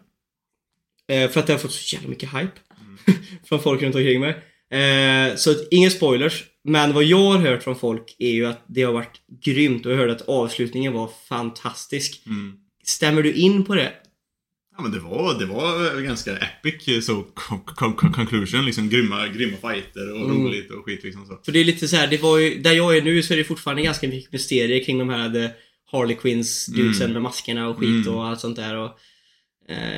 Eh, 1.08 1.30
för 1.30 1.40
att 1.40 1.46
det 1.46 1.52
har 1.52 1.58
fått 1.60 1.72
så 1.72 1.96
jävla 1.96 2.08
mycket 2.08 2.28
hype. 2.34 2.52
från 3.48 3.60
folk 3.62 3.82
runt 3.82 3.94
omkring 3.94 4.20
mig. 4.20 4.30
Eh, 4.70 5.36
så 5.36 5.50
att, 5.50 5.56
inga 5.70 5.90
spoilers. 5.90 6.44
Men 6.68 6.92
vad 6.92 7.04
jag 7.04 7.18
har 7.30 7.38
hört 7.38 7.62
från 7.62 7.76
folk 7.78 8.16
är 8.18 8.30
ju 8.30 8.46
att 8.46 8.64
det 8.66 8.82
har 8.82 8.92
varit 8.92 9.20
grymt 9.44 9.86
och 9.86 9.92
jag 9.92 9.96
hörde 9.96 10.12
att 10.12 10.28
avslutningen 10.28 10.92
var 10.92 11.10
fantastisk. 11.28 12.22
Mm. 12.26 12.52
Stämmer 12.84 13.22
du 13.22 13.32
in 13.32 13.64
på 13.64 13.74
det? 13.74 13.92
Ja 14.76 14.82
men 14.82 14.92
det 14.92 14.98
var, 15.00 15.38
det 15.38 15.46
var 15.46 16.00
ganska 16.00 16.36
epic 16.36 17.06
så 17.06 17.12
con- 17.12 17.64
con- 17.64 17.94
con- 17.96 18.12
conclusion 18.12 18.64
liksom. 18.66 18.88
Grymma, 18.88 19.26
grymma 19.28 19.56
fighter 19.56 20.12
och 20.12 20.30
Mm. 20.30 20.44
roligt 20.46 20.70
och 20.70 20.84
skit 20.84 21.04
liksom 21.04 21.26
så. 21.26 21.38
För 21.44 21.52
det 21.52 21.58
är 21.58 21.64
lite 21.64 21.88
så 21.88 21.96
här, 21.96 22.06
det 22.06 22.22
var 22.22 22.38
ju, 22.38 22.58
där 22.62 22.72
jag 22.72 22.96
är 22.96 23.02
nu 23.02 23.22
så 23.22 23.32
är 23.32 23.38
det 23.38 23.44
fortfarande 23.44 23.82
ganska 23.82 24.08
mycket 24.08 24.32
mysterier 24.32 24.84
kring 24.84 24.98
de 24.98 25.08
här 25.08 25.30
the 25.30 25.50
Harley 25.92 26.16
Quinns 26.16 26.66
dudesen 26.66 27.02
Mm. 27.02 27.12
med 27.12 27.22
maskerna 27.22 27.68
och 27.68 27.76
skit 27.78 28.06
Mm. 28.06 28.14
och 28.14 28.26
allt 28.26 28.40
sånt 28.40 28.56
där 28.56 28.76
och 28.76 28.84
eh, 28.86 28.92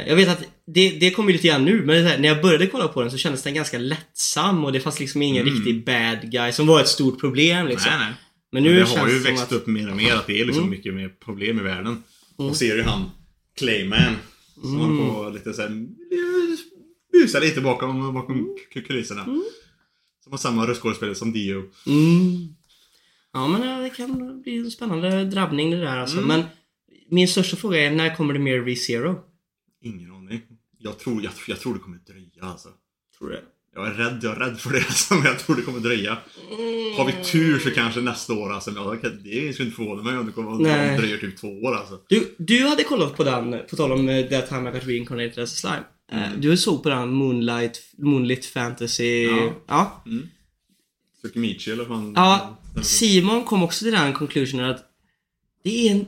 Jag 0.06 0.16
vet 0.16 0.28
att 0.28 0.42
det, 0.66 0.90
det 0.90 1.11
kommer 1.11 1.30
ju 1.30 1.37
lite 1.37 1.48
grann 1.48 1.64
nu 1.64 1.83
men 1.85 2.04
här, 2.06 2.18
när 2.18 2.28
jag 2.28 2.42
började 2.42 2.66
kolla 2.66 2.88
på 2.88 3.02
den 3.02 3.11
så 3.11 3.16
kändes 3.16 3.42
den 3.42 3.54
ganska 3.54 3.78
lättsam 3.78 4.64
och 4.64 4.72
det 4.72 4.80
fanns 4.80 5.00
liksom 5.00 5.22
ingen 5.22 5.42
Mm. 5.48 5.54
riktig 5.54 5.85
bad 5.85 6.30
guy 6.33 6.52
som 6.52 6.66
var 6.66 6.80
ett 6.80 6.88
stort 6.88 7.20
problem 7.20 7.66
liksom. 7.66 7.90
Nej 7.90 7.98
nej. 7.98 8.14
Men 8.52 8.62
Men 8.62 8.72
nu 8.72 8.80
det 8.80 8.87
känns 8.87 8.98
har 8.98 9.09
ju 9.09 9.18
växt 9.18 9.42
att, 9.42 9.52
upp 9.52 9.66
mer 9.66 9.90
och 9.90 9.96
mer 9.96 10.14
att 10.14 10.26
det 10.26 10.40
är 10.40 10.44
liksom 10.44 10.62
Mm. 10.64 10.70
mycket 10.70 10.94
mer 10.94 11.09
problem 11.09 11.59
i 11.59 11.62
världen. 11.62 12.02
Och 12.37 12.56
ser 12.56 12.76
ju 12.76 12.83
han 12.83 13.11
Clayman. 13.59 14.16
Som 14.62 14.76
håller 14.76 15.12
på 15.12 15.30
lite 15.30 15.52
såhär... 15.54 15.87
Busar 17.12 17.40
lite 17.40 17.61
bakom, 17.61 18.14
bakom 18.14 18.56
k- 18.74 18.80
kulisserna. 18.87 19.24
Som 20.24 20.33
har 20.33 20.37
samma 20.38 20.66
röstskådespelare 20.66 21.14
som 21.14 21.33
Dio. 21.33 21.56
Mm. 21.87 22.48
Ja, 23.33 23.48
men 23.48 23.83
det 23.83 23.90
kan 23.90 24.42
bli 24.42 24.56
en 24.59 24.70
spännande 24.70 25.24
drabbning 25.24 25.70
det 25.70 25.76
där 25.80 25.96
alltså. 25.96 26.16
Mm. 26.16 26.28
Men 26.28 26.42
min 27.11 27.28
största 27.28 27.56
fråga 27.56 27.78
är, 27.87 27.90
när 27.90 28.16
kommer 28.16 28.35
det 28.35 28.40
mer 28.40 28.61
ReZero? 28.64 29.18
Ingen 29.82 30.10
aning. 30.12 30.40
Jag 30.78 30.98
tror, 30.98 31.22
jag, 31.22 31.32
jag 31.48 31.60
tror 31.60 31.74
det 31.74 31.80
kommer 31.80 31.98
dröja 31.98 32.42
alltså. 32.44 32.68
Tror 33.18 33.30
det? 33.30 33.42
Jag 33.74 33.86
är 33.86 33.90
rädd, 33.94 34.20
jag 34.22 34.36
är 34.36 34.40
rädd 34.40 34.58
för 34.60 34.70
det 34.70 34.78
alltså, 34.88 35.14
men 35.14 35.24
jag 35.24 35.38
tror 35.38 35.56
det 35.56 35.62
kommer 35.62 35.80
dröja. 35.80 36.18
Har 36.96 37.06
vi 37.06 37.24
tur 37.24 37.58
så 37.58 37.70
kanske 37.70 38.00
nästa 38.00 38.34
år 38.34 38.52
alltså. 38.52 38.70
Men 38.70 38.82
jag, 38.82 38.98
det 39.24 39.52
skulle 39.54 39.66
inte 39.66 39.76
förvåna 39.76 40.02
mig 40.02 40.18
om 40.18 40.26
det 40.26 40.32
kommer 40.32 40.58
Nej. 40.58 40.90
att 40.90 40.98
dröja 41.00 41.16
typ 41.18 41.36
två 41.36 41.48
år 41.48 41.74
alltså. 41.76 42.00
Du, 42.08 42.34
du 42.38 42.66
hade 42.68 42.84
kollat 42.84 43.16
på 43.16 43.24
den, 43.24 43.60
på 43.70 43.76
tal 43.76 43.92
om 43.92 44.26
That 44.30 44.48
Time 44.48 44.70
I 44.70 44.72
Got 44.72 44.86
Reincarnated 44.86 45.42
as 45.44 45.52
a 45.52 45.56
Slime. 45.56 45.84
Eh, 46.24 46.32
Du 46.38 46.56
såg 46.56 46.82
på 46.82 46.88
den 46.88 47.08
Moonlight, 47.08 47.80
Moonlit 47.98 48.46
Fantasy... 48.46 49.22
Ja. 49.24 49.52
ja. 49.66 50.04
Tsukimichi 51.20 51.70
eller 51.70 51.84
vad 51.84 51.98
fan. 51.98 52.12
Ja, 52.16 52.58
Simon 52.82 53.44
kom 53.44 53.62
också 53.62 53.84
till 53.84 53.92
den 53.92 54.12
conclusionen 54.12 54.70
att 54.70 54.84
det 55.64 55.88
är 55.88 55.92
en 55.92 56.06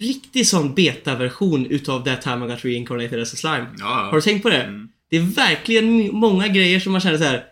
riktig 0.00 0.46
sån 0.46 0.74
beta-version 0.74 1.66
utav 1.66 2.04
That 2.04 2.22
Time 2.22 2.46
I 2.46 2.48
Got 2.48 2.64
Reincarnated 2.64 3.22
as 3.22 3.32
a 3.34 3.36
Slime. 3.36 3.66
Ja, 3.78 3.86
Har 3.86 4.12
du 4.16 4.20
tänkt 4.22 4.42
på 4.42 4.50
det? 4.50 4.62
Mm. 4.62 4.88
Det 5.10 5.16
är 5.16 5.20
verkligen 5.20 6.14
många 6.16 6.48
grejer 6.48 6.80
som 6.80 6.92
man 6.92 7.00
känner 7.00 7.18
så 7.18 7.24
här. 7.24 7.44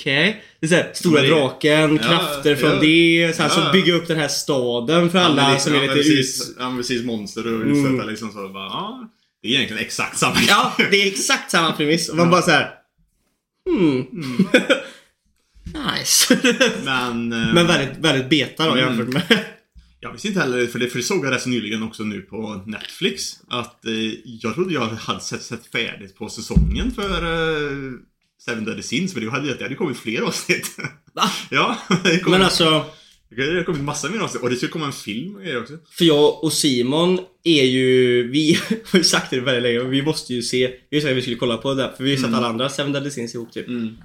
Okej, 0.00 0.42
det 0.60 0.66
är 0.66 0.68
såhär, 0.68 0.90
stora 0.94 1.22
det- 1.22 1.28
draken, 1.28 1.96
Ja, 2.02 2.08
krafter 2.08 2.56
från 2.56 2.70
ja. 2.70 2.80
det, 2.80 3.36
så, 3.36 3.42
här, 3.42 3.48
så 3.48 3.72
bygga 3.72 3.94
upp 3.94 4.08
den 4.08 4.18
här 4.18 4.28
staden 4.28 5.10
för 5.10 5.18
alla 5.18 5.48
men 5.48 5.60
som 5.60 5.72
är 5.74 5.80
lite 5.80 5.88
men 5.90 5.98
ut... 5.98 6.06
precis, 6.06 6.54
Ja, 6.58 6.74
precis 6.76 7.04
monster 7.04 7.54
och 7.54 7.66
utsätta 7.66 8.04
liksom 8.10 8.32
så. 8.32 8.48
Bara, 8.48 8.64
ja, 8.66 9.08
det 9.42 9.48
är 9.48 9.52
egentligen 9.52 9.82
exakt 9.82 10.18
samma. 10.18 10.36
Ja, 10.48 10.72
det 10.90 11.02
är 11.02 11.06
exakt 11.06 11.50
samma 11.50 11.72
premiss. 11.72 12.08
Och 12.08 12.16
man 12.16 12.30
bara 12.30 12.42
så 12.42 12.50
här. 12.50 12.70
Hmm. 13.70 14.06
nice. 15.64 16.38
Men, 16.84 17.32
eh, 17.32 17.54
Men 17.54 17.66
väldigt, 17.66 17.98
väldigt 17.98 18.28
beta 18.30 18.64
då 18.66 18.72
Mm. 18.72 18.84
jämfört 18.84 19.14
med... 19.14 19.44
Jag 20.06 20.12
visste 20.12 20.28
inte 20.28 20.40
heller, 20.40 20.66
för 20.66 20.78
det, 20.78 20.88
för 20.88 20.98
det 20.98 21.04
såg 21.04 21.26
jag 21.26 21.32
rätt 21.32 21.42
så 21.42 21.48
nyligen 21.48 21.82
också 21.82 22.02
nu 22.02 22.20
på 22.20 22.62
Netflix. 22.66 23.40
Att 23.48 23.86
eh, 23.86 23.92
jag 24.24 24.54
trodde 24.54 24.74
jag 24.74 24.80
hade 24.80 25.20
sett, 25.20 25.42
sett 25.42 25.66
färdigt 25.66 26.16
på 26.16 26.28
säsongen 26.28 26.90
för 26.90 27.22
eh, 27.22 27.92
Seven 28.44 28.64
Deadly 28.64 28.82
Sins. 28.82 29.14
Men 29.14 29.24
det 29.24 29.30
hade, 29.30 29.54
det 29.54 29.62
hade 29.62 29.74
kommit 29.74 29.96
fler 29.96 30.22
avsnitt. 30.22 30.76
Va? 31.14 31.22
ja, 31.50 31.78
det 32.04 32.20
kom, 32.20 32.32
Men 32.32 32.42
alltså, 32.42 32.84
det 33.28 33.46
hade 33.46 33.64
kommit 33.64 33.82
massa 33.82 34.10
mer 34.10 34.18
avsnitt. 34.18 34.42
Och 34.42 34.50
det 34.50 34.56
skulle 34.56 34.72
komma 34.72 34.86
en 34.86 34.92
film 34.92 35.34
och 35.36 35.42
grejer 35.42 35.62
också. 35.62 35.78
för 35.90 36.04
jag 36.04 36.44
och 36.44 36.52
Simon 36.52 37.18
är 37.44 37.64
ju, 37.64 38.28
vi 38.30 38.58
har 38.84 38.98
ju 38.98 39.04
sagt 39.04 39.30
det 39.30 39.40
väldigt 39.40 39.62
länge, 39.62 39.90
vi 39.90 40.02
måste 40.02 40.34
ju 40.34 40.42
se, 40.42 40.72
vi 40.90 41.00
sa 41.00 41.10
att 41.10 41.16
vi 41.16 41.22
skulle 41.22 41.36
kolla 41.36 41.56
på 41.56 41.74
det, 41.74 41.92
för 41.96 42.04
vi 42.04 42.10
har 42.10 42.16
ju 42.16 42.22
sett 42.22 42.34
alla 42.34 42.48
andra 42.48 42.68
Seven 42.68 42.92
Deadly 42.92 43.10
Sins 43.10 43.34
ihop 43.34 43.52
typ. 43.52 43.68
Mm. 43.68 43.96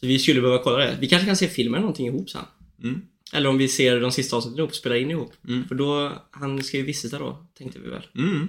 Så 0.00 0.06
vi 0.06 0.18
skulle 0.18 0.40
behöva 0.40 0.62
kolla 0.62 0.78
det. 0.78 0.96
Vi 1.00 1.08
kanske 1.08 1.26
kan 1.26 1.36
se 1.36 1.48
filmen 1.48 1.74
eller 1.74 1.80
någonting 1.80 2.06
ihop 2.06 2.30
sen. 2.30 2.42
Mm. 2.82 3.00
Eller 3.32 3.48
om 3.48 3.58
vi 3.58 3.68
ser 3.68 4.00
de 4.00 4.12
sista 4.12 4.36
avsnitten 4.36 4.58
ihop, 4.58 4.74
spelar 4.74 4.96
in 4.96 5.10
ihop. 5.10 5.32
Mm. 5.48 5.68
För 5.68 5.74
då, 5.74 6.12
han 6.30 6.62
ska 6.62 6.76
ju 6.76 6.82
visita 6.82 7.18
då, 7.18 7.46
tänkte 7.58 7.78
vi 7.78 7.90
väl. 7.90 8.06
Mm. 8.14 8.48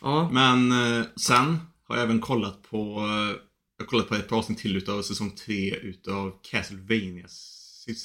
Ja. 0.00 0.30
Men 0.32 0.72
eh, 0.72 1.06
sen 1.16 1.58
har 1.84 1.96
jag 1.96 2.04
även 2.04 2.20
kollat 2.20 2.62
på 2.62 2.76
eh, 2.76 3.36
Jag 3.78 3.84
har 3.84 3.86
kollat 3.86 4.08
på 4.08 4.14
ett 4.14 4.28
par 4.28 4.36
avsnitt 4.36 4.58
till 4.58 4.76
utav 4.76 5.02
säsong 5.02 5.30
3 5.30 5.74
utav 5.76 6.32
Castlevania 6.50 7.26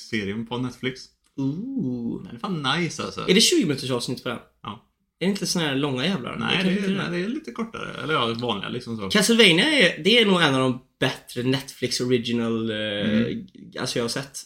serien 0.10 0.48
på 0.48 0.58
Netflix. 0.58 1.02
Ooh. 1.38 2.24
Den 2.24 2.36
är 2.36 2.40
fan 2.40 2.80
nice 2.80 3.04
alltså. 3.04 3.30
Är 3.30 3.34
det 3.34 3.42
20 3.42 3.66
minuters 3.66 3.92
avsnitt 3.92 4.24
på 4.24 4.30
den? 4.30 4.40
Ja. 4.64 4.88
Är 5.20 5.26
det 5.26 5.32
inte 5.32 5.48
såna 5.48 5.66
här 5.66 5.76
långa 5.76 6.06
jävlar? 6.06 6.38
Nej, 6.40 6.64
det 6.64 6.86
är, 6.86 6.96
nej, 6.96 7.06
det 7.12 7.26
är 7.26 7.30
lite 7.30 7.52
kortare. 7.52 8.04
Eller 8.04 8.14
ja, 8.14 8.34
vanliga 8.34 8.70
liksom 8.70 8.98
så. 8.98 9.10
Castlevania 9.10 9.66
är, 9.66 10.04
det 10.04 10.20
är 10.20 10.26
nog 10.26 10.42
en 10.42 10.56
av 10.56 10.62
de 10.62 10.82
bättre 11.00 11.44
Netflix 11.44 12.02
original, 12.02 12.70
eh, 12.70 13.38
alltså 13.80 14.00
jag 14.00 14.04
har 14.04 14.10
sett. 14.10 14.40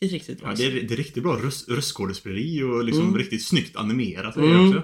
Riktigt, 0.00 0.12
riktigt 0.20 0.40
bra. 0.40 0.48
Ja, 0.50 0.54
det, 0.56 0.64
är, 0.66 0.70
det 0.88 0.94
är 0.94 0.96
riktigt 0.96 1.22
bra 1.22 1.36
röst, 1.36 1.68
röstskådespeleri 1.68 2.62
och 2.62 2.84
liksom 2.84 3.02
Mm. 3.04 3.18
riktigt 3.18 3.44
snyggt 3.44 3.76
animerat. 3.76 4.36
Mm. 4.36 4.68
Också. 4.68 4.82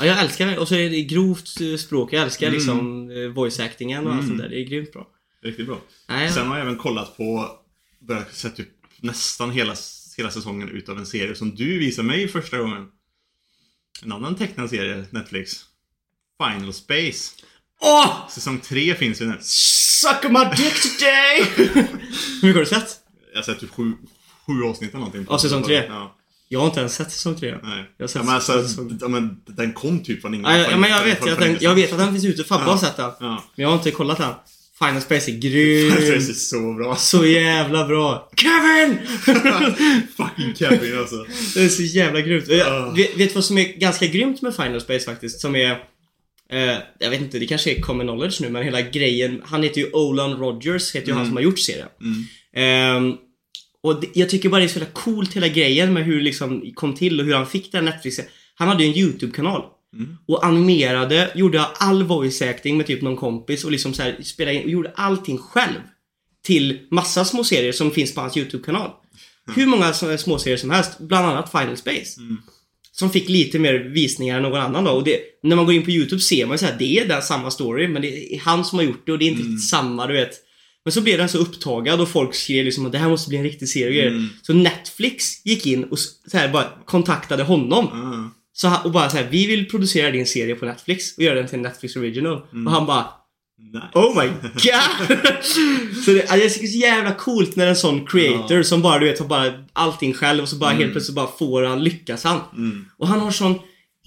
Ja, 0.00 0.06
jag 0.06 0.20
älskar 0.20 0.46
det. 0.46 0.58
Och 0.58 0.68
så 0.68 0.74
är 0.74 0.90
det 0.90 1.02
grovt 1.02 1.60
eh, 1.60 1.76
språk. 1.76 2.12
Jag 2.12 2.22
älskar 2.22 2.46
Mm. 2.46 2.54
liksom 2.58 3.10
eh, 3.10 3.28
voice 3.28 3.60
actingen 3.60 4.06
och 4.06 4.12
allt 4.12 4.22
Mm. 4.22 4.28
sånt 4.30 4.42
där. 4.42 4.48
Det 4.48 4.60
är 4.60 4.64
grymt 4.64 4.92
bra. 4.92 5.08
Riktigt 5.42 5.66
bra. 5.66 5.80
Nej, 6.08 6.32
Sen 6.32 6.46
har 6.46 6.58
jag 6.58 6.66
även 6.66 6.78
kollat 6.78 7.16
på, 7.16 7.50
börjat 8.08 8.34
sett 8.34 8.60
upp 8.60 8.68
nästan 9.00 9.50
hela, 9.50 9.74
hela 10.16 10.30
säsongen 10.30 10.68
utav 10.68 10.98
en 10.98 11.06
serie 11.06 11.34
som 11.34 11.54
du 11.54 11.78
visade 11.78 12.08
mig 12.08 12.28
första 12.28 12.58
gången. 12.58 12.86
En 14.02 14.12
annan 14.12 14.34
tecknad 14.34 14.70
serie, 14.70 15.04
Netflix. 15.10 15.64
Final 16.42 16.72
Space. 16.72 17.34
Åh! 17.80 18.28
Säsong 18.30 18.58
3 18.60 18.94
finns 18.94 19.20
ju 19.22 19.26
nu. 19.26 19.36
Suck 19.40 20.22
my 20.30 20.44
dick 20.56 20.82
today! 20.82 21.42
Hur 22.42 22.48
mycket 22.48 22.54
har 22.54 22.60
du 22.60 22.66
sett? 22.66 22.98
Jag 23.32 23.38
har 23.38 23.42
sett 23.44 23.60
typ 23.60 23.70
sju, 23.70 23.92
sju 24.46 24.62
avsnitt 24.68 24.90
eller 24.90 24.98
någonting. 24.98 25.26
Ja, 25.30 25.38
säsong 25.38 25.62
tre. 25.62 25.82
Ja, 25.88 26.16
Jag 26.48 26.60
har 26.60 26.66
inte 26.66 26.80
ens 26.80 26.94
sett 26.94 27.12
säsong 27.12 27.34
3. 27.34 27.54
nej. 27.62 27.84
Jag 27.96 28.04
har 28.04 28.08
sett 28.08 28.16
ja, 28.16 28.22
men 28.22 28.34
alltså, 28.34 28.52
säsong- 28.52 28.98
ja, 29.00 29.08
men 29.08 29.36
den 29.46 29.72
kom 29.72 30.02
typ 30.02 30.20
från 30.20 30.34
ingen... 30.34 30.50
Ja, 30.60 30.66
ja, 30.70 30.76
men 30.76 30.90
jag 30.90 31.04
vet, 31.04 31.26
jag, 31.26 31.38
tänk, 31.38 31.62
jag 31.62 31.74
vet 31.74 31.92
att 31.92 31.98
den 31.98 32.12
finns 32.12 32.24
ute. 32.24 32.44
Fabbe 32.44 32.64
har 32.64 32.76
sett 32.76 32.96
den. 32.96 33.10
Men 33.20 33.38
jag 33.54 33.68
har 33.68 33.74
inte 33.76 33.90
kollat 33.90 34.18
den. 34.18 34.32
Final 34.78 35.00
Space 35.02 35.30
är 35.30 35.34
Final 35.40 35.96
Space 35.96 36.12
är 36.12 36.18
grym. 36.18 36.34
så 36.34 36.72
bra. 36.74 36.96
Så 36.96 37.26
jävla 37.26 37.86
bra. 37.86 38.30
Kevin! 38.36 38.98
Fucking 40.16 40.54
Kevin 40.54 40.98
alltså. 40.98 41.26
Det 41.54 41.60
är 41.64 41.68
så 41.68 41.82
jävla 41.82 42.20
grymt. 42.20 42.48
Jag, 42.48 42.58
Ja. 42.58 42.92
vet, 42.96 43.16
vet 43.16 43.28
du 43.28 43.34
vad 43.34 43.44
som 43.44 43.58
är 43.58 43.64
ganska 43.78 44.06
grymt 44.06 44.42
med 44.42 44.56
Final 44.56 44.80
Space 44.80 45.04
faktiskt? 45.04 45.40
Som 45.40 45.56
är... 45.56 45.70
Eh, 46.50 46.76
jag 46.98 47.10
vet 47.10 47.20
inte, 47.20 47.38
det 47.38 47.46
kanske 47.46 47.70
är 47.76 47.80
common 47.80 48.06
knowledge 48.06 48.40
nu 48.40 48.50
men 48.50 48.62
hela 48.62 48.80
grejen. 48.80 49.42
Han 49.44 49.62
heter 49.62 49.80
ju 49.80 49.90
Olan 49.92 50.36
Rogers, 50.36 50.94
heter 50.94 51.08
ju 51.08 51.14
han 51.14 51.26
som 51.26 51.36
har 51.36 51.42
gjort 51.42 51.58
serien. 51.58 51.88
Mm. 52.00 52.24
Ehm, 53.06 53.16
och 53.82 54.00
det, 54.00 54.08
jag 54.14 54.28
tycker 54.30 54.48
bara 54.48 54.58
det 54.58 54.66
är 54.66 54.68
så 54.68 54.78
jävla 54.78 54.92
coolt 54.92 55.36
hela 55.36 55.48
grejen 55.48 55.92
med 55.92 56.04
hur 56.04 56.16
det 56.16 56.22
liksom 56.24 56.72
kom 56.74 56.94
till 56.94 57.20
och 57.20 57.26
hur 57.26 57.34
han 57.34 57.46
fick 57.46 57.72
den 57.72 57.84
Netflix. 57.84 58.20
Han 58.54 58.68
hade 58.68 58.84
ju 58.84 58.90
en 58.90 58.96
YouTube-kanal. 58.96 59.62
Mm. 59.94 60.16
Och 60.28 60.46
animerade, 60.46 61.30
gjorde 61.34 61.64
all 61.64 62.02
voice 62.02 62.42
acting 62.42 62.76
med 62.76 62.86
typ 62.86 63.02
någon 63.02 63.16
kompis 63.16 63.64
och 63.64 63.72
liksom 63.72 63.94
så 63.94 64.02
här, 64.02 64.18
spelade 64.22 64.56
in 64.56 64.62
och 64.64 64.70
gjorde 64.70 64.92
allting 64.94 65.38
själv. 65.38 65.80
Till 66.44 66.78
massa 66.90 67.24
små 67.24 67.44
serier 67.44 67.72
som 67.72 67.90
finns 67.90 68.14
på 68.14 68.20
hans 68.20 68.36
YouTube-kanal. 68.36 68.90
Hur 69.54 69.66
många 69.66 69.92
små 69.92 70.38
serier 70.38 70.56
som 70.56 70.70
helst, 70.70 70.98
bland 70.98 71.26
annat 71.26 71.50
Final 71.50 71.76
Space. 71.76 72.20
Mm. 72.20 72.36
Som 72.92 73.10
fick 73.10 73.28
lite 73.28 73.58
mer 73.58 73.74
visningar 73.74 74.36
än 74.36 74.42
någon 74.42 74.60
annan 74.60 74.84
då. 74.84 74.90
Och 74.90 75.04
det, 75.04 75.18
när 75.42 75.56
man 75.56 75.64
går 75.64 75.74
in 75.74 75.84
på 75.84 75.90
YouTube 75.90 76.22
ser 76.22 76.46
man 76.46 76.54
ju 76.54 76.58
så 76.58 76.66
här, 76.66 76.76
det 76.78 76.98
är 76.98 77.08
den 77.08 77.22
samma 77.22 77.50
story 77.50 77.88
men 77.88 78.02
det 78.02 78.34
är 78.34 78.40
han 78.40 78.64
som 78.64 78.78
har 78.78 78.86
gjort 78.86 79.06
det 79.06 79.12
och 79.12 79.18
det 79.18 79.24
är 79.24 79.28
inte 79.28 79.40
Mm. 79.42 79.52
riktigt 79.52 79.68
samma, 79.68 80.06
du 80.06 80.12
vet. 80.14 80.32
Men 80.84 80.92
så 80.92 81.00
blev 81.00 81.18
den 81.18 81.28
så 81.28 81.38
upptagad 81.38 82.00
och 82.00 82.08
folk 82.08 82.34
skrev 82.34 82.64
liksom 82.64 82.86
att 82.86 82.92
det 82.92 82.98
här 82.98 83.08
måste 83.08 83.28
bli 83.28 83.38
en 83.38 83.44
riktig 83.44 83.68
serie. 83.68 84.08
Mm. 84.08 84.28
Så 84.42 84.52
Netflix 84.54 85.46
gick 85.46 85.66
in 85.66 85.84
och 85.84 85.98
så 85.98 86.36
här, 86.36 86.48
bara 86.48 86.66
kontaktade 86.84 87.42
honom. 87.42 87.86
Ah. 87.86 88.30
Så 88.52 88.68
han, 88.68 88.84
och 88.84 88.92
bara 88.92 89.10
så 89.10 89.16
här, 89.16 89.28
vi 89.30 89.46
vill 89.46 89.68
producera 89.68 90.10
din 90.10 90.26
serie 90.26 90.54
på 90.54 90.64
Netflix 90.66 91.16
och 91.16 91.22
göra 91.22 91.34
den 91.34 91.48
till 91.48 91.58
Netflix 91.58 91.96
original. 91.96 92.42
Mm. 92.52 92.66
Och 92.66 92.72
han 92.72 92.86
bara 92.86 93.06
Nice. 93.72 93.86
Oh 93.94 94.22
my 94.22 94.28
god! 94.42 95.44
så 96.04 96.10
det, 96.10 96.20
alltså, 96.20 96.36
det 96.36 96.44
är 96.44 96.48
så 96.48 96.78
jävla 96.78 97.14
coolt 97.14 97.56
när 97.56 97.66
en 97.66 97.76
sån 97.76 98.06
creator 98.06 98.56
Ja. 98.56 98.64
som 98.64 98.82
bara 98.82 98.98
du 98.98 99.06
vet 99.06 99.18
har 99.18 99.26
bara 99.26 99.52
allting 99.72 100.14
själv 100.14 100.42
och 100.42 100.48
så 100.48 100.56
bara 100.56 100.70
Mm. 100.70 100.80
helt 100.82 100.92
plötsligt 100.92 101.16
bara 101.16 101.28
får 101.38 101.62
han, 101.62 101.84
lyckas 101.84 102.24
han. 102.24 102.40
Mm. 102.56 102.84
Och 102.98 103.08
han 103.08 103.20
har 103.20 103.30
sån 103.30 103.58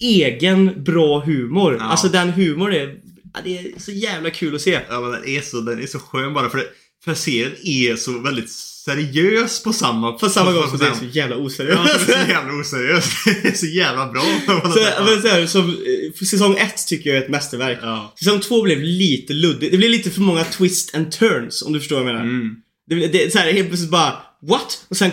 egen 0.02 0.84
bra 0.84 1.20
humor. 1.20 1.78
Ja. 1.80 1.86
Alltså 1.86 2.08
den 2.08 2.30
humor 2.30 2.74
är, 2.74 2.96
ja, 3.36 3.42
det 3.44 3.58
är 3.58 3.80
så 3.80 3.92
jävla 3.92 4.30
kul 4.30 4.56
att 4.56 4.62
se. 4.62 4.80
Ja 4.90 5.02
men 5.02 5.12
den 5.12 5.28
är 5.28 5.42
så, 5.42 5.62
den 5.62 5.82
är 5.82 5.88
så 5.88 6.00
skön 6.00 6.34
bara 6.34 6.50
för, 6.50 6.64
för 7.06 7.14
serien 7.14 7.52
är 7.64 7.96
så 7.96 8.20
väldigt 8.20 8.50
seriös 8.86 9.64
på 9.64 9.74
samma... 9.74 10.12
På 10.12 10.30
samma 10.30 10.52
gång 10.52 10.70
som 10.70 10.78
det 10.78 10.88
är 10.88 10.94
så 10.94 11.06
jävla 11.06 11.36
Ja, 11.36 11.44
det 11.46 11.92
är 11.92 12.26
så 12.26 12.32
jävla 12.32 12.54
oseriöst. 12.60 13.12
Det 13.44 13.48
är 13.48 13.54
så 13.54 13.66
jävla 13.66 14.12
bra. 14.12 14.24
Så, 14.46 15.04
men 15.06 15.22
så 15.22 15.28
här, 15.28 15.46
som, 15.46 15.70
eh, 15.70 16.26
säsong 16.26 16.58
ett 16.58 16.88
tycker 16.88 17.10
jag 17.10 17.18
är 17.18 17.22
ett 17.24 17.30
mästerverk. 17.30 17.80
Ja. 17.82 18.14
Säsong 18.20 18.40
två 18.40 18.62
blev 18.62 18.82
lite 18.82 19.34
luddigt. 19.34 19.72
Det 19.72 19.78
blev 19.78 19.90
lite 19.90 20.12
för 20.12 20.22
många 20.22 20.44
twist 20.44 20.96
and 20.96 21.12
turns 21.12 21.62
om 21.62 21.74
du 21.74 21.80
förstår 21.80 21.96
vad 21.96 22.06
jag 22.06 22.14
menar. 22.14 22.22
Mm. 22.22 22.56
Det, 22.88 23.08
det, 23.08 23.34
så 23.34 23.40
här, 23.40 23.54
helt 23.54 23.68
plötsligt 23.68 23.92
bara 23.92 24.14
What? 24.42 24.86
Och 24.90 24.98
sen 24.98 25.12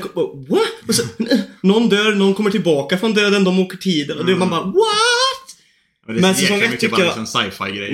What? 0.49 0.89
Och 0.89 0.95
så, 0.95 1.03
någon 1.63 1.89
dör, 1.89 2.15
någon 2.15 2.35
kommer 2.35 2.51
tillbaka 2.51 2.99
från 2.99 3.15
döden, 3.15 3.45
de 3.45 3.59
åker 3.59 3.77
tid. 3.77 4.11
Och 4.11 4.27
det, 4.27 4.37
man 4.37 4.51
bara 4.51 4.65
What? 4.65 5.12
Men, 6.07 6.35
säsong 6.35 6.43
jäkla 6.43 6.57
ett 6.57 6.63
mycket 6.63 6.81
tycker 6.81 6.91
bara 6.97 7.01
jag- 7.01 7.07
liksom. 7.09 7.27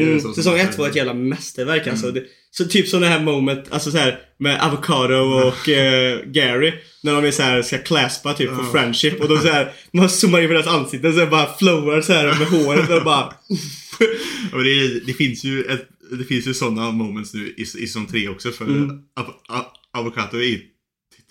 Mm, 0.08 0.20
så, 0.20 0.24
som 0.24 0.34
säsong 0.34 0.60
att- 0.60 0.68
ett 0.70 0.78
var 0.78 0.88
ett 0.88 0.96
jävla 0.96 1.14
mästerverk 1.14 1.86
alltså. 1.86 2.10
Det, 2.10 2.24
så 2.50 2.64
typ 2.64 2.88
som 2.88 3.00
det 3.00 3.06
här 3.06 3.20
moment, 3.22 3.64
alltså 3.70 3.90
så 3.90 3.98
här 3.98 4.18
med 4.38 4.60
Avocado 4.62 5.14
och 5.14 5.68
eh, 5.68 6.20
Gary. 6.26 6.72
När 7.02 7.14
de 7.14 7.24
är 7.24 7.30
så 7.30 7.42
här, 7.42 7.62
ska 7.62 7.78
claspa 7.78 8.34
typ 8.34 8.50
på 8.56 8.64
friendship 8.72 9.20
och 9.20 9.28
de 9.28 9.38
så 9.38 9.48
här, 9.48 9.72
man 9.92 10.08
zoomar 10.10 10.40
in 10.40 10.46
på 10.48 10.52
deras 10.54 10.66
ansikten 10.66 11.12
så 11.14 11.26
bara 11.26 11.56
flowar 11.58 12.00
så 12.00 12.12
här 12.12 12.24
med 12.38 12.48
håret 12.48 12.90
och 12.90 13.04
bara 13.04 13.24
Och 14.52 14.64
det, 14.64 15.00
det 15.06 15.12
finns 15.12 15.44
ju 15.44 15.62
ett, 15.64 15.88
det 16.18 16.24
finns 16.24 16.46
ju 16.46 16.54
sådana 16.54 16.90
moments 16.90 17.34
nu 17.34 17.54
i, 17.56 17.62
i 17.62 17.66
säsong 17.66 18.06
3 18.06 18.28
också 18.28 18.50
för 18.50 18.64
Mm. 18.64 18.90
Av- 19.16 19.34
Av- 19.48 19.66
Avocado 20.00 20.42
är 20.42 20.60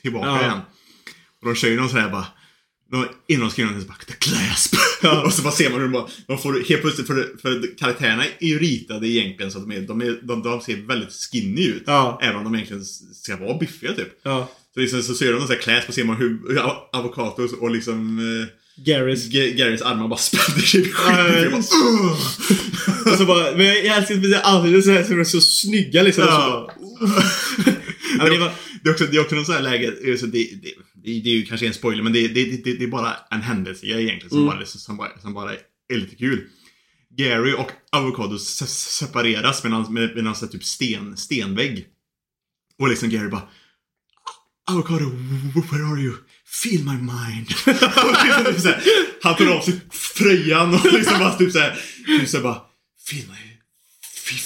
tillbaka 0.02 0.28
Ja. 0.28 0.42
igen. 0.42 0.60
Och 1.42 1.48
de 1.48 1.56
kör 1.56 1.68
ju 1.70 1.76
någon 1.76 1.90
sån 1.90 2.00
här 2.00 2.10
bara, 2.10 2.26
innan 3.28 3.42
de 3.42 3.52
skriver 3.52 3.70
någonting 3.72 3.82
så 3.82 3.94
bara 3.94 4.06
The 4.08 4.14
clasp. 4.14 4.76
Ja. 5.02 5.26
Och 5.26 5.34
så 5.34 5.42
bara 5.42 5.54
ser 5.54 5.70
man 5.70 5.80
hur 5.80 5.88
de 5.88 5.92
bara, 5.92 6.08
de 6.28 6.38
får 6.40 6.54
helt 6.70 6.82
plötsligt, 6.82 7.08
för, 7.08 7.30
för 7.42 7.78
karaktärerna 7.78 8.24
är 8.40 8.48
ju 8.48 8.60
ritade 8.60 9.08
egentligen 9.08 9.52
så 9.52 9.58
att 9.58 9.70
de, 9.70 9.76
är, 9.78 9.82
de, 9.82 10.02
är, 10.02 10.20
de, 10.24 10.44
de 10.44 10.62
ser 10.62 10.88
väldigt 10.88 11.14
skinny 11.32 11.66
ut. 11.66 11.84
Ja. 11.86 12.20
Även 12.22 12.36
om 12.36 12.44
de 12.44 12.56
egentligen 12.56 12.86
ska 13.14 13.38
vara 13.38 13.58
biffiga 13.58 13.94
typ. 13.94 14.20
Ja. 14.24 14.52
Så, 14.74 14.80
liksom, 14.80 15.02
så 15.04 15.14
ser 15.16 15.34
de 15.34 15.48
så 15.48 15.54
här 15.54 15.60
kläs 15.60 15.86
på 15.86 15.92
ser 15.92 16.04
man 16.04 16.16
hur, 16.18 16.40
hur 16.50 16.58
av- 16.58 16.90
avokados 16.94 17.54
och 17.54 17.72
liksom 17.72 18.20
eh, 18.20 18.48
Garys. 18.86 19.26
G- 19.26 19.52
Garys 19.52 19.82
armar 19.82 20.08
bara 20.08 20.20
spänner 20.20 20.60
sig. 20.62 20.92
Ja, 21.08 21.28
ja, 21.28 21.38
ja. 21.38 21.50
Bara, 21.50 21.58
"Ugh!" 21.58 22.18
Och 23.14 23.18
så 23.18 23.26
bara, 23.26 23.58
men 23.58 23.66
jag 23.66 23.78
älskar 23.86 24.16
speciellt 24.16 24.44
alltid 24.44 24.84
så 24.84 24.92
här 24.92 25.04
så 25.04 25.10
de 25.10 25.20
är 25.20 25.24
så 25.24 25.42
snygga 25.42 26.02
liksom. 26.04 26.24
Och 26.24 26.30
så 26.30 26.36
Ja. 26.36 26.72
bara, 27.00 27.14
ja, 28.20 28.30
det 28.30 28.38
var, 28.38 28.52
Det 28.84 28.90
är 28.90 28.94
också, 28.94 29.06
det 29.06 29.18
är 29.18 29.22
också 29.22 29.36
någon 29.36 29.46
sån 29.46 29.56
här 29.56 29.62
läge, 29.62 29.94
alltså 30.12 30.26
det, 30.26 30.38
det, 30.62 30.74
det, 31.22 31.30
är 31.30 31.34
ju 31.34 31.46
kanske 31.46 31.68
en 31.68 31.74
spoiler, 31.74 32.04
men 32.04 32.14
det, 32.14 32.28
det, 32.28 32.64
det, 32.64 32.74
det 32.74 32.84
är 32.84 32.88
bara 32.88 33.16
en 33.32 33.42
händelse 33.42 33.86
egentligen 33.86 34.30
som, 34.30 34.38
Mm. 34.38 34.48
bara, 34.58 34.66
som, 34.66 34.98
bara, 34.98 35.20
som 35.22 35.34
bara 35.34 35.54
är 35.90 35.98
lite 35.98 36.16
kul. 36.16 36.48
Gary 37.18 37.54
och 37.54 37.72
Avocado 37.92 38.38
se- 38.40 38.66
separeras 38.68 39.64
med 39.64 39.72
någon, 39.72 39.94
med, 39.94 40.16
med 40.16 40.24
någon 40.24 40.36
sån 40.36 40.48
här 40.48 40.52
typ 40.54 40.64
sten, 40.64 41.18
stenvägg. 41.18 41.86
Och 42.80 42.90
liksom 42.90 43.10
Gary 43.10 43.30
bara 43.30 43.48
Avocado, 44.70 45.06
where 45.72 45.84
are 45.86 46.02
you? 46.02 46.14
Feel 46.64 46.84
my 46.84 46.92
mind. 46.98 47.48
liksom 47.66 48.46
typ 48.46 48.60
så 48.62 48.68
här, 48.68 48.84
han 49.24 49.36
tar 49.36 49.48
av 49.58 49.62
sig 49.62 49.80
tröjan 50.18 50.74
och 50.74 50.94
liksom 50.94 51.20
bara 51.20 51.34
typ 51.38 51.52
såhär, 51.52 51.80
typ 52.20 52.30
så 52.30 52.38
här 52.38 52.44
bara 52.44 52.62
Feel 53.10 53.26
my, 53.28 53.58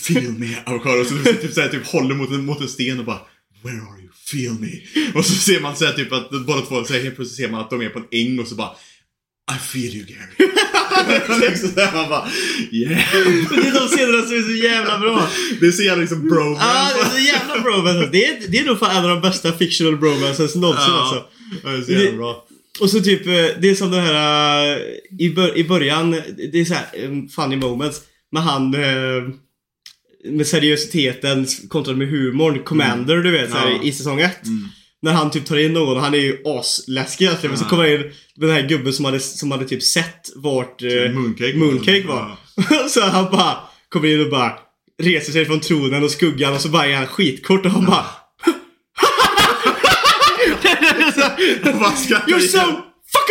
feel 0.03 0.32
me 0.39 0.64
Avocado. 0.66 1.05
Så 1.05 1.24
typ, 1.24 1.41
typ, 1.41 1.53
så 1.53 1.62
här, 1.62 1.70
typ 1.70 1.86
håller 1.88 2.16
mot 2.16 2.30
en, 2.30 2.45
mot 2.45 2.62
en 2.62 2.68
sten 2.68 2.99
och 2.99 3.05
bara 3.05 3.20
Where 3.64 3.78
are 3.82 3.99
you? 4.01 4.01
Feel 4.32 4.54
me. 4.54 4.72
Och 5.20 5.26
så 5.26 5.34
ser 5.34 5.60
man 5.60 5.76
så 5.76 5.86
här, 5.86 5.94
typ 5.94 6.12
att 6.14 6.30
båda 6.30 6.62
två, 6.62 6.84
så 6.84 6.94
här, 6.94 7.02
helt 7.02 7.16
plötsligt 7.16 7.38
ser 7.38 7.52
man 7.52 7.62
att 7.62 7.70
de 7.70 7.82
är 7.82 7.90
på 7.90 8.00
en 8.00 8.06
äng 8.12 8.40
och 8.40 8.48
så 8.48 8.56
bara 8.56 8.72
I 9.56 9.60
feel 9.60 9.96
you 9.96 10.06
Gary. 10.06 10.52
liksom 11.50 11.70
så 11.70 11.80
här, 11.80 11.94
man 11.96 12.10
bara 12.10 12.28
Yeah. 12.72 13.02
det 13.50 13.68
är 13.68 13.80
de 13.80 13.88
scenerna 13.88 14.24
som 14.28 14.38
är 14.38 14.42
så 14.42 14.66
jävla 14.66 15.00
bra. 15.00 15.30
Det 15.60 15.68
är 15.68 15.72
så 15.72 15.84
jävla 15.84 16.02
liksom 16.02 16.28
bromance. 16.30 16.66
Ja, 16.66 16.90
det 16.96 17.02
är 17.02 17.10
så 17.10 17.20
jävla 17.20 17.60
bromance. 17.64 18.10
Det 18.12 18.26
är, 18.26 18.38
det 18.48 18.58
är 18.58 18.66
nog 18.66 18.80
fan 18.80 18.96
en 18.98 19.04
av 19.04 19.10
de 19.10 19.22
bästa 19.22 19.52
fictional 19.54 19.98
bromances 19.98 20.56
någonsin 20.56 20.84
Ja. 20.88 21.02
alltså. 21.02 21.24
Det 21.64 21.78
är 21.78 21.82
så 21.82 21.92
jävla 21.92 22.18
bra. 22.18 22.48
Och 22.80 22.90
så 22.90 23.00
typ, 23.02 23.28
eh, 23.28 23.34
det 23.34 23.70
är 23.70 23.76
som 23.76 23.92
det 23.92 24.02
här 24.02 24.72
eh, 24.72 24.82
i, 25.20 25.30
bör, 25.36 25.58
i 25.58 25.64
början, 25.64 26.12
det 26.52 26.60
är 26.60 26.66
så 26.66 26.74
här 26.74 26.86
eh, 26.94 27.10
funny 27.36 27.56
moments. 27.56 28.02
Med 28.32 28.44
han 28.44 28.76
med 30.24 30.47
seriositeten 30.47 31.47
kontra 31.69 31.93
med 31.93 32.07
humorn, 32.07 32.63
Commander 32.63 33.17
du 33.17 33.32
vet 33.32 33.51
så 33.51 33.57
här, 33.57 33.69
Ja. 33.69 33.84
i 33.84 33.91
säsong 33.91 34.19
1. 34.22 34.45
Mm. 34.45 34.67
När 35.01 35.13
han 35.13 35.32
typ 35.32 35.45
tar 35.45 35.57
in 35.57 35.74
någon 35.74 35.97
han 36.03 36.13
är 36.13 36.17
ju 36.17 36.38
asläskig 36.45 37.26
egentligen. 37.26 37.51
Men 37.51 37.59
så 37.59 37.65
Ja. 37.65 37.69
kommer 37.69 37.95
in 37.95 38.11
den 38.36 38.49
här 38.49 38.61
gubben 38.67 38.93
som 38.93 39.05
hade, 39.05 39.19
som 39.19 39.51
hade 39.51 39.65
typ 39.67 39.84
sett 39.84 40.30
vart 40.36 40.82
eh, 40.82 41.11
Mooncake. 41.13 41.53
Mooncake 41.57 42.03
var. 42.07 42.38
så 42.89 43.01
han 43.01 43.32
bara 43.32 43.57
kommer 43.89 44.07
in 44.07 44.22
och 44.22 44.30
bara 44.32 44.51
reser 45.03 45.32
sig 45.32 45.45
från 45.45 45.59
tronen 45.59 46.03
och 46.03 46.11
skuggan 46.11 46.53
och 46.53 46.61
så 46.61 46.69
bara 46.69 46.86
är 46.86 46.95
han 46.95 47.07
skitkort 47.07 47.65
och 47.65 47.72
han 47.72 47.86
bara 47.86 48.05
You're 52.28 52.39
so 52.39 52.82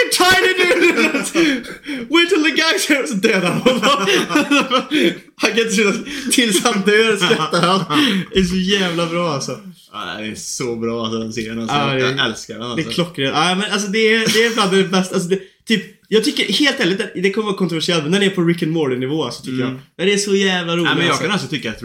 fucking 0.09 0.27
tiny 0.27 0.53
dude! 0.55 2.09
Wait 2.11 2.29
till 2.29 2.43
the 2.45 2.51
guys 2.51 2.89
here! 2.89 3.07
Så 3.07 3.15
dödar 3.15 3.51
han 3.51 3.61
honom. 3.61 3.83
Han 5.37 5.51
kan 5.51 5.59
inte 5.59 5.71
sluta 5.75 5.99
tills 6.33 6.65
han 6.65 6.81
dör 6.83 7.17
skrattar 7.17 7.61
han. 7.63 7.85
Det 8.33 8.39
är 8.41 8.45
så 8.45 8.57
jävla 8.57 9.07
bra 9.07 9.31
alltså. 9.33 9.61
Ja, 9.93 10.15
det 10.19 10.27
är 10.27 10.35
så 10.35 10.77
bra 10.77 11.05
alltså, 11.05 11.19
den 11.19 11.33
serien. 11.33 11.61
Alltså. 11.61 11.77
Ja, 11.77 11.87
det- 11.95 12.01
jag 12.01 12.27
älskar 12.27 12.55
den 12.55 12.63
Det 12.63 12.69
alltså. 12.73 12.89
är 12.89 12.93
klockrent. 12.93 13.35
Ja, 13.37 13.55
men 13.55 13.73
alltså 13.73 13.89
det 13.89 13.99
är, 14.15 14.19
det 14.35 14.45
är 14.45 14.51
fan 14.51 14.77
det 14.77 14.85
bästa. 14.85 15.15
Alltså 15.15 15.29
det, 15.29 15.41
typ, 15.69 15.83
jag 16.09 16.25
tycker 16.25 16.53
helt 16.53 16.81
ärligt, 16.81 16.99
det- 16.99 17.21
det 17.21 17.31
kommer 17.31 17.47
vara 17.47 17.57
kontroversiellt 17.57 18.03
men 18.03 18.13
den 18.13 18.23
är 18.23 18.31
på 18.31 18.43
Rick 18.43 18.63
and 18.63 18.73
Morty 18.73 18.97
nivå 18.97 19.25
alltså, 19.25 19.43
tycker 19.43 19.55
Mm. 19.55 19.69
jag. 19.69 19.79
Men 19.97 20.07
det 20.07 20.13
är 20.13 20.17
så 20.19 20.35
jävla 20.35 20.73
roligt 20.73 20.85
Nej, 20.85 20.95
men 20.95 21.03
jag 21.05 21.11
alltså. 21.11 21.23
kan 21.25 21.33
alltså 21.33 21.49
tycka 21.49 21.71
att 21.71 21.81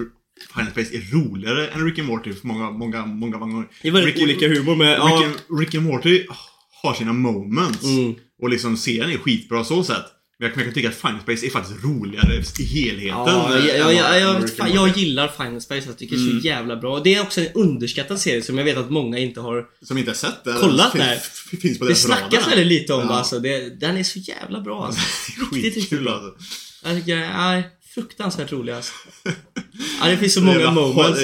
Final 0.55 0.71
Space 0.71 0.95
är 0.95 1.01
roligare 1.13 1.67
än 1.67 1.85
Rick 1.85 1.99
and 1.99 2.07
Morty 2.07 2.33
för 2.33 2.47
många, 2.47 2.71
många, 2.71 3.05
många 3.05 3.37
gånger. 3.37 3.65
Det 3.81 3.87
är 3.87 3.91
väldigt 3.91 4.15
Rick, 4.15 4.23
olika 4.23 4.47
humor 4.47 4.75
med... 4.75 4.97
Ja, 4.99 5.03
Rick, 5.05 5.25
and, 5.49 5.59
Rick 5.59 5.75
and 5.75 5.83
Morty 5.85 6.25
har 6.85 6.93
sina 6.93 7.13
moments. 7.13 7.83
Mm. 7.83 8.15
Och 8.41 8.49
liksom 8.49 8.77
serien 8.77 9.09
är 9.11 9.17
skitbra 9.17 9.63
så 9.63 9.83
sätt. 9.83 10.05
Men 10.39 10.47
jag 10.49 10.63
kan, 10.65 10.73
tycka 10.73 10.89
att 10.89 10.95
Final 10.95 11.19
Space 11.21 11.45
är 11.45 11.49
faktiskt 11.49 11.83
roligare 11.83 12.43
i 12.59 12.63
helheten. 12.63 13.19
Ja, 13.25 13.57
jag, 13.59 13.93
jag, 13.93 13.93
jag, 13.93 14.49
jag, 14.57 14.69
jag 14.69 14.97
gillar 14.97 15.27
Final 15.27 15.61
Space, 15.61 15.87
jag 15.87 15.97
tycker 15.97 16.15
det 16.15 16.21
är 16.21 16.27
Mm. 16.29 16.41
så 16.41 16.47
jävla 16.47 16.75
bra. 16.75 16.99
Det 16.99 17.15
är 17.15 17.21
också 17.21 17.41
en 17.41 17.47
underskattad 17.55 18.19
serie 18.19 18.41
som 18.41 18.57
jag 18.57 18.65
vet 18.65 18.77
att 18.77 18.89
många 18.89 19.17
inte 19.17 19.39
har... 19.39 19.65
Som 19.81 19.97
inte 19.97 20.09
har 20.09 20.15
sett 20.15 20.43
det. 20.43 20.53
Kollat 20.53 20.93
där. 20.93 21.17
Finns 21.61 21.79
på 21.79 21.85
Det 21.85 21.95
snackas 21.95 22.47
väldigt 22.47 22.67
lite 22.67 22.93
om 22.93 23.01
Ja. 23.01 23.07
det 23.07 23.13
alltså. 23.13 23.39
Det, 23.39 23.79
den 23.79 23.97
är 23.97 24.03
så 24.03 24.19
jävla 24.19 24.61
bra 24.61 24.85
alltså. 24.85 25.01
Riktigt, 25.55 26.07
alltså. 26.07 26.33
Jag 26.83 26.95
tycker 26.95 27.15
den 27.15 27.29
är 27.31 27.63
fruktansvärt 27.95 28.51
rolig 28.51 28.73
alltså. 28.73 28.93
Ja, 30.01 30.07
det 30.09 30.17
finns 30.17 30.33
så 30.33 30.41
många 30.41 30.71
moments. 30.71 31.21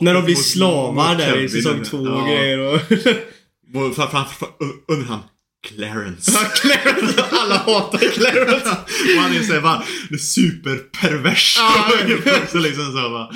När 0.00 0.14
de 0.14 0.24
blir 0.24 0.34
slavar 0.34 1.16
där 1.16 1.38
i 1.44 1.48
säsong 1.48 1.84
två 1.84 1.98
och 1.98 2.28
grejer 2.28 2.80
och... 3.74 3.82
Och 3.86 3.94
fram- 3.96 4.10
fram- 4.10 4.24
fram- 4.38 4.50
Under 4.88 5.06
han 5.06 5.20
Clarence. 5.68 6.30
Ja, 6.34 6.40
Clarence, 6.54 7.24
alla 7.30 7.56
hatar 7.56 7.98
Clarence. 7.98 8.68
och 9.16 9.22
han 9.22 9.36
är 9.36 9.42
såhär 9.42 9.60
bara 9.60 9.82
superpervers. 10.18 11.56
Ja, 11.58 11.90
också 12.42 12.58
liksom 12.58 12.84
så 12.84 12.92
bara. 13.10 13.30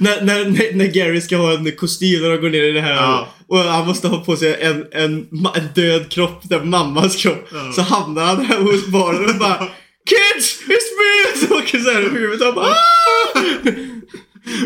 när, 0.00 0.22
när, 0.22 0.72
när, 0.74 0.84
Gary 0.84 1.20
ska 1.20 1.36
ha 1.36 1.52
en 1.54 1.72
kostym 1.76 2.22
när 2.22 2.28
de 2.30 2.36
går 2.36 2.50
ner 2.50 2.62
i 2.62 2.72
det 2.72 2.80
här 2.80 2.94
Ja. 2.94 3.28
och 3.48 3.58
han 3.58 3.86
måste 3.86 4.08
ha 4.08 4.24
på 4.24 4.36
sig 4.36 4.62
en, 4.62 4.84
en, 4.92 5.12
en 5.54 5.68
död 5.74 6.10
kropp, 6.10 6.40
där 6.48 6.60
mammas 6.64 7.16
kropp. 7.16 7.48
Ja. 7.52 7.72
Så 7.74 7.82
hamnar 7.82 8.24
han 8.24 8.44
här 8.46 8.58
hos 8.58 8.86
baren 8.86 9.30
och 9.30 9.36
bara 9.36 9.68
Kids! 10.08 10.60
It's 10.62 10.66
me! 10.98 11.46
Så 11.46 11.58
åker 11.58 11.78
såhär 11.78 12.00
i 12.00 12.08
huvudet 12.08 12.48
och 12.48 12.54
bara 12.54 12.66
"Ah!" 12.66 13.40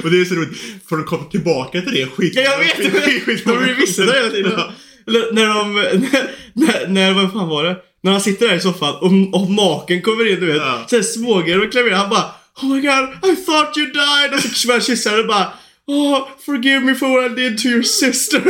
Och 0.04 0.10
det 0.10 0.20
är 0.20 0.24
så 0.24 0.34
roligt, 0.34 0.58
för 0.88 0.96
de 0.96 1.04
kommer 1.04 1.24
tillbaka 1.24 1.80
till 1.80 1.92
det 1.94 2.06
skit. 2.06 2.32
Ja, 2.36 2.42
jag 2.42 2.58
vet! 2.58 3.44
De 3.44 3.58
remissar 3.58 4.04
hela 4.14 4.30
tiden. 4.30 4.60
Eller 5.06 5.32
När 5.32 5.46
de, 5.46 5.74
när, 5.74 6.30
när, 6.52 6.88
när, 6.88 7.12
vad 7.12 7.32
fan 7.32 7.48
var 7.48 7.64
det? 7.64 7.76
När 8.02 8.12
han 8.12 8.20
sitter 8.20 8.48
där 8.48 8.54
i 8.56 8.60
soffan 8.60 8.94
och, 8.94 9.40
och 9.42 9.50
maken 9.50 10.02
kommer 10.02 10.32
in 10.32 10.40
du 10.40 10.46
vet. 10.46 10.56
Ja. 10.56 10.84
Såhär 10.90 11.02
smågrejer 11.02 11.66
och 11.66 11.72
klaverar. 11.72 11.96
Han 11.96 12.10
bara 12.10 12.24
Oh 12.62 12.68
my 12.68 12.80
god, 12.80 13.30
I 13.32 13.36
thought 13.36 13.76
you 13.76 13.86
died! 13.86 14.34
Och 14.34 14.40
så 14.40 14.68
börjar 14.68 15.10
han 15.10 15.20
och 15.20 15.26
bara 15.26 15.52
Oh, 15.88 16.28
forgive 16.46 16.80
me 16.80 16.94
for 16.94 17.08
what 17.08 17.32
I 17.32 17.34
did 17.34 17.58
to 17.58 17.68
your 17.68 17.82
sister. 17.82 18.40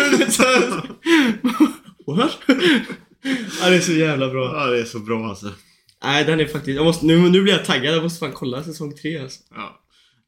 What? 2.07 2.39
ja, 3.61 3.69
det 3.71 3.77
är 3.77 3.81
så 3.81 3.93
jävla 3.93 4.29
bra. 4.29 4.53
Ja, 4.55 4.67
det 4.67 4.81
är 4.81 4.85
så 4.85 4.99
bra 4.99 5.29
alltså. 5.29 5.53
Nej, 6.05 6.25
den 6.25 6.41
är 6.41 6.47
faktiskt, 6.47 6.77
jag 6.77 6.85
måste, 6.85 7.07
nu, 7.07 7.19
nu 7.19 7.43
blir 7.43 7.53
jag 7.53 7.65
taggad. 7.65 7.95
Jag 7.95 8.03
måste 8.03 8.19
fan 8.19 8.33
kolla 8.33 8.65
säsong 8.65 8.97
tre 8.97 9.19
alltså. 9.19 9.41
Ja. 9.55 9.81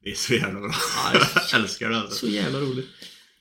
Det 0.04 0.10
är 0.10 0.14
så 0.14 0.34
jävla 0.34 0.60
bra. 0.60 0.70
Ja, 1.12 1.20
Jag 1.52 1.60
älskar 1.60 1.90
det 1.90 1.96
alltså. 1.96 2.26
Så 2.26 2.26
jävla 2.26 2.58
roligt. 2.58 2.86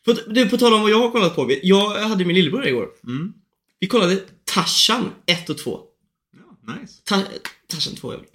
På, 0.07 0.13
du, 0.27 0.49
på 0.49 0.57
tal 0.57 0.73
om 0.73 0.81
vad 0.81 0.91
jag 0.91 0.99
har 0.99 1.11
kollat 1.11 1.35
på. 1.35 1.55
Jag 1.63 1.89
hade 1.89 2.25
min 2.25 2.35
lillebror 2.35 2.67
igår. 2.67 2.87
Mm. 3.07 3.33
Vi 3.79 3.87
kollade 3.87 4.19
Tarzan 4.45 5.09
1 5.25 5.49
och 5.49 5.57
2. 5.57 5.79
Ja, 6.33 6.73
nice. 6.73 6.93
Ta 7.03 7.23
Tarzan 7.67 7.95
2 7.95 8.11
är 8.11 8.17
väl 8.17 8.25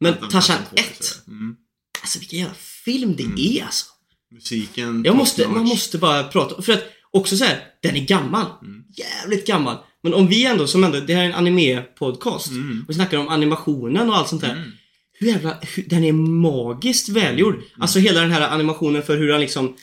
Men 0.00 0.14
Tarzan 0.30 0.62
1. 0.74 1.22
Mm. 1.26 1.56
Alltså 2.00 2.18
vilken 2.18 2.38
jävla 2.38 2.54
film 2.54 3.16
det 3.16 3.22
är 3.22 3.64
alltså. 3.64 3.86
Musiken. 4.30 5.02
Jag 5.04 5.16
måste, 5.16 5.48
man 5.48 5.64
måste 5.64 5.98
bara 5.98 6.24
prata. 6.24 6.62
För 6.62 6.72
att 6.72 6.84
också 7.10 7.36
så 7.36 7.44
här, 7.44 7.64
den 7.82 7.96
är 7.96 8.04
gammal. 8.04 8.46
Mm. 8.62 8.84
Jävligt 8.96 9.46
gammal. 9.46 9.76
Men 10.02 10.14
om 10.14 10.26
vi 10.28 10.46
ändå, 10.46 10.66
som 10.66 10.84
ändå, 10.84 11.00
det 11.00 11.14
här 11.14 11.22
är 11.22 11.26
en 11.26 11.46
anime-podcast. 11.46 12.50
Mm. 12.50 12.84
Vi 12.88 12.94
snackar 12.94 13.18
om 13.18 13.28
animationen 13.28 14.10
och 14.10 14.16
allt 14.16 14.28
sånt 14.28 14.42
där. 14.42 14.52
Mm. 14.52 14.70
Hur 15.12 15.26
jävla, 15.26 15.58
hur, 15.62 15.84
den 15.88 16.04
är 16.04 16.12
magiskt 16.12 17.08
välgjord. 17.08 17.54
Mm. 17.54 17.66
Alltså 17.78 17.98
hela 17.98 18.20
den 18.20 18.30
här 18.30 18.48
animationen 18.48 19.02
för 19.02 19.18
hur 19.18 19.32
han 19.32 19.40
liksom, 19.40 19.76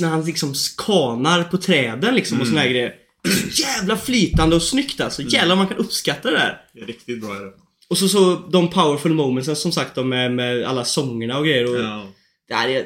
när 0.00 0.08
han 0.08 0.24
liksom 0.24 0.54
skanar 0.54 1.44
på 1.44 1.58
träden 1.58 2.14
liksom 2.14 2.40
och 2.40 2.46
såna 2.46 2.60
här 2.60 2.68
grejer. 2.68 2.94
Det 3.22 3.28
är 3.28 3.32
så 3.50 3.62
jävla 3.62 3.96
flytande 3.96 4.56
och 4.56 4.62
snyggt 4.62 5.00
alltså. 5.00 5.22
Jävlar 5.22 5.56
man 5.56 5.68
kan 5.68 5.76
uppskatta 5.76 6.30
det 6.30 6.36
där. 6.36 6.60
Det 6.74 6.80
är 6.80 6.86
riktigt 6.86 7.20
bra 7.20 7.36
är 7.36 7.40
det. 7.44 7.52
Och 7.88 7.98
så, 7.98 8.08
så 8.08 8.34
de 8.52 8.70
powerful 8.70 9.14
momentsen 9.14 9.56
som 9.56 9.72
sagt 9.72 9.94
de 9.94 10.08
med, 10.08 10.32
med 10.32 10.64
alla 10.64 10.84
sångerna 10.84 11.38
och 11.38 11.44
grejer. 11.44 11.70
Och, 11.70 11.80
Ja. 11.84 12.06
det 12.48 12.54
här 12.54 12.68
är 12.68 12.80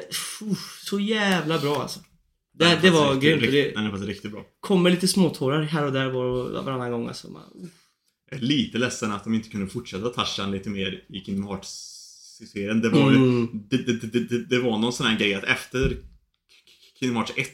uff, 0.51 0.81
så 0.85 0.99
jävla 0.99 1.57
bra 1.59 1.81
alltså. 1.81 1.99
Det, 2.59 2.65
är 2.65 2.81
det 2.81 2.89
var 2.89 3.15
grymt. 3.15 3.41
Det 3.41 3.71
Den 3.75 3.85
är 3.85 3.89
faktiskt 3.89 4.09
riktigt 4.09 4.31
bra. 4.31 4.41
kommer 4.59 4.89
lite 4.89 5.07
småtårar 5.07 5.61
här 5.61 5.85
och 5.85 5.91
där 5.93 6.09
var 6.09 6.25
och 6.25 6.65
varannan 6.65 6.91
gång 6.91 7.07
alltså. 7.07 7.27
Man, 7.31 7.41
Jag 8.31 8.39
är 8.39 8.43
lite 8.43 8.77
ledsen 8.77 9.11
att 9.11 9.23
de 9.23 9.33
inte 9.33 9.49
kunde 9.49 9.67
fortsätta 9.67 10.09
Tarzan 10.09 10.51
lite 10.51 10.69
mer 10.69 11.03
i 11.09 11.19
Kingdom 11.25 11.47
Hearts-serien. 11.47 12.81
Det 12.81 12.89
var 12.89 13.11
ju, 13.11 13.17
Mm. 13.17 13.47
det, 13.69 13.77
det, 13.77 13.93
det, 14.07 14.19
det, 14.19 14.45
det 14.45 14.59
var 14.59 14.77
någon 14.77 14.93
sån 14.93 15.07
här 15.07 15.17
grej 15.17 15.33
att 15.33 15.43
efter 15.43 15.97
Kingdom 17.01 17.17
Hearts 17.17 17.33
1 17.37 17.47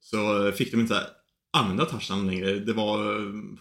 så 0.00 0.52
fick 0.52 0.70
de 0.70 0.80
inte 0.80 1.00
använda 1.52 1.84
Tarzan 1.84 2.26
längre. 2.26 2.54
Det 2.58 2.72
var 2.72 2.98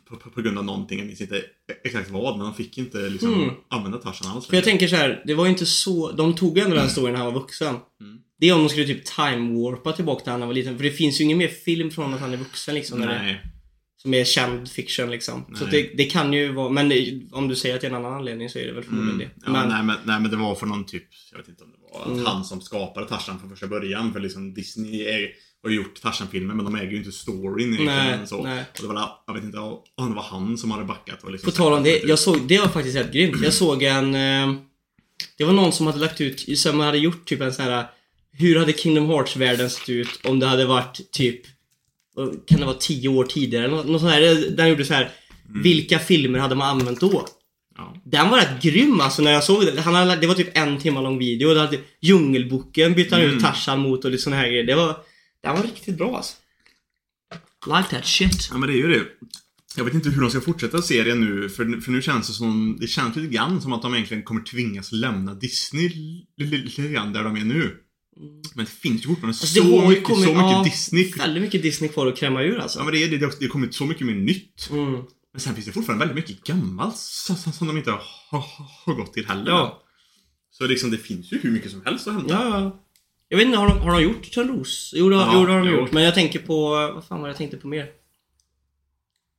på, 0.10 0.16
på, 0.18 0.30
på 0.30 0.42
grund 0.42 0.58
av 0.58 0.66
någonting, 0.66 0.98
jag 1.00 1.08
minns 1.08 1.22
inte 1.22 1.42
exakt 1.84 2.10
vad, 2.10 2.38
men 2.38 2.46
de 2.46 2.56
fick 2.56 2.78
inte 2.78 2.98
liksom 3.10 3.34
Mm. 3.34 3.56
använda 3.70 3.98
Tarzan 3.98 4.32
alls 4.32 4.48
För 4.48 4.56
jag 4.56 4.64
tänker 4.64 4.88
så 4.88 4.96
här, 4.96 5.24
det 5.26 5.34
var 5.34 5.46
ju 5.46 5.52
inte 5.52 5.66
så, 5.66 6.12
de 6.12 6.36
tog 6.36 6.58
ändå 6.58 6.76
den 6.76 6.90
storyn 6.90 7.14
när 7.14 7.22
han 7.24 7.34
var 7.34 7.42
vuxen. 7.42 7.76
Mm. 8.02 8.18
Det 8.40 8.50
är 8.50 8.54
om 8.56 8.60
de 8.64 8.70
skulle 8.70 8.86
typ 8.86 9.06
time-warpa 9.06 9.92
tillbaka 9.96 10.24
till 10.24 10.32
när 10.32 10.40
han 10.40 10.48
var 10.48 10.54
liten. 10.56 10.78
För 10.78 10.84
det 10.84 10.92
finns 10.92 11.20
ju 11.20 11.24
ingen 11.24 11.38
mer 11.38 11.48
film 11.48 11.92
från 11.92 12.14
att 12.14 12.20
han 12.20 12.34
är 12.34 12.38
vuxen 12.38 12.76
liksom. 12.76 13.00
När 13.00 13.08
det, 13.08 13.14
Nej. 13.24 13.42
som 13.98 14.14
är 14.14 14.24
känd 14.24 14.70
fiction 14.72 15.12
liksom. 15.12 15.46
Så 15.56 15.66
Nej. 15.66 15.72
det, 15.72 16.04
det 16.04 16.10
kan 16.10 16.34
ju 16.34 16.52
vara, 16.52 16.70
men 16.70 16.90
det- 16.90 17.22
om 17.32 17.48
du 17.48 17.56
säger 17.56 17.76
att 17.76 17.82
det 17.82 17.88
är 17.88 17.92
en 17.92 17.98
annan 17.98 18.14
anledning 18.14 18.50
så 18.50 18.60
är 18.60 18.66
det 18.66 18.74
väl 18.74 18.84
förmodligen 18.84 19.18
det. 19.18 19.24
Mm. 19.26 19.36
Ja, 19.46 19.52
men, 19.52 19.70
nej, 19.70 19.84
men, 19.84 19.96
nej 20.06 20.20
men 20.22 20.32
det 20.32 20.38
var 20.38 20.56
för 20.56 20.66
någon 20.66 20.86
typ, 20.86 21.04
jag 21.32 21.38
vet 21.38 21.48
inte 21.48 21.64
om 21.64 21.72
det 21.72 21.73
att 22.02 22.08
Mm. 22.08 22.26
han 22.26 22.46
som 22.46 22.62
skapade 22.62 23.08
Tarzan 23.08 23.40
från 23.40 23.50
första 23.50 23.68
början. 23.68 24.14
För 24.14 24.20
liksom 24.20 24.54
Disney 24.54 25.02
är, 25.02 25.30
har 25.64 25.70
ju 25.70 25.76
gjort 25.76 26.02
Tarzan-filmer 26.02 26.54
men 26.54 26.66
de 26.66 26.76
äger 26.76 26.92
ju 26.92 26.98
inte 26.98 27.12
storyn. 27.12 27.86
Nej, 27.86 28.20
så. 28.28 28.44
nej. 28.44 28.64
Och 28.76 28.82
det 28.82 28.88
var, 28.88 29.10
jag 29.28 29.34
vet 29.34 29.44
inte 29.44 29.58
om 29.58 30.10
det 30.10 30.16
var 30.16 30.24
han 30.24 30.58
som 30.58 30.72
hade 30.72 30.86
backat 30.86 31.24
och 31.24 31.32
liksom 31.32 31.52
På 31.52 31.58
tal 31.58 31.74
om 31.74 31.84
det, 31.84 32.04
jag 32.04 32.20
såg, 32.20 32.48
det 32.48 32.60
var 32.60 32.68
faktiskt 32.68 32.98
helt 32.98 33.14
grymt. 33.14 33.44
Jag 33.44 33.54
såg 33.54 33.84
en... 33.84 34.16
Eh, 34.16 34.56
det 35.38 35.44
var 35.44 35.54
någon 35.54 35.72
som 35.72 35.88
hade 35.88 36.00
lagt 36.00 36.22
ut, 36.22 36.60
som 36.60 36.80
hade 36.80 36.98
gjort 36.98 37.26
typ 37.26 37.42
en 37.42 37.54
sån 37.54 37.66
här... 37.66 37.86
Hur 38.32 38.60
hade 38.60 38.74
Kingdom 38.74 39.06
Hearts-världen 39.10 39.70
sett 39.70 39.90
ut 39.90 40.10
om 40.24 40.40
det 40.40 40.46
hade 40.48 40.66
varit 40.66 41.12
typ... 41.12 41.42
vad 42.16 42.48
Kan 42.48 42.60
det 42.60 42.66
vara 42.66 42.78
tio 42.80 43.10
år 43.10 43.24
tidigare 43.24 43.68
något, 43.68 43.86
något 43.86 44.02
sånt 44.02 44.14
här. 44.14 44.50
Den 44.56 44.70
gjorde 44.70 44.86
så 44.86 44.94
här. 44.94 45.12
Vilka 45.64 46.00
filmer 46.00 46.40
hade 46.40 46.56
man 46.56 46.70
använt 46.70 47.00
då? 47.00 47.26
Ja. 47.78 47.96
Den 48.06 48.30
var 48.30 48.38
rätt 48.38 48.62
grym 48.64 49.02
alltså 49.02 49.22
när 49.22 49.32
jag 49.32 49.44
såg 49.44 49.66
det. 49.66 49.82
Han 49.82 49.96
hade, 49.96 50.16
det 50.16 50.28
var 50.28 50.36
typ 50.36 50.58
en 50.58 50.78
timme 50.80 51.02
lång 51.02 51.18
video. 51.20 51.48
och 51.50 51.56
Det 51.56 51.62
hade, 51.62 51.80
Djungelboken 52.02 52.94
bytte 52.94 53.16
han 53.16 53.24
Mm. 53.24 53.36
ut 53.38 53.44
Tarzan 53.44 53.80
mot 53.80 54.06
och 54.06 54.12
lite 54.12 54.24
såna 54.24 54.36
här 54.36 54.48
grejer. 54.48 54.64
Det 54.64 54.76
var... 54.76 54.98
Den 55.44 55.56
var 55.56 55.64
riktigt 55.64 55.98
bra 55.98 56.18
alltså. 56.18 56.34
Like 57.68 57.90
that 57.96 58.06
shit. 58.06 58.48
ja 58.52 58.58
men 58.58 58.70
det 58.70 58.76
är 58.76 58.78
ju 58.78 58.88
det. 58.88 59.06
Jag 59.78 59.84
vet 59.84 59.94
inte 59.94 60.10
hur 60.10 60.22
de 60.22 60.30
ska 60.30 60.42
fortsätta 60.42 60.82
serien 60.82 61.20
nu, 61.22 61.50
för, 61.50 61.82
för 61.82 61.92
nu 61.92 62.02
känns 62.02 62.28
det 62.28 62.34
som, 62.34 62.78
det 62.82 62.88
känns 62.88 63.16
lite 63.16 63.34
grann 63.34 63.62
som 63.62 63.74
att 63.74 63.82
de 63.82 63.94
egentligen 63.94 64.24
kommer 64.24 64.42
tvingas 64.42 64.92
lämna 64.92 65.34
Disney 65.34 65.90
li- 65.90 66.26
li- 66.38 66.58
lite 66.58 66.82
grann 66.82 67.14
där 67.14 67.24
de 67.24 67.36
är 67.36 67.44
nu. 67.44 67.78
Men 68.56 68.66
det 68.66 68.72
finns 68.72 69.04
ju 69.04 69.08
fortfarande 69.08 69.28
Alltså, 69.42 69.46
så, 69.62 69.90
mycket, 69.90 70.04
kommit- 70.04 70.24
så 70.24 70.30
mycket 70.34 70.52
ja, 70.52 70.64
Disney. 70.64 71.12
Väldigt 71.18 71.44
mycket 71.44 71.62
Disney 71.62 71.90
kvar 71.90 72.08
att 72.08 72.18
kräma 72.18 72.42
ur 72.44 72.60
alltså. 72.60 72.80
Ja 72.80 72.84
men 72.86 72.94
det 72.94 73.04
är 73.04 73.08
det, 73.10 73.18
det 73.18 73.26
har 73.26 73.48
kommit 73.48 73.76
så 73.76 73.86
mycket 73.86 74.08
mer 74.08 74.14
nytt. 74.14 74.70
Mm. 74.72 75.02
Men 75.34 75.40
sen 75.42 75.54
finns 75.56 75.66
det 75.66 75.72
fortfarande 75.72 76.06
väldigt 76.06 76.30
mycket 76.30 76.44
gammalt 76.46 76.98
som, 76.98 77.36
som- 77.36 77.68
de 77.68 77.78
inte 77.78 77.92
har, 77.92 78.02
har, 78.86 78.94
gått 78.96 79.14
till 79.14 79.28
heller. 79.28 79.52
Ja. 79.52 79.82
Så 80.52 80.68
liksom 80.68 80.92
det 80.92 80.98
finns 80.98 81.32
ju 81.34 81.40
hur 81.40 81.52
mycket 81.52 81.72
som 81.72 81.82
helst 81.86 82.08
att 82.08 82.14
hämta. 82.14 82.34
Ja, 82.34 82.60
ja. 82.60 82.80
Jag 83.30 83.38
vet 83.38 83.46
inte, 83.46 83.58
har 83.58 83.68
de, 83.68 83.80
har 83.80 83.92
de 83.92 84.02
gjort 84.04 84.32
Törnros? 84.32 84.94
Jo, 84.96 85.10
det 85.10 85.16
har, 85.16 85.24
Ja, 85.26 85.40
jo, 85.40 85.46
det 85.46 85.52
har 85.52 85.60
de 85.60 85.68
jo. 85.70 85.76
gjort. 85.80 85.92
Men 85.92 86.04
jag 86.04 86.14
tänker 86.14 86.40
på... 86.40 86.70
Vad 86.70 87.06
fan 87.06 87.20
var 87.22 87.28
det 87.28 87.32
jag 87.32 87.38
tänkte 87.38 87.58
på 87.58 87.68
mer? 87.68 87.88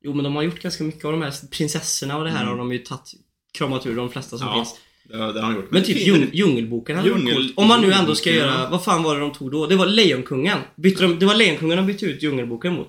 Jo, 0.05 0.15
men 0.15 0.25
de 0.25 0.37
har 0.37 0.43
gjort 0.43 0.61
ganska 0.63 0.85
mycket 0.85 1.05
av 1.05 1.13
de 1.13 1.23
här 1.23 1.35
prinsessorna 1.51 2.17
och 2.19 2.25
det 2.25 2.31
här 2.31 2.37
Mm. 2.43 2.49
har 2.51 2.59
de 2.59 2.73
ju 2.73 2.79
tagit, 2.79 3.13
kramat 3.53 3.87
ur 3.87 3.97
de 3.97 4.11
flesta 4.11 4.39
som 4.39 4.47
Ja, 4.47 4.55
finns. 4.55 4.75
Det, 5.05 5.17
har- 5.17 5.33
det 5.33 5.41
har 5.41 5.53
de 5.53 5.57
gjort. 5.57 5.71
Men 5.71 5.83
typ 5.83 5.97
det- 5.97 6.03
djung, 6.03 6.31
Djungelboken 6.33 6.97
hade 6.97 7.11
varit 7.11 7.23
Djungel- 7.23 7.35
coolt. 7.35 7.53
Om 7.57 7.69
man 7.69 7.81
nu 7.81 7.93
ändå 7.93 8.15
ska 8.15 8.31
göra... 8.31 8.71
Vad 8.71 8.85
fan 8.85 9.03
var 9.03 9.15
det 9.15 9.21
de 9.21 9.33
tog 9.33 9.51
då? 9.51 9.67
Det 9.67 9.77
var 9.77 9.87
Lejonkungen. 9.87 10.59
Bytte 10.77 11.03
de, 11.03 11.19
det 11.19 11.27
var 11.27 11.35
Lejonkungen 11.35 11.77
de 11.77 11.87
bytte 11.87 12.07
ut 12.07 12.23
Djungelboken 12.23 12.73
mot. 12.75 12.89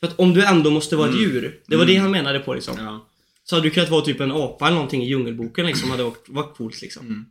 För 0.00 0.06
att 0.06 0.18
om 0.18 0.34
du 0.34 0.44
ändå 0.44 0.70
måste 0.70 0.96
vara 0.96 1.08
ett 1.08 1.14
Mm. 1.14 1.30
djur. 1.30 1.60
Det 1.66 1.76
var 1.76 1.82
Mm. 1.84 1.94
det 1.94 2.00
han 2.00 2.10
menade 2.10 2.38
på 2.40 2.54
liksom. 2.54 2.74
Ja. 2.78 3.06
Så 3.44 3.56
hade 3.56 3.66
du 3.66 3.70
kunnat 3.70 3.90
vara 3.90 4.04
typ 4.04 4.20
en 4.20 4.32
apa 4.32 4.66
eller 4.66 4.74
någonting 4.74 5.02
i 5.02 5.08
Djungelboken 5.08 5.66
liksom. 5.66 5.90
Hade 5.90 6.02
varit, 6.04 6.24
varit 6.28 6.56
coolt 6.56 6.82
liksom. 6.82 7.06
Mm. 7.06 7.24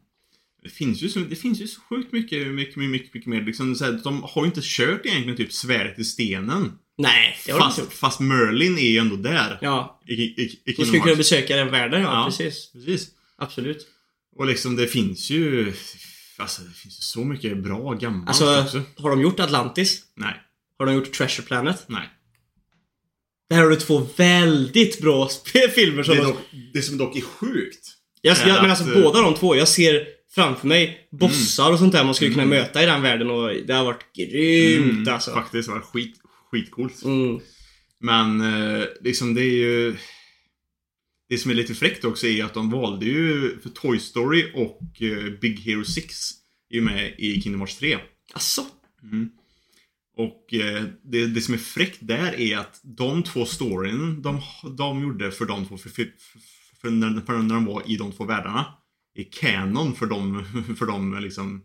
Det 0.64 0.70
finns 0.70 1.02
ju 1.02 1.10
så, 1.10 1.20
det 1.20 1.36
finns 1.36 1.62
ju 1.62 1.68
så 1.68 1.82
sjukt 1.82 2.12
mycket, 2.14 2.48
mycket, 2.48 2.78
mycket, 2.78 3.14
mycket 3.14 3.30
mer. 3.30 3.42
Liksom, 3.42 3.76
så 3.76 3.86
här, 3.86 4.00
de 4.04 4.24
har 4.24 4.42
ju 4.42 4.46
inte 4.46 4.62
kört 4.64 5.06
egentligen 5.06 5.38
typ 5.38 5.54
svärdet 5.54 6.00
i 6.00 6.04
stenen. 6.04 6.72
Nej, 6.98 7.38
det 7.46 7.52
har 7.52 7.60
de 7.60 7.66
inte 7.66 7.76
Fast, 7.76 7.80
gjort. 7.92 7.94
fast 7.94 8.20
Merlin 8.20 8.78
är 8.78 8.90
ju 8.90 8.98
ändå 8.98 9.16
där. 9.16 9.58
Ja, 9.62 10.02
I, 10.08 10.14
i, 10.14 10.60
i, 10.66 10.74
skulle 10.74 11.00
kunna 11.00 11.16
besöka 11.16 11.56
den 11.56 11.72
världen, 11.72 12.02
ja, 12.02 12.14
Ja. 12.14 12.26
precis. 12.26 12.72
Precis. 12.72 13.08
Absolut. 13.38 13.88
Och 14.36 14.46
liksom 14.46 14.76
det 14.76 14.88
finns 14.88 15.30
ju... 15.30 15.74
Alltså 16.38 16.62
det 16.62 16.74
finns 16.74 17.00
ju 17.00 17.02
så 17.02 17.24
mycket 17.24 17.58
bra 17.58 17.94
gammalt 17.94 18.28
Alltså, 18.28 18.62
också. 18.62 18.82
har 18.98 19.10
de 19.10 19.22
gjort 19.22 19.40
Atlantis? 19.40 20.04
Nej. 20.16 20.34
Har 20.80 20.86
de 20.86 20.96
gjort 20.96 21.12
Treasure 21.14 21.46
Planet? 21.48 21.86
Nej. 21.88 22.10
Där 23.50 23.58
har 23.62 23.70
du 23.70 23.76
två 23.76 24.08
väldigt 24.18 25.02
bra 25.02 25.30
filmer 25.76 26.04
som 26.04 26.16
Det, 26.16 26.24
dock, 26.24 26.38
det 26.74 26.82
som 26.82 26.98
dock 26.98 27.16
är 27.16 27.22
sjukt. 27.22 27.88
Jag, 28.22 28.38
är 28.38 28.48
jag, 28.48 28.62
men 28.62 28.70
alltså 28.72 28.94
eh, 28.96 29.02
båda 29.04 29.22
de 29.22 29.34
två, 29.36 29.56
jag 29.56 29.68
ser 29.68 30.08
framför 30.36 30.68
mig 30.68 31.08
bossar 31.12 31.72
och 31.72 31.80
sånt 31.80 31.94
där 31.94 32.04
man 32.04 32.16
skulle 32.16 32.32
kunna 32.32 32.44
Mm. 32.44 32.58
möta 32.60 32.84
i 32.84 32.86
den 32.86 33.02
världen 33.02 33.30
och 33.30 33.54
det 33.68 33.74
har 33.74 33.86
varit 33.86 34.16
grymt 34.16 34.92
Mm, 34.92 35.14
alltså. 35.14 35.32
Faktiskt, 35.32 35.68
det 35.70 35.74
var 35.74 35.82
skit, 35.82 36.16
skitcoolt. 36.52 37.04
Mm. 37.04 37.40
Men 38.00 38.42
eh, 38.42 38.84
liksom 39.02 39.34
det 39.34 39.42
är 39.42 39.52
ju... 39.54 39.96
Det 41.30 41.38
som 41.38 41.52
är 41.52 41.56
lite 41.56 41.74
fräckt 41.76 42.06
också 42.06 42.28
är 42.28 42.44
att 42.44 42.54
de 42.54 42.70
valde 42.72 43.06
ju 43.06 43.58
för 43.64 43.70
Toy 43.70 44.00
Story 44.00 44.52
och 44.54 44.82
eh, 45.02 45.40
Big 45.42 45.60
Hero 45.60 45.84
6 45.86 46.14
är 46.70 46.76
ju 46.76 46.82
med 46.82 47.14
i 47.18 47.42
Kingdom 47.42 47.62
Hearts 47.62 47.78
3. 47.78 47.98
Alltså, 48.34 48.66
Mm. 49.04 49.30
Och 50.20 50.54
eh, 50.54 50.84
det, 51.04 51.28
det 51.28 51.42
som 51.42 51.54
är 51.54 51.58
fräckt 51.58 51.98
där 52.02 52.40
är 52.40 52.58
att 52.58 52.80
de 52.84 53.24
två 53.24 53.46
storyn 53.46 54.22
de, 54.22 54.42
de 54.78 55.02
gjorde 55.02 55.32
för 55.32 55.46
de 55.46 55.66
två, 55.66 55.78
för, 55.78 55.90
för, 55.90 56.12
för, 56.82 56.90
när, 56.90 57.22
för 57.22 57.38
när 57.38 57.56
de 57.56 57.66
var 57.66 57.84
i 57.92 57.98
de 57.98 58.12
två 58.12 58.26
världarna, 58.26 58.66
är 59.16 59.26
canon 59.32 59.96
för 59.96 60.06
de, 60.06 60.46
för 60.78 60.86
de 60.86 61.20
liksom 61.22 61.64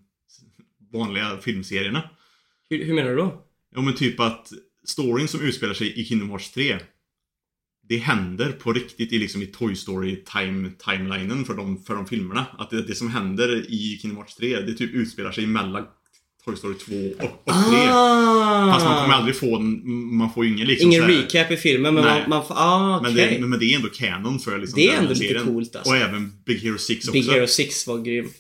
vanliga 0.93 1.39
filmserierna. 1.39 2.11
hur, 2.71 2.85
hur 2.85 2.95
menar 2.95 3.11
du 3.11 3.17
då? 3.17 3.45
Ja 3.75 3.81
men 3.81 3.95
typ 3.95 4.21
att 4.21 4.53
storyn 4.85 5.29
som 5.29 5.41
utspelar 5.41 5.75
sig 5.75 6.01
i 6.01 6.05
Kingdom 6.05 6.31
Hearts 6.31 6.51
3 6.51 6.79
Det 7.89 7.97
händer 7.97 8.53
på 8.53 8.73
riktigt 8.73 9.13
i 9.13 9.19
liksom 9.19 9.43
i 9.43 9.47
Toy 9.47 9.77
Story 9.77 10.25
time, 10.25 10.71
timelinen 10.71 11.45
för 11.45 11.55
de, 11.55 11.83
för 11.83 11.95
de 11.95 12.07
filmerna. 12.07 12.47
Att 12.59 12.71
det, 12.71 12.83
det 12.83 12.95
som 12.95 13.11
händer 13.11 13.71
i 13.71 13.99
Kingdom 14.03 14.17
Hearts 14.17 14.37
3 14.37 14.61
det 14.61 14.75
typ 14.75 14.95
utspelar 14.95 15.33
sig 15.33 15.47
mellan 15.47 15.87
Toy 16.45 16.57
Story 16.57 16.75
2 16.75 17.25
och, 17.25 17.31
och 17.45 17.53
3. 17.71 17.79
Ah! 17.91 18.73
Fast 18.73 18.87
man 18.87 19.03
kommer 19.03 19.15
aldrig 19.15 19.37
få 19.37 19.57
en, 19.57 19.83
man 20.17 20.33
får 20.33 20.45
ju 20.45 20.53
ingen 20.53 20.67
liksom 20.67 20.91
Ingen 20.91 21.07
recap 21.07 21.51
i 21.51 21.57
filmen 21.57 21.95
men 21.95 22.05
Nej. 22.05 22.21
man, 22.21 22.31
man 22.31 22.47
får... 22.47 22.55
Ah, 22.59 22.97
okej. 23.01 23.15
men, 23.15 23.41
det, 23.41 23.47
men 23.47 23.59
det 23.59 23.65
är 23.65 23.77
ändå 23.77 23.89
canon 23.89 24.39
för 24.41 24.59
liksom 24.59 24.77
Det 24.77 24.87
är 24.87 24.91
den 24.91 24.99
ändå 24.99 25.09
lite 25.15 25.27
serien. 25.27 25.47
coolt, 25.47 25.77
alltså. 25.77 25.91
Och 25.91 25.97
även 25.97 26.33
Big 26.47 26.59
Hero 26.63 26.79
6 26.79 26.99
också. 26.99 27.13
Big 27.13 27.25
Hero 27.31 27.47
6 27.47 27.87
var 27.87 27.99
grym. 27.99 28.31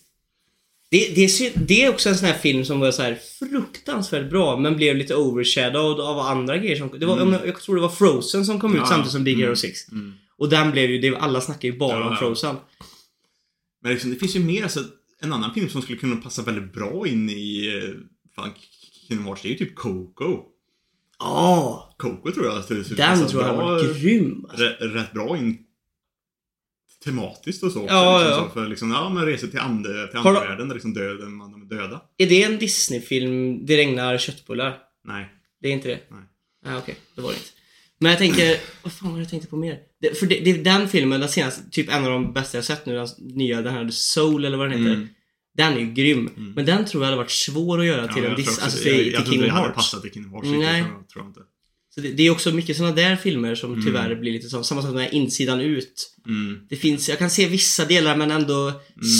Det, 0.90 1.08
det, 1.14 1.52
det 1.68 1.84
är 1.84 1.88
också 1.90 2.08
en 2.08 2.16
sån 2.16 2.26
här 2.28 2.38
film 2.38 2.64
som 2.64 2.80
var 2.80 2.90
så 2.90 3.02
här 3.02 3.18
fruktansvärt 3.38 4.30
bra 4.30 4.56
men 4.58 4.76
blev 4.76 4.96
lite 4.96 5.14
overshadowed 5.14 6.00
av 6.00 6.18
andra 6.18 6.58
grejer 6.58 6.76
som... 6.76 6.90
Det 7.00 7.06
var, 7.06 7.20
Mm. 7.20 7.40
jag, 7.44 7.60
tror 7.60 7.74
det 7.76 7.82
var 7.82 7.88
Frozen 7.88 8.46
som 8.46 8.60
kom 8.60 8.72
ut 8.74 8.78
Ja, 8.80 8.86
samtidigt 8.86 9.12
som 9.12 9.24
Big 9.24 9.34
mm, 9.34 9.44
Hero 9.46 9.56
6. 9.56 9.88
Mm. 9.92 10.12
Och 10.38 10.48
den 10.48 10.70
blev 10.70 10.90
ju... 10.90 10.98
Det, 10.98 11.16
alla 11.16 11.40
snackar 11.40 11.68
ju 11.68 11.78
bara 11.78 12.00
Ja, 12.00 12.10
om. 12.10 12.16
Frozen. 12.16 12.56
Men 13.82 13.92
liksom, 13.92 14.10
det 14.10 14.16
finns 14.16 14.36
ju 14.36 14.40
mer, 14.40 14.62
alltså, 14.62 14.80
en 15.24 15.32
annan 15.32 15.54
film 15.54 15.68
som 15.68 15.82
skulle 15.82 15.98
kunna 15.98 16.16
passa 16.16 16.42
väldigt 16.42 16.72
bra 16.72 17.06
in 17.06 17.30
i 17.30 17.66
eh, 17.82 17.90
fan, 18.34 18.52
Kingdom 19.08 19.26
Hearts, 19.26 19.42
det 19.42 19.48
är 19.48 19.50
ju 19.50 19.58
typ 19.58 19.74
Coco. 19.74 20.42
Ja! 21.18 21.94
Coco 21.98 22.32
tror 22.32 22.46
jag 22.46 22.64
skulle 22.64 22.82
den 22.82 23.26
tror 23.26 23.42
jag 23.42 23.56
bra, 23.56 23.66
var 23.66 23.94
grym. 23.94 24.46
alltså. 24.48 24.64
Rätt, 24.64 24.76
rätt 24.80 25.12
bra 25.12 25.38
in 25.38 25.58
tematiskt 27.04 27.62
och 27.62 27.72
så. 27.72 27.82
också, 27.82 27.94
Ja, 27.94 28.18
liksom, 28.18 28.38
ja. 28.42 28.48
Så, 28.48 28.50
för 28.54 28.68
liksom, 28.68 28.90
ja 28.90 29.08
men 29.08 29.26
resor 29.26 29.48
till, 29.48 29.58
ande, 29.58 30.08
till 30.08 30.18
Har 30.18 30.30
andevärlden 30.30 30.68
där 30.68 30.74
liksom 30.74 30.94
döden, 30.94 31.34
man, 31.34 31.52
de 31.52 31.62
är 31.62 31.66
döda. 31.66 32.02
Är 32.18 32.26
det 32.26 32.42
en 32.42 32.58
Disney-film, 32.58 33.66
Det 33.66 33.76
regnar 33.76 34.18
köttbullar? 34.18 34.78
Nej. 35.04 35.32
Det 35.60 35.68
är 35.68 35.72
inte 35.72 35.88
det? 35.88 36.00
Nej. 36.10 36.22
Nej, 36.64 36.76
okej. 36.76 36.96
Det 37.14 37.20
var 37.20 37.30
det 37.30 37.36
inte. 37.36 37.48
Men 37.98 38.10
jag 38.10 38.18
tänker, 38.18 38.56
vad 38.82 38.92
fan 38.92 39.10
var 39.10 39.16
det 39.16 39.22
jag 39.22 39.30
tänkte 39.30 39.48
på 39.48 39.56
mer? 39.56 39.78
Det, 40.00 40.18
för 40.18 40.26
det, 40.26 40.40
det, 40.40 40.52
den 40.52 40.88
filmen, 40.88 41.20
den 41.20 41.28
senaste, 41.28 41.70
typ 41.70 41.92
en 41.92 42.04
av 42.04 42.10
de 42.10 42.32
bästa 42.32 42.58
jag 42.58 42.64
sett 42.64 42.86
nu, 42.86 42.94
den 42.94 43.08
nya, 43.18 43.62
den 43.62 43.74
här 43.74 43.88
Soul 43.90 44.44
eller 44.44 44.56
vad 44.56 44.70
den 44.70 44.78
heter. 44.78 44.94
Mm. 44.94 45.08
Den 45.56 45.72
är 45.72 45.78
ju 45.80 45.92
grym. 45.92 46.30
Mm. 46.36 46.52
Men 46.52 46.66
den 46.66 46.84
tror 46.84 47.02
jag 47.02 47.06
hade 47.06 47.16
varit 47.16 47.30
svår 47.30 47.80
att 47.80 47.86
göra 47.86 48.08
till 48.12 48.22
Ja, 48.22 48.30
en 48.30 48.36
jag 48.36 48.36
tror 48.36 48.44
Dis- 48.46 48.48
också 48.50 48.64
alltså 48.64 48.82
till, 48.82 48.92
jag, 48.92 48.98
till 49.04 49.12
jag 49.12 49.20
inte 49.20 49.30
Kingdom 49.30 49.50
Hearts. 49.50 49.74
passat 49.74 50.02
till 50.02 50.12
Kingdom 50.12 50.32
Hearts 50.32 50.48
Nej. 50.48 50.78
jag, 50.78 51.08
tror 51.08 51.24
jag 51.24 51.26
inte. 51.26 51.40
Så 51.94 52.00
det, 52.00 52.08
det 52.12 52.22
är 52.26 52.30
också 52.30 52.52
mycket 52.52 52.76
sådana 52.76 52.94
där 52.94 53.16
filmer 53.16 53.54
som 53.54 53.72
Mm. 53.72 53.84
tyvärr 53.86 54.14
blir 54.14 54.32
lite 54.32 54.48
så, 54.48 54.64
samma 54.64 54.82
sak 54.82 54.94
med 54.94 55.12
insidan 55.12 55.60
ut. 55.60 56.14
Mm. 56.26 56.58
Det 56.68 56.76
finns, 56.76 57.08
jag 57.08 57.18
kan 57.18 57.30
se 57.30 57.48
vissa 57.48 57.84
delar 57.84 58.16
men 58.16 58.30
ändå 58.30 58.72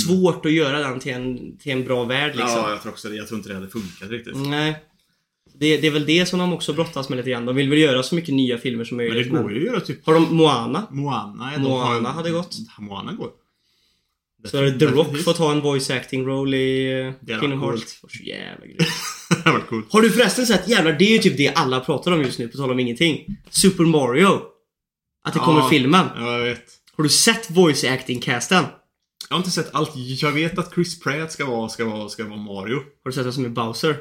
svårt 0.07 0.47
att 0.47 0.53
göra 0.53 0.79
den 0.79 1.01
till 1.01 1.13
en, 1.13 1.59
till 1.59 1.73
en 1.73 1.85
bra 1.85 2.05
värld 2.05 2.37
liksom. 2.37 2.49
Ja, 2.59 2.71
jag 2.71 2.83
tror 2.83 2.93
också 2.93 3.09
det. 3.09 3.17
Jag 3.17 3.29
tror 3.29 3.39
inte 3.39 3.49
det 3.49 3.55
hade 3.55 3.69
funkat 3.69 4.11
riktigt. 4.11 4.37
Nej. 4.37 4.77
Det, 5.59 5.77
det 5.77 5.87
är 5.87 5.91
väl 5.91 6.07
det 6.07 6.27
som 6.27 6.39
de 6.39 6.53
också 6.53 6.73
brottas 6.73 7.09
med 7.09 7.17
lite 7.17 7.31
grann. 7.31 7.47
De 7.47 7.57
vill 7.57 7.69
väl 7.71 7.79
göra 7.79 8.03
så 8.03 8.15
mycket 8.15 8.35
nya 8.35 8.59
filmer 8.59 8.85
som 8.85 8.97
Men 8.97 9.07
det 9.07 9.13
möjligt. 9.13 9.33
går 9.33 9.53
ju 9.53 9.59
att 9.61 9.65
göra 9.67 9.81
typ 9.81 10.07
Har 10.07 10.15
de 10.15 10.37
Moana? 10.37 10.87
Moana. 10.91 11.51
ja, 11.55 11.59
Moana 11.61 12.09
har- 12.09 12.15
hade 12.15 12.31
gått. 12.31 12.57
Moana 12.79 13.13
går. 13.13 13.31
Så 14.45 14.57
hade 14.57 14.79
The 14.79 14.87
Rock 14.87 15.19
fått 15.25 15.39
ha 15.39 15.53
en 15.53 15.61
voice 15.61 15.91
acting 15.91 16.27
roll 16.27 16.55
i 16.55 17.03
hade 17.27 17.41
Kingdom 17.41 17.61
Hearts. 17.61 18.01
Det 18.01 18.07
var 18.21 18.27
jävla 18.27 18.67
grymt. 18.67 18.79
det 19.45 19.51
varit 19.51 19.67
coolt. 19.67 19.93
Har 19.93 20.03
du 20.03 20.11
förresten 20.11 20.47
sett, 20.47 20.69
jävlar 20.69 20.93
det 20.93 21.05
är 21.05 21.13
ju 21.13 21.19
typ 21.19 21.37
det 21.37 21.49
alla 21.55 21.81
pratar 21.81 22.13
om 22.13 22.23
just 22.23 22.39
nu 22.39 22.49
på 22.49 22.57
tal 22.57 22.71
om 22.71 22.81
ingenting. 22.81 23.27
Super 23.51 23.85
Mario. 23.85 24.41
Att 25.25 25.33
det 25.33 25.39
Ja. 25.39 25.45
kommer 25.45 25.69
filmen. 25.69 26.07
Ja, 26.17 26.39
jag 26.39 26.45
vet. 26.45 26.63
Har 26.97 27.05
du 27.05 27.11
sett 27.11 27.51
voice 27.51 27.85
acting 27.85 28.21
casten? 28.21 28.65
Jag 29.29 29.37
har 29.37 29.39
inte 29.41 29.51
sett 29.51 29.75
allt. 29.75 29.91
Jag 29.97 30.33
vet 30.33 30.59
att 30.59 30.75
Chris 30.75 31.01
Pratt 31.01 31.33
ska 31.33 31.45
vara, 31.47 31.69
ska 31.69 31.85
vara, 31.85 32.09
ska 32.09 32.25
vara 32.25 32.41
Mario. 32.41 32.75
Har 32.77 32.83
du 33.05 33.13
sett 33.13 33.25
vem 33.27 33.33
som 33.33 33.45
är 33.45 33.49
Bowser? 33.49 33.97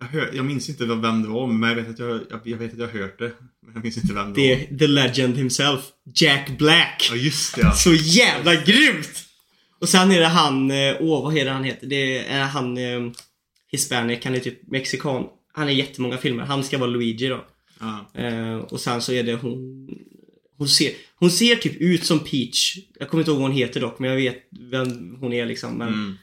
Jag, 0.00 0.06
hör, 0.06 0.30
jag 0.34 0.44
minns 0.44 0.68
inte 0.68 0.84
vem 0.86 1.22
det 1.22 1.28
var, 1.28 1.46
men 1.46 1.68
jag 1.68 1.76
vet 1.76 1.88
att 1.88 1.98
jag, 1.98 2.20
jag, 2.30 2.40
jag, 2.44 2.58
vet 2.58 2.72
att 2.72 2.78
jag 2.78 2.88
hört 2.88 3.18
det. 3.18 3.32
Men 3.64 3.74
jag 3.74 3.82
minns 3.84 3.96
inte 3.96 4.14
vem 4.14 4.32
det, 4.34 4.54
Det 4.54 4.66
var. 4.70 4.78
the 4.78 4.86
legend 4.86 5.36
himself. 5.36 5.80
Jack 6.14 6.58
Black. 6.58 7.08
Ja, 7.10 7.16
just 7.16 7.54
det 7.54 7.60
ja. 7.60 7.72
Så 7.72 7.94
jävla 7.94 8.54
grymt! 8.54 9.24
Och 9.80 9.88
sen 9.88 10.10
är 10.12 10.20
det 10.20 10.26
han, 10.26 10.70
eh, 10.70 10.96
åh 11.00 11.22
vad 11.24 11.34
heter 11.34 11.50
han 11.50 11.64
heter? 11.64 11.86
Det 11.86 12.18
är 12.26 12.44
han 12.44 12.78
eh, 12.78 13.10
Hispanic, 13.72 14.24
han 14.24 14.34
är 14.34 14.40
typ 14.40 14.66
mexikan. 14.70 15.26
Han 15.52 15.68
är 15.68 15.72
i 15.72 15.74
jättemånga 15.74 16.18
filmer. 16.18 16.44
Han 16.44 16.64
ska 16.64 16.78
vara 16.78 16.90
Luigi 16.90 17.26
då. 17.28 17.44
Ja. 17.80 18.10
Eh, 18.22 18.56
och 18.56 18.80
sen 18.80 19.02
så 19.02 19.12
är 19.12 19.22
det 19.22 19.34
hon... 19.34 19.88
Hon 20.58 20.68
ser, 20.68 20.92
hon 21.16 21.30
ser 21.30 21.56
typ 21.56 21.76
ut 21.80 22.06
som 22.06 22.18
Peach. 22.20 22.76
Jag 22.98 23.08
kommer 23.08 23.20
inte 23.20 23.30
ihåg 23.30 23.40
vad 23.40 23.48
hon 23.50 23.56
heter 23.58 23.80
dock, 23.80 23.98
men 23.98 24.10
jag 24.10 24.16
vet 24.16 24.48
vem 24.70 25.16
hon 25.20 25.32
är 25.32 25.46
liksom. 25.46 25.74
Men, 25.78 25.88
Mm. 25.88 26.16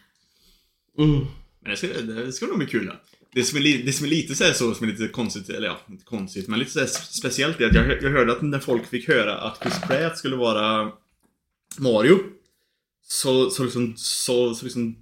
mm. 0.99 1.25
Men 1.61 1.71
det 1.71 1.77
ska, 1.77 1.87
det 1.87 2.33
ska 2.33 2.45
nog 2.45 2.57
bli 2.57 2.67
kul. 2.67 2.85
ja. 2.85 3.01
Det 3.35 3.43
som 3.43 3.57
är, 3.57 3.61
li- 3.61 3.83
det 3.85 3.93
som 3.93 4.05
är 4.05 4.09
lite 4.09 4.35
så, 4.35 4.43
här 4.43 4.53
så 4.53 4.73
som 4.73 4.87
är 4.87 4.91
lite 4.91 5.07
konstigt, 5.07 5.49
eller 5.49 5.67
ja, 5.67 5.79
inte 5.89 6.05
konstigt, 6.05 6.47
men 6.47 6.59
lite 6.59 6.71
så 6.71 6.79
här 6.79 6.87
speciellt 6.87 7.61
är 7.61 7.67
att 7.67 7.75
jag, 7.75 8.03
jag 8.03 8.11
hörde 8.11 8.31
att 8.31 8.41
när 8.41 8.59
folk 8.59 8.87
fick 8.87 9.07
höra 9.07 9.37
att 9.37 9.59
Chris 9.61 9.81
Pratt 9.87 10.17
skulle 10.17 10.35
vara 10.35 10.91
Mario 11.77 12.19
så, 13.03 13.49
så 13.49 13.63
liksom, 13.63 13.93
så, 13.97 14.55
så 14.55 14.65
liksom 14.65 14.95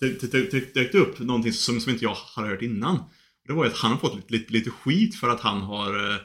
dök 0.00 0.20
det, 0.32 0.74
dök 0.74 0.94
upp 0.94 1.18
någonting 1.18 1.52
som, 1.52 1.80
som 1.80 1.92
inte 1.92 2.04
jag 2.04 2.14
har 2.14 2.46
hört 2.46 2.62
innan. 2.62 2.98
Det 3.46 3.52
var 3.52 3.64
ju 3.64 3.70
att 3.70 3.76
han 3.76 3.90
har 3.90 3.98
fått 3.98 4.14
lite, 4.14 4.32
lite, 4.32 4.52
lite 4.52 4.70
skit 4.70 5.14
för 5.14 5.28
att 5.28 5.40
han 5.40 5.60
har 5.60 6.10
eh, 6.12 6.16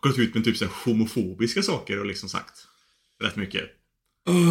gått 0.00 0.18
ut 0.18 0.34
med 0.34 0.44
typ 0.44 0.56
så 0.56 0.64
här 0.64 0.72
homofobiska 0.84 1.62
saker 1.62 1.98
och 1.98 2.06
liksom 2.06 2.28
sagt 2.28 2.66
rätt 3.22 3.36
mycket. 3.36 3.64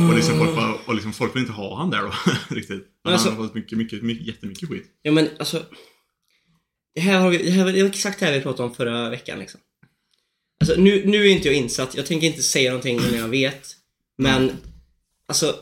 Och 0.09 0.15
liksom 0.15 0.38
folk, 0.38 0.55
bara, 0.55 0.73
och 0.86 0.93
liksom 0.95 1.13
folk 1.13 1.36
vill 1.36 1.41
inte 1.41 1.53
ha 1.53 1.78
han 1.78 1.89
där 1.89 2.01
då, 2.01 2.13
riktigt. 2.55 2.88
Men 3.03 3.13
alltså- 3.13 3.30
han 3.30 3.38
har 3.38 3.43
fått 3.45 3.55
mycket, 3.55 3.78
mycket, 3.78 4.03
mycket, 4.03 4.28
jättemycket 4.28 4.69
skit. 4.69 4.86
Ja 5.01 5.11
men 5.11 5.30
alltså... 5.39 5.63
Det 6.95 7.01
här 7.01 7.19
har 7.19 7.30
vi, 7.30 7.38
det 7.38 7.51
här 7.51 7.63
var 7.63 7.86
exakt 7.86 8.19
det 8.19 8.25
här 8.25 8.34
vi 8.34 8.41
pratade 8.41 8.69
om 8.69 8.75
förra 8.75 9.09
veckan 9.09 9.39
liksom. 9.39 9.59
Alltså 10.59 10.82
nu, 10.82 11.05
nu 11.05 11.17
är 11.28 11.32
inte 11.32 11.47
jag 11.47 11.55
insatt, 11.57 11.95
jag 11.95 12.05
tänker 12.05 12.28
inte 12.28 12.43
säga 12.43 12.69
någonting 12.71 12.95
innan 12.99 13.15
jag 13.19 13.28
vet. 13.28 13.67
Men, 14.17 14.51
alltså... 15.28 15.55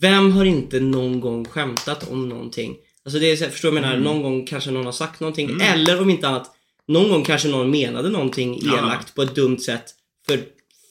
Vem 0.00 0.32
har 0.32 0.44
inte 0.44 0.80
någon 0.80 1.20
gång 1.20 1.44
skämtat 1.44 2.10
om 2.10 2.28
någonting? 2.28 2.76
Alltså 3.04 3.18
det 3.18 3.26
är 3.32 3.36
så 3.36 3.50
förstår 3.50 3.68
du 3.68 3.74
vad 3.74 3.84
jag 3.84 3.90
menar? 3.90 4.04
Någon 4.04 4.22
gång 4.22 4.46
kanske 4.46 4.70
någon 4.70 4.84
har 4.84 4.92
sagt 4.92 5.20
någonting. 5.20 5.50
Mm. 5.50 5.60
Eller 5.60 6.00
om 6.00 6.10
inte 6.10 6.28
annat, 6.28 6.50
någon 6.88 7.08
gång 7.08 7.24
kanske 7.24 7.48
någon 7.48 7.70
menade 7.70 8.08
någonting 8.08 8.58
Ja. 8.62 8.78
elakt 8.78 9.14
på 9.14 9.22
ett 9.22 9.34
dumt 9.34 9.58
sätt 9.58 9.84
för 10.26 10.40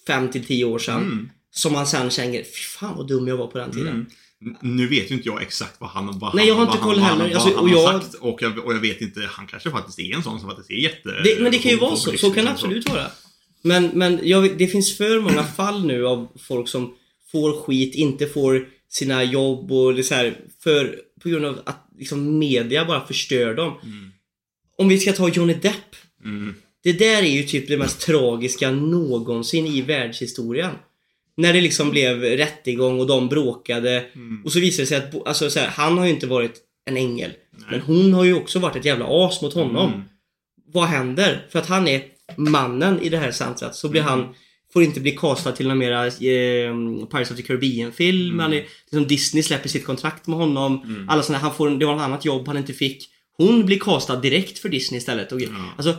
5 0.08 0.32
till 0.32 0.46
10 0.46 0.66
år 0.66 0.80
sedan. 0.80 1.02
Mm. 1.02 1.30
Som 1.56 1.74
man 1.74 1.88
sen 1.88 2.10
känner, 2.10 2.38
fy 2.38 2.64
fan 2.80 2.98
vad 2.98 3.08
dum 3.08 3.28
jag 3.28 3.38
var 3.38 3.48
på 3.48 3.58
den 3.58 3.72
tiden. 3.72 3.88
Mm. 4.42 4.58
Nu 4.62 4.88
vet 4.88 5.12
ju 5.12 5.16
inte 5.16 5.28
jag 5.30 5.42
exakt 5.42 5.82
vad 5.82 5.90
han 5.90 6.20
vad 6.20 6.36
Nej, 6.36 6.48
jag 6.48 6.56
har 6.56 6.66
han, 6.66 6.76
inte 6.76 6.84
koll 6.84 7.00
han, 7.00 7.22
heller. 7.22 7.36
Alltså, 7.36 7.50
han, 7.50 7.64
och 7.64 7.70
har 7.70 7.94
jag- 7.94 8.04
sagt 8.04 8.16
och 8.16 8.42
jag, 8.42 8.66
och 8.66 8.74
jag 8.74 8.80
vet 8.80 9.02
inte, 9.02 9.22
han 9.32 9.48
kanske 9.48 9.72
faktiskt 9.72 10.00
är 10.00 10.16
en 10.16 10.24
sån 10.24 10.40
som 10.40 10.50
faktiskt 10.50 10.70
är 10.70 10.76
jätte... 10.76 11.10
Det, 11.24 11.42
men 11.42 11.52
det 11.52 11.58
kan 11.58 11.72
ju 11.72 11.78
vara 11.78 11.96
så, 11.96 12.18
så 12.18 12.32
kan 12.32 12.46
det 12.46 12.52
liksom, 12.52 12.52
absolut 12.52 12.90
vara. 12.90 13.08
Men, 13.62 13.88
men 13.94 14.20
jag, 14.24 14.58
det 14.58 14.68
finns 14.68 14.98
för 14.98 15.20
många 15.20 15.44
fall 15.58 15.86
nu 15.86 16.06
av 16.08 16.28
folk 16.40 16.68
som 16.68 16.94
får 17.32 17.62
skit, 17.62 17.96
inte 17.96 18.28
får 18.28 18.68
sina 18.90 19.24
jobb 19.24 19.72
och 19.72 19.96
det 19.96 20.04
så 20.04 20.16
här, 20.16 20.38
för, 20.64 20.96
på 21.24 21.30
grund 21.30 21.46
av 21.46 21.60
att 21.66 21.88
liksom 21.98 22.40
media 22.40 22.86
bara 22.86 23.08
förstör 23.08 23.54
dem. 23.54 23.74
Om 24.78 24.88
vi 24.88 25.00
ska 25.00 25.14
ta 25.14 25.30
Johnny 25.30 25.54
Depp. 25.54 25.96
Mm. 26.26 26.56
Det 26.84 26.94
där 26.94 27.24
är 27.24 27.28
ju 27.30 27.44
typ 27.44 27.68
det 27.68 27.78
mest 27.78 28.02
tragiska 28.02 28.72
någonsin 28.72 29.68
i 29.68 29.82
världshistorien. 29.82 30.72
När 31.38 31.54
det 31.54 31.62
liksom 31.62 31.90
blev 31.90 32.22
rättegång 32.22 33.00
och 33.00 33.08
de 33.08 33.30
bråkade. 33.30 34.06
Och 34.46 34.52
så 34.52 34.60
visade 34.60 34.84
det 34.84 34.88
sig 34.88 34.98
att 34.98 35.28
alltså, 35.28 35.50
så 35.50 35.60
här, 35.60 35.68
han 35.68 35.98
har 35.98 36.06
ju 36.06 36.12
inte 36.12 36.28
varit 36.28 36.62
en 36.86 36.98
ängel. 36.98 37.32
Men 37.72 37.80
hon 37.80 38.14
har 38.14 38.24
ju 38.24 38.34
också 38.34 38.60
varit 38.60 38.76
ett 38.76 38.86
jävla 38.86 39.06
as 39.10 39.42
mot 39.42 39.54
honom. 39.54 39.94
Mm. 39.94 40.02
Vad 40.74 40.88
händer? 40.88 41.48
För 41.50 41.60
att 41.60 41.68
han 41.68 41.88
är 41.88 42.04
mannen 42.38 43.02
i 43.02 43.10
det 43.10 43.18
här 43.18 43.32
centret 43.32 43.76
så 43.76 43.90
blir 43.90 44.02
han 44.02 44.34
Får 44.74 44.84
inte 44.84 45.00
bli 45.00 45.12
castad 45.12 45.52
till 45.52 45.68
någon 45.68 45.78
mera 45.78 46.08
eh, 46.08 46.74
Pirates 47.12 47.32
of 47.32 47.38
the 47.38 47.44
Caribbean-film. 47.44 48.40
Han 48.40 48.54
är, 48.54 48.66
liksom 48.92 49.08
Disney 49.08 49.44
släpper 49.44 49.70
sitt 49.70 49.86
kontrakt 49.86 50.28
med 50.28 50.38
honom. 50.40 51.06
Alla 51.10 51.24
såna, 51.24 51.38
han 51.38 51.54
får, 51.54 51.70
det 51.70 51.86
var 51.86 51.96
ett 51.96 52.02
annat 52.02 52.26
jobb 52.26 52.48
han 52.48 52.58
inte 52.58 52.74
fick. 52.74 53.10
Hon 53.38 53.66
blir 53.66 53.80
castad 53.80 54.16
direkt 54.16 54.60
för 54.60 54.70
Disney 54.70 54.98
istället. 54.98 55.32
Och, 55.32 55.42
Alltså, 55.78 55.96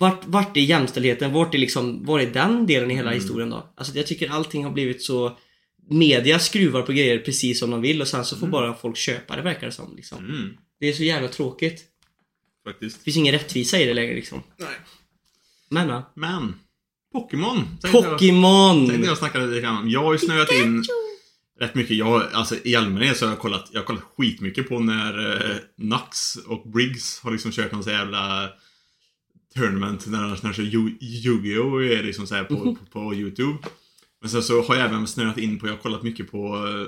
vart, 0.00 0.26
vart 0.26 0.56
är 0.56 0.60
jämställdheten? 0.60 1.32
Vart 1.32 1.54
är, 1.54 1.58
liksom, 1.58 2.04
var 2.04 2.20
är 2.20 2.30
den 2.30 2.66
delen 2.66 2.90
i 2.90 2.94
hela 2.94 3.10
historien 3.10 3.50
då? 3.50 3.72
Alltså 3.76 3.96
jag 3.96 4.06
tycker 4.06 4.30
allting 4.30 4.64
har 4.64 4.72
blivit 4.72 5.02
så 5.02 5.38
Media 5.90 6.38
skruvar 6.38 6.82
på 6.82 6.92
grejer 6.92 7.18
precis 7.18 7.60
som 7.60 7.70
de 7.70 7.80
vill 7.80 8.00
och 8.00 8.08
sen 8.08 8.24
så 8.24 8.36
får 8.36 8.46
bara 8.46 8.74
folk 8.74 8.96
köpa 8.96 9.36
det 9.36 9.42
verkar 9.42 9.66
det 9.66 9.72
som. 9.72 9.96
Liksom. 9.96 10.18
Mm. 10.18 10.56
Det 10.80 10.88
är 10.88 10.92
så 10.92 11.02
jävla 11.02 11.28
tråkigt. 11.28 11.84
Faktiskt. 12.64 12.98
Det 12.98 13.04
finns 13.04 13.16
ingen 13.16 13.32
rättvisa 13.32 13.80
i 13.80 13.84
det 13.84 13.94
längre 13.94 14.14
liksom. 14.14 14.42
Nej. 14.56 14.68
Men 15.70 15.88
ja. 15.88 16.12
Men, 16.16 16.54
Pokémon. 17.12 17.78
Pokémon! 17.92 18.88
tänkte 18.88 19.08
jag 19.08 19.18
snacka 19.18 19.38
lite 19.38 19.60
grann 19.60 19.76
om. 19.76 19.90
Jag 19.90 20.02
har 20.02 20.12
ju 20.12 20.18
snöat 20.18 20.52
in 20.52 20.84
rätt 21.60 21.74
mycket. 21.74 21.96
Jag, 21.96 22.32
alltså, 22.32 22.54
I 22.64 22.76
allmänhet 22.76 23.16
så 23.16 23.24
har 23.24 23.32
jag 23.32 23.38
kollat, 23.38 23.68
jag 23.72 23.80
har 23.80 23.86
kollat 23.86 24.04
skitmycket 24.16 24.68
på 24.68 24.78
när 24.78 25.34
eh, 25.50 25.56
Nux 25.76 26.36
och 26.36 26.70
Briggs 26.70 27.20
har 27.20 27.30
liksom 27.32 27.52
kört 27.52 27.72
någon 27.72 27.84
så 27.84 27.90
jävla 27.90 28.50
tournament 29.54 30.06
när 30.06 30.40
de 30.42 30.52
kör 30.52 30.62
Yu- 30.62 30.98
Yu-Gi-Oh! 31.00 31.98
är 31.98 32.02
liksom 32.02 32.26
så 32.26 32.44
på, 32.44 32.56
på, 32.56 32.86
på 32.90 33.14
YouTube. 33.14 33.58
Men 34.20 34.30
sen 34.30 34.42
så 34.42 34.62
har 34.62 34.76
jag 34.76 34.84
även 34.86 35.06
snöat 35.06 35.38
in 35.38 35.58
på, 35.58 35.66
jag 35.66 35.72
har 35.72 35.78
kollat 35.80 36.02
mycket 36.02 36.30
på 36.30 36.66
eh, 36.68 36.86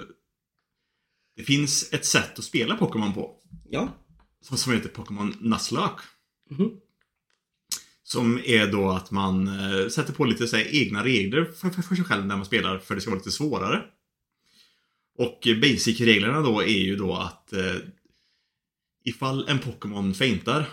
Det 1.36 1.42
finns 1.42 1.92
ett 1.92 2.04
sätt 2.06 2.38
att 2.38 2.44
spela 2.44 2.76
Pokémon 2.76 3.14
på. 3.14 3.36
Ja. 3.70 3.88
Som, 4.40 4.56
som 4.56 4.72
heter 4.72 4.88
Pokémon 4.88 5.36
Nuzlocke. 5.40 6.02
Mhm. 6.50 6.70
Som 8.02 8.40
är 8.44 8.72
då 8.72 8.90
att 8.90 9.10
man 9.10 9.48
eh, 9.48 9.88
sätter 9.88 10.12
på 10.12 10.24
lite 10.24 10.48
så 10.48 10.56
här, 10.56 10.74
egna 10.74 11.04
regler 11.04 11.44
för, 11.44 11.70
för, 11.70 11.82
för 11.82 11.94
sig 11.94 12.04
själv 12.04 12.26
när 12.26 12.36
man 12.36 12.44
spelar 12.46 12.78
för 12.78 12.94
det 12.94 13.00
ska 13.00 13.10
vara 13.10 13.18
lite 13.18 13.30
svårare. 13.30 13.82
Och 15.18 15.40
basic-reglerna 15.62 16.40
då 16.40 16.62
är 16.62 16.82
ju 16.84 16.96
då 16.96 17.14
att 17.14 17.52
eh, 17.52 17.76
ifall 19.04 19.48
en 19.48 19.58
Pokémon 19.58 20.14
feintar 20.14 20.68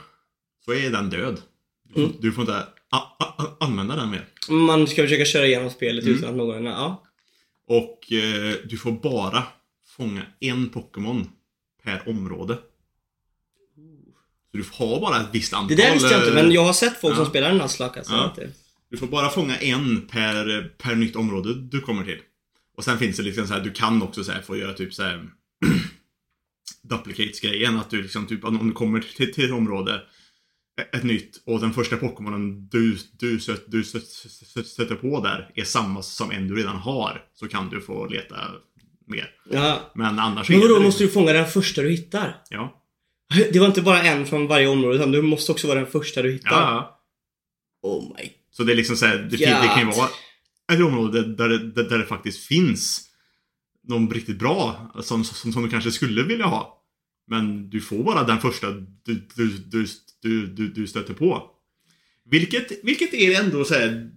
så 0.66 0.74
är 0.74 0.92
den 0.92 1.10
död. 1.10 1.42
Du 1.90 1.94
får, 1.94 2.02
Mm. 2.02 2.16
du 2.20 2.32
får 2.32 2.42
inte 2.42 2.56
a- 2.56 2.68
a- 2.90 3.34
a- 3.38 3.56
använda 3.60 3.96
den 3.96 4.10
mer. 4.10 4.26
Man 4.50 4.88
ska 4.88 5.02
försöka 5.04 5.26
köra 5.26 5.46
igenom 5.46 5.70
spelet 5.70 6.04
Mm. 6.04 6.16
utan 6.18 6.30
att 6.30 6.36
någon... 6.36 6.66
Ja. 6.66 7.04
Och 7.68 8.12
eh, 8.14 8.56
du 8.66 8.78
får 8.78 8.92
bara 8.92 9.44
fånga 9.98 10.26
en 10.40 10.70
Pokémon 10.70 11.30
per 11.84 12.10
område. 12.10 12.58
Så 14.52 14.58
du 14.58 14.64
har 14.74 15.00
bara 15.02 15.22
ett 15.22 15.28
visst 15.32 15.52
Det 15.52 15.58
antal. 15.58 15.78
där 15.78 15.94
visste 15.94 16.10
jag 16.10 16.20
inte, 16.22 16.30
eh, 16.40 16.44
men 16.44 16.52
jag 16.52 16.64
har 16.64 16.74
sett 16.74 17.02
folk 17.02 17.16
som 17.16 17.24
ja. 17.24 17.30
spelar 17.30 17.54
Nuzlocke 17.54 18.00
alltså. 18.00 18.14
Ja. 18.14 18.26
Att 18.26 18.36
det- 18.36 18.52
Du 18.92 18.98
får 18.98 19.08
bara 19.08 19.30
fånga 19.30 19.58
en 19.58 20.02
per, 20.08 20.74
per 20.78 20.96
nytt 20.96 21.16
område 21.16 21.54
du 21.54 21.82
kommer 21.82 22.04
till. 22.06 22.20
Och 22.78 22.84
sen 22.84 22.98
finns 23.00 23.18
det 23.18 23.24
liksom 23.24 23.48
så 23.48 23.54
här, 23.54 23.62
du 23.62 23.72
kan 23.72 24.02
också 24.02 24.24
så 24.24 24.32
här 24.32 24.42
få 24.42 24.58
göra 24.58 24.74
typ 24.74 24.94
så 24.94 25.04
här 25.04 25.30
duplicates-grejen. 26.84 27.78
Att 27.80 27.90
du 27.90 28.02
liksom 28.02 28.26
typ, 28.28 28.44
om 28.46 28.68
du 28.68 28.74
kommer 28.74 29.00
till, 29.00 29.34
till 29.34 29.46
ett 29.46 29.52
område, 29.52 30.02
ett 30.82 31.04
nytt, 31.04 31.44
och 31.46 31.60
den 31.60 31.74
första 31.74 31.96
Pokémonen 31.96 32.68
du, 32.72 32.98
du, 33.20 33.40
du 33.68 33.84
stöt, 33.84 34.04
stöter 34.68 34.96
på 34.96 35.22
där 35.24 35.52
är 35.56 35.64
samma 35.64 36.02
som 36.02 36.32
en 36.32 36.48
du 36.48 36.56
redan 36.56 36.76
har. 36.76 37.22
Så 37.34 37.48
kan 37.48 37.70
du 37.70 37.82
få 37.82 38.06
leta 38.08 38.36
mer. 39.08 39.30
Ja. 39.50 39.92
Men 39.96 40.20
annars 40.20 40.50
Men 40.50 40.60
det- 40.60 40.80
måste 40.80 41.04
du 41.04 41.10
fånga 41.10 41.34
den 41.34 41.48
första 41.48 41.82
du 41.82 41.90
hittar? 41.90 42.42
Ja. 42.50 42.76
Det 43.54 43.60
var 43.60 43.68
inte 43.68 43.82
bara 43.82 44.02
en 44.02 44.26
från 44.26 44.48
varje 44.48 44.68
område, 44.68 44.96
utan 44.96 45.12
du 45.12 45.22
måste 45.22 45.52
också 45.52 45.68
vara 45.68 45.80
den 45.80 45.92
första 45.92 46.22
du 46.22 46.32
hittar. 46.32 46.50
ja. 46.52 46.96
Oh 47.82 48.04
my... 48.18 48.32
Så 48.52 48.64
det 48.64 48.74
är 48.74 48.76
liksom 48.76 48.96
så 48.98 49.06
här, 49.06 49.18
det, 49.18 49.38
det 49.38 49.46
kan 49.76 49.80
ju 49.80 49.86
vara 49.98 50.10
ett 50.74 50.82
område 50.82 51.36
där, 51.36 51.50
det- 51.50 51.84
där 51.90 51.98
det 51.98 52.06
faktiskt 52.06 52.46
finns 52.46 53.06
någon 53.88 54.12
riktigt 54.12 54.40
bra 54.40 54.92
som, 55.02 55.24
som, 55.24 55.54
som 55.54 55.64
du 55.64 55.70
kanske 55.70 55.92
skulle 55.92 56.24
vilja 56.24 56.46
ha. 56.46 56.76
Men 57.28 57.70
du 57.70 57.82
får 57.82 58.04
bara 58.04 58.24
den 58.24 58.40
första 58.40 58.72
du, 59.04 59.28
du, 59.36 59.48
du, 59.58 59.86
du, 60.22 60.48
du, 60.48 60.68
du 60.68 60.88
stöter 60.88 61.14
på. 61.14 61.44
Vilket, 62.32 62.72
vilket 62.84 63.14
är 63.14 63.40
ändå 63.42 63.66
så 63.66 63.74
här, 63.74 64.10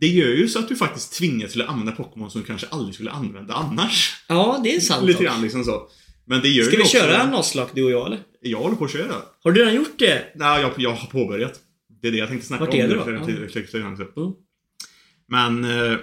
Det 0.00 0.06
gör 0.06 0.28
ju 0.28 0.48
så 0.48 0.58
att 0.58 0.68
du 0.68 0.76
faktiskt 0.76 1.12
tvingas 1.18 1.52
till 1.52 1.62
att 1.62 1.68
använda 1.68 1.92
Pokémon 1.92 2.30
som 2.30 2.40
du 2.40 2.46
kanske 2.46 2.66
aldrig 2.66 2.94
skulle 2.94 3.10
använda 3.10 3.54
annars. 3.54 4.24
Ja, 4.28 4.60
det 4.64 4.74
är 4.76 4.80
sant. 4.80 5.06
Lite 5.06 5.24
grann 5.24 5.42
liksom 5.42 5.64
så. 5.64 5.88
Men 6.24 6.40
det 6.40 6.48
gör 6.48 6.64
Ska 6.64 6.76
vi 6.76 6.82
också, 6.82 6.96
köra 6.96 7.22
en 7.22 7.30
Nuzlocke 7.30 7.72
du 7.74 7.84
och 7.84 7.90
jag 7.90 8.06
eller? 8.06 8.18
Jag 8.40 8.58
håller 8.58 8.76
på 8.76 8.84
att 8.84 8.92
köra. 8.92 9.14
Har 9.42 9.52
du 9.52 9.60
redan 9.60 9.74
gjort 9.74 9.98
det? 9.98 10.24
Nej, 10.34 10.60
jag, 10.62 10.72
jag 10.76 10.92
har 10.92 11.06
påbörjat. 11.10 11.60
Det 12.02 12.08
är 12.08 12.12
det 12.12 12.18
jag 12.18 12.28
tänkte 12.28 12.46
snacka 12.46 12.64
Vart 12.64 12.74
om. 12.74 12.80
är 12.80 12.88
nu 12.88 12.94
du 12.94 13.18
då? 13.18 13.24
till- 13.26 13.36
till- 13.36 13.50
till- 13.52 13.66
till- 13.66 13.80
Mm. 13.80 14.32
Men 15.28 15.64
eh, 15.64 15.98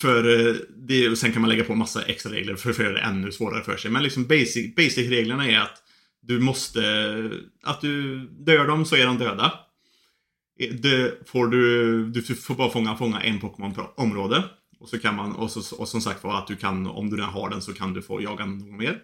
för 0.00 0.48
eh, 0.48 0.54
det, 0.88 1.16
sen 1.16 1.32
kan 1.32 1.40
man 1.42 1.48
lägga 1.50 1.64
på 1.64 1.74
massa 1.74 2.02
extra 2.02 2.32
regler 2.32 2.56
för 2.56 2.70
att 2.70 2.78
göra 2.78 2.92
det 2.92 3.00
ännu 3.00 3.32
svårare 3.32 3.64
för 3.64 3.76
sig. 3.76 3.90
Men 3.90 4.02
liksom 4.02 4.26
basic, 4.26 4.74
basic-reglerna 4.76 5.50
är 5.50 5.58
att 5.58 5.82
du 6.26 6.40
måste, 6.40 6.80
att 7.62 7.80
du 7.80 8.18
dör 8.28 8.66
dem 8.66 8.84
så 8.84 8.96
är 8.96 9.06
de 9.06 9.18
döda. 9.18 9.52
Eh, 10.60 10.74
Det 10.74 11.28
får 11.28 11.46
du, 11.46 12.10
du 12.10 12.22
får 12.22 12.54
bara 12.54 12.70
fånga, 12.70 12.96
fånga 12.96 13.20
en 13.20 13.40
Pokémon 13.40 13.74
per 13.74 14.00
område. 14.00 14.44
Och 14.80 14.88
så 14.88 14.98
kan 14.98 15.14
man, 15.16 15.32
och, 15.32 15.50
så, 15.50 15.76
och 15.76 15.88
som 15.88 16.00
sagt 16.00 16.24
var 16.24 16.38
att 16.38 16.46
du 16.46 16.56
kan, 16.56 16.86
om 16.86 17.10
du 17.10 17.16
redan 17.16 17.30
har 17.30 17.50
den 17.50 17.62
så 17.62 17.72
kan 17.72 17.92
du 17.94 18.02
få 18.02 18.22
jaga 18.22 18.46
någon 18.46 18.76
mer. 18.76 18.98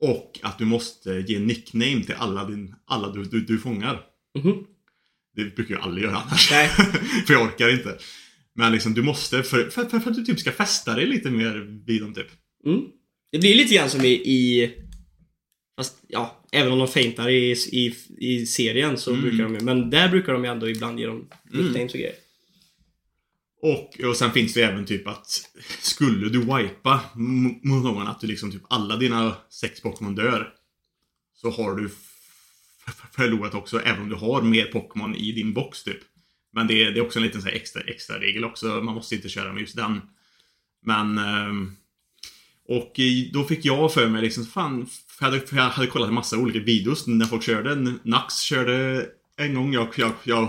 Och 0.00 0.40
att 0.42 0.58
du 0.58 0.64
måste 0.64 1.10
ge 1.10 1.38
nickname 1.38 2.02
till 2.04 2.14
alla, 2.18 2.44
din, 2.44 2.74
alla 2.86 3.12
du, 3.12 3.24
du, 3.24 3.40
du 3.40 3.58
fångar. 3.58 4.00
Mhm. 4.38 4.64
Det 5.36 5.56
brukar 5.56 5.74
jag 5.74 5.84
aldrig 5.84 6.04
göra 6.04 6.16
annars. 6.16 6.48
För 7.26 7.32
jag 7.32 7.42
orkar 7.42 7.68
inte. 7.68 7.98
Men 8.54 8.72
liksom 8.72 8.94
du 8.94 9.02
måste, 9.02 9.42
för, 9.42 9.70
för, 9.70 9.84
för, 9.84 9.98
för 10.00 10.10
att 10.10 10.16
du 10.16 10.24
typ 10.24 10.40
ska 10.40 10.52
fästa 10.52 10.94
dig 10.94 11.06
lite 11.06 11.30
mer 11.30 11.82
vid 11.86 12.02
dem 12.02 12.14
typ. 12.14 12.26
Mm. 12.66 12.80
Det 13.32 13.38
blir 13.38 13.54
lite 13.54 13.74
grann 13.74 13.90
som 13.90 14.00
i, 14.00 14.12
i 14.12 14.70
Fast 15.76 16.02
ja, 16.08 16.44
även 16.52 16.72
om 16.72 16.78
de 16.78 16.88
feintar 16.88 17.28
i, 17.28 17.52
i, 17.72 17.94
i 18.18 18.46
serien 18.46 18.98
så 18.98 19.10
Mm. 19.10 19.22
brukar 19.22 19.44
de 19.44 19.54
ju, 19.54 19.60
men 19.60 19.90
där 19.90 20.08
brukar 20.08 20.32
de 20.32 20.44
ju 20.44 20.50
ändå 20.50 20.68
ibland 20.68 21.00
ge 21.00 21.06
dem 21.06 21.28
Mm. 21.52 21.66
nicknames 21.66 21.92
och 21.94 21.98
grejer. 22.00 22.14
Och, 23.62 24.00
och 24.08 24.16
sen 24.16 24.32
finns 24.32 24.54
det 24.54 24.60
ju 24.60 24.66
även 24.66 24.84
typ 24.86 25.06
att 25.08 25.50
skulle 25.80 26.28
du 26.28 26.38
wipa 26.38 27.00
m- 27.14 27.54
mot 27.62 27.84
någon 27.84 28.06
att 28.06 28.20
du 28.20 28.26
liksom 28.26 28.52
typ 28.52 28.62
alla 28.70 28.96
dina 28.96 29.36
sex 29.50 29.80
Pokémon 29.80 30.14
dör. 30.14 30.52
Så 31.34 31.50
har 31.50 31.76
du 31.76 31.90
förlorat 33.12 33.54
också 33.54 33.80
även 33.80 34.02
om 34.02 34.08
du 34.08 34.14
har 34.14 34.42
mer 34.42 34.64
Pokémon 34.64 35.14
i 35.16 35.32
din 35.32 35.52
box 35.52 35.82
typ. 35.84 35.98
Men 36.52 36.66
det 36.66 36.82
är, 36.84 36.90
det 36.90 36.98
är 37.00 37.04
också 37.04 37.18
en 37.18 37.22
liten 37.24 37.42
så 37.42 37.48
här 37.48 37.54
extra, 37.54 37.82
extra 37.82 38.20
regel 38.20 38.44
också. 38.44 38.66
Man 38.66 38.94
måste 38.94 39.14
inte 39.14 39.28
köra 39.28 39.52
med 39.52 39.60
just 39.60 39.76
den. 39.76 40.00
Men... 40.84 41.18
ehm, 41.18 41.76
och 42.68 43.00
då 43.32 43.44
fick 43.44 43.64
jag 43.64 43.92
för 43.94 44.08
mig 44.08 44.22
liksom, 44.22 44.46
fan, 44.46 44.86
för 44.86 45.26
jag 45.26 45.32
hade, 45.32 45.46
för 45.46 45.56
jag 45.56 45.62
hade 45.62 45.88
kollat 45.88 46.08
en 46.08 46.14
massa 46.14 46.38
olika 46.38 46.58
videos 46.58 47.06
när 47.06 47.26
folk 47.26 47.42
körde. 47.42 47.94
Nax 48.02 48.34
körde 48.34 49.06
en 49.36 49.54
gång. 49.54 49.72
Jag, 49.72 49.88
jag, 49.96 50.12
jag 50.24 50.46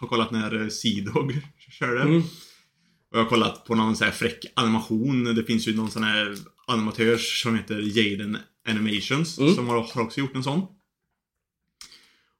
har 0.00 0.06
kollat 0.08 0.30
när 0.30 0.62
eh, 0.62 0.68
Seedog 0.68 1.40
körde. 1.70 2.02
Mm. 2.02 2.22
Och 3.10 3.18
jag 3.18 3.22
har 3.22 3.28
kollat 3.28 3.64
på 3.64 3.74
någon 3.74 3.96
sån 3.96 4.04
här 4.04 4.12
fräck 4.12 4.44
animation. 4.56 5.24
Det 5.24 5.44
finns 5.44 5.68
ju 5.68 5.76
någon 5.76 5.90
sån 5.90 6.04
här 6.04 6.36
animatör 6.66 7.16
som 7.16 7.56
heter 7.56 7.98
Jaden 7.98 8.38
Animations. 8.68 9.38
Mm. 9.38 9.54
Som 9.54 9.68
har, 9.68 9.82
har 9.94 10.02
också 10.02 10.20
gjort 10.20 10.36
en 10.36 10.42
sån. 10.42 10.66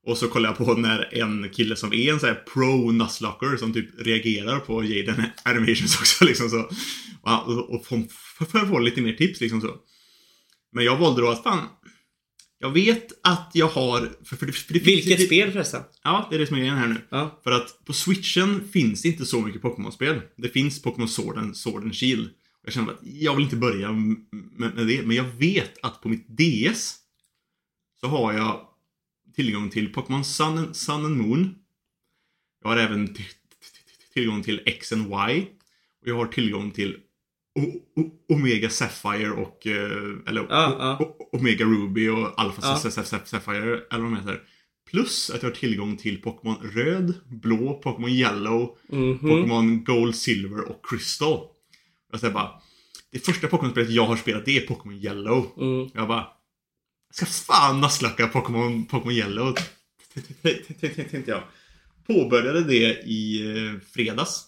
Och 0.07 0.19
så 0.19 0.29
kollar 0.29 0.49
jag 0.49 0.59
på 0.59 0.75
när 0.75 1.15
en 1.15 1.51
kille 1.51 1.77
som 1.77 1.93
är 1.93 2.13
en 2.13 2.21
sån 2.21 2.29
här 2.29 2.43
pro 2.55 2.91
Nuzlocker 2.93 3.57
som 3.57 3.73
typ 3.73 3.89
reagerar 3.99 4.61
på 4.61 4.85
Jaden 4.85 5.23
Animations 5.43 6.01
också 6.01 6.25
liksom 6.25 6.51
så. 6.51 6.71
Och, 7.23 7.75
och 7.75 7.87
får, 7.87 8.03
för 8.47 8.59
att 8.59 8.69
få 8.69 8.79
lite 8.79 9.01
mer 9.01 9.13
tips 9.13 9.41
liksom 9.41 9.61
så. 9.61 9.77
Men 10.73 10.85
jag 10.85 10.97
valde 10.97 11.23
då 11.23 11.29
att 11.29 11.43
fan. 11.43 11.69
Jag 12.59 12.71
vet 12.71 13.07
att 13.23 13.51
jag 13.55 13.69
har... 13.69 14.13
För, 14.25 14.37
för, 14.37 14.53
för 14.53 14.75
Vilket 14.75 15.27
spel 15.27 15.53
förresten? 15.53 15.83
Ja, 16.03 16.27
det 16.31 16.37
är 16.37 16.41
det 16.41 16.47
som 16.47 16.57
är 16.57 16.61
grejen 16.61 16.77
här 16.77 16.89
nu. 16.89 16.97
Ja. 17.11 17.41
För 17.45 17.51
att 17.51 17.85
på 17.85 17.93
switchen 17.93 18.69
finns 18.73 19.03
det 19.03 19.09
inte 19.09 19.27
så 19.27 19.41
mycket 19.41 19.63
Pokémon-spel. 19.63 20.21
Det 20.37 20.49
finns 20.49 20.83
Pokémon 20.83 21.09
Sword 21.09 21.39
and, 21.39 21.57
Sword 21.57 21.83
and 21.83 21.95
Shield. 21.95 22.31
Jag 22.65 22.73
känner 22.73 22.93
att 22.93 23.01
jag 23.03 23.35
vill 23.35 23.45
inte 23.45 23.57
börja 23.57 23.93
med, 23.93 24.17
med 24.75 24.87
det. 24.87 25.03
Men 25.03 25.17
jag 25.17 25.25
vet 25.25 25.79
att 25.83 26.03
på 26.03 26.09
mitt 26.09 26.27
DS 26.29 26.95
så 28.01 28.07
har 28.07 28.33
jag 28.33 28.66
tillgång 29.37 29.70
till 29.70 29.93
Pokémon 29.93 30.24
Sun, 30.24 30.59
and- 30.59 30.72
Sun 30.76 31.05
and 31.05 31.16
Moon. 31.16 31.55
Jag 32.62 32.70
har 32.70 32.76
även 32.76 33.14
tillgång 34.14 34.43
till 34.43 34.62
X 34.66 34.93
and 34.93 35.03
Y. 35.30 35.47
Och 36.03 36.09
jag 36.09 36.16
har 36.16 36.26
tillgång 36.26 36.70
till 36.70 36.97
Omega 38.28 38.70
Sapphire 38.70 39.30
och... 39.30 39.66
eh, 39.66 40.18
Eller 40.26 40.47
Omega 41.32 41.64
Ruby 41.64 42.09
och 42.09 42.41
Alpha 42.41 42.76
Sapphire, 42.76 43.80
eller 43.91 44.03
vad 44.03 44.12
de 44.12 44.16
heter. 44.16 44.43
Plus 44.91 45.30
att 45.30 45.43
jag 45.43 45.51
har 45.51 45.55
tillgång 45.57 45.97
till 45.97 46.22
Pokémon 46.22 46.57
Röd, 46.74 47.14
Blå, 47.28 47.80
Pokémon 47.82 48.11
Yellow, 48.11 48.76
Mhm. 48.89 49.18
Pokémon 49.18 49.84
Gold, 49.84 50.16
Silver 50.16 50.61
och 50.70 50.87
Crystal. 50.89 51.47
Jag 52.11 52.20
säger 52.20 52.34
bara, 52.34 52.51
det 53.12 53.18
första 53.18 53.47
Pokémon-spelet 53.49 53.91
jag 53.91 54.07
har 54.07 54.16
spelat 54.16 54.45
det 54.45 54.57
är 54.57 54.66
Pokémon 54.66 54.95
Yellow. 54.99 55.47
Mm. 55.61 55.91
Jag 55.95 56.09
bara, 56.09 56.26
ska 57.17 57.27
fan 57.27 57.81
nasslacka 57.81 58.27
Pokémon, 58.27 58.87
Pokémon 58.87 59.12
Yellow. 59.14 59.57
Tänkte 61.11 61.23
jag. 61.31 61.43
Påbörjade 62.07 62.64
det 62.64 63.01
i 63.05 63.41
eh, 63.57 63.81
fredags. 63.95 64.43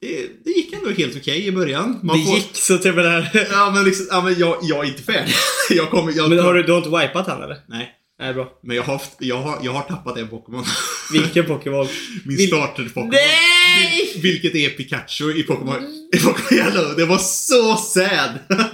Det, 0.00 0.28
det 0.44 0.50
gick 0.50 0.72
ändå 0.72 0.90
helt 0.90 1.16
okej 1.16 1.46
i 1.46 1.52
början. 1.52 2.00
Man 2.02 2.18
Det 2.18 2.24
får- 2.26 2.34
gick 2.36 2.56
så 2.56 2.78
till 2.78 2.92
med 2.92 3.04
det 3.04 3.10
här. 3.10 3.48
Ja 3.50 3.70
men 3.70 3.84
liksom, 3.84 4.06
ja 4.10 4.22
men 4.22 4.38
jag, 4.38 4.58
jag 4.62 4.84
är 4.84 4.88
inte 4.88 5.02
färdig. 5.02 5.34
jag 5.70 5.90
kommer, 5.90 6.12
jag, 6.16 6.28
Men 6.30 6.38
har 6.38 6.54
du, 6.54 6.62
du 6.62 6.72
har 6.72 6.78
inte 6.78 6.90
wipat 6.90 7.26
han 7.26 7.42
eller? 7.42 7.60
Nej. 7.68 7.98
Nej, 8.18 8.34
bra. 8.34 8.58
Men 8.62 8.76
jag 8.76 8.82
har, 8.82 9.02
jag 9.18 9.42
har, 9.42 9.58
jag 9.62 9.72
har 9.72 9.82
tappat 9.82 10.18
en 10.18 10.28
Pokémon. 10.28 10.64
Vilken 11.12 11.46
Pokémon? 11.46 11.88
Min 12.24 12.36
Vil- 12.36 12.46
starter 12.46 12.84
Pokémon. 12.84 13.08
Nej! 13.10 14.12
Vil, 14.14 14.22
vilket 14.22 14.54
är 14.54 14.70
Pikachu 14.70 15.32
i 15.36 15.42
Pokémon, 15.42 16.08
i 16.14 16.18
Pokémon 16.18 16.58
Yellow. 16.60 16.96
Det 16.96 17.04
var 17.04 17.18
så 17.18 17.76
sad! 17.76 18.38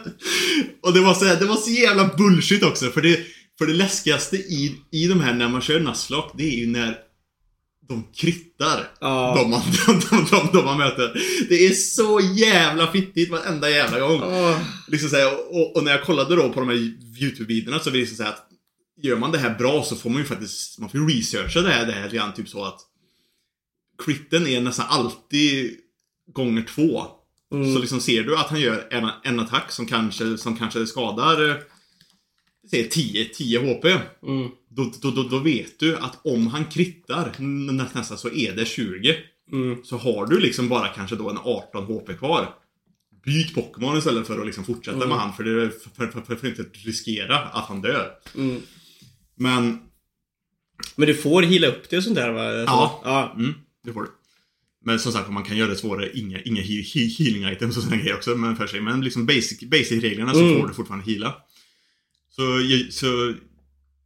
Och 0.82 0.92
det 0.94 1.00
var 1.00 1.14
så, 1.14 1.24
här, 1.24 1.36
det 1.36 1.46
var 1.46 1.56
så 1.56 1.70
jävla 1.70 2.10
bullshit 2.16 2.62
också. 2.62 2.90
För 2.90 3.02
det, 3.02 3.20
för 3.58 3.66
det 3.66 3.72
läskigaste 3.72 4.36
i, 4.36 4.76
i 4.90 5.06
de 5.06 5.20
här 5.20 5.34
när 5.34 5.48
man 5.48 5.60
kör 5.60 5.80
Nuzlocke, 5.80 6.34
det 6.34 6.44
är 6.44 6.58
ju 6.58 6.66
när 6.66 6.98
de 7.88 8.04
krittar. 8.16 8.90
Ja. 9.00 9.34
De, 9.36 9.50
man, 9.50 9.62
de, 9.86 10.00
de, 10.10 10.26
de, 10.30 10.48
de 10.52 10.64
man 10.64 10.78
möter. 10.78 11.22
Det 11.48 11.66
är 11.66 11.72
så 11.72 12.20
jävla 12.20 12.92
fittigt 12.92 13.30
varenda 13.30 13.70
jävla 13.70 14.00
gång. 14.00 14.22
Åh. 14.22 14.60
Liksom 14.88 15.10
så 15.10 15.16
här, 15.16 15.54
och, 15.54 15.76
och 15.76 15.84
när 15.84 15.92
jag 15.92 16.04
kollade 16.04 16.36
då 16.36 16.52
på 16.52 16.60
de 16.60 16.68
här 16.68 16.76
YouTube-videorna 17.22 17.78
så 17.78 17.90
visade 17.90 18.12
det 18.12 18.16
sig 18.16 18.26
att 18.26 18.44
Gör 19.02 19.16
man 19.16 19.32
det 19.32 19.38
här 19.38 19.58
bra 19.58 19.82
så 19.82 19.96
får 19.96 20.10
man 20.10 20.18
ju 20.18 20.24
faktiskt, 20.24 20.78
man 20.78 20.90
får 20.90 21.08
researcha 21.08 21.60
det 21.60 21.70
här, 21.70 21.86
det 21.86 21.92
här 21.92 22.10
grann, 22.10 22.34
typ 22.34 22.48
så 22.48 22.64
att 22.64 22.80
Critten 24.04 24.46
är 24.46 24.60
nästan 24.60 24.86
alltid 24.88 25.76
gånger 26.32 26.62
två. 26.62 27.06
Mm. 27.52 27.74
Så 27.74 27.78
liksom 27.80 28.00
ser 28.00 28.22
du 28.22 28.36
att 28.36 28.46
han 28.48 28.60
gör 28.60 28.88
en, 28.90 29.08
en 29.22 29.40
attack 29.40 29.72
som 29.72 29.86
kanske, 29.86 30.38
som 30.38 30.56
kanske 30.56 30.86
skadar 30.86 31.62
Säg 32.70 32.88
10, 32.88 33.24
10 33.24 33.58
HP. 33.58 33.84
Mm. 33.84 34.48
Då, 34.70 34.92
då, 35.02 35.10
då, 35.10 35.22
då 35.22 35.38
vet 35.38 35.78
du 35.78 35.96
att 35.96 36.26
om 36.26 36.46
han 36.46 36.64
krittar 36.64 37.32
nä- 37.38 37.72
nästan 37.94 38.18
så 38.18 38.28
är 38.30 38.56
det 38.56 38.64
20. 38.66 39.16
Mm. 39.52 39.84
Så 39.84 39.96
har 39.96 40.26
du 40.26 40.40
liksom 40.40 40.68
bara 40.68 40.88
kanske 40.88 41.16
då 41.16 41.30
en 41.30 41.38
18 41.38 41.84
HP 41.84 42.18
kvar. 42.18 42.54
Byt 43.24 43.54
Pokémon 43.54 43.98
istället 43.98 44.26
för 44.26 44.40
att 44.40 44.46
liksom 44.46 44.64
fortsätta 44.64 44.96
Mm. 44.96 45.08
med 45.08 45.18
han 45.18 45.32
för, 45.32 45.44
det, 45.44 45.70
för, 45.70 45.90
för, 45.90 46.06
för, 46.06 46.20
för 46.20 46.34
att 46.34 46.58
inte 46.58 46.62
riskera 46.78 47.38
att 47.38 47.64
han 47.64 47.82
dör. 47.82 48.10
Mm. 48.36 48.62
Men, 49.34 49.78
Men 50.96 51.08
du 51.08 51.14
får 51.14 51.42
hila 51.42 51.66
upp 51.68 51.90
det 51.90 51.96
och 51.96 52.04
sånt 52.04 52.16
där 52.16 52.30
va? 52.32 52.44
Ja. 52.52 53.00
ja. 53.04 53.32
mm, 53.36 53.54
det 53.84 53.92
får 53.92 54.02
du. 54.02 54.08
Men 54.88 54.98
som 54.98 55.12
sagt, 55.12 55.30
man 55.30 55.44
kan 55.44 55.56
göra 55.56 55.68
det 55.70 55.76
svårare. 55.76 56.18
Inga, 56.18 56.40
inga 56.42 56.62
he, 56.62 56.82
he, 56.82 57.00
healing 57.00 57.52
items 57.52 57.76
och 57.76 57.82
sådana 57.82 58.02
grejer 58.02 58.16
också 58.16 58.36
men 58.36 58.56
för 58.56 58.66
sig. 58.66 58.80
Men 58.80 59.00
liksom 59.00 59.26
basic, 59.26 59.60
basic-reglerna 59.62 60.32
så 60.34 60.40
Mm. 60.40 60.60
får 60.60 60.68
du 60.68 60.74
fortfarande 60.74 61.12
heala. 61.12 61.34
Så, 62.30 62.42
så 62.90 63.34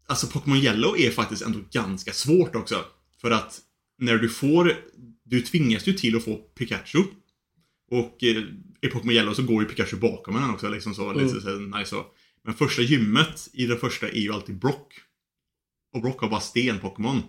Alltså 0.07 0.27
Pokémon 0.27 0.59
Yellow 0.59 1.01
är 1.01 1.11
faktiskt 1.11 1.43
ändå 1.43 1.59
ganska 1.73 2.13
svårt 2.13 2.55
också. 2.57 2.85
För 3.21 3.31
att 3.31 3.61
när 3.99 4.17
du 4.19 4.29
får 4.29 4.77
Du 5.25 5.41
tvingas 5.41 5.87
ju 5.89 5.93
till 5.93 6.17
att 6.17 6.25
få 6.25 6.37
Pikachu. 6.37 7.05
Och 7.91 8.25
eh, 8.25 8.43
i 8.83 8.89
Pokémon 8.93 9.15
Yellow 9.15 9.35
så 9.35 9.43
går 9.43 9.63
ju 9.63 9.69
Pikachu 9.69 9.97
bakom 9.97 10.37
en 10.37 10.51
också 10.51 10.69
liksom 10.69 10.95
så. 10.95 11.11
Mm. 11.11 11.27
Lite 11.27 11.41
så 11.41 11.59
nice 11.59 11.91
så. 11.91 12.07
Men 12.45 12.55
första 12.55 12.83
gymmet 12.83 13.49
i 13.53 13.67
den 13.67 13.79
första 13.79 14.09
är 14.09 14.21
ju 14.21 14.33
alltid 14.33 14.59
Brock. 14.59 14.93
Och 15.95 16.01
Brock 16.03 16.21
har 16.21 16.29
bara 16.29 16.41
sten-Pokémon. 16.41 17.23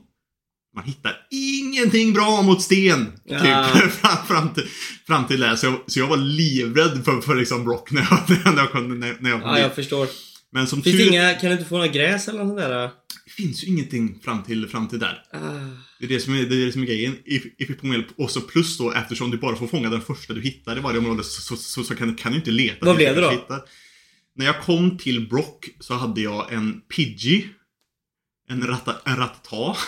Man 0.75 0.83
hittar 0.83 1.27
ingenting 1.31 2.13
bra 2.13 2.41
mot 2.41 2.61
sten! 2.61 3.05
Typ, 3.05 3.15
Ja. 3.25 3.63
fram, 4.01 4.25
fram, 4.27 4.53
till, 4.53 4.67
fram 5.07 5.27
till 5.27 5.39
det. 5.39 5.57
Så 5.57 5.65
jag, 5.65 5.79
så 5.87 5.99
jag 5.99 6.07
var 6.07 6.17
livrädd 6.17 7.05
för, 7.05 7.21
för 7.21 7.35
liksom 7.35 7.63
Brock 7.65 7.91
när 7.91 8.01
jag, 8.01 8.45
när 8.53 8.61
jag 8.61 8.71
kom, 8.71 8.99
när, 8.99 9.17
när 9.19 9.29
jag 9.29 9.41
kom 9.41 9.49
ja, 9.49 9.55
dit. 9.55 9.63
jag 9.63 9.75
förstår. 9.75 10.07
Men 10.51 10.67
som 10.67 10.83
Finns 10.83 10.97
tur 10.97 11.07
inga, 11.07 11.33
kan 11.33 11.49
du 11.49 11.55
inte 11.55 11.69
få 11.69 11.75
några 11.75 11.87
gräs 11.87 12.27
eller 12.27 12.43
något 12.43 12.57
där? 12.57 12.89
det 13.25 13.31
finns 13.31 13.63
ju 13.63 13.67
ingenting 13.67 14.19
fram 14.23 14.43
till, 14.43 14.67
fram 14.67 14.87
till 14.87 14.99
där. 14.99 15.23
Ah. 15.33 15.39
Det 15.99 16.05
är 16.05 16.09
det 16.09 16.19
som 16.19 16.33
är, 16.33 16.43
det 16.43 16.55
är, 16.55 16.65
det 16.65 16.71
som 16.71 16.81
är 16.81 16.85
grejen. 16.85 17.17
Och 18.17 18.31
så 18.31 18.41
plus 18.41 18.77
då 18.77 18.91
eftersom 18.91 19.31
du 19.31 19.37
bara 19.37 19.55
får 19.55 19.67
fånga 19.67 19.89
den 19.89 20.01
första 20.01 20.33
du 20.33 20.41
hittar 20.41 20.77
i 20.77 20.79
varje 20.79 20.97
område 20.97 21.23
så, 21.23 21.41
så, 21.41 21.55
så, 21.55 21.83
så 21.83 21.95
kan, 21.95 22.15
kan 22.15 22.31
du 22.31 22.37
inte 22.37 22.51
leta. 22.51 22.85
Vad 22.85 22.95
blev 22.95 23.15
det 23.15 23.21
då? 23.21 23.29
Hittar. 23.29 23.61
När 24.35 24.45
jag 24.45 24.61
kom 24.61 24.97
till 24.97 25.29
Brock 25.29 25.69
så 25.79 25.93
hade 25.93 26.21
jag 26.21 26.53
en 26.53 26.81
Pidgey. 26.81 27.45
En, 28.49 28.67
ratta, 28.67 28.95
en 29.05 29.17
Rattata. 29.17 29.79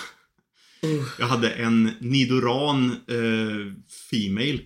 Uh. 0.84 1.04
Jag 1.20 1.28
hade 1.28 1.50
en 1.50 1.92
Nidoran 2.00 2.92
eh, 2.92 3.74
Female. 4.12 4.60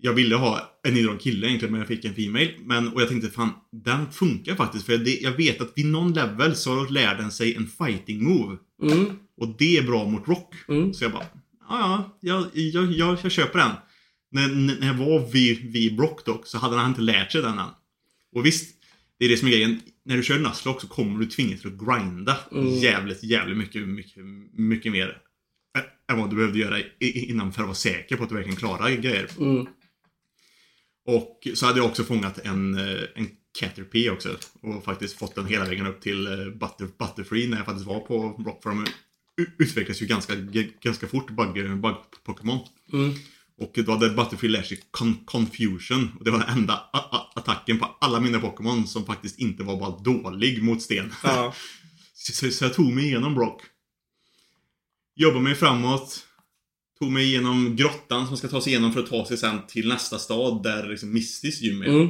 Jag 0.00 0.12
ville 0.12 0.36
ha 0.36 0.80
en 0.86 0.94
Nidoran 0.94 1.18
kille 1.18 1.46
egentligen 1.46 1.72
men 1.72 1.80
jag 1.80 1.88
fick 1.88 2.04
en 2.04 2.14
Female. 2.14 2.50
Men, 2.64 2.88
och 2.88 3.00
jag 3.00 3.08
tänkte 3.08 3.30
fan, 3.30 3.50
den 3.72 4.12
funkar 4.12 4.54
faktiskt. 4.54 4.86
För 4.86 4.98
det, 4.98 5.20
jag 5.20 5.32
vet 5.32 5.60
att 5.60 5.72
vid 5.76 5.86
någon 5.86 6.12
level 6.12 6.56
så 6.56 6.84
lär 6.84 7.14
den 7.14 7.30
sig 7.30 7.54
en 7.54 7.66
fighting 7.66 8.24
move. 8.24 8.56
Mm. 8.82 9.06
Och 9.36 9.56
det 9.58 9.76
är 9.76 9.82
bra 9.82 10.04
mot 10.08 10.28
Rock. 10.28 10.54
Mm. 10.68 10.94
Så 10.94 11.04
jag 11.04 11.12
bara, 11.12 11.26
ja, 11.68 12.18
ja, 12.20 12.46
jag, 12.52 12.64
jag, 12.74 12.92
jag, 12.92 13.18
jag 13.22 13.32
köper 13.32 13.58
den. 13.58 13.70
När, 14.30 14.48
när 14.80 14.86
jag 14.86 14.94
var 14.94 15.32
vid, 15.32 15.72
vid 15.72 15.96
Brock 15.96 16.24
dock 16.24 16.46
så 16.46 16.58
hade 16.58 16.76
han 16.76 16.90
inte 16.90 17.00
lärt 17.00 17.32
sig 17.32 17.42
den 17.42 17.58
än. 17.58 17.68
Och 18.34 18.46
visst, 18.46 18.74
det 19.18 19.24
är 19.24 19.28
det 19.28 19.36
som 19.36 19.48
är 19.48 19.52
grejen. 19.52 19.80
När 20.04 20.16
du 20.16 20.22
kör 20.22 20.38
Nuzlocke 20.38 20.80
så 20.80 20.86
kommer 20.86 21.20
du 21.20 21.26
tvingas 21.26 21.66
att 21.66 21.72
grinda 21.72 22.36
Mm. 22.52 22.74
jävligt, 22.74 23.24
jävligt 23.24 23.56
mycket, 23.56 23.88
mycket, 23.88 24.24
mycket 24.52 24.92
mer 24.92 25.16
än 26.10 26.18
vad 26.20 26.30
du 26.30 26.36
behövde 26.36 26.58
göra 26.58 26.78
innan 27.00 27.52
för 27.52 27.62
att 27.62 27.66
vara 27.68 27.74
säker 27.74 28.16
på 28.16 28.22
att 28.22 28.28
du 28.28 28.34
verkligen 28.34 28.56
klarar 28.58 28.90
grejer. 28.90 29.28
Mm. 29.38 29.66
Och 31.06 31.48
så 31.54 31.66
hade 31.66 31.78
jag 31.78 31.86
också 31.86 32.04
fångat 32.04 32.38
en, 32.38 32.74
eh, 32.78 33.02
en 33.14 33.28
Caterpie 33.60 34.10
också. 34.10 34.36
Och 34.62 34.84
faktiskt 34.84 35.18
fått 35.18 35.34
den 35.34 35.46
hela 35.46 35.64
vägen 35.64 35.86
upp 35.86 36.00
till 36.00 36.26
eh, 36.26 36.32
Butter, 36.32 36.88
Butterfree 36.98 37.48
när 37.48 37.56
jag 37.56 37.66
faktiskt 37.66 37.86
var 37.86 38.00
på 38.00 38.42
Rock. 38.46 38.62
För 38.62 38.70
de 38.70 38.86
u- 39.40 39.50
utvecklas 39.58 40.02
ju 40.02 40.06
ganska, 40.06 40.34
ganska 40.82 41.06
fort, 41.08 41.30
bug- 41.30 41.80
bug-Pokémon. 41.80 42.58
Mm. 42.92 43.14
Och 43.60 43.72
då 43.74 43.92
hade 43.92 44.10
Butterfree 44.10 44.48
lärt 44.50 44.66
sig 44.66 44.80
con 44.90 45.14
Confusion. 45.24 46.10
Och 46.18 46.24
det 46.24 46.30
var 46.30 46.38
den 46.38 46.48
enda 46.58 46.84
attacken 47.34 47.78
på 47.78 47.96
alla 48.00 48.20
mina 48.20 48.40
Pokémon 48.40 48.86
som 48.86 49.06
faktiskt 49.06 49.38
inte 49.38 49.62
var 49.62 49.76
bara 49.80 49.98
dålig 49.98 50.62
mot 50.62 50.82
sten. 50.82 51.12
Ja. 51.24 51.54
Så, 52.20 52.50
så 52.50 52.64
jag 52.64 52.74
tog 52.74 52.92
mig 52.92 53.04
igenom 53.04 53.34
Brock. 53.34 53.62
Jobbade 55.20 55.44
mig 55.44 55.54
framåt. 55.54 56.26
Tog 56.98 57.12
mig 57.12 57.24
igenom 57.24 57.76
grottan 57.76 58.26
som 58.26 58.36
ska 58.36 58.48
ta 58.48 58.60
sig 58.60 58.72
igenom 58.72 58.92
för 58.92 59.00
att 59.00 59.10
ta 59.10 59.26
sig 59.26 59.36
sen 59.36 59.66
till 59.68 59.88
nästa 59.88 60.18
stad 60.18 60.62
där 60.62 60.88
liksom 60.88 61.12
Mistys 61.12 61.60
gym 61.60 61.82
är. 61.82 61.86
Mm. 61.86 62.08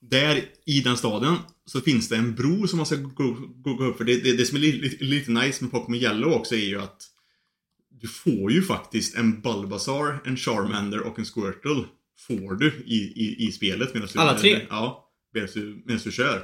Där 0.00 0.44
i 0.66 0.80
den 0.80 0.96
staden 0.96 1.36
så 1.66 1.80
finns 1.80 2.08
det 2.08 2.16
en 2.16 2.34
bro 2.34 2.68
som 2.68 2.76
man 2.76 2.86
ska 2.86 2.96
gå, 2.96 3.36
gå, 3.54 3.74
gå 3.74 3.84
upp 3.84 3.96
för. 3.96 4.04
Det, 4.04 4.16
det, 4.16 4.36
det 4.36 4.44
som 4.44 4.56
är 4.56 4.60
li, 4.60 4.72
li, 4.72 4.96
lite 5.00 5.30
nice 5.30 5.64
med 5.64 5.70
Pokémon 5.70 6.00
Yellow 6.00 6.32
också 6.32 6.54
är 6.54 6.66
ju 6.66 6.80
att 6.80 7.06
du 8.00 8.08
får 8.08 8.52
ju 8.52 8.62
faktiskt 8.62 9.16
en 9.16 9.40
Bulbasaur, 9.40 10.20
en 10.24 10.36
Charmander 10.36 11.00
och 11.00 11.18
en 11.18 11.24
Squirtle. 11.24 11.84
Får 12.18 12.54
du 12.54 12.84
i, 12.86 12.96
i, 12.96 13.46
i 13.48 13.52
spelet. 13.52 13.94
Medan 13.94 14.08
du, 14.12 14.18
Alla 14.18 14.38
tre? 14.38 14.66
Ja, 14.70 15.10
medan 15.34 15.48
du, 15.54 15.82
medan 15.86 16.00
du 16.04 16.12
kör. 16.12 16.42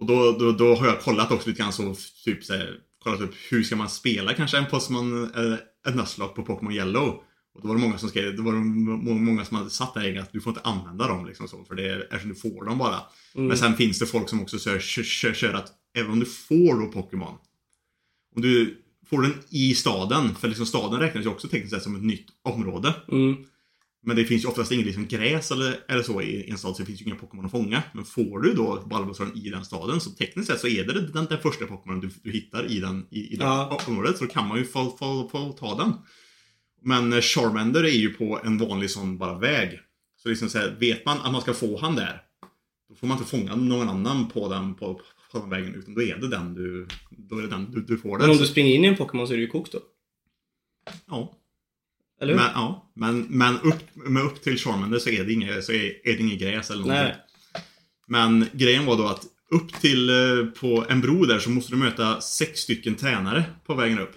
Och 0.00 0.06
då, 0.06 0.36
då, 0.38 0.52
då 0.52 0.74
har 0.74 0.86
jag 0.86 1.00
kollat 1.00 1.32
också 1.32 1.48
lite 1.48 1.62
grann 1.62 1.72
så, 1.72 1.96
typ 2.24 2.44
så 2.44 2.52
här, 2.52 2.80
kollat 3.04 3.20
upp 3.20 3.34
hur 3.50 3.62
ska 3.62 3.76
man 3.76 3.88
spela 3.88 4.34
kanske 4.34 4.58
en 4.58 4.66
Pokémon, 4.66 5.24
eh, 5.34 5.54
ett 5.88 5.96
Nuzlocke 5.96 6.34
på 6.34 6.42
Pokémon 6.42 6.72
Yellow. 6.72 7.22
Och 7.54 7.62
då 7.62 7.68
var 7.68 7.74
det 7.74 7.80
många 7.80 7.98
som 7.98 8.08
skrev, 8.08 8.36
det 8.36 8.42
var 8.42 8.52
det 8.52 9.20
många 9.20 9.44
som 9.44 9.56
hade 9.56 9.70
satt 9.70 9.94
där 9.94 10.18
att 10.18 10.32
du 10.32 10.40
får 10.40 10.50
inte 10.50 10.68
använda 10.68 11.08
dem 11.08 11.26
liksom 11.26 11.48
så, 11.48 11.64
för 11.64 11.74
det 11.74 11.88
är, 11.88 12.00
eftersom 12.00 12.28
du 12.28 12.34
får 12.34 12.64
dem 12.64 12.78
bara. 12.78 13.00
Mm. 13.34 13.48
Men 13.48 13.56
sen 13.56 13.76
finns 13.76 13.98
det 13.98 14.06
folk 14.06 14.28
som 14.28 14.42
också 14.42 14.58
kör, 14.58 14.78
kör, 14.78 15.32
kör 15.32 15.54
att 15.54 15.72
även 15.94 16.10
om 16.10 16.20
du 16.20 16.26
får 16.26 16.80
då 16.80 16.92
Pokémon, 16.92 17.34
om 18.36 18.42
du 18.42 18.82
får 19.06 19.22
den 19.22 19.34
i 19.50 19.74
staden, 19.74 20.34
för 20.34 20.48
liksom 20.48 20.66
staden 20.66 21.00
räknas 21.00 21.24
ju 21.24 21.28
också 21.28 21.48
tekniskt 21.48 21.74
sett 21.74 21.82
som 21.82 21.96
ett 21.96 22.02
nytt 22.02 22.26
område. 22.42 22.94
Mm. 23.08 23.36
Men 24.02 24.16
det 24.16 24.24
finns 24.24 24.44
ju 24.44 24.48
oftast 24.48 24.72
inget 24.72 24.86
liksom 24.86 25.06
gräs 25.06 25.50
eller, 25.50 25.76
eller 25.88 26.02
så 26.02 26.22
i 26.22 26.50
en 26.50 26.58
stad, 26.58 26.76
så 26.76 26.82
det 26.82 26.86
finns 26.86 27.00
ju 27.00 27.04
inga 27.04 27.14
Pokémon 27.14 27.44
att 27.44 27.50
fånga. 27.50 27.82
Men 27.92 28.04
får 28.04 28.40
du 28.40 28.52
då 28.54 28.82
Bulbasaur 28.90 29.46
i 29.46 29.50
den 29.50 29.64
staden, 29.64 30.00
så 30.00 30.10
tekniskt 30.10 30.48
sett 30.50 30.60
så 30.60 30.66
är 30.68 30.84
det 30.84 30.92
den, 31.08 31.24
den 31.24 31.38
första 31.38 31.64
Pokémon 31.64 32.00
du, 32.00 32.10
du 32.22 32.30
hittar 32.32 32.70
i, 32.70 32.80
den, 32.80 33.06
i, 33.10 33.32
i 33.32 33.36
det 33.36 33.44
Ja. 33.44 33.80
området. 33.88 34.18
Så 34.18 34.24
då 34.24 34.30
kan 34.30 34.48
man 34.48 34.58
ju 34.58 34.64
få, 34.64 34.96
få, 34.96 35.28
få 35.28 35.52
ta 35.52 35.76
den. 35.78 35.92
Men 36.82 37.12
eh, 37.12 37.20
Charmander 37.20 37.84
är 37.84 37.88
ju 37.98 38.12
på 38.12 38.40
en 38.44 38.58
vanlig 38.58 38.90
sån 38.90 39.18
bara 39.18 39.38
väg. 39.38 39.80
Så 40.22 40.28
liksom 40.28 40.48
så 40.48 40.58
här, 40.58 40.76
vet 40.80 41.04
man 41.06 41.18
att 41.20 41.32
man 41.32 41.40
ska 41.40 41.54
få 41.54 41.78
han 41.78 41.94
där, 41.96 42.22
då 42.88 42.94
får 42.94 43.06
man 43.06 43.18
inte 43.18 43.30
fånga 43.30 43.56
någon 43.56 43.88
annan 43.88 44.28
på 44.28 44.48
den, 44.48 44.74
på, 44.74 45.00
på 45.32 45.38
den 45.38 45.50
vägen, 45.50 45.74
utan 45.74 45.94
då 45.94 46.02
är 46.02 46.16
det 46.16 46.28
den 46.28 46.54
du, 46.54 46.86
då 47.10 47.38
är 47.38 47.42
det 47.42 47.48
den 47.48 47.70
du, 47.70 47.80
du 47.82 47.98
får 47.98 48.18
Men 48.18 48.30
om 48.30 48.36
du 48.36 48.46
springer 48.46 48.74
in 48.74 48.84
i 48.84 48.88
en 48.88 48.96
Pokémon 48.96 49.26
så 49.26 49.32
är 49.32 49.36
det 49.36 49.42
ju 49.42 49.48
kokt 49.48 49.72
då. 49.72 49.78
Ja. 51.06 51.36
Eller 52.20 52.32
hur? 52.32 52.40
Men, 52.40 52.50
ja, 52.54 52.92
men, 52.96 53.20
men 53.20 53.60
upp, 53.60 53.84
men 53.94 54.22
upp 54.22 54.42
till 54.42 54.58
Charmander 54.58 54.98
så 54.98 55.10
är 55.10 55.24
det 55.24 55.32
inget, 55.32 55.64
så 55.64 55.72
är, 55.72 56.08
är 56.08 56.12
det 56.16 56.18
inget 56.18 56.40
gräs 56.40 56.70
eller 56.70 56.80
någonting. 56.80 57.04
Nej. 57.04 57.16
Men 58.06 58.46
grejen 58.52 58.86
var 58.86 58.96
då 58.96 59.06
att 59.06 59.24
upp 59.50 59.72
till 59.80 60.10
eh, 60.10 60.44
på 60.60 60.86
en 60.88 61.00
bro 61.00 61.24
där 61.24 61.38
så 61.38 61.50
måste 61.50 61.72
du 61.72 61.76
möta 61.76 62.20
sex 62.20 62.60
stycken 62.60 62.94
tränare 62.94 63.44
på 63.66 63.74
vägen 63.74 63.98
upp. 63.98 64.12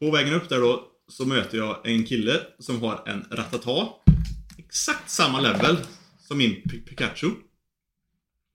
På 0.00 0.10
vägen 0.10 0.34
upp 0.34 0.48
där 0.48 0.60
då 0.60 0.86
så 1.08 1.24
möter 1.26 1.58
jag 1.58 1.80
en 1.88 2.04
kille 2.04 2.40
som 2.58 2.80
har 2.80 3.02
en 3.06 3.24
Ratata. 3.30 3.88
Exakt 4.58 5.10
samma 5.10 5.40
level 5.40 5.76
som 6.20 6.38
min 6.38 6.50
Pi- 6.50 6.86
Pikachu. 6.86 7.26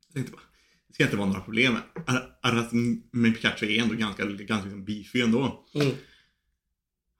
Jag 0.08 0.14
tänkte 0.14 0.32
bara, 0.32 0.42
det 0.88 0.94
ska 0.94 1.04
inte 1.04 1.18
vara 1.18 1.28
några 1.28 1.42
problem. 1.42 1.78
Ar- 2.08 2.30
ar- 2.42 2.70
Min 3.12 3.34
Pikachu 3.34 3.66
är 3.66 3.82
ändå 3.82 3.96
ganska, 3.96 4.26
ganska 4.26 4.66
liksom 4.66 4.86
beefy 4.86 5.22
ändå. 5.22 5.66
Mm. 5.74 5.94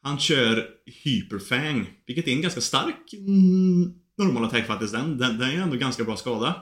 Han 0.06 0.20
kör 0.20 0.68
Hyperfang, 0.86 1.90
vilket 2.08 2.28
är 2.28 2.32
en 2.32 2.42
ganska 2.42 2.62
stark 2.62 3.14
mm, 3.14 3.94
normal 4.18 4.46
attack 4.46 4.68
faktiskt. 4.68 4.94
Den, 4.94 5.18
den, 5.18 5.40
den 5.40 5.50
är 5.50 5.62
ändå 5.62 5.76
ganska 5.76 6.04
bra 6.04 6.18
skada. 6.18 6.56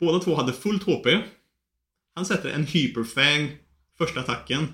Båda 0.00 0.18
två 0.18 0.36
hade 0.36 0.52
fullt 0.52 0.82
HP. 0.82 1.06
Han 2.14 2.26
sätter 2.26 2.50
en 2.50 2.66
Hyperfang 2.66 3.50
första 3.98 4.20
attacken. 4.20 4.68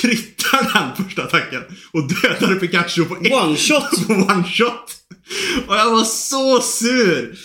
Krittar 0.00 0.72
den 0.72 1.04
första 1.04 1.22
attacken 1.22 1.62
och 1.92 2.08
dödar 2.08 2.54
Pikachu 2.54 3.04
på 3.04 3.16
ett 3.16 3.32
One 3.32 3.56
shot! 3.56 4.06
på 4.06 4.12
one 4.12 4.44
shot. 4.44 4.96
Och 5.66 5.76
jag 5.76 5.90
var 5.90 6.04
så 6.04 6.60
sur! 6.60 7.38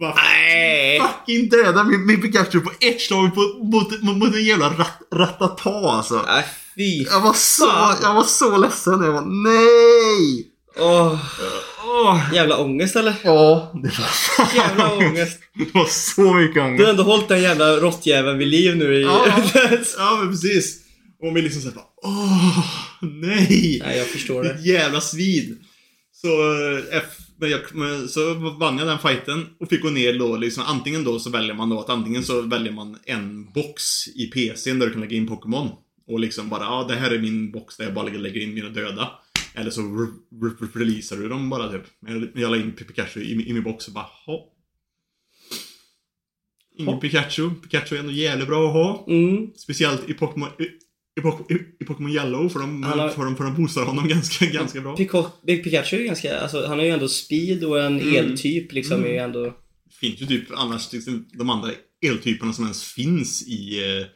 Bara, 0.00 0.14
Nej! 0.14 1.00
fucking 1.00 1.48
döda 1.48 1.84
min, 1.84 2.06
min 2.06 2.22
Pikachu 2.22 2.60
på 2.60 2.72
ett 2.80 3.00
slag 3.00 3.34
på, 3.34 3.40
mot, 3.40 4.02
mot, 4.02 4.16
mot 4.16 4.34
en 4.34 4.44
jävla 4.44 4.68
rat, 4.68 4.98
ratata 5.14 5.70
alltså. 5.70 6.22
Nej, 6.26 6.44
fy 6.76 7.02
Jag 7.02 7.20
var 7.20 7.32
så, 7.32 7.66
fan. 7.66 7.96
jag 8.02 8.14
var 8.14 8.24
så 8.24 8.56
ledsen. 8.56 9.02
Jag 9.02 9.12
var 9.12 9.24
nej! 9.44 10.46
Åh. 10.78 11.18
Jävla 12.34 12.56
ångest 12.58 12.96
eller? 12.96 13.14
Ja, 13.24 13.72
det 13.82 13.90
var, 13.98 14.54
Jävla 14.56 14.92
ångest. 14.94 15.38
det 15.54 15.74
var 15.74 15.86
så 15.86 16.34
mycket 16.34 16.54
Du 16.54 16.60
har 16.60 16.68
ångest. 16.68 16.88
ändå 16.88 17.02
hållit 17.02 17.28
den 17.28 17.42
jävla 17.42 17.76
råttjäveln 17.76 18.38
vid 18.38 18.48
liv 18.48 18.76
nu 18.76 18.94
i... 18.98 19.02
Ja. 19.02 19.26
Ja, 19.98 20.16
men 20.20 20.30
precis. 20.30 20.80
Och 21.22 21.32
man 21.32 21.42
liksom 21.42 21.62
såhär 21.62 21.74
bara, 21.74 21.84
åh, 22.02 22.64
nej! 23.00 23.82
Nej, 23.86 23.98
jag 23.98 24.06
förstår 24.06 24.42
det. 24.42 24.52
Ditt 24.52 24.66
jävla 24.66 25.00
svin. 25.00 25.58
Så, 26.12 26.28
eh, 26.28 26.84
F, 26.98 27.04
men 27.40 27.50
jag, 27.50 27.60
men, 27.72 28.08
så 28.08 28.34
vann 28.60 28.78
jag 28.78 28.86
den 28.88 28.98
fighten 28.98 29.46
och 29.60 29.68
fick 29.68 29.82
gå 29.82 29.90
ner 29.90 30.18
då 30.18 30.36
liksom, 30.36 30.62
antingen 30.66 31.04
då 31.04 31.18
så 31.18 31.30
väljer 31.30 31.54
man 31.54 31.70
då 31.70 31.80
att 31.80 31.90
antingen 31.90 32.24
så 32.24 32.40
väljer 32.40 32.72
man 32.72 32.96
en 33.04 33.52
box 33.52 33.82
i 34.08 34.26
PCn 34.26 34.78
där 34.78 34.86
du 34.86 34.92
kan 34.92 35.00
lägga 35.00 35.16
in 35.16 35.26
Pokémon. 35.28 35.68
Och 36.06 36.20
liksom 36.20 36.48
bara, 36.48 36.62
ja 36.64 36.84
det 36.88 36.94
här 36.94 37.10
är 37.10 37.18
min 37.18 37.50
box 37.50 37.76
där 37.76 37.84
jag 37.84 37.94
bara 37.94 38.08
lägger- 38.08 38.40
in 38.40 38.54
mina 38.54 38.68
döda. 38.68 39.10
Eller 39.54 39.70
så 39.70 39.80
re 39.80 40.06
re 40.48 40.66
releasar 40.80 41.16
du 41.16 41.28
dem 41.28 41.50
bara 41.50 41.72
typ. 41.72 41.82
Men 42.00 42.30
Jag 42.34 42.50
la 42.50 42.56
in 42.56 42.72
Pikachu 42.72 43.20
i, 43.22 43.36
min- 43.36 43.46
i 43.46 43.52
min 43.52 43.62
box 43.62 43.88
och 43.88 43.94
bara, 43.94 44.06
ha. 44.26 44.50
Ingen. 46.78 47.00
Pikachu. 47.00 47.50
Pikachu 47.62 47.94
är 47.96 48.00
ändå 48.00 48.12
jävligt 48.12 48.48
bra 48.48 48.66
att 48.66 48.72
ha. 48.72 49.06
Mm. 49.08 49.50
Speciellt 49.56 50.08
i 50.10 50.14
Pokémon 50.14 50.48
i, 50.58 50.62
i, 51.20 51.22
Pok- 51.22 51.52
i, 51.52 51.82
i 51.82 51.84
Pokémon 51.84 52.10
Yellow 52.12 52.48
för 52.48 52.60
de, 52.60 52.82
har- 52.82 53.08
för 53.08 53.24
de, 53.24 53.36
för 53.36 53.44
de 53.44 53.54
boostar 53.54 53.84
honom 53.84 54.08
ganska, 54.08 54.46
ganska 54.46 54.80
bra. 54.80 54.96
Pico- 54.96 55.30
Pikachu 55.46 55.96
är 55.96 56.04
ganska, 56.04 56.38
alltså 56.40 56.66
han 56.66 56.78
har 56.78 56.84
ju 56.86 56.90
ändå 56.92 57.08
speed 57.08 57.64
och 57.64 57.80
en 57.82 58.00
Mm. 58.00 58.14
eltyp 58.16 58.72
liksom 58.72 59.04
är 59.04 59.08
ju 59.08 59.16
ändå... 59.16 59.44
Det 59.84 59.94
finns 60.08 60.20
ju 60.22 60.26
typ 60.26 60.44
annars 60.50 60.92
liksom, 60.92 61.28
de 61.32 61.50
andra 61.50 61.70
eltyperna 62.06 62.52
som 62.52 62.64
ens 62.64 62.84
finns 62.84 63.48
i, 63.48 63.78
eh, 64.00 64.06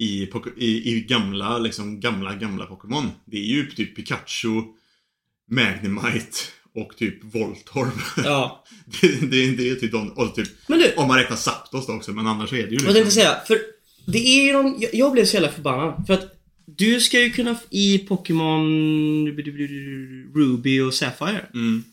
i, 0.00 0.30
i, 0.56 0.90
i 0.90 1.00
gamla, 1.00 1.58
liksom 1.58 2.00
gamla, 2.00 2.34
gamla 2.34 2.66
Pokémon. 2.66 3.10
Det 3.24 3.36
är 3.36 3.44
ju 3.44 3.70
typ 3.70 3.96
Pikachu, 3.96 4.62
Magnemite 5.50 6.36
och 6.74 6.96
typ 6.96 7.34
Voltorb. 7.34 8.00
Ja. 8.24 8.64
det, 9.00 9.30
det, 9.30 9.56
det 9.56 9.70
är 9.70 9.74
typ 9.74 9.92
de, 9.92 10.08
och 10.08 10.34
typ, 10.34 10.48
du, 10.66 10.92
om 10.96 11.08
man 11.08 11.18
räknar 11.18 11.36
Zapdos 11.36 11.86
då 11.86 11.92
också, 11.92 12.12
men 12.12 12.26
annars 12.26 12.52
är 12.52 12.56
det 12.56 12.62
ju 12.62 12.70
liksom... 12.70 12.86
vad 12.86 12.94
tänkte 12.94 13.20
jag 13.20 13.26
säga? 13.26 13.40
För 13.46 13.58
det 14.06 14.18
är 14.18 14.46
ju 14.46 14.52
de, 14.52 14.76
jag, 14.78 14.94
jag 14.94 15.12
blev 15.12 15.24
så 15.24 15.34
jävla 15.34 15.52
förbannad. 15.52 16.06
För 16.06 16.14
att 16.14 16.36
du 16.66 17.00
ska 17.00 17.20
ju 17.20 17.30
kunna, 17.30 17.56
i 17.70 17.98
Pokémon 17.98 19.26
Ruby 20.34 20.80
och 20.80 20.94
Sapphire. 20.94 21.46
Mm. 21.54 21.84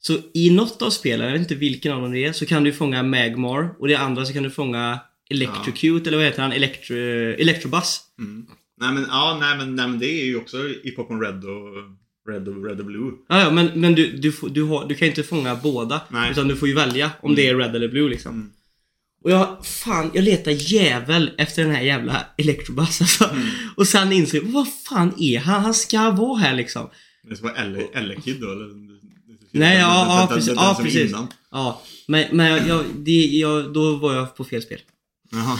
Så 0.00 0.18
i 0.34 0.50
något 0.50 0.82
av 0.82 0.90
spelen, 0.90 1.26
jag 1.26 1.32
vet 1.32 1.40
inte 1.40 1.54
vilken 1.54 1.92
av 1.92 2.02
dem 2.02 2.12
det 2.12 2.24
är, 2.24 2.32
så 2.32 2.46
kan 2.46 2.64
du 2.64 2.72
fånga 2.72 3.02
Magmar 3.02 3.74
och 3.78 3.88
det 3.88 3.94
andra 3.94 4.26
så 4.26 4.32
kan 4.32 4.42
du 4.42 4.50
fånga 4.50 4.98
Electrocute, 5.30 6.10
eller 6.10 6.16
vad 6.16 6.26
heter 6.26 6.42
han? 6.42 6.52
Electro, 6.52 6.96
Electrobus. 6.96 8.00
Mm. 8.18 8.46
Nej 8.80 8.92
men, 8.92 9.06
ja, 9.08 9.36
nej 9.40 9.56
men, 9.58 9.74
nej 9.76 9.88
men 9.88 9.98
det 9.98 10.06
är 10.22 10.24
ju 10.24 10.36
också 10.36 10.56
i 10.68 10.90
Pokémon 10.96 11.20
Red 11.20 11.44
och 11.44 11.74
Red 12.32 12.48
och, 12.48 12.64
Red 12.66 12.80
och 12.80 12.86
Blue. 12.86 13.12
Ja, 13.28 13.40
ja, 13.40 13.50
men, 13.50 13.70
men 13.74 13.94
du, 13.94 14.12
du, 14.12 14.32
du, 14.50 14.62
har, 14.62 14.88
du 14.88 14.94
kan 14.94 15.06
ju 15.06 15.10
inte 15.12 15.22
fånga 15.22 15.54
båda. 15.54 16.00
Nej. 16.08 16.30
Utan 16.30 16.48
du 16.48 16.56
får 16.56 16.68
ju 16.68 16.74
välja 16.74 17.10
om 17.22 17.34
det 17.34 17.48
är 17.48 17.56
Red 17.56 17.76
eller 17.76 17.88
Blue 17.88 18.08
liksom. 18.10 18.32
Mm. 18.34 18.50
Och 19.24 19.30
jag, 19.30 19.66
fan, 19.66 20.10
jag 20.14 20.24
letar 20.24 20.50
jävel 20.72 21.30
efter 21.38 21.62
den 21.64 21.74
här 21.74 21.82
jävla 21.82 22.26
Electrobus 22.38 23.00
alltså. 23.00 23.24
Mm. 23.24 23.46
Och 23.76 23.88
sen 23.88 24.12
insåg 24.12 24.40
jag, 24.44 24.48
vad 24.48 24.66
fan 24.88 25.14
är 25.18 25.38
han? 25.38 25.62
Han 25.64 25.74
ska 25.74 26.10
vara 26.10 26.38
här 26.38 26.54
liksom. 26.56 26.90
Det 27.28 27.36
ska 27.36 27.46
vara 27.46 27.56
Elle- 27.56 27.94
Elekid 27.94 28.40
då 28.40 28.52
eller? 28.52 28.68
Nej, 29.50 29.78
ja, 29.78 29.88
Den- 29.88 30.08
ja, 30.08 30.18
den- 30.18 30.28
precis. 30.28 30.46
den- 30.46 30.56
Ja, 30.56 30.80
precis. 30.82 31.12
Ja, 31.50 31.82
men, 32.08 32.36
men 32.36 32.46
jag, 32.46 32.68
jag, 32.68 32.84
det, 32.98 33.26
jag, 33.26 33.72
då 33.72 33.96
var 33.96 34.14
jag 34.14 34.36
på 34.36 34.44
fel 34.44 34.62
spel. 34.62 34.78
Jaha. 35.34 35.58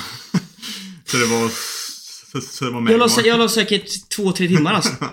Så 1.05 1.17
det 1.17 1.27
var... 1.27 1.49
Så, 2.33 2.41
så 2.41 2.65
det 2.65 2.71
var 2.71 2.91
Jag 2.91 2.99
la, 3.01 3.09
jag 3.25 3.39
la 3.39 3.49
säkert 3.49 4.09
två, 4.09 4.33
tre 4.33 4.49
timmar 4.49 4.73
alltså. 4.73 4.91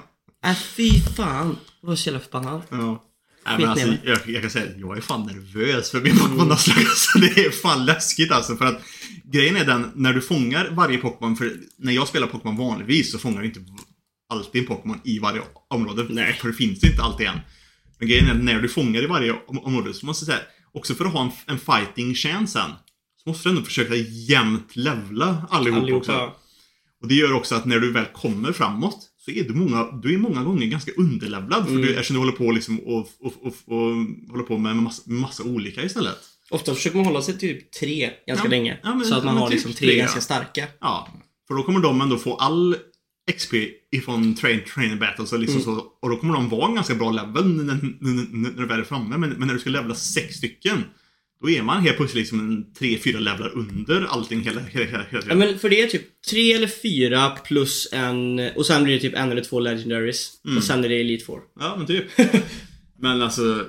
Äh, 0.45 0.55
fy 0.55 1.01
fan. 1.15 1.57
Jag 1.81 1.87
var 1.89 1.95
så 1.95 2.09
jävla 2.09 2.19
förbannad. 2.19 2.61
Ja. 2.69 3.03
Nej, 3.45 3.55
men 3.59 3.69
alltså, 3.69 3.87
jag, 4.03 4.19
jag 4.25 4.41
kan 4.41 4.51
säga 4.51 4.71
jag 4.77 4.97
är 4.97 5.01
fan 5.01 5.25
nervös 5.27 5.91
för 5.91 6.01
min 6.01 6.17
Pokémon 6.17 6.51
alltså, 6.51 6.71
Det 7.19 7.45
är 7.45 7.51
fan 7.51 7.85
läskigt 7.85 8.31
alltså 8.31 8.55
för 8.55 8.65
att 8.65 8.81
Grejen 9.23 9.55
är 9.55 9.65
den, 9.65 9.91
när 9.95 10.13
du 10.13 10.21
fångar 10.21 10.69
varje 10.71 10.97
Pokémon, 10.97 11.35
för 11.35 11.53
när 11.77 11.91
jag 11.93 12.07
spelar 12.07 12.27
Pokémon 12.27 12.57
vanligtvis 12.57 13.11
så 13.11 13.19
fångar 13.19 13.41
du 13.41 13.47
inte 13.47 13.59
alltid 14.29 14.61
en 14.61 14.67
Pokémon 14.67 14.99
i 15.03 15.19
varje 15.19 15.41
område. 15.69 16.05
Nej. 16.09 16.33
För 16.33 16.47
det 16.47 16.53
finns 16.53 16.83
inte 16.83 17.01
alltid 17.01 17.27
en. 17.27 17.39
Men 17.99 18.07
grejen 18.07 18.27
är 18.27 18.31
att 18.31 18.43
när 18.43 18.61
du 18.61 18.69
fångar 18.69 19.03
i 19.03 19.07
varje 19.07 19.31
om- 19.47 19.59
område 19.59 19.93
så 19.93 20.05
måste 20.05 20.31
jag 20.31 20.37
säga, 20.37 20.47
också 20.73 20.95
för 20.95 21.05
att 21.05 21.13
ha 21.13 21.23
en, 21.23 21.31
en 21.47 21.59
fighting 21.59 22.15
chance 22.15 22.53
sen, 22.53 22.71
så 23.23 23.29
måste 23.29 23.49
du 23.49 23.55
ändå 23.55 23.61
försöka 23.65 23.95
jämnt 23.95 24.75
levla 24.75 25.47
allihop, 25.49 25.81
Allihopa. 25.83 25.97
också. 25.99 26.33
Och 27.01 27.07
det 27.07 27.15
gör 27.15 27.33
också 27.33 27.55
att 27.55 27.65
när 27.65 27.79
du 27.79 27.91
väl 27.91 28.05
kommer 28.05 28.51
framåt 28.51 28.97
så 29.17 29.31
fler. 29.31 29.43
Du 29.43 29.49
är 29.49 29.53
många, 29.55 29.91
du 30.03 30.13
är 30.13 30.17
många 30.17 30.43
gånger 30.43 30.67
ganska 30.67 30.91
underlevlad 30.97 31.63
för 31.65 31.71
Mm. 31.71 31.81
du, 31.81 31.89
eftersom 31.95 32.13
du 32.13 32.19
håller 32.19 32.31
på 32.31 32.51
liksom 32.51 32.79
och, 32.79 32.97
och, 33.19 33.33
och, 33.45 33.53
och 33.65 33.83
håller 34.29 34.43
på 34.47 34.57
med 34.57 34.75
massa, 34.75 35.01
massa 35.05 35.43
olika 35.43 35.83
istället. 35.83 36.17
Ofta 36.49 36.75
försöker 36.75 36.97
man 36.97 37.05
hålla 37.05 37.21
sig 37.21 37.37
till 37.37 37.55
typ 37.55 37.71
tre 37.71 38.09
ganska 38.27 38.45
Ja, 38.45 38.49
länge. 38.49 38.79
ja, 38.83 38.95
men- 38.95 39.05
så 39.07 39.15
att 39.15 39.23
man 39.23 39.37
har 39.37 39.47
typ 39.47 39.53
liksom 39.53 39.73
tre 39.73 39.87
tre, 39.87 39.97
ganska 39.97 40.21
starka. 40.21 40.67
Ja, 40.81 41.07
för 41.47 41.55
då 41.55 41.63
kommer 41.63 41.79
de 41.79 42.01
ändå 42.01 42.17
få 42.17 42.35
all 42.35 42.75
XP 43.31 43.53
ifrån 43.91 44.35
train, 44.35 44.59
trainer 44.73 44.95
battles 44.95 45.33
och, 45.33 45.39
liksom 45.39 45.61
Mm. 45.61 45.75
så, 45.75 45.85
och 46.01 46.09
då 46.09 46.15
kommer 46.17 46.33
de 46.33 46.49
vara 46.49 46.67
en 46.69 46.75
ganska 46.75 46.95
bra 46.95 47.11
level 47.11 47.47
när, 47.55 47.63
när, 47.63 47.79
när, 47.99 48.27
när 48.49 48.49
du 48.61 48.65
väl 48.67 48.79
är 48.79 48.83
framme. 48.83 49.17
Men, 49.17 49.29
men 49.29 49.47
när 49.47 49.53
du 49.53 49.59
ska 49.59 49.69
levela 49.69 49.95
sex 49.95 50.35
stycken 50.35 50.83
då 51.41 51.49
är 51.49 51.61
man 51.61 51.81
helt 51.81 51.97
plötsligt 51.97 52.21
liksom 52.21 52.39
en 52.39 52.73
tre, 52.73 52.97
fyra 52.97 53.19
levlar 53.19 53.57
under 53.57 54.05
allting 54.05 54.41
hela, 54.41 54.61
hela, 54.61 54.85
hela, 54.85 55.03
hela 55.03 55.25
Ja, 55.27 55.35
men 55.35 55.59
för 55.59 55.69
det 55.69 55.81
är 55.81 55.87
typ 55.87 56.21
tre 56.29 56.53
eller 56.53 56.67
fyra 56.67 57.29
plus 57.29 57.87
en... 57.91 58.39
Och 58.55 58.65
sen 58.65 58.83
blir 58.83 58.93
det 58.93 58.99
typ 58.99 59.15
en 59.15 59.31
eller 59.31 59.43
två 59.43 59.59
legendaries. 59.59 60.31
Mm. 60.45 60.57
Och 60.57 60.63
sen 60.63 60.83
är 60.83 60.89
det 60.89 61.01
Elite 61.01 61.25
Four. 61.25 61.41
Ja, 61.59 61.75
men 61.77 61.87
typ. 61.87 62.05
men 62.99 63.21
alltså... 63.21 63.65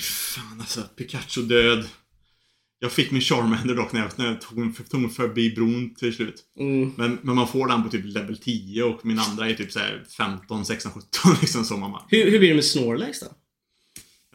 Fan 0.00 0.60
alltså. 0.60 0.80
Pikachu 0.80 1.42
död. 1.42 1.88
Jag 2.78 2.92
fick 2.92 3.10
min 3.10 3.20
Charmander 3.20 3.74
dock 3.74 3.92
när 3.92 4.00
jag, 4.00 4.10
när 4.16 4.26
jag 4.26 4.40
tog, 4.40 4.88
tog 4.90 5.00
mig 5.00 5.10
förbi 5.10 5.50
bron 5.50 5.94
till 5.94 6.14
slut. 6.14 6.44
Mm. 6.60 6.92
Men, 6.96 7.18
men 7.22 7.34
man 7.34 7.48
får 7.48 7.68
den 7.68 7.82
på 7.82 7.88
typ 7.88 8.04
level 8.04 8.38
10 8.38 8.82
och 8.82 9.06
min 9.06 9.18
andra 9.18 9.50
är 9.50 9.54
typ 9.54 9.72
så 9.72 9.78
här 9.78 10.04
15, 10.16 10.64
16, 10.64 10.92
17 10.92 11.36
liksom 11.40 11.64
så 11.64 11.76
mamma. 11.76 12.02
Hur, 12.08 12.30
hur 12.30 12.38
blir 12.38 12.48
det 12.48 12.54
med 12.54 12.64
Snorlax 12.64 13.20
då? 13.20 13.26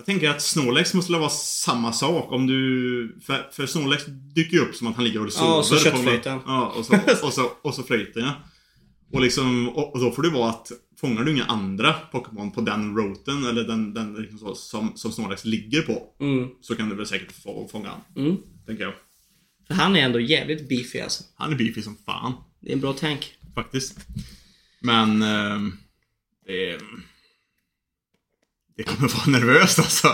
Jag 0.01 0.05
tänker 0.05 0.29
att 0.29 0.41
Snorlax 0.41 0.93
måste 0.93 1.11
vara 1.13 1.29
samma 1.29 1.93
sak 1.93 2.31
om 2.31 2.47
du... 2.47 3.19
För, 3.25 3.49
för 3.51 3.65
Snorlax 3.65 4.05
dyker 4.35 4.53
ju 4.53 4.59
upp 4.59 4.75
som 4.75 4.87
att 4.87 4.95
han 4.95 5.05
ligger 5.05 5.25
och 5.25 5.33
sover. 5.33 5.49
Ja, 5.51 5.57
och 5.57 5.65
så 5.65 5.77
köttflöjten. 5.77 6.39
Ja, 6.45 6.73
och 6.77 6.85
så, 6.85 6.95
och 7.23 7.33
så, 7.33 7.51
och 7.61 7.73
så 7.75 7.83
flöjten 7.83 8.23
ja. 8.23 8.33
Och, 9.11 9.21
liksom, 9.21 9.69
och, 9.69 9.93
och 9.93 9.99
då 9.99 10.11
får 10.11 10.23
det 10.23 10.29
vara 10.29 10.49
att 10.49 10.71
fångar 11.01 11.23
du 11.23 11.31
inga 11.31 11.45
andra 11.45 11.93
Pokémon 11.93 12.51
på 12.51 12.61
den 12.61 12.97
routen 12.97 13.45
eller 13.45 13.63
den, 13.63 13.93
den 13.93 14.13
liksom 14.15 14.37
så, 14.39 14.55
som, 14.55 14.91
som 14.95 15.11
Snorlax 15.11 15.45
ligger 15.45 15.81
på 15.81 16.07
Mm. 16.19 16.49
så 16.61 16.75
kan 16.75 16.89
du 16.89 16.95
väl 16.95 17.05
säkert 17.07 17.31
få 17.43 17.67
fånga 17.71 17.89
han, 17.89 18.25
Mm. 18.25 18.37
tänker 18.65 18.83
jag. 18.83 18.93
För 19.67 19.73
han 19.73 19.95
är 19.95 20.01
ändå 20.01 20.19
jävligt 20.19 20.69
beefy 20.69 20.99
alltså. 20.99 21.23
Han 21.35 21.53
är 21.53 21.57
beefy 21.57 21.81
som 21.81 21.97
fan, 22.05 22.33
Det 22.61 22.69
är 22.69 22.73
en 22.73 22.81
bra 22.81 22.93
tank. 22.93 23.33
faktiskt. 23.55 23.97
Men... 24.81 25.21
ehm, 25.21 25.73
det... 26.45 26.79
Det 28.81 28.95
kommer 28.95 29.09
vara 29.09 29.39
nervöst 29.39 29.79
alltså. 29.79 30.07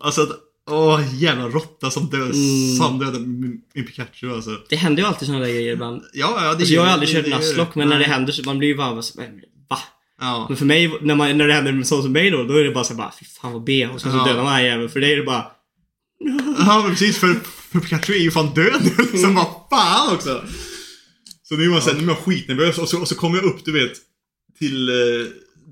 Alltså 0.00 0.22
att... 0.22 0.30
Åh, 0.70 1.00
jävla 1.14 1.48
råtta 1.48 1.90
som 1.90 2.06
död, 2.10 2.22
Mm. 2.34 2.76
som 2.76 2.98
dödade 2.98 3.18
min, 3.26 3.60
min 3.74 3.86
Pikachu 3.86 4.34
alltså. 4.34 4.50
Det 4.68 4.76
händer 4.76 5.02
ju 5.02 5.08
alltid 5.08 5.26
såna 5.26 5.38
där 5.38 5.46
grejer 5.46 5.72
ibland. 5.72 6.02
Ja, 6.12 6.34
ja, 6.36 6.42
det 6.42 6.48
Alltså 6.48 6.74
jag 6.74 6.82
har 6.82 6.88
aldrig 6.88 7.14
det- 7.14 7.30
kört 7.30 7.40
Nuzlocke 7.40 7.78
men 7.78 7.88
när 7.88 7.94
det 7.98 8.00
nej. 8.06 8.10
händer 8.10 8.32
så 8.32 8.42
man 8.42 8.58
blir 8.58 8.68
ju 8.68 8.76
bara 8.76 9.02
så- 9.02 9.20
va? 9.70 9.78
Ja. 10.20 10.46
Men 10.48 10.56
för 10.56 10.64
mig, 10.64 10.98
när, 11.00 11.14
man, 11.14 11.38
när 11.38 11.46
det 11.48 11.54
händer 11.54 11.72
med 11.72 11.86
sånt 11.86 12.02
som 12.02 12.12
mig 12.12 12.30
då, 12.30 12.42
då 12.42 12.54
är 12.54 12.64
det 12.64 12.70
bara 12.70 12.84
så 12.84 12.94
bara 12.94 13.12
fy 13.20 13.24
fan 13.26 13.52
vad 13.52 13.64
B 13.64 13.86
och 13.94 14.00
sen 14.00 14.12
så 14.12 14.18
Ja. 14.18 14.24
dödar 14.24 14.42
man 14.44 14.56
den 14.56 14.64
jäveln. 14.64 14.88
För 14.88 15.00
det 15.00 15.12
är 15.12 15.16
det 15.16 15.22
bara 15.22 15.46
Ja, 16.58 16.80
men 16.82 16.90
precis. 16.90 17.18
För, 17.18 17.34
för 17.72 17.80
Pikachu 17.80 18.12
är 18.14 18.18
ju 18.18 18.30
fan 18.30 18.54
död 18.54 18.80
nu 18.82 18.90
liksom. 19.02 19.18
Mm. 19.30 19.34
Vad 19.34 19.46
fan 19.70 20.14
också. 20.14 20.44
Så 21.42 21.54
nu 21.54 21.64
är 21.64 21.68
man, 21.68 21.82
så 21.82 21.88
här, 21.90 21.96
nu 21.96 22.02
är 22.02 22.06
man 22.06 22.16
skitnervös 22.16 22.78
och 22.78 22.88
så, 22.88 23.00
och 23.00 23.08
så 23.08 23.14
kommer 23.14 23.36
jag 23.36 23.44
upp, 23.44 23.64
du 23.64 23.72
vet, 23.72 23.92
till 24.58 24.88
eh, 24.88 24.94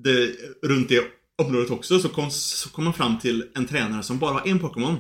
det, 0.04 0.30
runt 0.68 0.88
det 0.88 1.04
området 1.38 1.70
också. 1.70 1.98
Så 1.98 2.08
kom, 2.08 2.30
så 2.30 2.70
kom 2.70 2.84
man 2.84 2.94
fram 2.94 3.18
till 3.18 3.50
en 3.54 3.66
tränare 3.66 4.02
som 4.02 4.18
bara 4.18 4.32
har 4.32 4.48
en 4.48 4.58
Pokémon. 4.58 4.98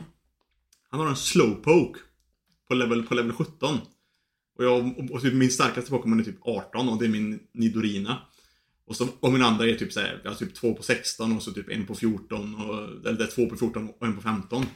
Han 0.90 1.00
har 1.00 1.08
en 1.08 1.16
Slowpoke. 1.16 2.00
På 2.68 2.74
level, 2.74 3.02
på 3.02 3.14
level 3.14 3.32
17. 3.32 3.78
Och, 4.58 4.64
jag, 4.64 4.98
och, 4.98 5.10
och 5.10 5.22
typ 5.22 5.34
min 5.34 5.50
starkaste 5.50 5.90
Pokémon 5.90 6.20
är 6.20 6.24
typ 6.24 6.38
18 6.40 6.88
och 6.88 6.98
det 6.98 7.04
är 7.04 7.08
min 7.08 7.40
Nidorina. 7.54 8.18
Och, 8.86 8.96
så, 8.96 9.08
och 9.20 9.32
min 9.32 9.42
andra 9.42 9.66
är 9.66 9.74
typ 9.74 9.92
såhär, 9.92 10.20
jag 10.24 10.30
har 10.30 10.36
typ 10.36 10.54
två 10.54 10.74
på 10.74 10.82
16 10.82 11.36
och 11.36 11.42
så 11.42 11.52
typ 11.52 11.68
en 11.70 11.86
på 11.86 11.94
14 11.94 12.54
och, 12.54 12.78
eller 13.08 13.18
det 13.18 13.24
är 13.24 13.28
två 13.28 13.46
på 13.46 13.56
14 13.56 13.88
och 14.00 14.06
en 14.06 14.16
på 14.16 14.22
15. 14.22 14.66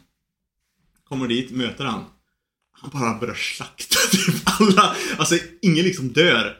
Kommer 1.04 1.28
dit, 1.28 1.50
möter 1.50 1.84
han. 1.84 2.04
Han 2.70 2.90
bara 2.90 3.18
börjar 3.18 3.34
slakta 3.34 3.98
typ 4.11 4.61
alla. 4.61 4.96
Alltså 5.18 5.38
ingen 5.62 5.84
liksom 5.84 6.09
dör. 6.09 6.57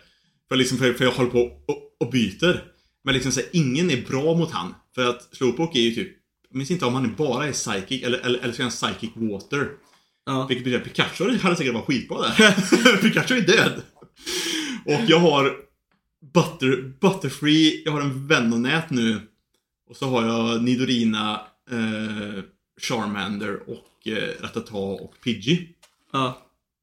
För, 0.49 0.57
liksom, 0.57 0.79
för, 0.79 0.93
för 0.93 1.05
jag 1.05 1.13
håller 1.13 1.31
på 1.31 1.63
och, 1.67 1.97
och 2.01 2.11
byter. 2.11 2.65
Men 3.05 3.15
liksom 3.15 3.33
så 3.33 3.41
här, 3.41 3.49
ingen 3.53 3.91
är 3.91 4.07
bra 4.07 4.37
mot 4.37 4.51
han. 4.51 4.75
För 4.97 5.07
att 5.11 5.29
Slowpoke 5.37 5.79
är 5.79 5.83
ju 5.83 5.95
typ, 5.95 6.17
jag 6.51 6.59
minns 6.59 6.71
inte 6.71 6.85
om 6.85 6.95
han 6.95 7.15
bara 7.15 7.47
är 7.47 7.53
psychic 7.53 8.03
eller, 8.03 8.19
eller, 8.19 8.39
eller 8.39 8.53
så 8.53 8.63
är 8.63 8.65
han 8.65 8.71
psychic 8.71 9.11
water. 9.15 9.69
Ja. 10.27 10.47
Vilket 10.47 10.65
betyder 10.65 10.79
att 10.81 10.85
Pikachu 10.95 11.39
hade 11.39 11.57
säkert 11.57 11.75
varit 11.75 11.87
skitbra 11.87 12.19
där. 12.23 12.97
Pikachu 13.03 13.37
är 13.37 13.41
död. 13.41 13.83
Och 14.85 15.01
jag 15.09 15.19
har 15.19 15.57
Butter, 16.35 16.93
Butterfree, 17.01 17.83
jag 17.85 17.93
har 17.93 18.01
en 18.01 18.27
Venonät 18.27 18.91
nu. 18.91 19.21
Och 19.91 19.97
så 19.97 20.07
har 20.09 20.27
jag 20.27 20.63
Nidorina, 20.63 21.41
eh, 21.71 22.43
Charmander 22.81 23.71
och 23.71 24.09
eh, 24.09 24.43
Rattata 24.43 24.77
och 24.77 25.15
Pidgey. 25.25 25.69
Ja. 26.13 26.43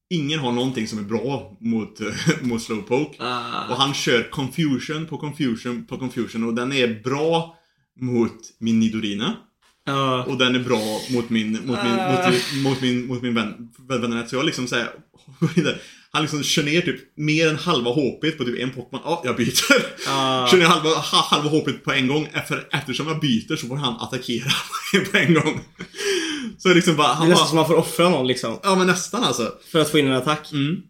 Ingen 0.09 0.39
har 0.39 0.51
någonting 0.51 0.87
som 0.87 0.99
är 0.99 1.03
bra 1.03 1.57
mot, 1.59 1.99
mot 2.41 2.61
Slowpoke. 2.61 3.17
Och 3.17 3.25
Ah. 3.25 3.75
han 3.77 3.93
kör 3.93 4.29
confusion 4.29 5.05
på 5.05 5.17
confusion 5.17 5.85
på 5.85 5.97
confusion 5.97 6.43
och 6.43 6.53
den 6.53 6.73
är 6.73 7.01
bra 7.03 7.57
mot 7.99 8.37
min 8.59 8.79
Nidorina. 8.79 9.35
Ja. 9.85 10.23
Och 10.23 10.37
den 10.37 10.55
är 10.55 10.59
bra 10.59 10.99
mot 11.09 11.29
min, 11.29 11.51
mot 11.51 11.79
min, 11.83 11.95
mot, 11.95 12.19
min- 12.53 12.61
mot 12.63 12.81
min, 12.81 13.07
mot 13.07 13.21
min 13.21 13.33
vän, 13.33 13.69
vän. 13.89 14.27
Så 14.29 14.35
jag 14.35 14.45
liksom 14.45 14.67
såhär, 14.67 14.89
han 16.11 16.21
liksom 16.21 16.43
kör 16.43 16.63
ner 16.63 16.81
typ 16.81 17.17
mer 17.17 17.47
än 17.49 17.55
halva 17.55 17.91
HP 17.91 18.37
på 18.37 18.43
typ 18.43 18.59
en 18.59 18.69
Pokémon. 18.71 19.01
Ja, 19.05 19.21
jag 19.25 19.35
byter. 19.35 19.85
Ja. 20.05 20.47
Kör 20.51 20.57
ner 20.57 20.65
halva, 20.65 20.89
ha, 20.89 21.21
halva 21.29 21.49
HP 21.49 21.83
på 21.83 21.91
en 21.91 22.07
gång. 22.07 22.27
Efter, 22.33 22.67
eftersom 22.71 23.07
jag 23.07 23.19
byter 23.19 23.55
så 23.55 23.67
får 23.67 23.75
han 23.75 23.93
attackera 23.99 24.51
på 25.11 25.17
en 25.17 25.33
gång. 25.33 25.59
Så 26.57 26.73
liksom 26.73 26.95
bara, 26.95 27.07
Det 27.07 27.13
är 27.13 27.15
han 27.15 27.29
nästan 27.29 27.47
som 27.47 27.55
bara, 27.55 27.61
man 27.61 27.67
får 27.67 27.75
offra 27.77 28.09
någon 28.09 28.27
liksom. 28.27 28.59
Ja 28.63 28.75
men 28.75 28.87
nästan 28.87 29.23
alltså. 29.23 29.51
För 29.71 29.79
att 29.79 29.89
få 29.89 29.97
in 29.97 30.07
en 30.07 30.13
attack. 30.13 30.51
Mm. 30.51 30.81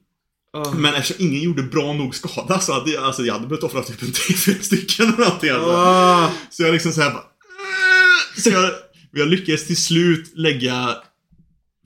Ah. 0.54 0.72
Men 0.72 0.93
eftersom 0.93 1.26
ingen 1.26 1.41
gjorde 1.41 1.64
bra 1.64 1.93
nog 1.93 2.16
skada 2.16 2.60
så 2.60 2.74
hade 2.74 2.91
jag, 2.91 3.04
alltså 3.04 3.24
jag 3.26 3.34
hade 3.34 3.47
behövt 3.47 3.64
offra 3.64 3.84
typ 3.84 4.01
en 4.01 4.12
tre, 4.12 4.36
fyra 4.36 4.64
stycken 4.64 5.08
eller 5.08 5.18
någonting 5.18 5.49
alltså. 5.49 5.72
Ah. 5.72 6.32
Så 6.49 6.64
jag 6.64 6.74
liksom 6.74 6.91
såhär 6.91 7.10
bara... 7.12 7.24
"Äh." 7.24 8.41
Så 8.41 8.49
jag, 8.49 8.72
jag 9.12 9.28
lyckades 9.28 9.68
till 9.68 9.84
slut 9.84 10.32
lägga... 10.36 10.95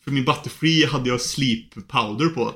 För 0.03 0.11
min 0.11 0.25
Butterfree 0.25 0.87
hade 0.87 1.09
jag 1.09 1.21
sleep 1.21 1.87
powder 1.87 2.27
på. 2.29 2.53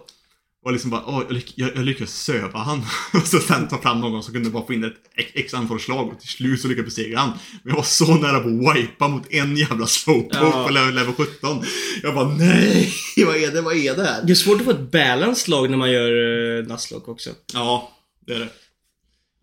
Och 0.63 0.71
liksom 0.71 0.89
bara, 0.91 1.03
åh, 1.05 1.23
jag, 1.27 1.31
lyck, 1.31 1.53
jag, 1.55 1.69
jag 1.75 1.85
lyckades 1.85 2.23
söva 2.23 2.59
han. 2.59 2.81
Och 3.13 3.27
så 3.27 3.39
sen 3.39 3.67
ta 3.67 3.81
fram 3.81 4.01
någon 4.01 4.23
som 4.23 4.33
kunde 4.33 4.49
bara 4.49 4.65
få 4.65 4.73
in 4.73 4.83
ett 4.83 4.93
x, 5.15 5.31
x 5.33 5.53
antal 5.53 5.79
slag. 5.79 6.07
Och 6.07 6.19
till 6.19 6.29
slut 6.29 6.61
så 6.61 6.67
lyckades 6.67 6.97
jag 6.97 7.03
besegra 7.05 7.19
han. 7.19 7.29
Men 7.63 7.69
jag 7.69 7.75
var 7.75 7.83
så 7.83 8.15
nära 8.15 8.39
på 8.39 8.69
att 8.69 8.77
wipa 8.77 9.07
mot 9.07 9.33
en 9.33 9.57
jävla 9.57 9.87
slowpoke 9.87 10.37
Ja. 10.41 10.63
på 10.67 10.73
level 10.73 10.95
level 10.95 11.13
17. 11.13 11.63
Jag 12.03 12.15
bara, 12.15 12.29
nej! 12.29 12.93
Vad 13.25 13.35
är 13.35 13.51
det? 13.51 13.61
Vad 13.61 13.75
är 13.75 13.95
det 13.95 14.03
här? 14.03 14.23
Det 14.23 14.31
är 14.33 14.35
svårt 14.35 14.59
att 14.59 14.65
få 14.65 14.71
ett 14.71 14.91
balance 14.91 15.51
lag 15.51 15.69
när 15.69 15.77
man 15.77 15.91
gör 15.91 16.11
uh, 16.11 16.67
Nuzlocke 16.67 17.11
också. 17.11 17.29
Ja, 17.53 17.91
det 18.27 18.33
är 18.33 18.39
det. 18.39 18.49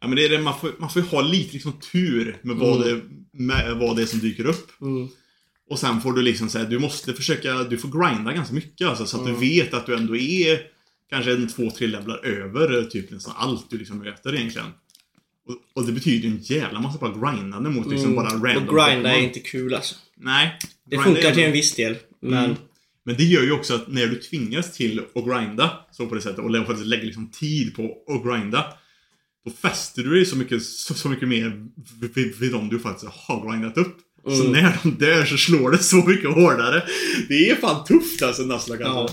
Ja, 0.01 0.07
men 0.09 0.17
det 0.17 0.25
är 0.25 0.29
det, 0.29 0.39
man 0.39 0.61
får, 0.61 0.73
man 0.79 0.91
får 0.91 1.03
ju 1.03 1.09
ha 1.09 1.21
lite 1.21 1.53
liksom 1.53 1.73
tur 1.93 2.37
med 2.43 2.57
vad, 2.57 2.81
det, 2.87 3.01
med 3.33 3.77
vad 3.77 3.97
det 3.97 4.03
är 4.03 4.07
som 4.07 4.19
dyker 4.21 4.47
upp. 4.47 4.81
Mm. 4.81 5.09
Och 5.71 5.79
sen 5.79 6.01
får 6.01 6.13
du 6.13 6.23
liksom 6.23 6.49
säga, 6.49 6.65
du 6.65 6.79
måste 6.79 7.15
försöka, 7.15 7.55
du 7.65 7.79
får 7.79 7.89
grinda 7.89 8.33
ganska 8.33 8.55
mycket 8.55 8.89
alltså, 8.89 9.07
så 9.07 9.17
att 9.17 9.23
Mm. 9.27 9.35
du 9.35 9.41
vet 9.49 9.75
att 9.75 9.87
du 9.87 9.95
ändå 9.97 10.17
är 10.17 10.61
kanske 11.11 11.33
en 11.33 11.49
två, 11.49 11.71
tre 11.71 11.87
levlar 11.87 12.27
över 12.27 12.85
typ 12.85 13.11
nästan 13.11 13.35
allt 13.37 13.71
du 13.71 13.79
liksom 13.79 13.99
möter 13.99 14.35
egentligen. 14.35 14.69
Och, 15.49 15.57
och 15.81 15.87
det 15.87 15.93
betyder 15.93 16.29
ju 16.29 16.35
en 16.35 16.43
jävla 16.43 16.81
massa 16.81 16.99
bara 16.99 17.33
grindande 17.33 17.71
mot 17.71 17.91
liksom 17.91 18.15
bara 18.15 18.29
random 18.29 18.47
Mm. 18.47 18.69
Och 18.69 18.75
grinda 18.75 19.17
är 19.17 19.23
inte 19.23 19.41
kul 19.41 19.75
alltså. 19.75 19.95
Nej. 20.17 20.59
Det 20.91 20.99
funkar 20.99 21.35
till 21.35 21.45
en 21.45 21.53
viss 21.53 21.75
del. 21.75 21.97
Men 22.21 22.45
Mm. 22.45 22.57
Men 23.05 23.17
det 23.17 23.25
gör 23.25 23.43
ju 23.43 23.53
också 23.53 23.75
att 23.75 23.89
när 23.89 24.07
du 24.07 24.17
tvingas 24.17 24.73
till 24.73 25.03
att 25.15 25.25
grinda 25.25 25.71
så 25.93 26.07
på 26.07 26.15
det 26.15 26.21
sättet 26.21 26.39
och 26.39 26.67
faktiskt 26.67 26.87
lägger 26.87 27.05
liksom 27.05 27.31
tid 27.31 27.75
på 27.77 27.83
att 28.09 28.25
grinda 28.25 28.65
då 29.45 29.51
fäster 29.51 30.03
du 30.03 30.15
dig 30.15 30.27
så 30.27 30.37
mycket, 30.37 30.63
så, 30.63 30.95
så 30.95 31.09
mycket 31.09 31.29
mer 31.29 31.67
vid, 32.15 32.37
vid, 32.41 32.53
dem 32.53 32.69
du 32.69 32.79
faktiskt 32.79 33.13
har 33.13 33.51
grindat 33.51 33.77
upp. 33.77 33.97
Så 34.25 34.41
Mm. 34.41 34.53
när 34.53 34.79
de 34.83 34.91
dör 34.91 35.25
så 35.25 35.37
slår 35.37 35.71
det 35.71 35.79
så 35.79 35.97
mycket 35.97 36.35
hårdare. 36.35 36.83
Det 37.29 37.51
är 37.51 37.57
fan 37.57 37.85
tufft 37.85 38.23
alltså 38.23 38.43
Nuzlocke 38.43 38.83
ja. 38.83 39.09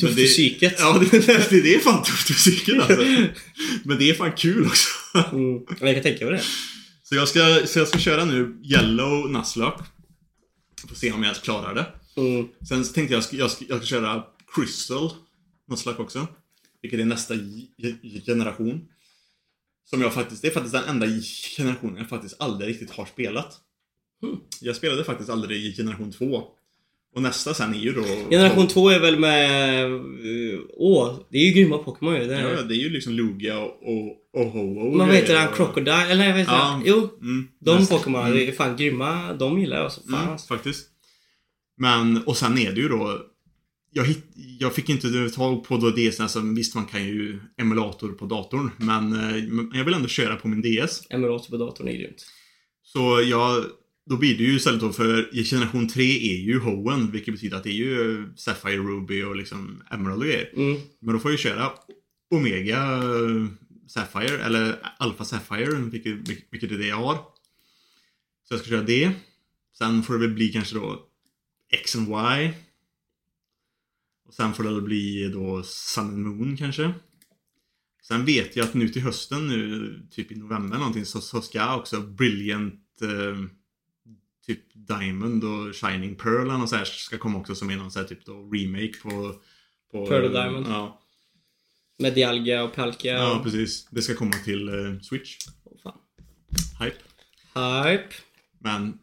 Tufft 0.00 0.16
det- 0.16 0.26
psyket. 0.26 0.74
Ja, 0.78 0.98
det, 1.10 1.10
det, 1.50 1.74
är 1.74 1.78
fan 1.78 2.02
tufft 2.02 2.26
för 2.26 2.34
psyket 2.34 2.78
alltså. 2.78 3.04
Men 3.84 3.98
det 3.98 4.10
är 4.10 4.14
fan 4.14 4.32
kul 4.32 4.66
också. 4.66 4.88
Mm. 5.32 5.60
Jag 5.80 5.94
kan 5.94 6.02
tänka 6.02 6.24
mig 6.24 6.34
det. 6.34 6.42
Så 7.02 7.14
jag 7.14 7.28
ska, 7.28 7.62
så 7.66 7.78
jag 7.78 7.88
ska 7.88 7.98
köra 7.98 8.24
nu 8.24 8.60
Yellow 8.64 9.30
Nuzlocke. 9.30 9.84
Får 10.88 10.94
se 10.94 11.12
om 11.12 11.18
jag 11.18 11.24
ens 11.26 11.38
klarar 11.38 11.74
det. 11.74 11.86
Mm. 12.20 12.48
Sen 12.68 12.84
tänkte 12.84 13.14
jag 13.14 13.20
att 13.20 13.32
jag 13.32 13.50
ska, 13.50 13.64
jag 13.68 13.78
ska 13.78 13.86
köra 13.86 14.24
Crystal 14.54 15.10
Nuzlocke 15.70 16.02
också. 16.02 16.26
Vilket 16.82 17.00
är 17.00 17.04
nästa 17.04 17.34
ge- 17.34 18.20
generation. 18.26 18.80
Som 19.90 20.00
jag 20.00 20.14
faktiskt, 20.14 20.42
det 20.42 20.48
är 20.48 20.52
faktiskt 20.52 20.72
den 20.74 20.84
enda 20.84 21.06
generationen 21.56 21.96
jag 21.96 22.08
faktiskt 22.08 22.36
aldrig 22.40 22.70
riktigt 22.70 22.90
har 22.90 23.06
spelat. 23.06 23.60
Mm. 24.22 24.36
Jag 24.60 24.76
spelade 24.76 25.04
faktiskt 25.04 25.30
aldrig 25.30 25.64
i 25.64 25.76
generation 25.76 26.12
2. 26.12 26.44
Och 27.14 27.22
nästa 27.22 27.54
sen 27.54 27.74
är 27.74 27.78
ju 27.78 27.92
då... 27.92 28.04
Generation 28.30 28.66
2 28.68 28.88
är 28.90 29.00
väl 29.00 29.18
med... 29.18 29.84
eh, 29.84 30.60
Åh, 30.76 31.14
det 31.30 31.38
är 31.38 31.44
ju 31.46 31.50
grymma 31.52 31.78
Pokémon 31.78 32.14
ju. 32.14 32.24
Det 32.24 32.40
Ja, 32.40 32.62
det 32.62 32.74
är 32.74 32.78
ju 32.78 32.90
liksom 32.90 33.12
Lugia 33.12 33.58
och. 33.58 34.20
Men 34.96 34.98
vad 34.98 35.08
heter 35.16 35.26
grejer 35.26 35.40
han? 35.40 35.54
Crocodile? 35.54 36.10
Eller 36.10 36.28
vad 36.30 36.38
heter 36.38 36.52
Ja. 36.52 36.58
han? 36.58 36.82
Jo, 36.86 37.08
Mm, 37.20 37.48
de 37.60 37.86
Pokémon 37.86 38.26
mm. 38.26 38.48
är 38.48 38.52
fan 38.52 38.76
grymma. 38.76 39.32
De 39.32 39.58
gillar 39.60 39.76
jag 39.82 39.92
så 39.92 40.00
fan 40.10 40.20
Mm, 40.20 40.32
alltså. 40.32 40.54
faktiskt. 40.54 40.86
Men, 41.76 42.22
och 42.22 42.36
sen 42.36 42.58
är 42.58 42.72
det 42.72 42.80
ju 42.80 42.88
då... 42.88 43.18
Jag, 43.96 44.04
hitt, 44.04 44.24
jag 44.60 44.74
fick 44.74 44.88
inte 44.88 45.28
tag 45.30 45.64
på 45.64 45.76
då 45.76 45.90
DS, 45.90 46.20
alltså 46.20 46.40
visst 46.40 46.74
man 46.74 46.84
kan 46.84 47.04
ju 47.04 47.40
emulator 47.60 48.08
på 48.12 48.24
datorn, 48.26 48.70
men 48.78 49.12
eh, 49.12 49.44
men 49.48 49.70
jag 49.74 49.84
vill 49.84 49.94
ändå 49.94 50.08
köra 50.08 50.36
på 50.36 50.48
min 50.48 50.62
DS. 50.62 51.02
Emulator 51.10 51.50
på 51.50 51.56
datorn 51.56 51.88
är 51.88 51.92
grymt. 51.92 52.26
Så 52.82 53.22
jag, 53.30 53.64
då 54.06 54.16
blir 54.16 54.38
det 54.38 54.44
ju 54.44 54.56
istället 54.56 54.80
då 54.80 54.92
för 54.92 55.44
generation 55.44 55.88
3 55.88 56.02
är 56.04 56.40
ju 56.40 56.58
Hoenn, 56.58 57.10
vilket 57.10 57.34
betyder 57.34 57.56
att 57.56 57.64
det 57.64 57.70
är 57.70 57.72
ju 57.72 58.28
Sapphire, 58.36 58.76
Ruby 58.76 59.22
och 59.22 59.36
liksom 59.36 59.82
Emerald 59.90 60.22
och 60.22 60.26
grejer. 60.26 60.50
Mm. 60.56 60.80
Men 61.00 61.14
då 61.14 61.20
får 61.20 61.30
jag 61.30 61.40
köra 61.40 61.72
Omega 62.30 62.96
eh, 62.96 63.46
Sapphire, 63.88 64.44
eller 64.44 64.92
Alpha 64.98 65.24
Sapphire, 65.24 65.76
vilket, 65.76 66.28
vilket 66.50 66.70
är 66.70 66.78
det 66.78 66.86
jag 66.86 66.96
har. 66.96 67.14
Så 68.48 68.54
jag 68.54 68.60
ska 68.60 68.68
köra 68.68 68.82
det. 68.82 69.12
Sen 69.78 70.02
får 70.02 70.14
det 70.14 70.20
väl 70.20 70.34
bli 70.34 70.48
kanske 70.48 70.74
då 70.74 71.06
X 71.72 71.96
and 71.96 72.08
Y. 72.08 72.52
Och 74.26 74.34
sen 74.34 74.54
får 74.54 74.64
det 74.64 74.70
väl 74.70 74.82
bli 74.82 75.28
då 75.28 75.62
Sun 75.62 76.04
and 76.04 76.18
Moon 76.18 76.56
kanske. 76.56 76.92
Sen 78.02 78.24
vet 78.24 78.56
jag 78.56 78.64
att 78.64 78.74
nu 78.74 78.88
till 78.88 79.02
hösten 79.02 79.48
nu, 79.48 80.00
typ 80.10 80.32
i 80.32 80.34
november 80.34 80.78
någonting, 80.78 81.04
så, 81.04 81.20
så 81.20 81.40
ska 81.40 81.76
också 81.76 82.00
Brilliant 82.00 83.02
eh, 83.02 83.63
typ 84.46 84.60
Diamond 84.74 85.44
och 85.44 85.76
Shining 85.76 86.14
Pearl 86.14 86.62
och 86.62 86.68
så 86.68 86.76
här 86.76 86.84
ska 86.84 87.18
komma 87.18 87.38
också 87.38 87.54
som 87.54 87.70
är 87.70 87.76
någon 87.76 87.90
så 87.90 87.98
här 87.98 88.06
typ 88.06 88.24
då 88.24 88.32
remake 88.32 88.92
på, 89.02 89.34
på 89.92 90.06
Pearl 90.06 90.24
och 90.24 90.30
Diamond. 90.30 90.66
Ja, 90.68 91.00
Med 91.98 92.14
Dialga 92.14 92.64
och 92.64 92.74
Palkia. 92.74 93.12
ja, 93.12 93.36
och... 93.36 93.44
precis. 93.44 93.86
Det 93.90 94.02
ska 94.02 94.14
komma 94.14 94.32
till 94.44 94.68
eh, 94.68 95.00
Switch. 95.02 95.36
Åh, 95.64 95.78
fan. 95.82 95.98
Hype. 96.80 96.96
Hype. 97.54 98.14
Men 98.58 98.98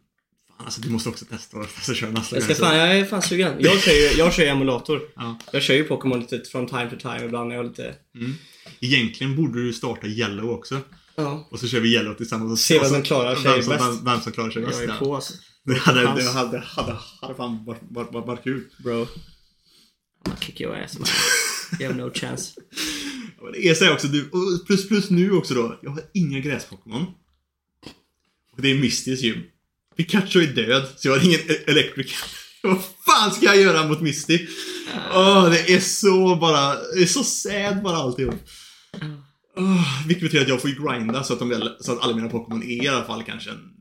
fan, 0.48 0.66
alltså 0.66 0.82
du 0.82 0.90
måste 0.90 1.10
också 1.10 1.26
testa 1.26 1.58
och 1.58 1.74
testa 1.76 1.94
köra 1.94 2.12
nästa 2.12 2.36
Jag 2.36 2.44
ska 2.44 2.56
fan, 2.56 2.78
jag 2.78 3.00
är 3.00 3.06
fan 3.06 3.22
sugen. 3.22 3.54
Jag 3.60 3.82
kör 3.82 3.92
ju, 3.92 4.18
jag 4.18 4.34
kör 4.34 4.44
ju 4.44 4.50
emulator. 4.50 5.02
Ja. 5.16 5.40
Jag 5.54 5.64
kör 5.64 5.74
ju 5.74 5.84
Pokémon 5.84 6.20
lite 6.20 6.50
från 6.50 6.68
time 6.68 6.90
to 6.90 6.96
time 6.96 7.26
ibland 7.26 7.48
när 7.48 7.56
jag 7.56 7.64
har 7.64 7.70
lite... 7.70 7.96
Mm. 8.16 8.34
Egentligen 8.80 9.36
borde 9.36 9.64
du 9.64 9.74
starta 9.74 10.08
Yellow 10.08 10.50
också. 10.50 10.80
Ja. 11.16 11.48
Och 11.52 11.60
så 11.60 11.68
kör 11.68 11.80
vi 11.80 11.94
Yellow 11.94 12.14
tillsammans. 12.14 12.52
och 12.52 12.60
Se 12.60 12.80
vem 12.80 12.90
som 12.90 13.04
klarar 13.04 13.36
sig 13.36 13.52
vem 13.52 13.62
som, 13.64 13.70
bäst. 13.74 13.84
Vem, 13.84 14.06
vem 14.06 14.22
som 14.22 14.32
klarar 14.32 14.52
sig 14.52 14.62
bäst. 14.62 14.82
Jag 14.82 14.90
är 14.96 15.00
på 15.00 15.16
alltså. 15.16 15.34
Det 15.66 15.76
hade, 15.80 16.08
Hans. 16.08 16.26
det 16.26 16.32
hade, 16.32 16.60
hade, 16.60 16.98
hade 17.22 17.36
fan 17.36 17.66
varit, 17.66 17.82
varit, 17.90 18.14
varit, 18.14 18.28
varit 18.28 18.44
kul. 18.44 18.70
Bro. 18.84 19.04
I'm 19.04 19.08
gonna 20.26 20.38
kick 20.40 20.62
your 20.62 20.76
ass 20.76 21.00
man. 21.00 21.08
You 21.80 21.92
have 21.92 22.04
no 22.04 22.12
chance. 22.14 22.52
Ja, 23.38 23.44
men 23.44 23.52
Det 23.52 23.70
är 23.70 23.74
så 23.76 23.94
också, 23.94 24.08
du, 24.08 24.30
och 24.30 24.66
plus, 24.68 24.88
plus 24.88 25.10
nu 25.10 25.32
också 25.32 25.54
då. 25.54 25.80
Jag 25.82 25.92
har 25.92 26.04
inga 26.14 26.40
gräs-Pokémon. 26.40 27.06
Och 28.56 28.62
det 28.62 28.72
är 28.72 28.76
Mistys 28.76 29.22
gym. 29.22 29.44
Pikachu 29.98 30.42
är 30.44 30.48
död, 30.48 30.88
så 30.98 31.08
jag 31.08 31.16
har 31.18 31.26
ingen 31.26 31.40
e- 31.40 31.64
Electric. 31.68 32.14
Vad 32.64 32.78
fan 33.06 33.32
ska 33.32 33.46
jag 33.46 33.58
göra 33.58 33.88
mot 33.88 34.02
Misty? 34.02 34.48
Åh, 35.14 35.50
det 35.50 35.74
är 35.74 35.80
så 35.80 36.36
bara, 36.36 36.76
det 36.94 37.02
är 37.02 37.06
så 37.06 37.24
sad 37.24 37.84
bara 37.84 37.98
alltihop. 37.98 38.36
Åh, 39.56 40.08
vilket 40.08 40.24
betyder 40.24 40.44
att 40.44 40.50
jag 40.50 40.62
får 40.62 40.70
ju 40.70 40.76
grinda 40.76 41.24
så 41.24 41.34
att, 41.34 41.40
de, 41.40 41.70
så 41.80 41.92
att 41.92 42.04
alla 42.04 42.16
mina 42.16 42.30
Pokémon 42.30 42.64
är 42.64 42.84
i 42.84 42.88
alla 42.88 43.04
fall 43.04 43.24
kanske 43.24 43.50
en 43.50 43.72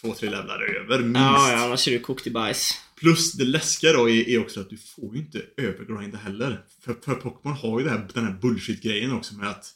två, 0.00 0.14
tre 0.14 0.30
levlar 0.30 0.62
över, 0.62 0.98
minst. 0.98 1.20
Ja, 1.20 1.52
ja, 1.52 1.64
annars 1.64 1.88
är 1.88 1.92
du 1.92 1.98
kokt 1.98 2.26
i 2.26 2.30
bajs. 2.30 2.74
Plus 2.96 3.32
det 3.32 3.44
läskiga 3.44 3.92
då 3.92 4.10
är, 4.10 4.28
är 4.28 4.40
också 4.40 4.60
att 4.60 4.70
du 4.70 4.76
får 4.76 5.14
ju 5.16 5.20
inte 5.20 5.42
övergrinda 5.56 6.18
heller. 6.18 6.60
För, 6.84 6.96
för 7.04 7.14
Pokémon 7.14 7.56
har 7.56 7.80
ju 7.80 7.88
här, 7.88 8.08
den 8.14 8.24
här 8.24 8.38
bullshit-grejen 8.42 9.12
också 9.12 9.34
med 9.34 9.48
att 9.48 9.66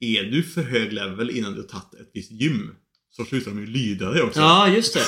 är 0.00 0.22
du 0.22 0.42
för 0.42 0.62
hög 0.62 0.92
level 0.92 1.30
innan 1.30 1.52
du 1.52 1.60
har 1.60 1.68
tagit 1.68 1.94
ett 1.94 2.10
visst 2.14 2.30
gym 2.30 2.70
så 3.10 3.24
slutar 3.24 3.50
de 3.50 3.60
ju 3.60 3.66
lyda 3.66 4.10
dig 4.10 4.22
också. 4.22 4.40
Ja, 4.40 4.68
just 4.68 4.94
det. 4.94 5.04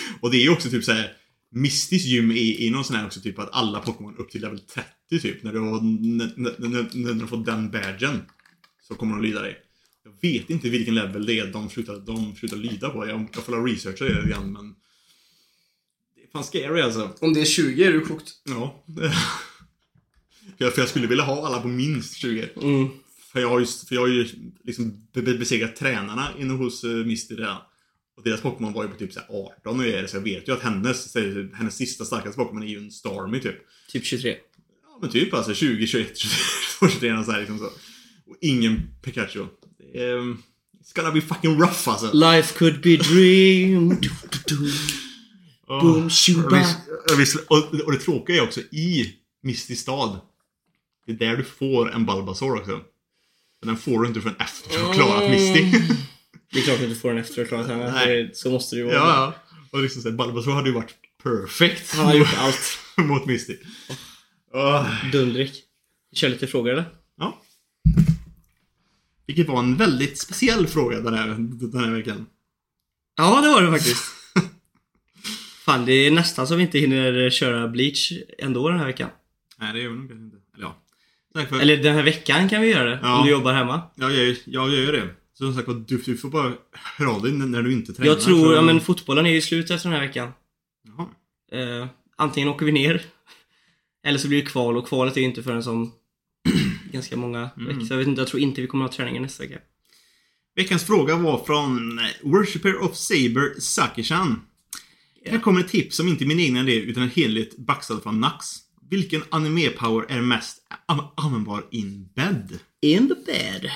Och 0.20 0.30
det 0.30 0.36
är 0.36 0.42
ju 0.42 0.50
också 0.50 0.70
typ 0.70 0.84
såhär 0.84 1.12
Mistys 1.50 2.04
gym 2.04 2.30
är, 2.30 2.60
är 2.60 2.70
någon 2.70 2.84
sån 2.84 2.96
här 2.96 3.06
också 3.06 3.20
typ 3.20 3.38
att 3.38 3.48
alla 3.52 3.80
Pokémon 3.80 4.16
upp 4.16 4.30
till 4.30 4.40
level 4.40 4.60
30 4.60 5.20
typ 5.20 5.42
när 5.42 5.52
du 5.52 5.60
har, 5.60 5.80
när, 6.16 6.32
när, 6.36 6.68
när, 6.68 6.88
när 6.94 7.14
du 7.14 7.26
får 7.26 7.44
den 7.44 7.70
badgen 7.70 8.22
så 8.88 8.94
kommer 8.94 9.12
de 9.16 9.22
lyda 9.22 9.42
dig. 9.42 9.62
Jag 10.04 10.30
vet 10.30 10.50
inte 10.50 10.68
vilken 10.68 10.94
level 10.94 11.26
det 11.26 11.38
är 11.38 11.46
de 11.46 11.70
slutar, 11.70 11.96
de 11.96 12.36
slutar 12.36 12.56
lyda 12.56 12.90
på. 12.90 13.06
Jag, 13.08 13.28
jag 13.34 13.44
får 13.44 13.66
researcha 13.66 14.04
det 14.04 14.14
lite 14.14 14.28
grann 14.28 14.52
men 14.52 14.74
det 16.14 16.22
är 16.22 16.28
fan 16.32 16.44
scary 16.44 16.80
alltså. 16.80 17.14
Om 17.20 17.34
det 17.34 17.40
är 17.40 17.44
20 17.44 17.84
är 17.84 17.92
du 17.92 18.00
kokt. 18.00 18.32
Ja. 18.44 18.84
för, 20.58 20.64
jag, 20.64 20.74
för 20.74 20.82
jag 20.82 20.88
skulle 20.88 21.06
vilja 21.06 21.24
ha 21.24 21.46
alla 21.46 21.60
på 21.60 21.68
minst 21.68 22.16
20. 22.16 22.48
Mm. 22.62 22.88
För 23.32 23.40
jag 23.40 23.48
har 23.48 23.60
ju, 23.60 23.66
för 23.66 23.94
jag 23.94 24.02
har 24.02 24.08
ju 24.08 24.28
liksom 24.64 25.06
be- 25.12 25.22
be- 25.22 25.38
besegrat 25.38 25.76
tränarna 25.76 26.28
inne 26.38 26.52
hos 26.54 26.84
uh, 26.84 27.06
Misty 27.06 27.34
redan. 27.34 27.56
Och 28.16 28.22
deras 28.22 28.40
Pokémon 28.40 28.72
var 28.72 28.84
ju 28.84 28.90
på 28.90 28.96
typ 28.96 29.12
så 29.12 29.20
här 29.20 29.28
18 29.30 29.78
och 29.78 29.84
grejer, 29.84 30.06
så 30.06 30.16
jag 30.16 30.22
vet 30.22 30.48
ju 30.48 30.52
att 30.52 30.62
hennes, 30.62 31.16
hennes 31.54 31.76
sista 31.76 32.04
starkaste 32.04 32.36
Pokémon 32.36 32.62
är 32.62 32.66
ju 32.66 32.78
en 32.78 32.90
Starmie 32.90 33.40
typ. 33.40 33.56
Typ 33.88 34.04
23. 34.04 34.36
Ja 34.82 34.98
men 35.00 35.10
typ 35.10 35.34
alltså 35.34 35.54
20, 35.54 35.86
21, 35.86 36.18
22, 36.18 36.88
23 36.88 37.12
och 37.12 37.24
så 37.24 37.32
här 37.32 37.40
liksom 37.40 37.58
så. 37.58 37.70
Och 38.26 38.36
ingen 38.40 38.90
Pikachu. 39.02 39.40
Um, 39.94 40.42
It's 40.80 40.94
gonna 40.96 41.10
be 41.12 41.20
fucking 41.20 41.60
rough 41.60 41.88
alltså. 41.88 42.12
Life 42.12 42.58
could 42.58 42.80
be 42.80 42.96
dream. 42.96 43.88
Du, 44.00 44.10
du, 44.30 44.38
du. 44.56 44.72
Åh. 45.68 45.82
Boom, 45.82 46.10
shuba. 46.10 46.66
Och 47.48 47.74
och 47.84 47.92
det 47.92 47.98
tråkiga 47.98 48.36
är 48.36 48.42
också 48.42 48.60
i 48.60 49.14
Misty 49.42 49.76
stad. 49.76 50.20
Det 51.06 51.12
är 51.12 51.16
där 51.16 51.36
du 51.36 51.44
får 51.44 51.92
en 51.92 52.06
Bulbasaur 52.06 52.56
också. 52.56 52.80
Men 53.60 53.66
den 53.66 53.76
får 53.76 54.02
du 54.02 54.08
inte 54.08 54.20
förrän 54.20 54.36
efter 54.36 54.78
du 54.78 54.84
har 54.84 54.94
klarat 54.94 55.30
Misty. 55.30 55.62
Det 56.52 56.58
är 56.58 56.62
klart 56.62 56.80
att 56.80 56.88
du 56.88 56.94
får 56.94 57.08
den 57.08 57.18
efter 57.18 57.42
att 57.42 57.50
ha 57.50 57.64
klarat 57.64 57.66
henne. 57.80 58.30
Så 58.34 58.50
måste 58.50 58.76
det 58.76 58.82
ju 58.82 58.88
ja, 58.88 59.04
vara. 59.04 59.14
ja. 59.14 59.34
Och 59.70 59.82
liksom 59.82 60.02
så 60.02 60.10
här, 60.10 60.16
Bulbasaur 60.16 60.52
hade 60.52 60.68
ju 60.68 60.74
varit 60.74 60.94
perfekt 61.22 61.94
Han 61.94 62.06
har 62.06 62.14
gjort 62.14 62.34
allt. 62.38 62.78
mot 62.96 63.26
Misty. 63.26 63.56
Åh, 64.52 65.10
Dundrik. 65.12 65.62
Vi 66.10 66.16
kör 66.16 66.28
lite 66.28 66.46
frågor 66.46 66.72
eller? 66.72 66.84
ja. 67.18 67.42
Vilket 69.26 69.48
var 69.48 69.58
en 69.58 69.76
väldigt 69.76 70.18
speciell 70.18 70.66
fråga 70.66 71.00
den 71.00 71.14
här, 71.14 71.26
den 71.72 71.84
här 71.84 71.90
veckan. 71.90 72.26
Ja, 73.16 73.40
det 73.40 73.48
var 73.48 73.62
det 73.62 73.70
faktiskt. 73.70 74.04
Fan, 75.64 75.84
det 75.84 75.92
är 75.92 76.10
nästan 76.10 76.46
så 76.46 76.56
vi 76.56 76.62
inte 76.62 76.78
hinner 76.78 77.30
köra 77.30 77.68
Bleach 77.68 78.12
ändå 78.38 78.68
den 78.68 78.78
här 78.78 78.86
veckan. 78.86 79.10
Nej, 79.58 79.72
det 79.72 79.80
gör 79.80 79.90
vi 79.90 79.96
nog 79.96 80.08
kanske 80.08 80.24
inte. 80.24 80.36
Eller 80.54 80.66
ja. 80.66 80.82
Tack 81.34 81.48
för... 81.48 81.60
Eller 81.60 81.76
den 81.76 81.94
här 81.94 82.02
veckan 82.02 82.48
kan 82.48 82.62
vi 82.62 82.68
göra 82.68 82.90
det. 82.90 83.00
Ja. 83.02 83.18
Om 83.18 83.26
du 83.26 83.32
jobbar 83.32 83.52
hemma. 83.52 83.82
Ja, 83.94 84.10
jag, 84.10 84.36
jag, 84.44 84.70
jag 84.70 84.84
gör 84.84 84.92
det. 84.92 85.08
Så 85.34 85.44
som 85.44 85.54
sagt 85.54 85.88
du, 85.88 85.98
du 85.98 86.16
får 86.16 86.28
bara 86.28 86.52
höra 86.72 87.10
av 87.10 87.22
dig 87.22 87.32
när 87.32 87.62
du 87.62 87.72
inte 87.72 87.92
tränar. 87.92 88.10
Jag 88.10 88.20
tror, 88.20 88.54
ja 88.54 88.62
men 88.62 88.80
fotbollen 88.80 89.26
är 89.26 89.30
ju 89.30 89.40
slut 89.40 89.70
efter 89.70 89.88
den 89.88 89.98
här 89.98 90.06
veckan. 90.06 90.32
Jaha. 90.82 91.08
Eh, 91.60 91.86
antingen 92.16 92.48
åker 92.48 92.66
vi 92.66 92.72
ner. 92.72 93.02
Eller 94.06 94.18
så 94.18 94.28
blir 94.28 94.42
det 94.42 94.46
kval 94.46 94.76
och 94.76 94.88
kvalet 94.88 95.16
är 95.16 95.20
ju 95.20 95.26
inte 95.26 95.42
förrän 95.42 95.62
som 95.62 95.92
ganska 96.92 97.16
många 97.16 97.50
Mm. 97.56 97.68
veckor. 97.68 97.86
Så 97.86 97.92
jag 97.92 97.98
vet 97.98 98.08
inte, 98.08 98.20
jag 98.20 98.28
tror 98.28 98.42
inte 98.42 98.60
vi 98.60 98.66
kommer 98.66 98.84
ha 98.84 98.92
träningen 98.92 99.22
nästa 99.22 99.42
vecka. 99.42 99.58
Veckans 100.56 100.84
fråga 100.84 101.16
var 101.16 101.44
från 101.44 102.00
Worshipper 102.22 102.76
of 102.82 102.96
Saber 102.96 103.60
Sakishan. 103.60 104.40
Här 105.26 105.38
kommer 105.38 105.60
ett 105.60 105.68
tips 105.68 105.96
som 105.96 106.08
inte 106.08 106.24
är 106.24 106.26
min 106.26 106.40
egna 106.40 106.60
idé 106.60 106.74
utan 106.76 107.02
en 107.02 107.10
helhet 107.10 107.56
baxad 107.56 108.02
från 108.02 108.20
Nax. 108.20 108.46
Vilken 108.90 109.22
anime-power 109.22 110.04
är 110.08 110.20
mest 110.20 110.58
an- 110.86 111.08
användbar 111.16 111.66
in 111.70 112.08
bed? 112.14 112.58
In 112.80 113.08
the 113.08 113.14
bed. 113.32 113.70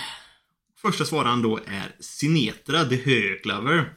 Första 0.83 1.05
svararen 1.05 1.43
då 1.43 1.57
är 1.67 1.97
Sinetra 2.01 2.85
the 2.85 2.97
Högklaver. 2.97 3.93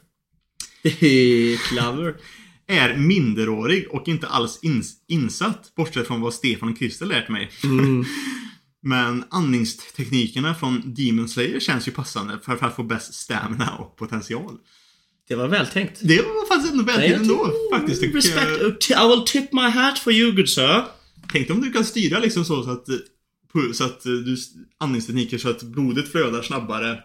Clover. 1.70 2.16
Är 2.68 2.98
minderårig 2.98 3.88
och 3.90 4.08
inte 4.08 4.28
alls 4.28 4.60
ins- 4.64 4.94
insatt, 5.08 5.72
bortsett 5.76 6.08
från 6.08 6.22
vad 6.22 6.34
Stefan 6.34 6.70
och 6.72 6.78
Christer 6.78 7.06
lärt 7.06 7.30
mig. 7.30 7.52
Mm. 7.64 8.06
Men 8.84 9.24
andningsteknikerna 9.30 10.56
från 10.56 10.94
Demon 10.96 11.30
Slayer 11.30 11.60
känns 11.60 11.88
ju 11.88 11.92
passande 11.92 12.40
för 12.46 12.66
att 12.66 12.76
få 12.76 12.84
bäst 12.84 13.14
stamina 13.14 13.76
och 13.76 13.98
potential. 13.98 14.58
Det 15.28 15.36
var 15.36 15.48
vältänkt. 15.48 16.00
Det 16.02 16.22
var 16.22 16.48
faktiskt 16.48 16.72
ändå 16.74 16.84
väldigt 16.84 17.12
ändå, 17.12 17.52
faktiskt. 17.74 18.02
tycker 18.02 18.16
Respect. 18.16 18.92
I 18.92 19.08
will 19.08 19.24
tip 19.26 19.54
my 19.54 19.62
hat 19.62 20.00
for 20.00 20.14
you 20.14 20.32
good 20.32 20.50
sir. 20.50 20.86
Tänk 21.32 21.50
om 21.50 21.62
du 21.62 21.72
kan 21.72 21.86
styra 21.86 22.20
liksom 22.20 22.46
så, 22.46 22.64
så 22.64 22.70
att, 22.72 22.86
så 23.74 23.84
att 23.84 24.04
du 24.04 24.38
andningstekniker 24.78 25.38
så 25.38 25.50
att 25.50 25.64
blodet 25.64 26.12
flödar 26.12 26.42
snabbare. 26.42 27.00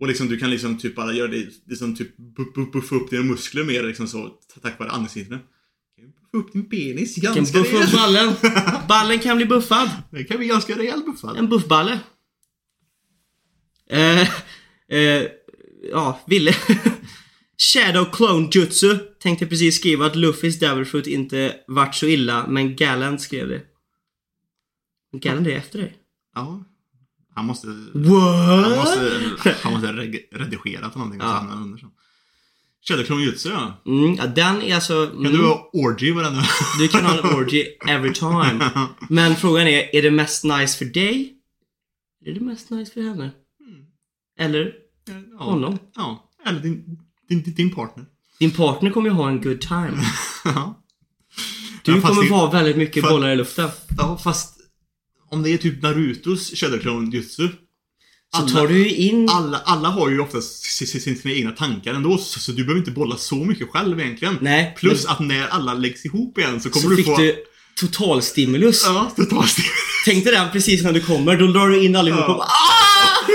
Och 0.00 0.06
liksom 0.08 0.28
du 0.28 0.38
kan 0.38 0.50
liksom 0.50 0.78
typ 0.78 0.96
bara 0.96 1.12
göra 1.12 1.28
det, 1.30 1.46
liksom 1.66 1.96
typ 1.96 2.18
bu- 2.18 2.52
bu- 2.54 2.72
buffa 2.72 2.94
upp 2.94 3.10
dina 3.10 3.22
muskler 3.22 3.64
mer 3.64 3.82
liksom 3.82 4.08
så 4.08 4.30
tack 4.62 4.78
vare 4.78 4.90
andningsteknikerna. 4.90 5.40
Kan 6.34 6.40
upp 6.40 6.52
din 6.52 6.68
penis 6.68 7.14
Kan 7.14 7.34
ganska 7.34 7.58
buffa 7.58 7.76
upp 7.76 7.92
ballen. 7.92 8.34
Ballen 8.88 9.18
kan 9.18 9.36
bli 9.36 9.46
buffad. 9.46 9.90
Det 10.10 10.24
kan 10.24 10.36
bli 10.38 10.46
ganska 10.46 10.78
rejäl 10.78 11.02
buffad. 11.06 11.36
En 11.36 11.48
buffballe. 11.48 12.00
Eh, 13.90 14.20
eh, 14.88 15.22
ja, 15.90 16.20
Ville. 16.26 16.54
Shadow 17.58 18.04
Clone 18.12 18.48
Jutsu 18.52 18.98
tänkte 19.22 19.46
precis 19.46 19.76
skriva 19.76 20.06
att 20.06 20.16
Luffys 20.16 20.58
Devilfoot 20.58 21.06
inte 21.06 21.56
vart 21.66 21.94
så 21.94 22.06
illa, 22.06 22.46
men 22.46 22.76
Gallant 22.76 23.20
skrev 23.20 23.48
det. 23.48 23.62
Gallant 25.12 25.46
är 25.46 25.56
efter 25.56 25.78
dig. 25.78 25.96
Ja. 26.34 26.64
Han 27.34 27.44
måste... 27.46 27.66
Han 27.66 28.02
What? 28.02 28.76
måste, 28.76 29.56
han 29.62 29.72
måste 29.72 29.92
redigera 30.32 30.88
på 30.90 30.98
någonting 30.98 31.20
och 31.20 31.26
Ja. 31.26 31.30
så 31.30 31.36
hamnar 31.36 31.56
under 31.62 31.78
så. 31.78 31.86
Shadowclone 32.88 33.22
Jutsu 33.24 33.48
ja. 33.48 33.82
Mm, 33.86 34.14
ja, 34.14 34.26
den 34.26 34.62
är 34.62 34.74
alltså... 34.74 35.06
Kan 35.06 35.18
Mm, 35.26 35.32
du 35.32 35.46
ha 35.46 35.70
orgy 35.72 36.14
med 36.14 36.24
den 36.24 36.34
du 36.78 36.88
kan 36.88 37.04
ha 37.04 37.18
en 37.18 37.34
orgy 37.36 37.64
every 37.88 38.12
time. 38.14 38.70
Men 39.08 39.36
frågan 39.36 39.66
är, 39.66 39.94
är 39.96 40.02
det 40.02 40.10
mest 40.10 40.44
nice 40.44 40.78
för 40.78 40.84
dig? 40.84 41.32
Är 42.26 42.32
det 42.34 42.40
mest 42.40 42.70
nice 42.70 42.92
för 42.92 43.02
henne? 43.02 43.30
Eller 44.38 44.72
ja. 45.38 45.44
honom? 45.44 45.78
Ja. 45.94 46.30
Eller 46.46 46.60
din, 46.60 46.98
din, 47.28 47.42
din, 47.56 47.74
partner. 47.74 48.06
Din 48.38 48.50
partner 48.50 48.90
kommer 48.90 49.08
ju 49.08 49.14
ha 49.14 49.28
en 49.28 49.40
good 49.40 49.60
time. 49.60 49.92
Ja. 50.44 50.80
Du 51.84 52.00
fast 52.00 52.14
kommer 52.14 52.22
det- 52.28 52.34
ha 52.34 52.50
väldigt 52.50 52.76
mycket 52.76 53.04
för- 53.04 53.10
bollar 53.10 53.30
i 53.32 53.36
luften. 53.36 53.68
Ja, 53.98 54.18
fast 54.24 54.56
om 55.30 55.42
det 55.42 55.50
är 55.50 55.58
typ 55.58 55.82
Narutos 55.82 56.54
Shadowclone 56.54 57.16
Jutsu. 57.16 57.48
Så 58.40 58.48
tar 58.48 58.66
du 58.68 58.78
ju 58.78 58.94
in... 58.94 59.28
alla, 59.28 59.58
alla 59.64 59.88
har 59.88 60.10
ju 60.10 60.20
oftast 60.20 60.62
si- 60.64 60.86
si- 60.86 61.00
sina, 61.16 61.34
egna 61.34 61.50
tankar 61.50 61.94
ändå, 61.94 62.18
så, 62.18 62.40
så 62.40 62.52
du 62.52 62.64
behöver 62.64 62.78
inte 62.78 62.90
bolla 62.90 63.16
så 63.16 63.36
mycket 63.36 63.68
själv 63.70 64.00
egentligen. 64.00 64.38
Nej, 64.40 64.74
Plus 64.78 65.06
att 65.06 65.20
när 65.20 65.46
alla 65.46 65.74
läggs 65.74 66.04
ihop 66.04 66.38
igen 66.38 66.60
så 66.60 66.70
kommer 66.70 66.82
så 66.88 66.94
du 66.94 67.02
få... 67.04 67.16
du 67.16 67.36
totalstimulus. 67.80 68.82
Ja, 68.86 69.12
totalt 69.16 69.56
Tänk 70.04 70.24
dig 70.24 70.32
den 70.32 70.50
precis 70.52 70.82
när 70.82 70.92
du 70.92 71.00
kommer, 71.00 71.36
då 71.36 71.46
drar 71.46 71.68
du 71.68 71.84
in 71.84 71.96
allihop 71.96 72.20
Ja. 72.20 72.26
och 72.32 72.36
bara, 72.36 72.46
ah! 72.46 73.30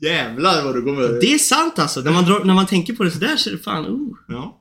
Jävlar 0.00 0.64
vad 0.64 0.74
du 0.74 0.82
kommer... 0.82 1.02
Det 1.20 1.34
är 1.34 1.38
sant 1.38 1.78
alltså. 1.78 2.00
När 2.00 2.12
man, 2.12 2.24
drar, 2.24 2.44
när 2.44 2.54
man 2.54 2.66
tänker 2.66 2.92
på 2.92 3.04
det 3.04 3.10
sådär 3.10 3.36
så 3.36 3.50
är 3.50 3.54
det 3.54 3.62
fan, 3.62 3.86
oh. 3.86 4.16
Ja. 4.28 4.60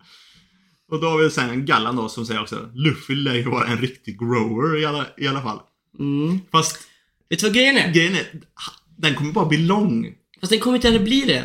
Och 0.91 1.01
då 1.01 1.07
har 1.09 1.17
vi 1.17 1.29
sen 1.31 1.65
Gallan 1.65 1.95
då 1.95 2.09
som 2.09 2.25
säger 2.25 2.41
också 2.41 2.69
Luffy 2.73 3.15
lär 3.15 3.33
ju 3.35 3.43
vara 3.49 3.67
en 3.67 3.77
riktig 3.77 4.19
grower 4.19 4.77
i 4.81 4.85
alla, 4.85 5.05
i 5.17 5.27
alla 5.27 5.41
fall. 5.41 5.59
Mm. 5.99 6.39
Fast 6.51 6.77
Vet 7.29 7.39
du 7.39 7.45
vad 7.45 7.53
grejen 7.55 7.77
är? 7.77 7.91
grejen 7.93 8.15
är, 8.15 8.25
den 8.97 9.15
kommer 9.15 9.31
bara 9.31 9.45
bli 9.45 9.57
lång. 9.57 10.07
Fast 10.39 10.51
den 10.51 10.59
kommer 10.59 10.75
inte 10.75 10.87
heller 10.87 11.03
bli 11.03 11.21
det. 11.21 11.43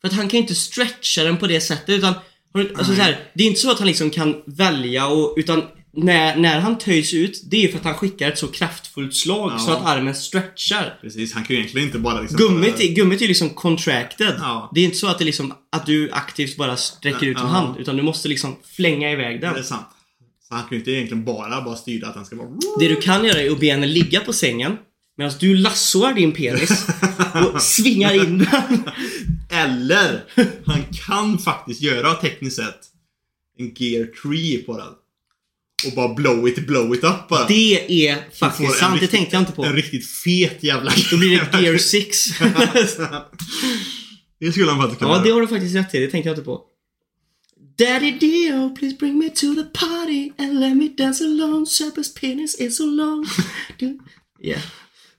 För 0.00 0.08
att 0.08 0.14
han 0.14 0.28
kan 0.28 0.40
inte 0.40 0.54
stretcha 0.54 1.24
den 1.24 1.36
på 1.36 1.46
det 1.46 1.60
sättet 1.60 1.88
utan 1.88 2.14
alltså 2.54 2.94
så 2.94 3.02
här, 3.02 3.18
Det 3.34 3.42
är 3.42 3.46
inte 3.46 3.60
så 3.60 3.70
att 3.70 3.78
han 3.78 3.88
liksom 3.88 4.10
kan 4.10 4.42
välja 4.46 5.06
och, 5.06 5.34
utan 5.36 5.62
när, 5.92 6.36
när 6.36 6.60
han 6.60 6.78
töjs 6.78 7.14
ut, 7.14 7.40
det 7.50 7.56
är 7.56 7.60
ju 7.60 7.68
för 7.68 7.78
att 7.78 7.84
han 7.84 7.94
skickar 7.94 8.28
ett 8.28 8.38
så 8.38 8.48
kraftfullt 8.48 9.14
slag 9.14 9.52
Ja. 9.54 9.58
så 9.58 9.70
att 9.72 9.86
armen 9.86 10.14
stretchar. 10.14 10.98
Precis, 11.00 11.34
han 11.34 11.44
kan 11.44 11.56
ju 11.56 11.60
egentligen 11.60 11.86
inte 11.86 11.98
bara 11.98 12.20
liksom... 12.20 12.38
Gummit 12.38 12.80
är, 12.80 12.94
gummit 12.94 13.22
är 13.22 13.28
liksom 13.28 13.50
contracted. 13.50 14.34
Ja. 14.38 14.70
Det 14.74 14.80
är 14.80 14.84
inte 14.84 14.96
så 14.96 15.06
att 15.06 15.18
det 15.18 15.24
liksom, 15.24 15.54
att 15.72 15.86
du 15.86 16.10
aktivt 16.12 16.56
bara 16.56 16.76
sträcker 16.76 17.26
ut 17.26 17.36
Ja. 17.40 17.46
hand. 17.46 17.78
Utan 17.78 17.96
du 17.96 18.02
måste 18.02 18.28
liksom 18.28 18.56
flänga 18.64 19.12
iväg 19.12 19.40
den. 19.40 19.52
Det 19.54 19.58
är 19.58 19.62
sant. 19.62 19.86
Så 20.48 20.54
han 20.54 20.62
kan 20.62 20.70
ju 20.70 20.76
inte 20.78 20.90
egentligen 20.90 21.24
bara, 21.24 21.62
bara 21.62 21.76
styra 21.76 22.08
att 22.08 22.14
den 22.14 22.24
ska 22.24 22.36
vara... 22.36 22.48
Det 22.78 22.88
du 22.88 22.96
kan 22.96 23.24
göra 23.24 23.40
är 23.40 23.50
att 23.50 23.60
be 23.60 23.70
henne 23.70 23.86
ligga 23.86 24.20
på 24.20 24.32
sängen 24.32 24.76
medan 25.18 25.32
du 25.40 25.56
lassoar 25.56 26.14
din 26.14 26.32
penis 26.32 26.86
och 27.54 27.62
svingar 27.62 28.14
in 28.14 28.38
den. 28.38 28.90
Eller, 29.50 30.24
han 30.66 30.84
kan 31.06 31.38
faktiskt 31.38 31.80
göra 31.80 32.14
tekniskt 32.14 32.56
sett 32.56 32.80
en 33.58 33.72
gear 33.76 34.06
3 34.06 34.58
på 34.58 34.78
den. 34.78 34.92
Och 35.86 35.92
bara 35.96 36.14
blow 36.14 36.48
it, 36.48 36.66
blow 36.66 36.94
it 36.94 37.04
up 37.04 37.28
bara. 37.28 37.46
Det 37.46 38.08
är 38.08 38.30
faktiskt 38.38 38.78
sant, 38.78 38.94
det 38.94 38.94
riktigt- 38.94 39.10
tänkte 39.10 39.36
jag 39.36 39.42
inte 39.42 39.52
på. 39.52 39.64
En 39.64 39.72
riktigt 39.72 40.06
fet 40.10 40.62
jävla... 40.62 40.92
Då 41.10 41.16
blir 41.16 41.48
det 41.52 41.62
gear 41.62 41.78
6. 41.78 42.26
det 44.40 44.52
skulle 44.52 44.70
han 44.70 44.80
faktiskt 44.80 44.98
kunna 44.98 45.12
ja, 45.12 45.22
det 45.24 45.30
har 45.30 45.40
du 45.40 45.48
faktiskt 45.48 45.74
rätt 45.74 45.94
i, 45.94 45.98
det 45.98 46.10
tänkte 46.10 46.28
jag 46.28 46.34
inte 46.34 46.44
på. 46.44 46.62
Daddy 47.78 48.10
Dio, 48.18 48.76
please 48.76 48.96
bring 48.96 49.18
me 49.18 49.28
to 49.28 49.54
the 49.54 49.62
party 49.62 50.30
and 50.38 50.60
let 50.60 50.76
me 50.76 50.88
dance 50.96 51.24
alone. 51.24 51.64
Serpent's 51.66 52.20
penis 52.20 52.54
is 52.60 52.76
so 52.76 52.84
long. 52.86 53.26
Du- 53.78 53.98
yeah. 54.42 54.60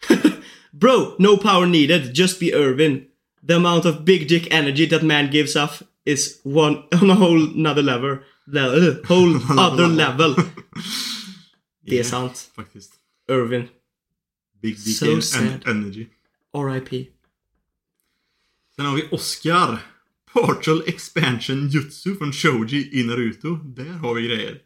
Bro, 0.74 1.16
no 1.20 1.38
power 1.38 1.66
needed, 1.66 2.14
just 2.16 2.40
be 2.40 2.54
Irvin. 2.54 3.06
The 3.48 3.56
amount 3.56 3.86
of 3.86 4.06
big 4.06 4.28
dick 4.28 4.48
energy 4.54 4.86
that 4.88 5.04
man 5.04 5.32
gives 5.32 5.56
off 5.56 5.82
is 6.06 6.40
one 6.44 6.76
on 7.02 7.10
a 7.10 7.16
whole 7.16 7.44
another 7.56 7.82
level. 7.84 8.18
Le- 8.48 8.90
uh, 8.90 8.96
whole 9.08 9.36
other 9.60 9.88
level. 9.88 10.36
Det 11.86 11.92
är 11.92 11.96
Yeah, 11.96 12.06
sant. 12.06 12.52
Faktiskt. 12.56 12.92
Irvin. 13.28 13.68
Big 14.62 14.76
dick 14.86 14.96
So 14.98 15.14
and 15.14 15.24
sad. 15.24 15.68
energy. 15.68 16.08
R.I.P. 16.54 17.08
Sen 18.76 18.86
har 18.86 18.96
vi 18.96 19.08
Oscar. 19.12 19.78
Portal 20.34 20.84
Expansion 20.88 21.70
Jutsu 21.70 22.16
från 22.16 22.34
Shoji 22.34 23.00
i 23.00 23.04
Naruto. 23.04 23.56
Där 23.56 23.86
har 23.94 24.14
vi 24.14 24.28
grejer. 24.28 24.58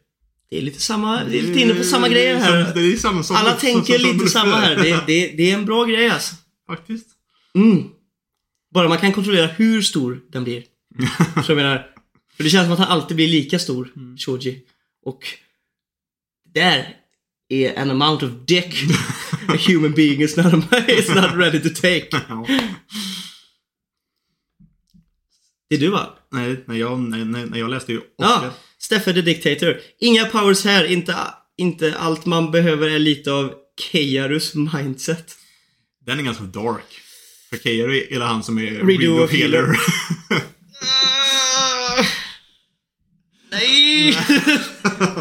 Det 0.50 0.58
är 0.58 0.62
lite 0.62 0.80
samma, 0.80 1.24
det 1.24 1.38
är 1.38 1.42
lite 1.42 1.60
inne 1.60 1.74
på 1.74 1.84
samma 1.84 2.08
grejer 2.08 2.36
här. 2.36 2.74
Det 2.74 2.80
är 2.80 2.96
samma 2.96 3.22
som... 3.22 3.36
Alla 3.36 3.50
som- 3.50 3.60
tänker 3.60 3.98
som- 3.98 4.12
lite 4.12 4.28
samma 4.28 4.56
här. 4.56 4.76
Det, 4.76 5.04
det, 5.06 5.28
det 5.36 5.50
är 5.50 5.54
en 5.54 5.64
bra 5.64 5.84
grej 5.84 6.08
alltså. 6.08 6.34
Faktiskt. 6.66 7.06
Mm. 7.54 7.88
Bara 8.74 8.88
man 8.88 8.98
kan 8.98 9.12
kontrollera 9.12 9.46
hur 9.46 9.82
stor 9.82 10.20
den 10.32 10.44
blir. 10.44 10.62
Så 11.44 11.52
jag 11.52 11.56
menar, 11.56 11.86
för 12.36 12.44
det 12.44 12.50
känns 12.50 12.64
som 12.64 12.72
att 12.72 12.78
han 12.78 12.88
alltid 12.88 13.16
blir 13.16 13.28
lika 13.28 13.58
stor, 13.58 13.92
Shoji. 14.26 14.62
Och 15.04 15.26
där 16.54 16.96
är 17.48 17.78
an 17.78 17.90
amount 17.90 18.26
of 18.26 18.32
dick 18.46 18.74
a 19.48 19.56
human 19.66 19.92
being 19.92 20.22
is 20.22 20.36
not, 20.36 20.54
is 20.88 21.08
not 21.08 21.30
ready 21.34 21.60
to 21.60 21.68
take. 21.68 22.08
Det 25.68 25.74
är 25.76 25.80
du 25.80 25.88
va? 25.90 26.18
Nej, 26.32 26.64
när 26.66 26.74
jag, 26.74 27.00
när 27.00 27.24
när 27.24 27.58
jag 27.58 27.70
läste 27.70 27.92
ju 27.92 27.98
Oscar. 27.98 28.44
Ja, 28.44 28.54
Steffe 28.94 29.12
the 29.12 29.22
Dictator. 29.22 29.80
Inga 30.00 30.26
powers 30.26 30.64
här, 30.64 30.84
inte, 30.84 31.16
inte 31.56 31.94
allt 31.98 32.26
man 32.26 32.50
behöver 32.50 32.90
är 32.90 32.98
lite 32.98 33.32
av 33.32 33.52
Keijarus 33.80 34.54
mindset. 34.54 35.36
Den 36.06 36.18
är 36.18 36.22
ganska 36.22 36.44
dark. 36.44 37.00
För 37.50 37.56
Keiru 37.56 37.96
är 37.96 38.10
hela 38.10 38.26
han 38.26 38.42
som 38.42 38.58
är 38.58 38.70
Redo 38.70 39.24
of 39.24 39.32
healer. 39.32 39.66
Nej! 43.50 44.18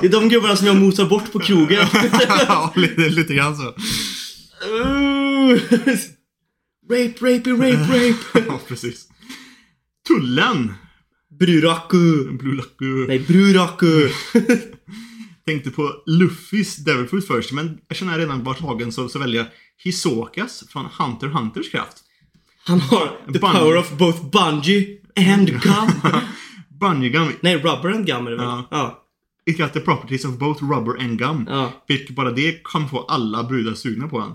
Det 0.01 0.07
är 0.07 0.11
de 0.11 0.29
gubbarna 0.29 0.55
som 0.55 0.67
jag 0.67 0.75
motar 0.75 1.05
bort 1.05 1.31
på 1.31 1.39
krogen. 1.39 1.87
ja, 2.47 2.73
lite, 2.75 3.01
lite 3.01 3.33
grann 3.33 3.57
så. 3.57 3.63
rape, 6.91 7.15
rape, 7.21 7.49
rape, 7.49 7.83
rape. 7.83 8.45
Ja, 8.47 8.59
precis. 8.67 9.07
Tullen! 10.07 10.73
Bruraku. 11.39 12.37
Lucky. 12.41 13.07
Nej, 13.07 13.19
Bruraku. 13.19 14.09
Tänkte 15.45 15.71
på 15.71 15.91
Luffys 16.05 16.75
Devilfoot 16.75 17.27
först, 17.27 17.51
men 17.51 17.77
jag 17.87 17.97
känner 17.97 18.17
redan 18.17 18.43
vart 18.43 18.59
tagen 18.59 18.91
så, 18.91 19.09
så 19.09 19.19
väljer 19.19 19.41
jag 19.41 19.47
Hisokas 19.83 20.63
från 20.69 20.85
Hunter 20.99 21.27
Hunters 21.27 21.71
kraft. 21.71 21.97
Han 22.65 22.79
har 22.79 23.07
the 23.07 23.39
Bungee. 23.39 23.39
power 23.59 23.77
of 23.77 23.91
both 23.97 24.29
bungee 24.29 24.97
and 25.17 25.47
gum. 25.61 25.91
Bungee 26.79 27.09
gum. 27.09 27.31
Nej, 27.41 27.55
rubber 27.55 27.89
and 27.91 28.05
gum 28.05 28.27
är 28.27 28.31
det 28.31 28.37
väl? 28.37 28.45
Ja. 28.45 28.67
Ja. 28.71 28.99
It 29.45 29.57
got 29.57 29.73
the 29.73 29.79
properties 29.79 30.25
of 30.25 30.37
both 30.37 30.63
rubber 30.63 31.03
and 31.03 31.19
gum. 31.19 31.45
Ja. 31.49 31.83
Vilket 31.87 32.15
bara 32.15 32.31
det 32.31 32.63
kan 32.63 32.89
få 32.89 32.99
alla 33.01 33.43
brudar 33.43 33.73
sugna 33.73 34.07
på 34.07 34.19
den. 34.19 34.31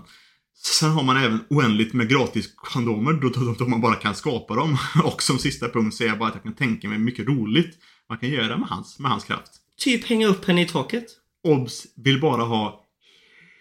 Sen 0.61 0.89
har 0.89 1.03
man 1.03 1.17
även 1.17 1.39
oändligt 1.49 1.93
med 1.93 2.09
gratis 2.09 2.53
kondomer 2.55 3.13
då, 3.13 3.29
då, 3.29 3.55
då 3.59 3.65
man 3.67 3.81
bara 3.81 3.95
kan 3.95 4.15
skapa 4.15 4.55
dem. 4.55 4.77
Och 5.03 5.23
som 5.23 5.39
sista 5.39 5.69
punkt 5.69 5.95
säger 5.95 6.11
jag 6.11 6.19
bara 6.19 6.29
att 6.29 6.35
jag 6.35 6.43
kan 6.43 6.55
tänka 6.55 6.87
mig 6.89 6.97
mycket 6.99 7.27
roligt 7.27 7.77
man 8.09 8.17
kan 8.17 8.29
göra 8.29 8.57
med 8.57 8.67
hans, 8.69 8.99
med 8.99 9.11
hans 9.11 9.23
kraft. 9.23 9.51
Typ 9.79 10.05
hänga 10.05 10.27
upp 10.27 10.45
henne 10.45 10.61
i 10.61 10.65
taket. 10.67 11.05
Obs! 11.43 11.83
Vill 11.95 12.21
bara 12.21 12.43
ha 12.43 12.85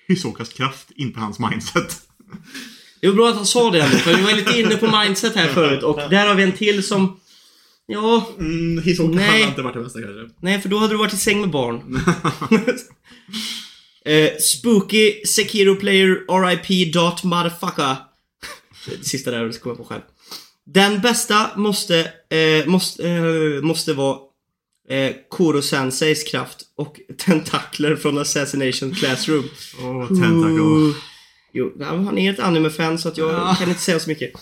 Hisokas 0.08 0.48
kraft, 0.52 0.90
inte 0.96 1.20
hans 1.20 1.38
mindset. 1.38 2.02
Det 3.00 3.08
var 3.08 3.14
bra 3.14 3.28
att 3.28 3.36
han 3.36 3.46
sa 3.46 3.70
det 3.70 3.88
för 3.88 4.14
vi 4.16 4.22
var 4.22 4.32
lite 4.32 4.60
inne 4.60 4.76
på 4.76 4.98
mindset 5.00 5.34
här 5.34 5.48
förut 5.48 5.82
och 5.82 5.96
där 5.96 6.26
har 6.28 6.34
vi 6.34 6.42
en 6.42 6.52
till 6.52 6.82
som... 6.86 7.20
Ja, 7.86 8.28
Mm, 8.38 8.82
Hisoka 8.82 9.14
Nej. 9.16 9.26
hade 9.26 9.42
inte 9.50 9.62
varit 9.62 9.74
det 9.74 9.82
bästa 9.82 10.00
kanske. 10.00 10.34
nej 10.40 10.60
för 10.60 10.68
då 10.68 10.78
hade 10.78 10.92
du 10.92 10.98
varit 10.98 11.12
i 11.12 11.16
säng 11.16 11.40
med 11.40 11.50
barn. 11.50 12.00
eh, 14.08 14.30
spooky 14.40 15.26
Sekiro 15.26 15.76
player 15.76 16.42
RIP 16.46 16.92
dot 16.92 17.24
motherfucker. 17.24 17.96
Sista 19.02 19.30
där 19.30 19.60
kom 19.60 19.70
jag 19.70 19.78
på 19.78 19.84
själv. 19.84 20.02
Den 20.66 21.00
bästa 21.00 21.50
måste, 21.56 22.12
eh, 22.30 22.66
måste, 22.66 23.08
eh, 23.08 23.62
måste 23.62 23.92
vara 23.92 24.18
eh, 24.88 25.12
Koro 25.28 25.62
Senseis 25.62 26.24
kraft 26.24 26.60
och 26.76 27.00
tentakler 27.18 27.96
från 27.96 28.18
Assassination 28.18 28.94
Classroom. 28.94 29.44
Åh, 29.82 30.08
tentacle. 30.08 30.60
Ooh. 30.60 30.94
Jo, 31.52 31.72
han 31.80 32.18
är 32.18 32.32
ett 32.32 32.40
anime-fan 32.40 32.98
så 32.98 33.08
att 33.08 33.18
jag 33.18 33.58
kan 33.58 33.68
inte 33.68 33.80
säga 33.80 34.00
så 34.00 34.10
mycket. 34.10 34.32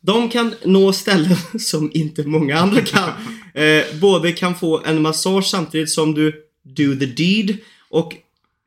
De 0.00 0.30
kan 0.30 0.54
nå 0.64 0.92
ställen 0.92 1.36
som 1.60 1.90
inte 1.94 2.24
många 2.24 2.58
andra 2.58 2.80
kan. 2.80 3.10
Eh, 3.54 3.84
både 4.00 4.32
kan 4.32 4.54
få 4.54 4.82
en 4.84 5.02
massage 5.02 5.46
samtidigt 5.46 5.90
som 5.90 6.14
du 6.14 6.32
do 6.62 6.94
the 6.98 7.06
deed 7.06 7.58
och 7.90 8.16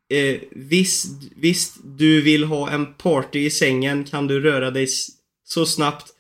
eh, 0.10 0.42
visst, 0.52 1.06
visst 1.36 1.76
du 1.84 2.22
vill 2.22 2.44
ha 2.44 2.70
en 2.70 2.94
party 2.94 3.40
i 3.40 3.50
sängen 3.50 4.04
kan 4.04 4.28
du 4.28 4.40
röra 4.40 4.72
dig 4.72 4.88
så 5.44 5.66
snabbt 5.66 6.14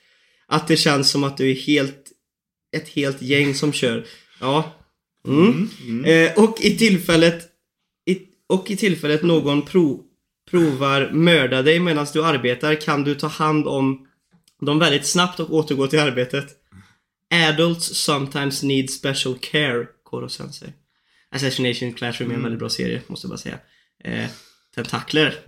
att 0.48 0.68
det 0.68 0.78
känns 0.78 1.10
som 1.10 1.24
att 1.24 1.38
du 1.38 1.52
är 1.52 1.56
helt 1.56 2.12
ett 2.76 2.90
helt 2.90 3.22
gäng 3.22 3.56
som 3.56 3.74
kör. 3.74 4.06
Ja. 4.40 4.74
Mm. 5.28 6.06
Eh, 6.06 6.44
och 6.44 6.62
i 6.62 6.78
tillfället 6.78 7.44
i, 8.06 8.20
och 8.48 8.72
i 8.72 8.78
tillfället 8.78 9.24
någon 9.24 9.62
prov, 9.62 10.03
provar 10.49 11.10
mörda 11.12 11.62
dig 11.62 11.80
medan 11.80 12.07
du 12.14 12.26
arbetar 12.26 12.82
kan 12.82 13.03
du 13.03 13.16
ta 13.16 13.28
hand 13.28 13.68
om 13.68 14.07
dem 14.62 14.80
väldigt 14.80 15.06
snabbt 15.06 15.40
och 15.40 15.53
återgå 15.53 15.88
till 15.88 15.99
arbetet. 15.99 16.48
Adults 17.34 17.98
sometimes 17.98 18.64
need 18.64 18.90
special 18.90 19.38
care, 19.41 19.88
Koro 20.03 20.30
Sensei. 20.30 20.70
Assassination 21.32 21.94
Classroom 21.94 22.32
är 22.32 22.36
en 22.36 22.44
väldigt 22.44 22.60
bra 22.60 22.70
serie, 22.70 23.02
måste 23.07 23.26
jag 23.26 23.30
bara 23.30 23.38
säga. 23.38 23.60
Eh, 24.06 24.30
tentakler. 24.76 25.40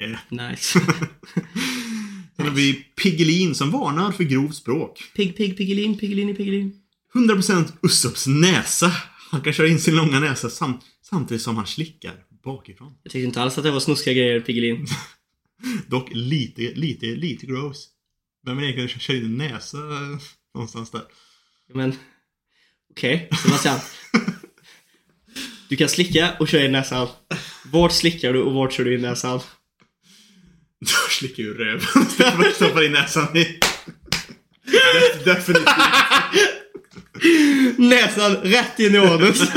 Yeah. 0.00 0.18
Nice. 0.30 0.80
Sen 2.36 2.46
har 2.46 2.50
vi 2.50 2.74
Piggelin 2.74 3.54
som 3.54 3.70
varnar 3.70 4.12
för 4.12 4.24
grovt 4.24 4.54
språk. 4.56 5.02
Pigg, 5.16 5.36
pigg, 5.36 5.56
Piggelin, 5.56 5.98
Piggelin, 5.98 6.36
Piggelin. 6.36 6.82
100% 7.14 7.72
Ussops 7.82 8.26
näsa. 8.26 8.92
Han 9.30 9.40
kan 9.40 9.52
köra 9.52 9.68
in 9.68 9.80
sin 9.80 9.96
långa 9.96 10.20
näsa 10.20 10.50
sam 10.50 10.80
samtidigt 11.02 11.42
som 11.42 11.56
han 11.56 11.66
slickar 11.66 12.14
bakifrån. 12.44 12.94
Jag 13.02 13.12
tyckte 13.12 13.26
inte 13.26 13.42
alls 13.42 13.58
att 13.58 13.64
det 13.64 13.70
var 13.70 13.80
snuskiga 13.80 14.14
grejer, 14.14 14.40
Piggelin. 14.40 14.86
Dock 15.86 16.08
lite, 16.12 16.62
lite, 16.62 17.06
lite 17.06 17.46
gross. 17.46 17.88
Vem 18.46 18.58
är 18.58 18.62
det 18.62 18.66
egentligen 18.66 19.00
kör 19.00 19.14
in 19.14 19.24
en 19.24 19.36
näsa 19.36 19.78
någonstans 20.54 20.90
där? 20.90 21.02
Men, 21.74 21.96
okej, 22.90 23.28
Sebastian. 23.42 23.78
Du 25.68 25.76
kan 25.76 25.88
slicka 25.88 26.30
och 26.40 26.48
köra 26.48 26.64
in 26.64 26.72
näsan. 26.72 27.08
Vart 27.72 27.92
slickar 27.92 28.32
du 28.32 28.42
och 28.42 28.54
vart 28.54 28.72
kör 28.72 28.84
du 28.84 28.94
in 28.94 29.02
näsan? 29.02 29.40
Då 30.80 31.10
slickar 31.10 31.42
ju 31.42 31.54
röven. 31.54 31.80
Stoppar 32.54 32.84
in 32.84 32.92
näsan 32.92 33.36
i. 33.36 33.58
Def- 34.66 35.24
Definitivt. 35.24 35.68
Näsan 37.78 38.36
rätt 38.36 38.80
in 38.80 38.94
i 38.94 38.98
anus. 38.98 39.40
Det 39.40 39.46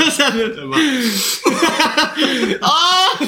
ah! 2.60 3.18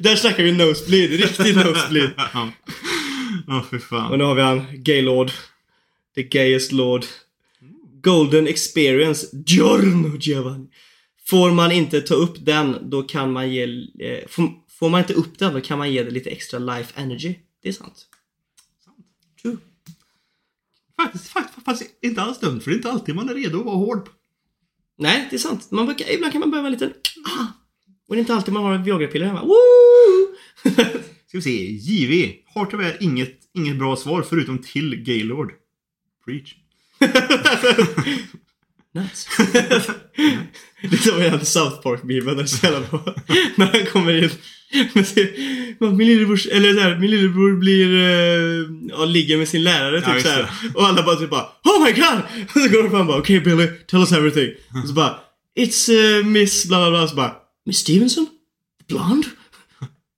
Där 0.00 0.16
snackar 0.16 0.42
vi 0.42 0.52
nosebleed, 0.52 1.10
riktig 1.10 1.56
nosebleed. 1.56 2.10
Ja, 2.16 2.50
Ja, 3.46 3.64
fy 3.70 3.76
Och 3.76 3.82
fan. 3.82 4.18
nu 4.18 4.24
har 4.24 4.34
vi 4.34 4.42
han, 4.42 4.66
Gaylord. 4.72 5.30
The 6.14 6.22
gayest 6.22 6.72
lord. 6.72 7.04
Golden 8.02 8.46
experience, 8.48 9.26
Giorno 9.46 10.16
Giovanni. 10.20 10.66
Får 11.28 11.52
man 11.52 11.72
inte 11.72 12.00
ta 12.00 12.14
upp 12.14 12.44
den, 12.44 12.90
då 12.90 13.02
kan 13.02 13.32
man 13.32 13.50
ge... 13.52 13.62
Eh, 14.00 14.28
får, 14.28 14.50
får 14.68 14.88
man 14.88 15.00
inte 15.00 15.14
upp 15.14 15.38
den, 15.38 15.54
då 15.54 15.60
kan 15.60 15.78
man 15.78 15.92
ge 15.92 16.02
det 16.02 16.10
lite 16.10 16.30
extra 16.30 16.58
life 16.58 17.00
energy. 17.00 17.34
Det 17.62 17.68
är 17.68 17.72
sant. 17.72 18.06
True. 19.42 19.56
Faktiskt, 20.96 21.28
faktiskt, 21.28 21.64
faktiskt 21.64 21.98
inte 22.02 22.22
alls 22.22 22.40
dumt, 22.40 22.60
för 22.60 22.70
det 22.70 22.74
är 22.74 22.76
inte 22.76 22.90
alltid 22.90 23.14
man 23.14 23.28
är 23.28 23.34
redo 23.34 23.58
att 23.58 23.64
vara 23.64 23.76
hård. 23.76 24.08
Nej, 24.98 25.26
det 25.30 25.36
är 25.36 25.38
sant. 25.38 25.70
Man 25.70 25.94
ibland 26.08 26.32
kan 26.32 26.40
man 26.40 26.50
behöva 26.50 26.68
en 26.68 26.72
liten... 26.72 26.92
Ah. 27.24 27.46
Och 28.08 28.14
det 28.14 28.18
är 28.18 28.20
inte 28.20 28.34
alltid 28.34 28.54
man 28.54 28.64
har 28.64 28.78
Viagra-piller 28.78 29.26
hemma. 29.26 29.44
Woo! 29.44 30.34
Ska 31.26 31.38
vi 31.38 31.42
se, 31.42 31.72
JV 31.72 32.34
har 32.46 32.66
tyvärr 32.66 32.96
inget, 33.00 33.40
inget 33.54 33.78
bra 33.78 33.96
svar 33.96 34.22
förutom 34.22 34.58
till 34.58 34.96
Gaylord. 34.96 35.52
Preach. 36.24 36.54
nice. 38.94 39.28
det 40.82 40.96
är 40.96 40.96
som 40.96 41.20
en 41.22 41.44
South 41.44 41.82
Park-memen. 41.82 42.36
När 43.56 43.66
han 43.66 43.86
kommer 43.86 44.24
in 44.24 44.30
min 45.80 46.06
lillebror, 46.06 46.52
eller 46.52 46.74
så 46.74 46.80
här, 46.80 46.98
min 46.98 47.10
lillebror 47.10 47.56
blir, 47.56 47.94
eh, 47.94 48.66
ja, 48.88 49.04
ligger 49.04 49.36
med 49.38 49.48
sin 49.48 49.62
lärare 49.62 50.00
typ 50.00 50.08
Ja, 50.14 50.20
så 50.20 50.28
här. 50.28 50.50
Och 50.74 50.86
alla 50.86 51.02
bara 51.02 51.16
typ 51.16 51.30
bara 51.30 51.46
Oh 51.64 51.84
my 51.84 51.92
god! 51.92 52.46
Och 52.54 52.60
så 52.60 52.68
går 52.68 52.82
de 52.82 52.90
fram 52.90 53.00
och 53.00 53.06
bara 53.06 53.18
Okej 53.18 53.40
Billy, 53.40 53.66
tell 53.86 54.00
us 54.00 54.12
everything. 54.12 54.50
Och 54.82 54.88
så 54.88 54.94
bara 54.94 55.20
It's 55.58 55.92
uh, 55.92 56.24
Miss 56.24 56.66
bla 56.68 56.78
bla 56.78 56.90
bla. 56.90 57.02
Och 57.02 57.08
så 57.08 57.16
bara 57.16 57.36
Miss 57.66 57.78
Stevenson? 57.78 58.26
Blonde? 58.88 59.28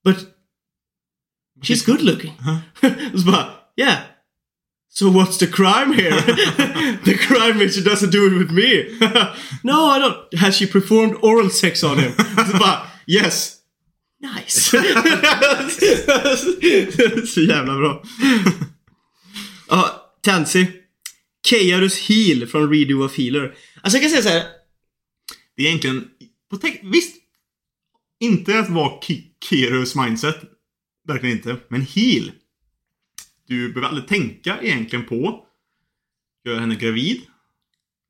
But 0.04 0.16
she's 1.62 1.86
good 1.86 2.02
looking. 2.02 2.32
och 3.12 3.20
så 3.20 3.26
bara 3.26 3.46
Yeah. 3.80 3.98
So 4.92 5.08
what's 5.08 5.36
the 5.36 5.46
crime 5.46 5.92
here? 5.92 6.10
the 7.04 7.14
crime 7.14 7.60
is 7.60 7.76
she 7.76 7.80
doesn't 7.82 8.10
do 8.10 8.26
it 8.26 8.36
with 8.36 8.50
me. 8.50 8.98
no, 9.62 9.86
I 9.86 9.98
don't. 10.00 10.34
Has 10.34 10.56
she 10.56 10.66
performed 10.66 11.16
oral 11.22 11.48
sex 11.48 11.84
on 11.84 11.98
him? 11.98 12.12
Bara, 12.58 12.86
yes. 13.06 13.56
Nice. 14.20 14.70
Så 17.26 17.40
jävla 17.40 17.76
bra. 17.76 18.02
Ja, 19.68 20.12
Tansy. 20.20 20.66
Keiarus 21.46 21.98
Heal 21.98 22.46
från 22.46 22.70
Redo 22.70 23.04
of 23.04 23.18
Healer. 23.18 23.54
Alltså 23.82 23.98
jag 23.98 24.02
kan 24.02 24.10
säga 24.10 24.22
så 24.22 24.28
här. 24.28 24.44
Det 25.56 25.62
är 25.62 25.66
egentligen, 25.66 26.08
på 26.50 26.58
visst, 26.82 27.16
inte 28.20 28.58
att 28.58 28.70
vara 28.70 29.00
Kirus 29.48 29.94
mindset. 29.94 30.36
Verkligen 31.08 31.36
inte. 31.36 31.56
Men 31.68 31.82
heal. 31.82 32.32
Du 33.50 33.72
behöver 33.72 33.88
aldrig 33.88 34.08
tänka 34.08 34.58
egentligen 34.62 35.04
på 35.06 35.44
göra 36.44 36.60
henne 36.60 36.74
gravid. 36.74 37.20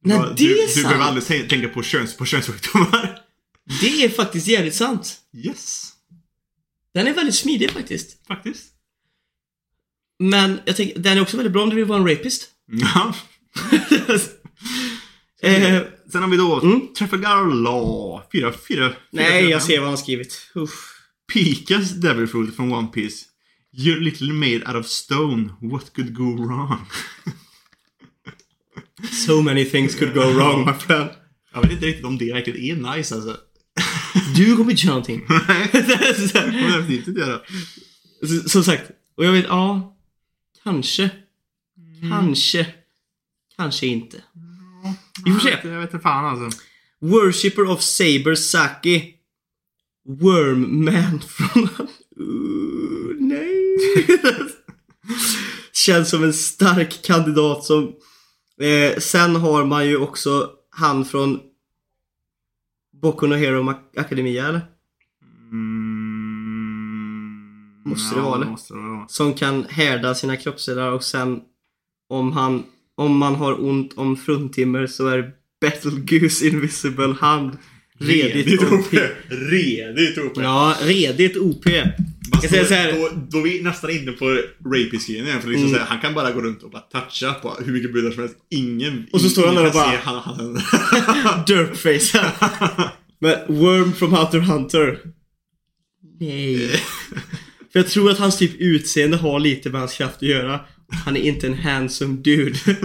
Nej, 0.04 0.16
Ja, 0.16 0.26
det 0.28 0.34
du, 0.34 0.58
är 0.62 0.66
Du 0.66 0.72
sant. 0.72 0.84
behöver 0.86 1.04
aldrig 1.04 1.24
tän- 1.24 1.48
tänka 1.48 1.68
på, 1.68 1.82
köns, 1.82 2.16
på 2.16 2.24
könssjukdomar. 2.24 3.18
Det 3.80 4.04
är 4.04 4.08
faktiskt 4.08 4.46
jävligt 4.46 4.74
sant. 4.74 5.20
Yes, 5.46 5.92
Den 6.94 7.06
är 7.06 7.14
väldigt 7.14 7.34
smidig 7.34 7.70
faktiskt. 7.70 8.26
faktiskt. 8.26 8.66
Men 10.18 10.60
jag 10.64 10.76
tänker, 10.76 10.98
den 10.98 11.18
är 11.18 11.22
också 11.22 11.36
väldigt 11.36 11.52
bra 11.52 11.62
om 11.62 11.70
du 11.70 11.76
vill 11.76 11.84
vara 11.84 11.98
en 11.98 12.08
rapist. 12.08 12.48
Ja. 12.66 13.14
eh, 15.42 15.82
Sen 16.12 16.22
har 16.22 16.28
vi 16.30 16.36
då 16.36 16.60
Mm. 16.60 16.94
Trafalgar 16.98 17.54
Law. 17.54 18.22
Fyra, 18.32 18.52
fyra, 18.52 18.58
fyra, 18.68 18.94
nej, 19.10 19.40
fyra, 19.42 19.50
jag 19.50 19.60
fem. 19.60 19.66
ser 19.66 19.76
vad 19.78 19.84
han 19.88 19.92
har 19.92 20.02
skrivit. 20.02 20.50
Uff. 20.54 20.94
Pikas 21.32 21.90
Devil 21.90 22.26
Fruit 22.26 22.56
från 22.56 22.72
One 22.72 22.88
Piece. 22.88 23.26
You're 23.72 24.00
little 24.00 24.32
made 24.32 24.62
out 24.66 24.76
of 24.76 24.86
stone. 24.86 25.56
What 25.60 25.92
could 25.94 26.14
go 26.14 26.36
wrong? 26.36 26.86
So 29.26 29.42
many 29.42 29.64
things 29.64 29.94
could 29.94 30.14
go 30.14 30.30
wrong 30.32 30.66
my 30.66 30.72
friend. 30.78 31.10
Jag 31.54 31.62
vet 31.62 31.72
inte 31.72 31.86
riktigt 31.86 32.04
om 32.04 32.18
det 32.18 32.32
verkligen 32.32 32.84
är 32.84 32.96
nice 32.96 33.14
alltså. 33.14 33.36
Du 34.36 34.56
kommer 34.56 34.70
inte 34.70 34.82
köra 34.82 34.90
någonting. 34.90 35.26
Nej, 35.48 35.70
jag 35.72 36.90
inte 36.90 37.10
göra. 37.10 37.40
Som 38.46 38.64
sagt, 38.64 38.90
och 39.16 39.24
jag 39.24 39.32
vet, 39.32 39.44
ja, 39.48 39.96
kanske. 40.64 41.10
Kanske. 42.10 42.66
Kanske 43.56 43.86
inte. 43.86 44.22
Vi 45.24 45.32
får 45.32 45.40
se. 45.40 45.58
Jag 45.62 45.80
vet 45.80 45.94
inte 45.94 46.02
fan 46.02 46.24
alltså. 46.24 46.60
Worshipper 47.00 47.70
of 47.70 47.82
Saber 47.82 48.34
Saki. 48.34 49.14
Wormman 50.08 51.20
från... 51.28 51.68
Känns 55.72 56.10
som 56.10 56.24
en 56.24 56.32
stark 56.32 57.02
kandidat 57.02 57.64
som... 57.64 57.92
Eh, 58.60 58.98
sen 58.98 59.36
har 59.36 59.64
man 59.64 59.86
ju 59.88 59.96
också 59.96 60.50
han 60.70 61.04
från 61.04 61.40
Boku 63.02 63.26
no 63.26 63.34
Hero 63.34 63.74
Academia 63.96 64.46
eller? 64.48 64.60
Mm, 66.70 67.82
Måste 67.84 68.14
det 68.14 68.20
vara, 68.20 68.36
eller? 68.36 68.46
måste 68.46 68.74
det 68.74 68.80
vara. 68.80 69.08
Som 69.08 69.34
kan 69.34 69.64
härda 69.64 70.14
sina 70.14 70.36
kroppsdelar 70.36 70.92
och 70.92 71.04
sen 71.04 71.40
om 72.08 72.32
han 72.32 72.62
om 72.94 73.16
man 73.18 73.34
har 73.34 73.64
ont 73.64 73.92
om 73.98 74.16
fruntimmer 74.16 74.86
så 74.86 75.06
är 75.08 75.32
Betelgeuse 75.60 76.46
Invisible 76.48 77.16
Hand 77.20 77.58
redigt 78.00 78.62
OP. 78.62 78.92
Redigt 79.28 80.18
OP. 80.18 80.36
Ja, 80.36 80.76
redigt 80.82 81.36
OP. 81.36 81.66
Jag 82.42 82.50
säga 82.50 82.64
så 82.64 82.74
här. 82.74 82.92
Då, 82.92 83.10
då 83.30 83.38
är 83.38 83.42
vi 83.42 83.62
nästan 83.62 83.90
inne 83.90 84.12
på 84.12 84.38
rapist-grejen 84.74 85.26
igen. 85.26 85.40
För 85.42 85.48
liksom 85.48 85.66
Mm. 85.66 85.74
så 85.78 85.84
här, 85.84 85.90
han 85.90 86.00
kan 86.00 86.14
bara 86.14 86.30
gå 86.32 86.40
runt 86.40 86.62
och 86.62 86.70
bara 86.70 86.82
toucha 86.82 87.34
på 87.34 87.56
hur 87.64 87.72
mycket 87.72 87.92
brudar 87.92 88.10
som 88.10 88.20
helst. 88.20 88.36
Ingen... 88.50 89.06
Och 89.12 89.20
så 89.20 89.28
står 89.28 89.46
han 89.46 89.54
där 89.54 89.66
och 89.66 89.72
bara- 89.72 89.96
Han, 90.02 90.18
han, 90.24 90.54
Derpface. 91.46 92.32
Men 93.20 93.34
Worm 93.58 93.92
from 93.92 94.12
Hunter 94.12 94.38
Hunter. 94.40 94.98
Nej. 96.20 96.68
För 97.72 97.78
jag 97.78 97.88
tror 97.88 98.10
att 98.10 98.18
hans 98.18 98.38
typ 98.38 98.50
utseende 98.60 99.16
har 99.16 99.40
lite 99.40 99.70
med 99.70 99.80
hans 99.80 99.94
kraft 99.94 100.16
att 100.16 100.22
göra. 100.22 100.60
Han 101.04 101.16
är 101.16 101.20
inte 101.20 101.46
en 101.46 101.54
handsome 101.54 102.16
dude. 102.22 102.58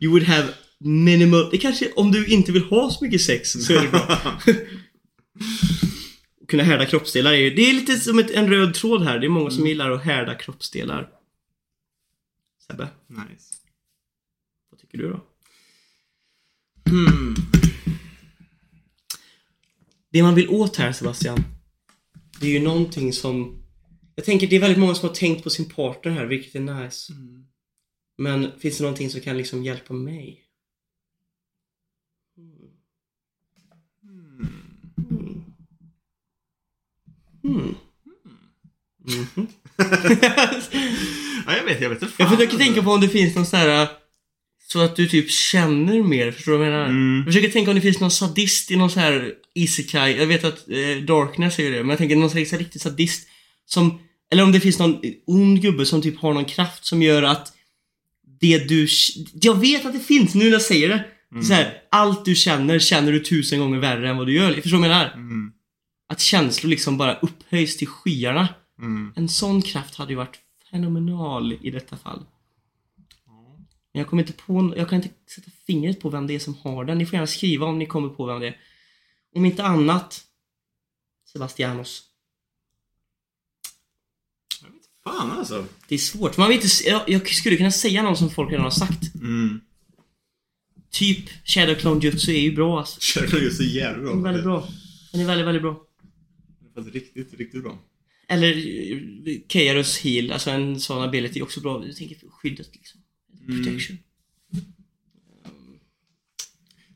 You 0.00 0.10
would 0.12 0.22
have 0.28 0.48
minimal... 0.84 1.48
Det 1.50 1.58
kanske, 1.58 1.92
om 1.92 2.12
du 2.12 2.26
inte 2.26 2.52
vill 2.52 2.64
ha 2.64 2.90
så 2.90 3.04
mycket 3.04 3.20
sex 3.20 3.52
så 3.52 3.72
är 3.72 3.82
det 3.82 3.88
bra. 3.88 4.40
Kunna 6.48 6.62
härda 6.62 6.86
kroppsdelar 6.86 7.32
är 7.32 7.36
ju... 7.36 7.50
Det 7.50 7.62
är 7.62 7.74
lite 7.74 7.96
som 7.96 8.18
ett, 8.18 8.30
en 8.30 8.50
röd 8.50 8.74
tråd 8.74 9.02
här. 9.02 9.18
Det 9.18 9.26
är 9.26 9.28
många 9.28 9.50
som 9.50 9.66
gillar 9.66 9.90
att 9.90 10.04
härda 10.04 10.34
kroppsdelar. 10.34 11.08
Sebbe, 12.66 12.88
nice. 13.06 13.54
vad 14.70 14.80
tycker 14.80 14.98
du 14.98 15.08
då? 15.08 15.20
Hmm. 16.90 17.34
Det 20.10 20.22
man 20.22 20.34
vill 20.34 20.48
åt 20.48 20.76
här 20.76 20.92
Sebastian, 20.92 21.44
det 22.40 22.46
är 22.46 22.50
ju 22.50 22.60
någonting 22.60 23.12
som... 23.12 23.62
Jag 24.14 24.24
tänker 24.24 24.46
det 24.46 24.56
är 24.56 24.60
väldigt 24.60 24.78
många 24.78 24.94
som 24.94 25.08
har 25.08 25.14
tänkt 25.14 25.44
på 25.44 25.50
sin 25.50 25.68
partner 25.68 26.12
här, 26.12 26.26
vilket 26.26 26.54
är 26.54 26.60
nice. 26.60 27.12
Men 28.18 28.60
finns 28.60 28.78
det 28.78 28.84
någonting 28.84 29.10
som 29.10 29.20
kan 29.20 29.36
liksom 29.36 29.64
hjälpa 29.64 29.94
mig? 29.94 30.41
Hmm. 37.42 37.74
Mhm. 39.08 39.46
Ja, 41.46 41.56
jag 41.56 41.64
vet, 41.64 41.80
jag 41.80 41.88
vet 41.90 42.02
inte 42.02 42.14
Jag 42.18 42.30
försöker 42.30 42.56
tänka 42.58 42.82
på 42.82 42.90
om 42.90 43.00
det 43.00 43.08
finns 43.08 43.34
någon 43.34 43.46
sån 43.46 43.58
här 43.58 43.88
så 44.68 44.80
att 44.80 44.96
du 44.96 45.08
typ 45.08 45.30
känner 45.30 46.02
mer, 46.02 46.32
förstår 46.32 46.52
du 46.52 46.58
vad 46.58 46.66
jag 46.66 46.72
menar? 46.72 46.86
Mm. 46.86 47.16
Jag 47.16 47.26
försöker 47.26 47.48
tänka 47.48 47.70
om 47.70 47.74
det 47.74 47.80
finns 47.80 48.00
någon 48.00 48.10
sadist 48.10 48.70
i 48.70 48.76
någon 48.76 48.90
så 48.90 49.00
här 49.00 49.32
isekai. 49.54 50.18
Jag 50.18 50.26
vet 50.26 50.44
att 50.44 50.68
eh, 50.68 51.04
Darkness 51.06 51.58
är 51.58 51.62
ju 51.62 51.70
det, 51.72 51.78
men 51.78 51.88
jag 51.88 51.98
tänker 51.98 52.16
någon 52.16 52.30
sån 52.30 52.38
här 52.38 52.58
riktig 52.58 52.80
sadist 52.80 53.28
som, 53.66 53.98
eller 54.32 54.42
om 54.42 54.52
det 54.52 54.60
finns 54.60 54.78
någon 54.78 55.00
ond 55.26 55.62
gubbe 55.62 55.86
som 55.86 56.02
typ 56.02 56.18
har 56.18 56.34
någon 56.34 56.44
kraft 56.44 56.84
som 56.84 57.02
gör 57.02 57.22
att 57.22 57.52
det 58.40 58.58
du, 58.58 58.88
jag 59.42 59.60
vet 59.60 59.86
att 59.86 59.92
det 59.92 60.00
finns 60.00 60.34
nu 60.34 60.44
när 60.44 60.52
jag 60.52 60.62
säger 60.62 60.88
det. 60.88 61.04
Så 61.42 61.52
här, 61.52 61.74
allt 61.90 62.24
du 62.24 62.34
känner, 62.34 62.78
känner 62.78 63.12
du 63.12 63.20
tusen 63.20 63.58
gånger 63.58 63.78
värre 63.78 64.10
än 64.10 64.16
vad 64.16 64.26
du 64.26 64.34
gör. 64.34 64.52
Förstår 64.52 64.70
du 64.70 64.76
vad 64.76 64.90
jag 64.90 64.96
menar? 64.98 65.12
Mm. 65.14 65.52
Att 66.12 66.20
känslor 66.20 66.70
liksom 66.70 66.96
bara 66.96 67.14
upphöjs 67.14 67.76
till 67.76 67.88
skyarna. 67.88 68.48
Mm. 68.78 69.12
En 69.16 69.28
sån 69.28 69.62
kraft 69.62 69.94
hade 69.94 70.12
ju 70.12 70.16
varit 70.16 70.38
fenomenal 70.70 71.52
i 71.52 71.70
detta 71.70 71.96
fall. 71.96 72.24
Men 73.92 74.00
jag 74.00 74.08
kommer 74.08 74.22
inte 74.22 74.32
på, 74.32 74.74
jag 74.76 74.88
kan 74.88 74.96
inte 75.02 75.14
sätta 75.34 75.50
fingret 75.66 76.00
på 76.00 76.10
vem 76.10 76.26
det 76.26 76.34
är 76.34 76.38
som 76.38 76.54
har 76.54 76.84
den. 76.84 76.98
Ni 76.98 77.06
får 77.06 77.14
gärna 77.14 77.26
skriva 77.26 77.66
om 77.66 77.78
ni 77.78 77.86
kommer 77.86 78.08
på 78.08 78.26
vem 78.26 78.40
det 78.40 78.46
är. 78.46 78.56
Om 79.34 79.44
inte 79.44 79.64
annat, 79.64 80.24
Sebastianos. 81.32 82.02
Jag 84.60 84.68
vet 84.68 84.74
inte 84.74 84.88
fan 85.04 85.30
alltså. 85.30 85.66
Det 85.88 85.94
är 85.94 85.98
svårt. 85.98 86.36
Man 86.36 86.48
vet 86.48 86.64
inte, 86.64 86.88
jag, 86.88 87.08
jag 87.08 87.28
skulle 87.28 87.56
kunna 87.56 87.70
säga 87.70 88.02
någon 88.02 88.16
som 88.16 88.30
folk 88.30 88.50
redan 88.50 88.64
har 88.64 88.70
sagt. 88.70 89.14
Mm. 89.14 89.60
Typ 90.90 91.30
Shadow 91.44 91.74
Clone 91.74 92.00
Jutsu 92.00 92.32
är 92.32 92.40
ju 92.40 92.54
bra 92.54 92.78
alltså. 92.78 93.00
Känner 93.00 93.40
ju 93.40 93.50
så 93.50 93.62
jävla 93.62 94.02
bra. 94.02 94.12
Den 94.12 94.20
är 94.20 94.24
väldigt 94.24 94.44
bra. 94.44 94.68
Den 95.12 95.20
är 95.20 95.26
väldigt, 95.26 95.46
väldigt 95.46 95.62
bra. 95.62 95.86
Fast 96.74 96.94
riktigt, 96.94 97.34
riktigt 97.34 97.62
bra. 97.62 97.78
Eller 98.28 98.56
eh, 98.56 99.40
Keirus 99.48 99.98
Heal, 99.98 100.32
alltså 100.32 100.50
en 100.50 100.80
sån 100.80 101.02
ability 101.02 101.38
är 101.38 101.42
också 101.42 101.60
bra. 101.60 101.86
Jag 101.86 101.96
tänker 101.96 102.28
skyddet 102.28 102.74
liksom. 102.74 103.00
Protection. 103.46 103.98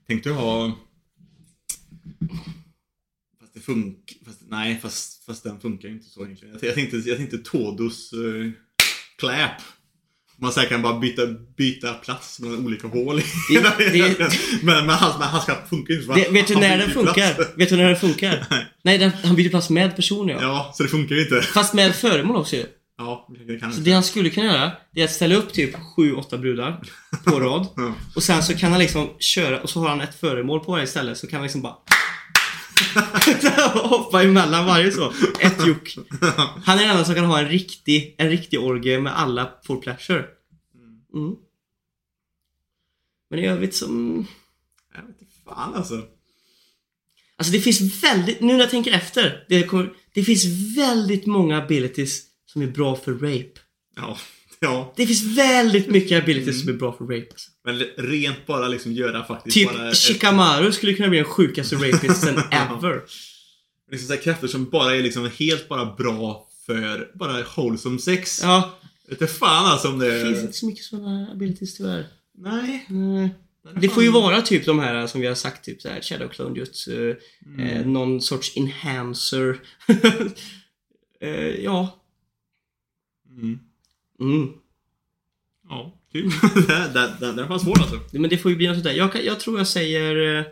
Tänkte 0.06 0.28
jag 0.28 0.36
ha... 0.36 0.78
Fast 3.40 3.54
det 3.54 3.60
funkar... 3.60 4.24
Fast, 4.24 4.40
nej, 4.48 4.78
fast, 4.80 5.24
fast 5.24 5.42
den 5.42 5.60
funkar 5.60 5.88
inte 5.88 6.06
så 6.06 6.24
egentligen. 6.24 6.58
Jag, 6.62 6.74
tänkte, 6.74 6.96
jag 6.96 7.16
tänkte 7.16 7.38
Todos 7.38 8.12
uh, 8.12 8.50
clap. 9.18 9.62
Man 10.40 10.52
säkert 10.52 10.68
kan 10.70 10.82
bara 10.82 10.98
byta, 10.98 11.22
byta 11.56 11.92
plats 11.94 12.40
mellan 12.40 12.66
olika 12.66 12.88
hål. 12.88 13.16
Det- 13.50 13.60
det- 14.18 14.38
men, 14.62 14.86
men, 14.86 14.94
hans, 14.94 15.14
men 15.18 15.28
hans 15.28 15.44
klapp 15.44 15.68
funkar 15.68 15.94
ju 15.94 16.00
inte. 16.00 16.14
Det, 16.14 16.28
vet 16.30 16.46
du 16.48 16.54
när 16.54 16.78
den 16.78 16.90
funkar? 16.90 17.34
plats. 17.34 17.50
Vet 17.56 17.68
du 17.68 17.76
när 17.76 17.84
den 17.88 17.96
funkar? 17.96 18.46
Nej. 18.50 18.66
Nej, 18.82 18.98
den, 18.98 19.10
han 19.24 19.36
byter 19.36 19.48
plats 19.50 19.70
med 19.70 19.96
personer 19.96 20.32
ja. 20.34 20.40
Ja, 20.42 20.72
så 20.74 20.82
det 20.82 20.88
funkar 20.88 21.14
ju 21.14 21.22
inte. 21.22 21.42
Fast 21.42 21.74
med 21.74 21.94
föremål 21.94 22.36
också 22.36 22.56
ju. 22.56 22.64
Ja, 22.98 23.28
det 23.46 23.58
kan 23.60 23.72
Så 23.72 23.78
inte. 23.78 23.90
det 23.90 23.94
han 23.94 24.02
skulle 24.02 24.30
kunna 24.30 24.46
göra, 24.46 24.70
det 24.94 25.00
är 25.00 25.04
att 25.04 25.12
ställa 25.12 25.34
upp 25.34 25.52
typ 25.52 25.74
7-8 25.98 26.38
brudar 26.38 26.80
på 27.24 27.40
rad. 27.40 27.66
Ja. 27.76 27.92
Och 28.14 28.22
sen 28.22 28.42
så 28.42 28.54
kan 28.56 28.70
han 28.70 28.80
liksom 28.80 29.08
köra, 29.18 29.60
och 29.60 29.70
så 29.70 29.80
har 29.80 29.88
han 29.88 30.00
ett 30.00 30.20
föremål 30.20 30.60
på 30.60 30.72
varje 30.72 30.86
ställe, 30.86 31.14
så 31.14 31.26
kan 31.26 31.36
han 31.36 31.42
liksom 31.42 31.62
bara 31.62 31.74
hoppa 33.74 34.22
emellan 34.22 34.66
varje 34.66 34.92
så. 34.92 35.12
Ett 35.40 35.66
juck. 35.66 35.98
Han 36.64 36.78
är 36.78 36.82
den 36.82 36.90
enda 36.90 37.04
som 37.04 37.14
kan 37.14 37.24
ha 37.24 37.38
en 37.38 37.48
riktig, 37.48 38.14
en 38.18 38.30
riktig 38.30 38.60
orgie 38.60 39.00
med 39.00 39.18
alla 39.18 39.52
full 39.66 39.80
pleasure. 39.80 40.24
Mm. 41.14 41.36
Men 43.30 43.38
i 43.38 43.46
övrigt 43.46 43.74
som... 43.74 44.26
Jag 44.94 45.02
vet 45.02 45.20
inte 45.20 45.34
fan 45.44 45.74
alltså. 45.74 46.02
Alltså 47.36 47.52
det 47.52 47.60
finns 47.60 48.04
väldigt, 48.04 48.40
nu 48.40 48.52
när 48.52 48.60
jag 48.60 48.70
tänker 48.70 48.92
efter, 48.92 49.44
det, 49.48 49.62
kommer, 49.62 49.92
det 50.14 50.22
finns 50.22 50.44
väldigt 50.76 51.26
många 51.26 51.58
abilities 51.58 52.22
som 52.46 52.62
är 52.62 52.66
bra 52.66 52.96
för 52.96 53.12
rape. 53.12 53.60
Ja, 53.96 54.18
ja. 54.66 54.92
Det 54.96 55.06
finns 55.06 55.22
väldigt 55.38 55.86
mycket 55.88 56.22
abilities 56.22 56.60
som 56.60 56.68
är 56.68 56.72
bra 56.72 56.92
för 56.92 57.04
rape. 57.04 57.26
Alltså. 57.30 57.50
Men 57.64 57.78
rent 57.96 58.46
bara 58.46 58.68
liksom 58.68 58.92
göra 58.92 59.24
faktiskt 59.24 59.54
Typ 59.54 59.72
bara... 59.74 59.90
ett- 59.90 59.96
Shikamaru 59.96 60.72
skulle 60.72 60.94
kunna 60.94 61.08
bli 61.08 61.18
den 61.18 61.26
sjukaste 61.26 61.76
rapisten 61.76 62.38
ever. 62.50 63.02
Liksom 63.90 64.16
så 64.16 64.22
krafter 64.22 64.46
som 64.48 64.64
bara 64.70 64.96
är 64.96 65.02
liksom 65.02 65.30
helt 65.38 65.68
bara 65.68 65.94
bra 65.94 66.48
för 66.66 67.10
bara 67.14 67.44
wholesome 67.56 67.98
sex. 67.98 68.40
Ja, 68.42 68.78
inte 69.10 69.26
fan 69.26 69.66
alltså 69.66 69.88
om 69.88 69.98
det 69.98 70.18
det 70.18 70.24
finns 70.26 70.40
inte 70.40 70.52
så 70.52 70.66
mycket 70.66 70.84
sådana 70.84 71.32
abilities 71.32 71.76
tyvärr. 71.76 72.06
Nej. 72.38 72.86
Nej. 72.88 73.34
Det 73.80 73.88
får 73.88 74.02
ju 74.02 74.10
vara 74.10 74.42
typ 74.42 74.66
de 74.66 74.78
här 74.78 75.06
som 75.06 75.20
vi 75.20 75.26
har 75.26 75.34
sagt, 75.34 75.64
typ 75.64 75.82
så 75.82 75.88
här 75.88 76.00
Shadow 76.00 76.28
Clone 76.28 76.58
Jutsu, 76.58 77.10
eh, 77.58 77.86
någon 77.86 78.20
sorts 78.20 78.56
enhancer. 78.56 79.58
eh, 81.20 81.30
ja. 81.64 82.02
Mm. 83.30 83.58
Mm. 84.20 84.48
Ja, 85.68 86.00
typ. 86.12 86.24
den, 86.94 87.36
den, 87.36 87.48
fan 87.48 87.60
svår 87.60 87.80
alltså. 87.80 88.00
Men 88.12 88.30
det 88.30 88.38
får 88.38 88.50
ju 88.50 88.56
bli 88.56 88.66
något 88.66 88.76
sånt 88.76 88.84
där. 88.84 88.92
Jag, 88.92 89.12
kan, 89.12 89.24
jag 89.24 89.40
tror 89.40 89.58
jag 89.58 89.68
säger... 89.68 90.38
eh, 90.38 90.44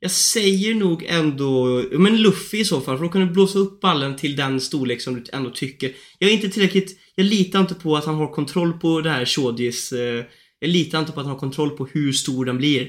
Jag 0.00 0.10
säger 0.10 0.74
nog 0.74 1.04
ändå... 1.08 1.82
Men 1.92 2.16
Luffy 2.22 2.58
i 2.58 2.64
så 2.64 2.80
fall, 2.80 2.96
för 2.98 3.04
då 3.04 3.10
kan 3.10 3.20
du 3.20 3.32
blåsa 3.32 3.58
upp 3.58 3.80
ballen 3.80 4.16
till 4.16 4.36
den 4.36 4.60
storlek 4.60 5.00
som 5.00 5.14
du 5.14 5.24
ändå 5.32 5.50
tycker. 5.50 5.92
Jag 6.18 6.30
är 6.30 6.34
inte 6.34 6.48
tillräckligt... 6.48 6.98
Jag 7.14 7.26
litar 7.26 7.60
inte 7.60 7.74
på 7.74 7.96
att 7.96 8.04
han 8.04 8.14
har 8.14 8.32
kontroll 8.34 8.72
på 8.72 9.00
det 9.00 9.10
här 9.10 9.24
Shodis... 9.24 9.92
eh, 9.92 10.24
Jag 10.58 10.70
litar 10.70 10.98
inte 10.98 11.12
på 11.12 11.20
att 11.20 11.26
han 11.26 11.32
har 11.32 11.40
kontroll 11.40 11.70
på 11.70 11.86
hur 11.86 12.12
stor 12.12 12.44
den 12.44 12.56
blir. 12.58 12.88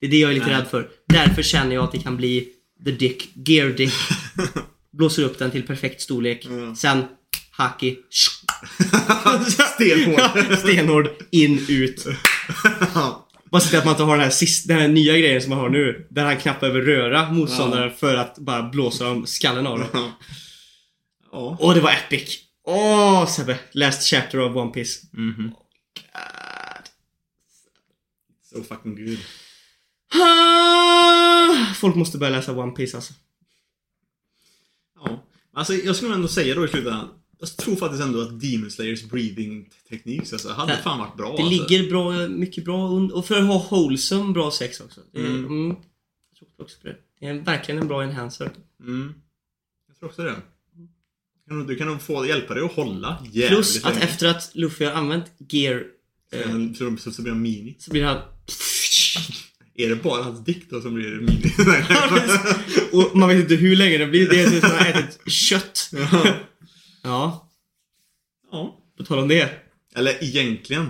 Det 0.00 0.06
är 0.06 0.10
det 0.10 0.16
jag 0.18 0.30
är 0.30 0.34
lite 0.34 0.46
Nej. 0.46 0.54
rädd 0.54 0.66
för. 0.68 0.90
Därför 1.08 1.42
känner 1.42 1.74
jag 1.74 1.84
att 1.84 1.92
det 1.92 1.98
kan 1.98 2.16
bli 2.16 2.48
The 2.84 2.90
Dick, 2.90 3.28
Gear 3.48 3.70
Dick. 3.70 3.92
Blåser 4.92 5.24
upp 5.24 5.38
den 5.38 5.50
till 5.50 5.62
perfekt 5.66 6.00
storlek. 6.00 6.46
Ja. 6.50 6.74
Sen, 6.74 7.02
Haki. 7.60 7.96
Stenhård. 9.74 10.58
Stenhård, 10.58 11.08
in, 11.30 11.66
ut. 11.68 12.06
Bara 13.50 13.60
se 13.60 13.68
till 13.68 13.78
att 13.78 13.84
man 13.84 13.94
inte 13.94 14.02
har 14.02 14.16
den 14.16 14.24
här, 14.24 14.30
sist, 14.30 14.68
den 14.68 14.78
här 14.78 14.88
nya 14.88 15.18
grejen 15.18 15.42
som 15.42 15.50
man 15.50 15.58
har 15.58 15.68
nu. 15.68 16.06
Där 16.10 16.24
han 16.24 16.36
knappar 16.38 16.66
över 16.66 16.80
röra 16.80 17.30
motståndaren 17.30 17.90
för 17.96 18.16
att 18.16 18.38
bara 18.38 18.62
blåsa 18.62 19.10
om 19.10 19.26
skallen 19.26 19.66
av 19.66 19.78
dem. 19.78 19.88
Åh, 21.32 21.74
det 21.74 21.80
var 21.80 21.90
epic! 21.90 22.38
Åh, 22.64 23.26
Sebbe! 23.26 23.58
Last 23.72 24.10
chapter 24.10 24.40
of 24.40 24.56
One 24.56 24.70
Piece. 24.70 25.06
Mhm. 25.12 25.52
God. 25.94 26.84
So 28.44 28.74
fucking 28.74 29.06
good. 29.06 29.18
Ah, 30.22 31.74
Folk 31.74 31.94
måste 31.96 32.18
börja 32.18 32.36
läsa 32.36 32.52
One 32.52 32.72
Piece 32.72 32.96
alltså. 32.96 33.12
Ja. 35.04 35.24
Alltså 35.54 35.74
jag 35.74 35.96
skulle 35.96 36.14
ändå 36.14 36.28
säga 36.28 36.54
då 36.54 36.64
i 36.64 36.68
slutändan. 36.68 37.08
Jag 37.40 37.56
tror 37.56 37.76
faktiskt 37.76 38.02
ändå 38.02 38.20
att 38.20 38.40
Demon 38.40 38.70
Slayers 38.70 39.02
breathing 39.04 39.68
techniques 39.88 40.32
alltså, 40.32 40.48
hade 40.52 40.72
Nej. 40.72 40.82
fan 40.82 40.98
varit 40.98 41.16
bra 41.16 41.36
Det 41.36 41.42
alltså. 41.42 41.50
ligger 41.72 41.90
bra, 41.90 42.28
mycket 42.28 42.64
bra 42.64 42.88
och 42.90 43.26
för 43.26 43.38
att 43.40 43.46
ha 43.46 43.66
wholesome 43.70 44.32
bra 44.32 44.50
sex 44.50 44.80
också. 44.80 45.00
Det 45.12 45.20
Mm. 45.20 45.44
mm. 45.46 45.66
jag 45.68 46.38
tror 46.38 46.48
också 46.64 46.80
på 46.80 46.86
det. 46.86 46.96
Det 47.20 47.26
är 47.26 47.34
verkligen 47.34 47.80
en 47.80 47.88
bra 47.88 48.02
enhancer. 48.04 48.50
Mm. 48.80 49.14
Jag 49.88 49.98
tror 49.98 50.08
också 50.08 50.22
det. 50.22 50.36
Du 51.44 51.48
kan 51.48 51.58
nog- 51.58 51.68
Du 51.68 51.76
kan 51.76 51.86
nog 51.86 52.02
få 52.02 52.26
hjälpa 52.26 52.54
dig 52.54 52.64
att 52.64 52.72
hålla 52.72 53.18
jävligt 53.32 53.48
Plus 53.48 53.84
att 53.84 53.94
länge. 53.94 54.04
efter 54.06 54.26
att 54.28 54.50
Luffy 54.54 54.84
har 54.84 54.92
använt 54.92 55.24
gear 55.48 55.84
eh, 56.32 56.72
Så, 56.78 56.96
så, 56.96 57.10
så 57.10 57.22
blir 57.22 57.32
han 57.32 57.42
mini. 57.42 57.76
så 57.78 57.90
blir 57.90 58.04
han... 58.04 58.16
Är 59.74 59.88
det 59.88 59.96
bara 59.96 60.22
hans 60.22 60.44
dick 60.44 60.70
då 60.70 60.80
som 60.80 60.94
blir 60.94 61.10
mini? 61.10 61.52
och 62.92 63.16
man 63.16 63.28
vet 63.28 63.38
inte 63.40 63.54
hur 63.54 63.76
länge 63.76 63.98
det 63.98 64.06
blir. 64.06 64.28
Det 64.28 64.40
är 64.40 64.46
som 64.48 64.56
att 64.56 64.62
han 64.64 64.78
har 64.78 64.86
ätit 65.02 65.32
kött. 65.32 65.90
ja. 65.92 66.34
Ja, 67.02 67.50
ja. 68.52 68.78
på 68.98 69.04
tal 69.04 69.18
om 69.18 69.28
det. 69.28 69.50
Eller 69.94 70.24
egentligen. 70.24 70.86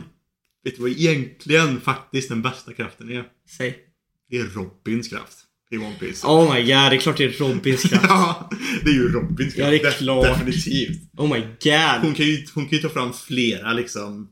Vet 0.65 0.77
du 0.77 0.83
vad 0.83 0.91
egentligen 0.91 1.81
faktiskt 1.81 2.29
den 2.29 2.43
bästa 2.43 2.73
kraften 2.73 3.11
är? 3.11 3.25
Säg. 3.57 3.79
Det 4.31 4.37
är 4.37 4.45
Robins 4.45 5.09
kraft 5.09 5.39
i 5.71 5.79
One 5.79 5.95
Piece. 6.01 6.27
Oh 6.27 6.55
my 6.55 6.61
god, 6.61 6.67
det 6.69 6.75
är 6.75 6.99
klart 6.99 7.17
det 7.17 7.25
är 7.25 7.29
Robins 7.39 7.83
kraft. 7.83 8.05
Ja, 8.09 8.51
det 8.85 8.91
är 8.91 8.95
ju 8.95 9.09
Robins 9.13 9.55
kraft. 9.55 9.59
Ja, 9.59 9.71
det 9.71 9.87
är 9.89 9.93
klart. 9.93 10.25
Definitivt. 10.39 11.01
Oh 11.17 11.29
my 11.35 11.41
god. 11.41 12.01
Hon 12.03 12.15
kan 12.15 12.27
ju, 12.27 12.47
hon 12.55 12.65
kan 12.69 12.79
ju 12.79 12.83
ta 12.83 12.89
fram 12.89 13.13
flera 13.13 13.73
liksom... 13.73 14.29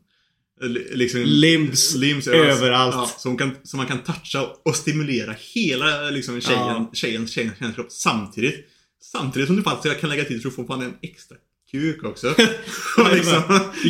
li- 0.61 0.89
liksom 0.93 1.21
Limbs 1.25 1.95
limbs 1.95 2.27
överallt. 2.29 2.95
Ja, 2.95 3.11
hon 3.25 3.37
kan, 3.37 3.57
så 3.63 3.77
man 3.77 3.87
kan 3.87 4.03
toucha 4.03 4.47
och 4.65 4.77
stimulera 4.77 5.35
hela 5.55 6.11
liksom, 6.11 6.41
tjejen, 6.41 6.61
Ja. 6.61 6.91
tjejens, 6.95 7.31
tjejens, 7.33 7.59
tjejens 7.59 7.75
kropp 7.77 7.93
samtidigt. 7.93 8.67
Samtidigt 9.03 9.47
som 9.47 9.57
du 9.57 9.63
faktiskt 9.63 10.01
kan 10.01 10.11
lägga 10.11 10.25
till 10.25 10.43
så 10.43 10.51
får 10.51 10.65
fan 10.65 10.83
en 10.83 10.95
extra 11.03 11.37
kuk 11.70 12.05
också. 12.05 12.28
Och 12.99 13.12
liksom, 13.15 13.43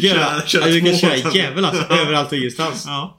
köra- 0.03 0.47
köra 0.47 0.67
du 0.67 0.81
kan 0.81 0.97
köra 0.99 1.17
jävel 1.35 1.65
alltså, 1.65 1.83
överallt 1.95 2.33
och 2.33 2.39
ingenstans. 2.39 2.85
Ja. 2.87 3.19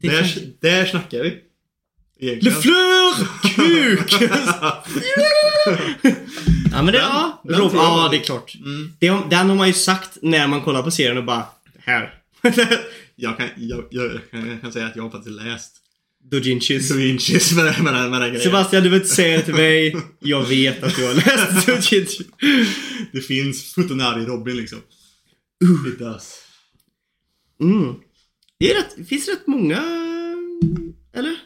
Det 0.00 0.06
är 0.08 0.12
Där, 0.12 0.18
kanske- 0.20 0.40
där 0.60 0.86
snackar 0.86 1.18
vi. 1.22 1.38
Le. 2.40 2.50
Fleur! 2.50 3.14
Kuk! 3.56 4.12
ja 6.72 6.82
men 6.82 6.86
det, 6.86 6.92
Den- 6.92 7.00
ja. 7.00 7.42
den 7.44 7.60
Rob, 7.60 7.70
ja 7.74 8.08
det 8.10 8.16
är 8.16 8.20
klart. 8.20 8.54
Mm. 8.54 8.92
Det, 8.98 9.06
den 9.30 9.48
har 9.48 9.56
man 9.56 9.66
ju 9.66 9.72
sagt 9.72 10.18
när 10.22 10.46
man 10.46 10.62
kollar 10.62 10.82
på 10.82 10.90
serien 10.90 11.18
och 11.18 11.24
bara, 11.24 11.44
här. 11.78 12.14
Jag 13.16 13.36
kan, 13.38 13.48
jag, 13.56 13.84
jag, 13.90 14.10
kan, 14.30 14.50
jag 14.50 14.60
kan 14.60 14.72
säga 14.72 14.86
att 14.86 14.96
jag 14.96 15.02
har 15.02 15.10
faktiskt 15.10 15.36
läst 15.42 15.72
Dojinshis. 16.24 16.88
Dojinshis 16.88 17.52
med, 17.52 17.64
med, 17.64 17.84
med, 17.84 18.10
med 18.10 18.20
den 18.20 18.30
grejen. 18.30 18.44
Sebastian, 18.44 18.82
du 18.82 18.88
behöver 18.88 19.04
inte 19.04 19.14
säga 19.16 19.36
det 19.36 19.42
till 19.42 19.54
mig. 19.54 19.96
Jag 20.18 20.44
vet 20.44 20.82
att 20.82 20.96
du 20.96 21.06
har 21.06 21.14
läst 21.14 21.66
Dojinshis. 21.66 22.18
Det 23.12 23.20
finns 23.20 23.74
Futonari 23.74 24.24
Robin 24.24 24.56
liksom. 24.56 24.78
It 25.92 25.98
does. 25.98 26.34
Mm. 27.60 27.94
Det, 28.58 28.70
är 28.70 28.74
rätt, 28.74 28.94
det 28.96 29.04
finns 29.04 29.28
rätt 29.28 29.46
många... 29.46 29.82
Eller? 31.14 31.36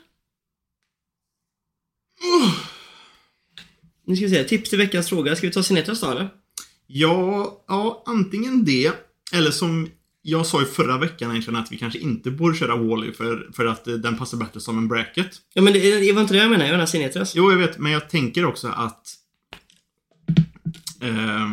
Nu 4.06 4.16
ska 4.16 4.26
vi 4.26 4.30
se. 4.30 4.44
Tips 4.44 4.70
till 4.70 4.78
veckans 4.78 5.08
fråga. 5.08 5.36
Ska 5.36 5.46
vi 5.46 5.52
ta 5.52 5.62
Sinetras 5.62 6.00
då 6.00 6.10
eller? 6.10 6.28
Ja, 6.86 7.64
ja, 7.68 8.02
antingen 8.06 8.64
det, 8.64 8.92
eller 9.32 9.50
som 9.50 9.90
jag 10.26 10.46
sa 10.46 10.62
i 10.62 10.64
förra 10.64 10.98
veckan 10.98 11.30
egentligen 11.30 11.60
att 11.60 11.72
vi 11.72 11.76
kanske 11.78 11.98
inte 11.98 12.30
borde 12.30 12.56
köra 12.58 12.76
Wally 12.76 13.12
för, 13.12 13.48
för 13.56 13.66
att 13.66 13.86
eh, 13.88 13.94
den 13.94 14.18
passar 14.18 14.38
bättre 14.38 14.60
som 14.60 14.78
en 14.78 14.88
bracket. 14.88 15.30
Ja 15.54 15.62
men 15.62 15.72
det, 15.72 16.00
det 16.00 16.12
var 16.12 16.20
inte 16.22 16.34
det 16.34 16.40
jag 16.40 16.50
menade. 16.50 16.68
Jag 16.68 16.74
menar 16.74 16.86
Sinetras. 16.86 17.34
Jo, 17.36 17.50
jag 17.50 17.58
vet, 17.58 17.78
men 17.78 17.92
jag 17.92 18.10
tänker 18.10 18.44
också 18.44 18.68
att... 18.68 19.14
ehm, 21.00 21.50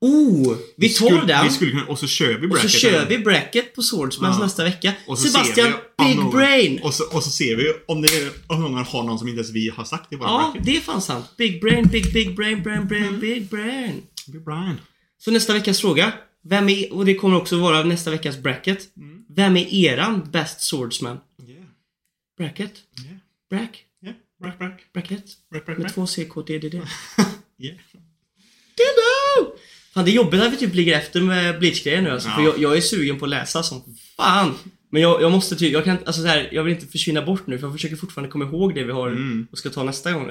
Oh! 0.00 0.56
Vi 0.76 0.88
tar 0.88 1.06
skulle, 1.06 1.24
den. 1.26 1.44
Vi 1.44 1.50
skulle 1.50 1.70
kunna, 1.70 1.84
och 1.86 1.98
så 1.98 2.06
kör 2.06 2.38
vi 2.38 2.46
och 2.46 2.50
bracket. 2.50 2.70
så 2.70 2.78
kör 2.78 3.06
vi 3.08 3.18
bracket 3.18 3.74
på 3.74 3.82
Swordsmans 3.82 4.36
Ja. 4.38 4.44
nästa 4.44 4.64
vecka. 4.64 4.92
Och 5.06 5.18
Sebastian, 5.18 5.72
Big 5.98 6.16
någon- 6.16 6.30
Brain! 6.30 6.80
Och 6.82 6.94
så, 6.94 7.04
och 7.04 7.22
så 7.22 7.30
ser 7.30 7.56
vi 7.56 7.72
om, 7.86 8.02
det 8.02 8.08
om 8.46 8.62
någon 8.62 8.74
har 8.84 9.02
någon 9.02 9.18
som 9.18 9.28
inte 9.28 9.38
ens 9.40 9.50
vi 9.54 9.68
har 9.76 9.84
sagt 9.84 10.12
i 10.12 10.16
våra 10.16 10.28
Ja, 10.28 10.50
bracket. 10.52 10.66
det 10.66 10.76
är 10.76 10.80
fan 10.80 11.02
sant. 11.02 11.24
Big 11.38 11.60
Brain, 11.60 11.88
Big 11.92 12.12
Big 12.12 12.36
Brain, 12.36 12.62
Brain, 12.62 12.76
Mm. 12.76 12.88
Brain, 12.88 13.20
Big 13.20 13.48
Brain. 13.50 14.02
Big 14.32 14.44
Brian. 14.44 14.80
Så 15.18 15.30
nästa 15.30 15.52
veckas 15.52 15.80
fråga. 15.80 16.12
Vem 16.44 16.68
är, 16.68 16.92
och 16.92 17.04
det 17.04 17.14
kommer 17.14 17.36
också 17.36 17.58
vara 17.58 17.82
nästa 17.84 18.10
veckas 18.10 18.38
bracket. 18.38 18.96
Mm. 18.96 19.24
Vem 19.28 19.56
är 19.56 19.74
eran 19.74 20.28
best 20.30 20.60
swordsman? 20.60 21.18
Yeah, 21.48 21.64
Bracket? 22.38 22.72
yeah, 23.04 23.16
Brack? 23.50 23.84
yeah. 24.04 24.16
Brack, 24.42 24.58
brack. 24.58 24.82
Bracket? 24.92 25.24
Brack, 25.50 25.66
brack, 25.66 25.78
Med 25.78 25.94
två 25.94 26.06
CKDDD. 26.06 26.74
Yeah. 27.58 27.76
Dildo! 28.76 29.56
Fan 29.94 30.04
det 30.04 30.10
är 30.10 30.14
jobbigt 30.14 30.42
att 30.42 30.52
vi 30.52 30.56
typ 30.56 30.74
ligger 30.74 30.98
efter 30.98 31.20
med 31.20 31.58
Bleach-grejen 31.58 32.04
nu 32.04 32.10
alltså. 32.10 32.28
För 32.28 32.42
Ja. 32.42 32.48
jag, 32.48 32.58
jag 32.58 32.76
är 32.76 32.80
sugen 32.80 33.18
på 33.18 33.24
att 33.24 33.30
läsa 33.30 33.62
som 33.62 33.96
fan. 34.16 34.54
Men 34.90 35.02
jag, 35.02 35.22
jag 35.22 35.32
måste 35.32 35.56
typ, 35.56 35.72
jag 35.72 35.84
kan 35.84 35.96
alltså 36.06 36.22
så 36.22 36.28
här, 36.28 36.48
jag 36.52 36.62
vill 36.64 36.74
inte 36.74 36.86
försvinna 36.86 37.22
bort 37.22 37.46
nu 37.46 37.58
för 37.58 37.66
jag 37.66 37.74
försöker 37.74 37.96
fortfarande 37.96 38.30
komma 38.32 38.44
ihåg 38.44 38.74
det 38.74 38.84
vi 38.84 38.92
har 38.92 39.08
Mm. 39.08 39.46
och 39.52 39.58
ska 39.58 39.70
ta 39.70 39.82
nästa 39.84 40.12
gång 40.12 40.30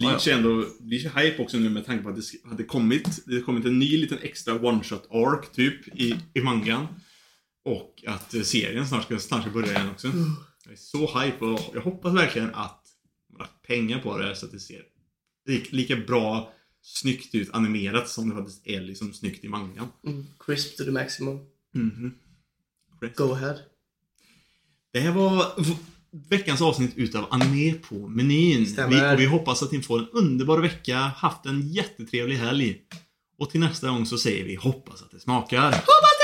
nu. 0.00 0.06
Bleach 0.06 0.28
är 0.28 0.32
ändå, 0.32 0.66
Bleach 0.80 1.04
är 1.06 1.10
hype 1.22 1.42
också 1.42 1.56
nu 1.56 1.70
med 1.70 1.86
tanke 1.86 2.02
på 2.04 2.08
att 2.10 2.16
det 2.16 2.48
hade 2.48 2.64
kommit, 2.64 3.20
det 3.26 3.32
hade 3.32 3.42
kommit 3.44 3.64
en 3.64 3.78
ny 3.78 3.96
liten 3.96 4.18
extra 4.22 4.54
one-shot 4.54 5.06
arc 5.10 5.48
typ 5.52 5.88
i, 6.00 6.14
i 6.34 6.40
mangan. 6.40 6.86
Och 7.64 8.04
att 8.06 8.34
eh, 8.34 8.42
serien 8.42 8.88
snart 8.88 9.04
ska, 9.04 9.18
snart 9.18 9.42
ska 9.42 9.50
börja 9.50 9.72
igen 9.72 9.90
också. 9.90 10.08
Jag 10.64 10.72
är 10.72 10.76
så 10.76 11.20
hype 11.20 11.44
och 11.44 11.60
jag 11.74 11.80
hoppas 11.80 12.14
verkligen 12.14 12.54
att 12.54 12.84
de 13.28 13.34
har 13.36 13.40
lagt 13.40 13.62
pengar 13.66 13.98
på 13.98 14.18
det 14.18 14.36
så 14.36 14.46
att 14.46 14.52
det 14.52 14.60
ser 14.60 14.82
li- 15.46 15.66
lika 15.70 15.96
bra 15.96 16.52
snyggt 16.82 17.34
ut 17.34 17.50
animerat 17.52 18.08
som 18.08 18.28
det 18.28 18.34
faktiskt 18.36 18.66
är 18.66 18.80
liksom 18.80 19.12
snyggt 19.12 19.44
i 19.44 19.48
mangan. 19.48 19.88
Mm. 20.06 20.26
Crisp 20.38 20.76
to 20.76 20.84
the 20.84 20.90
maximum. 20.90 21.38
Mhm. 21.74 22.14
Crisp. 23.00 23.16
Go 23.16 23.32
ahead. 23.32 23.58
Det 24.92 25.00
här 25.00 25.12
var 25.12 25.52
veckans 26.30 26.62
avsnitt 26.62 26.92
utav 26.96 27.26
Anime 27.30 27.72
på 27.72 27.94
menyn. 27.94 28.64
Vi, 28.88 29.16
vi 29.16 29.26
hoppas 29.26 29.62
att 29.62 29.72
ni 29.72 29.82
får 29.82 29.98
en 29.98 30.08
underbar 30.12 30.58
vecka, 30.58 30.96
haft 30.96 31.46
en 31.46 31.68
jättetrevlig 31.68 32.36
helg. 32.36 32.76
Och 33.38 33.50
till 33.50 33.60
nästa 33.60 33.88
gång 33.88 34.06
så 34.06 34.18
säger 34.18 34.44
vi 34.44 34.54
hoppas 34.54 35.02
att 35.02 35.10
det 35.10 35.20
smakar. 35.20 35.64
Hoppas 35.64 36.17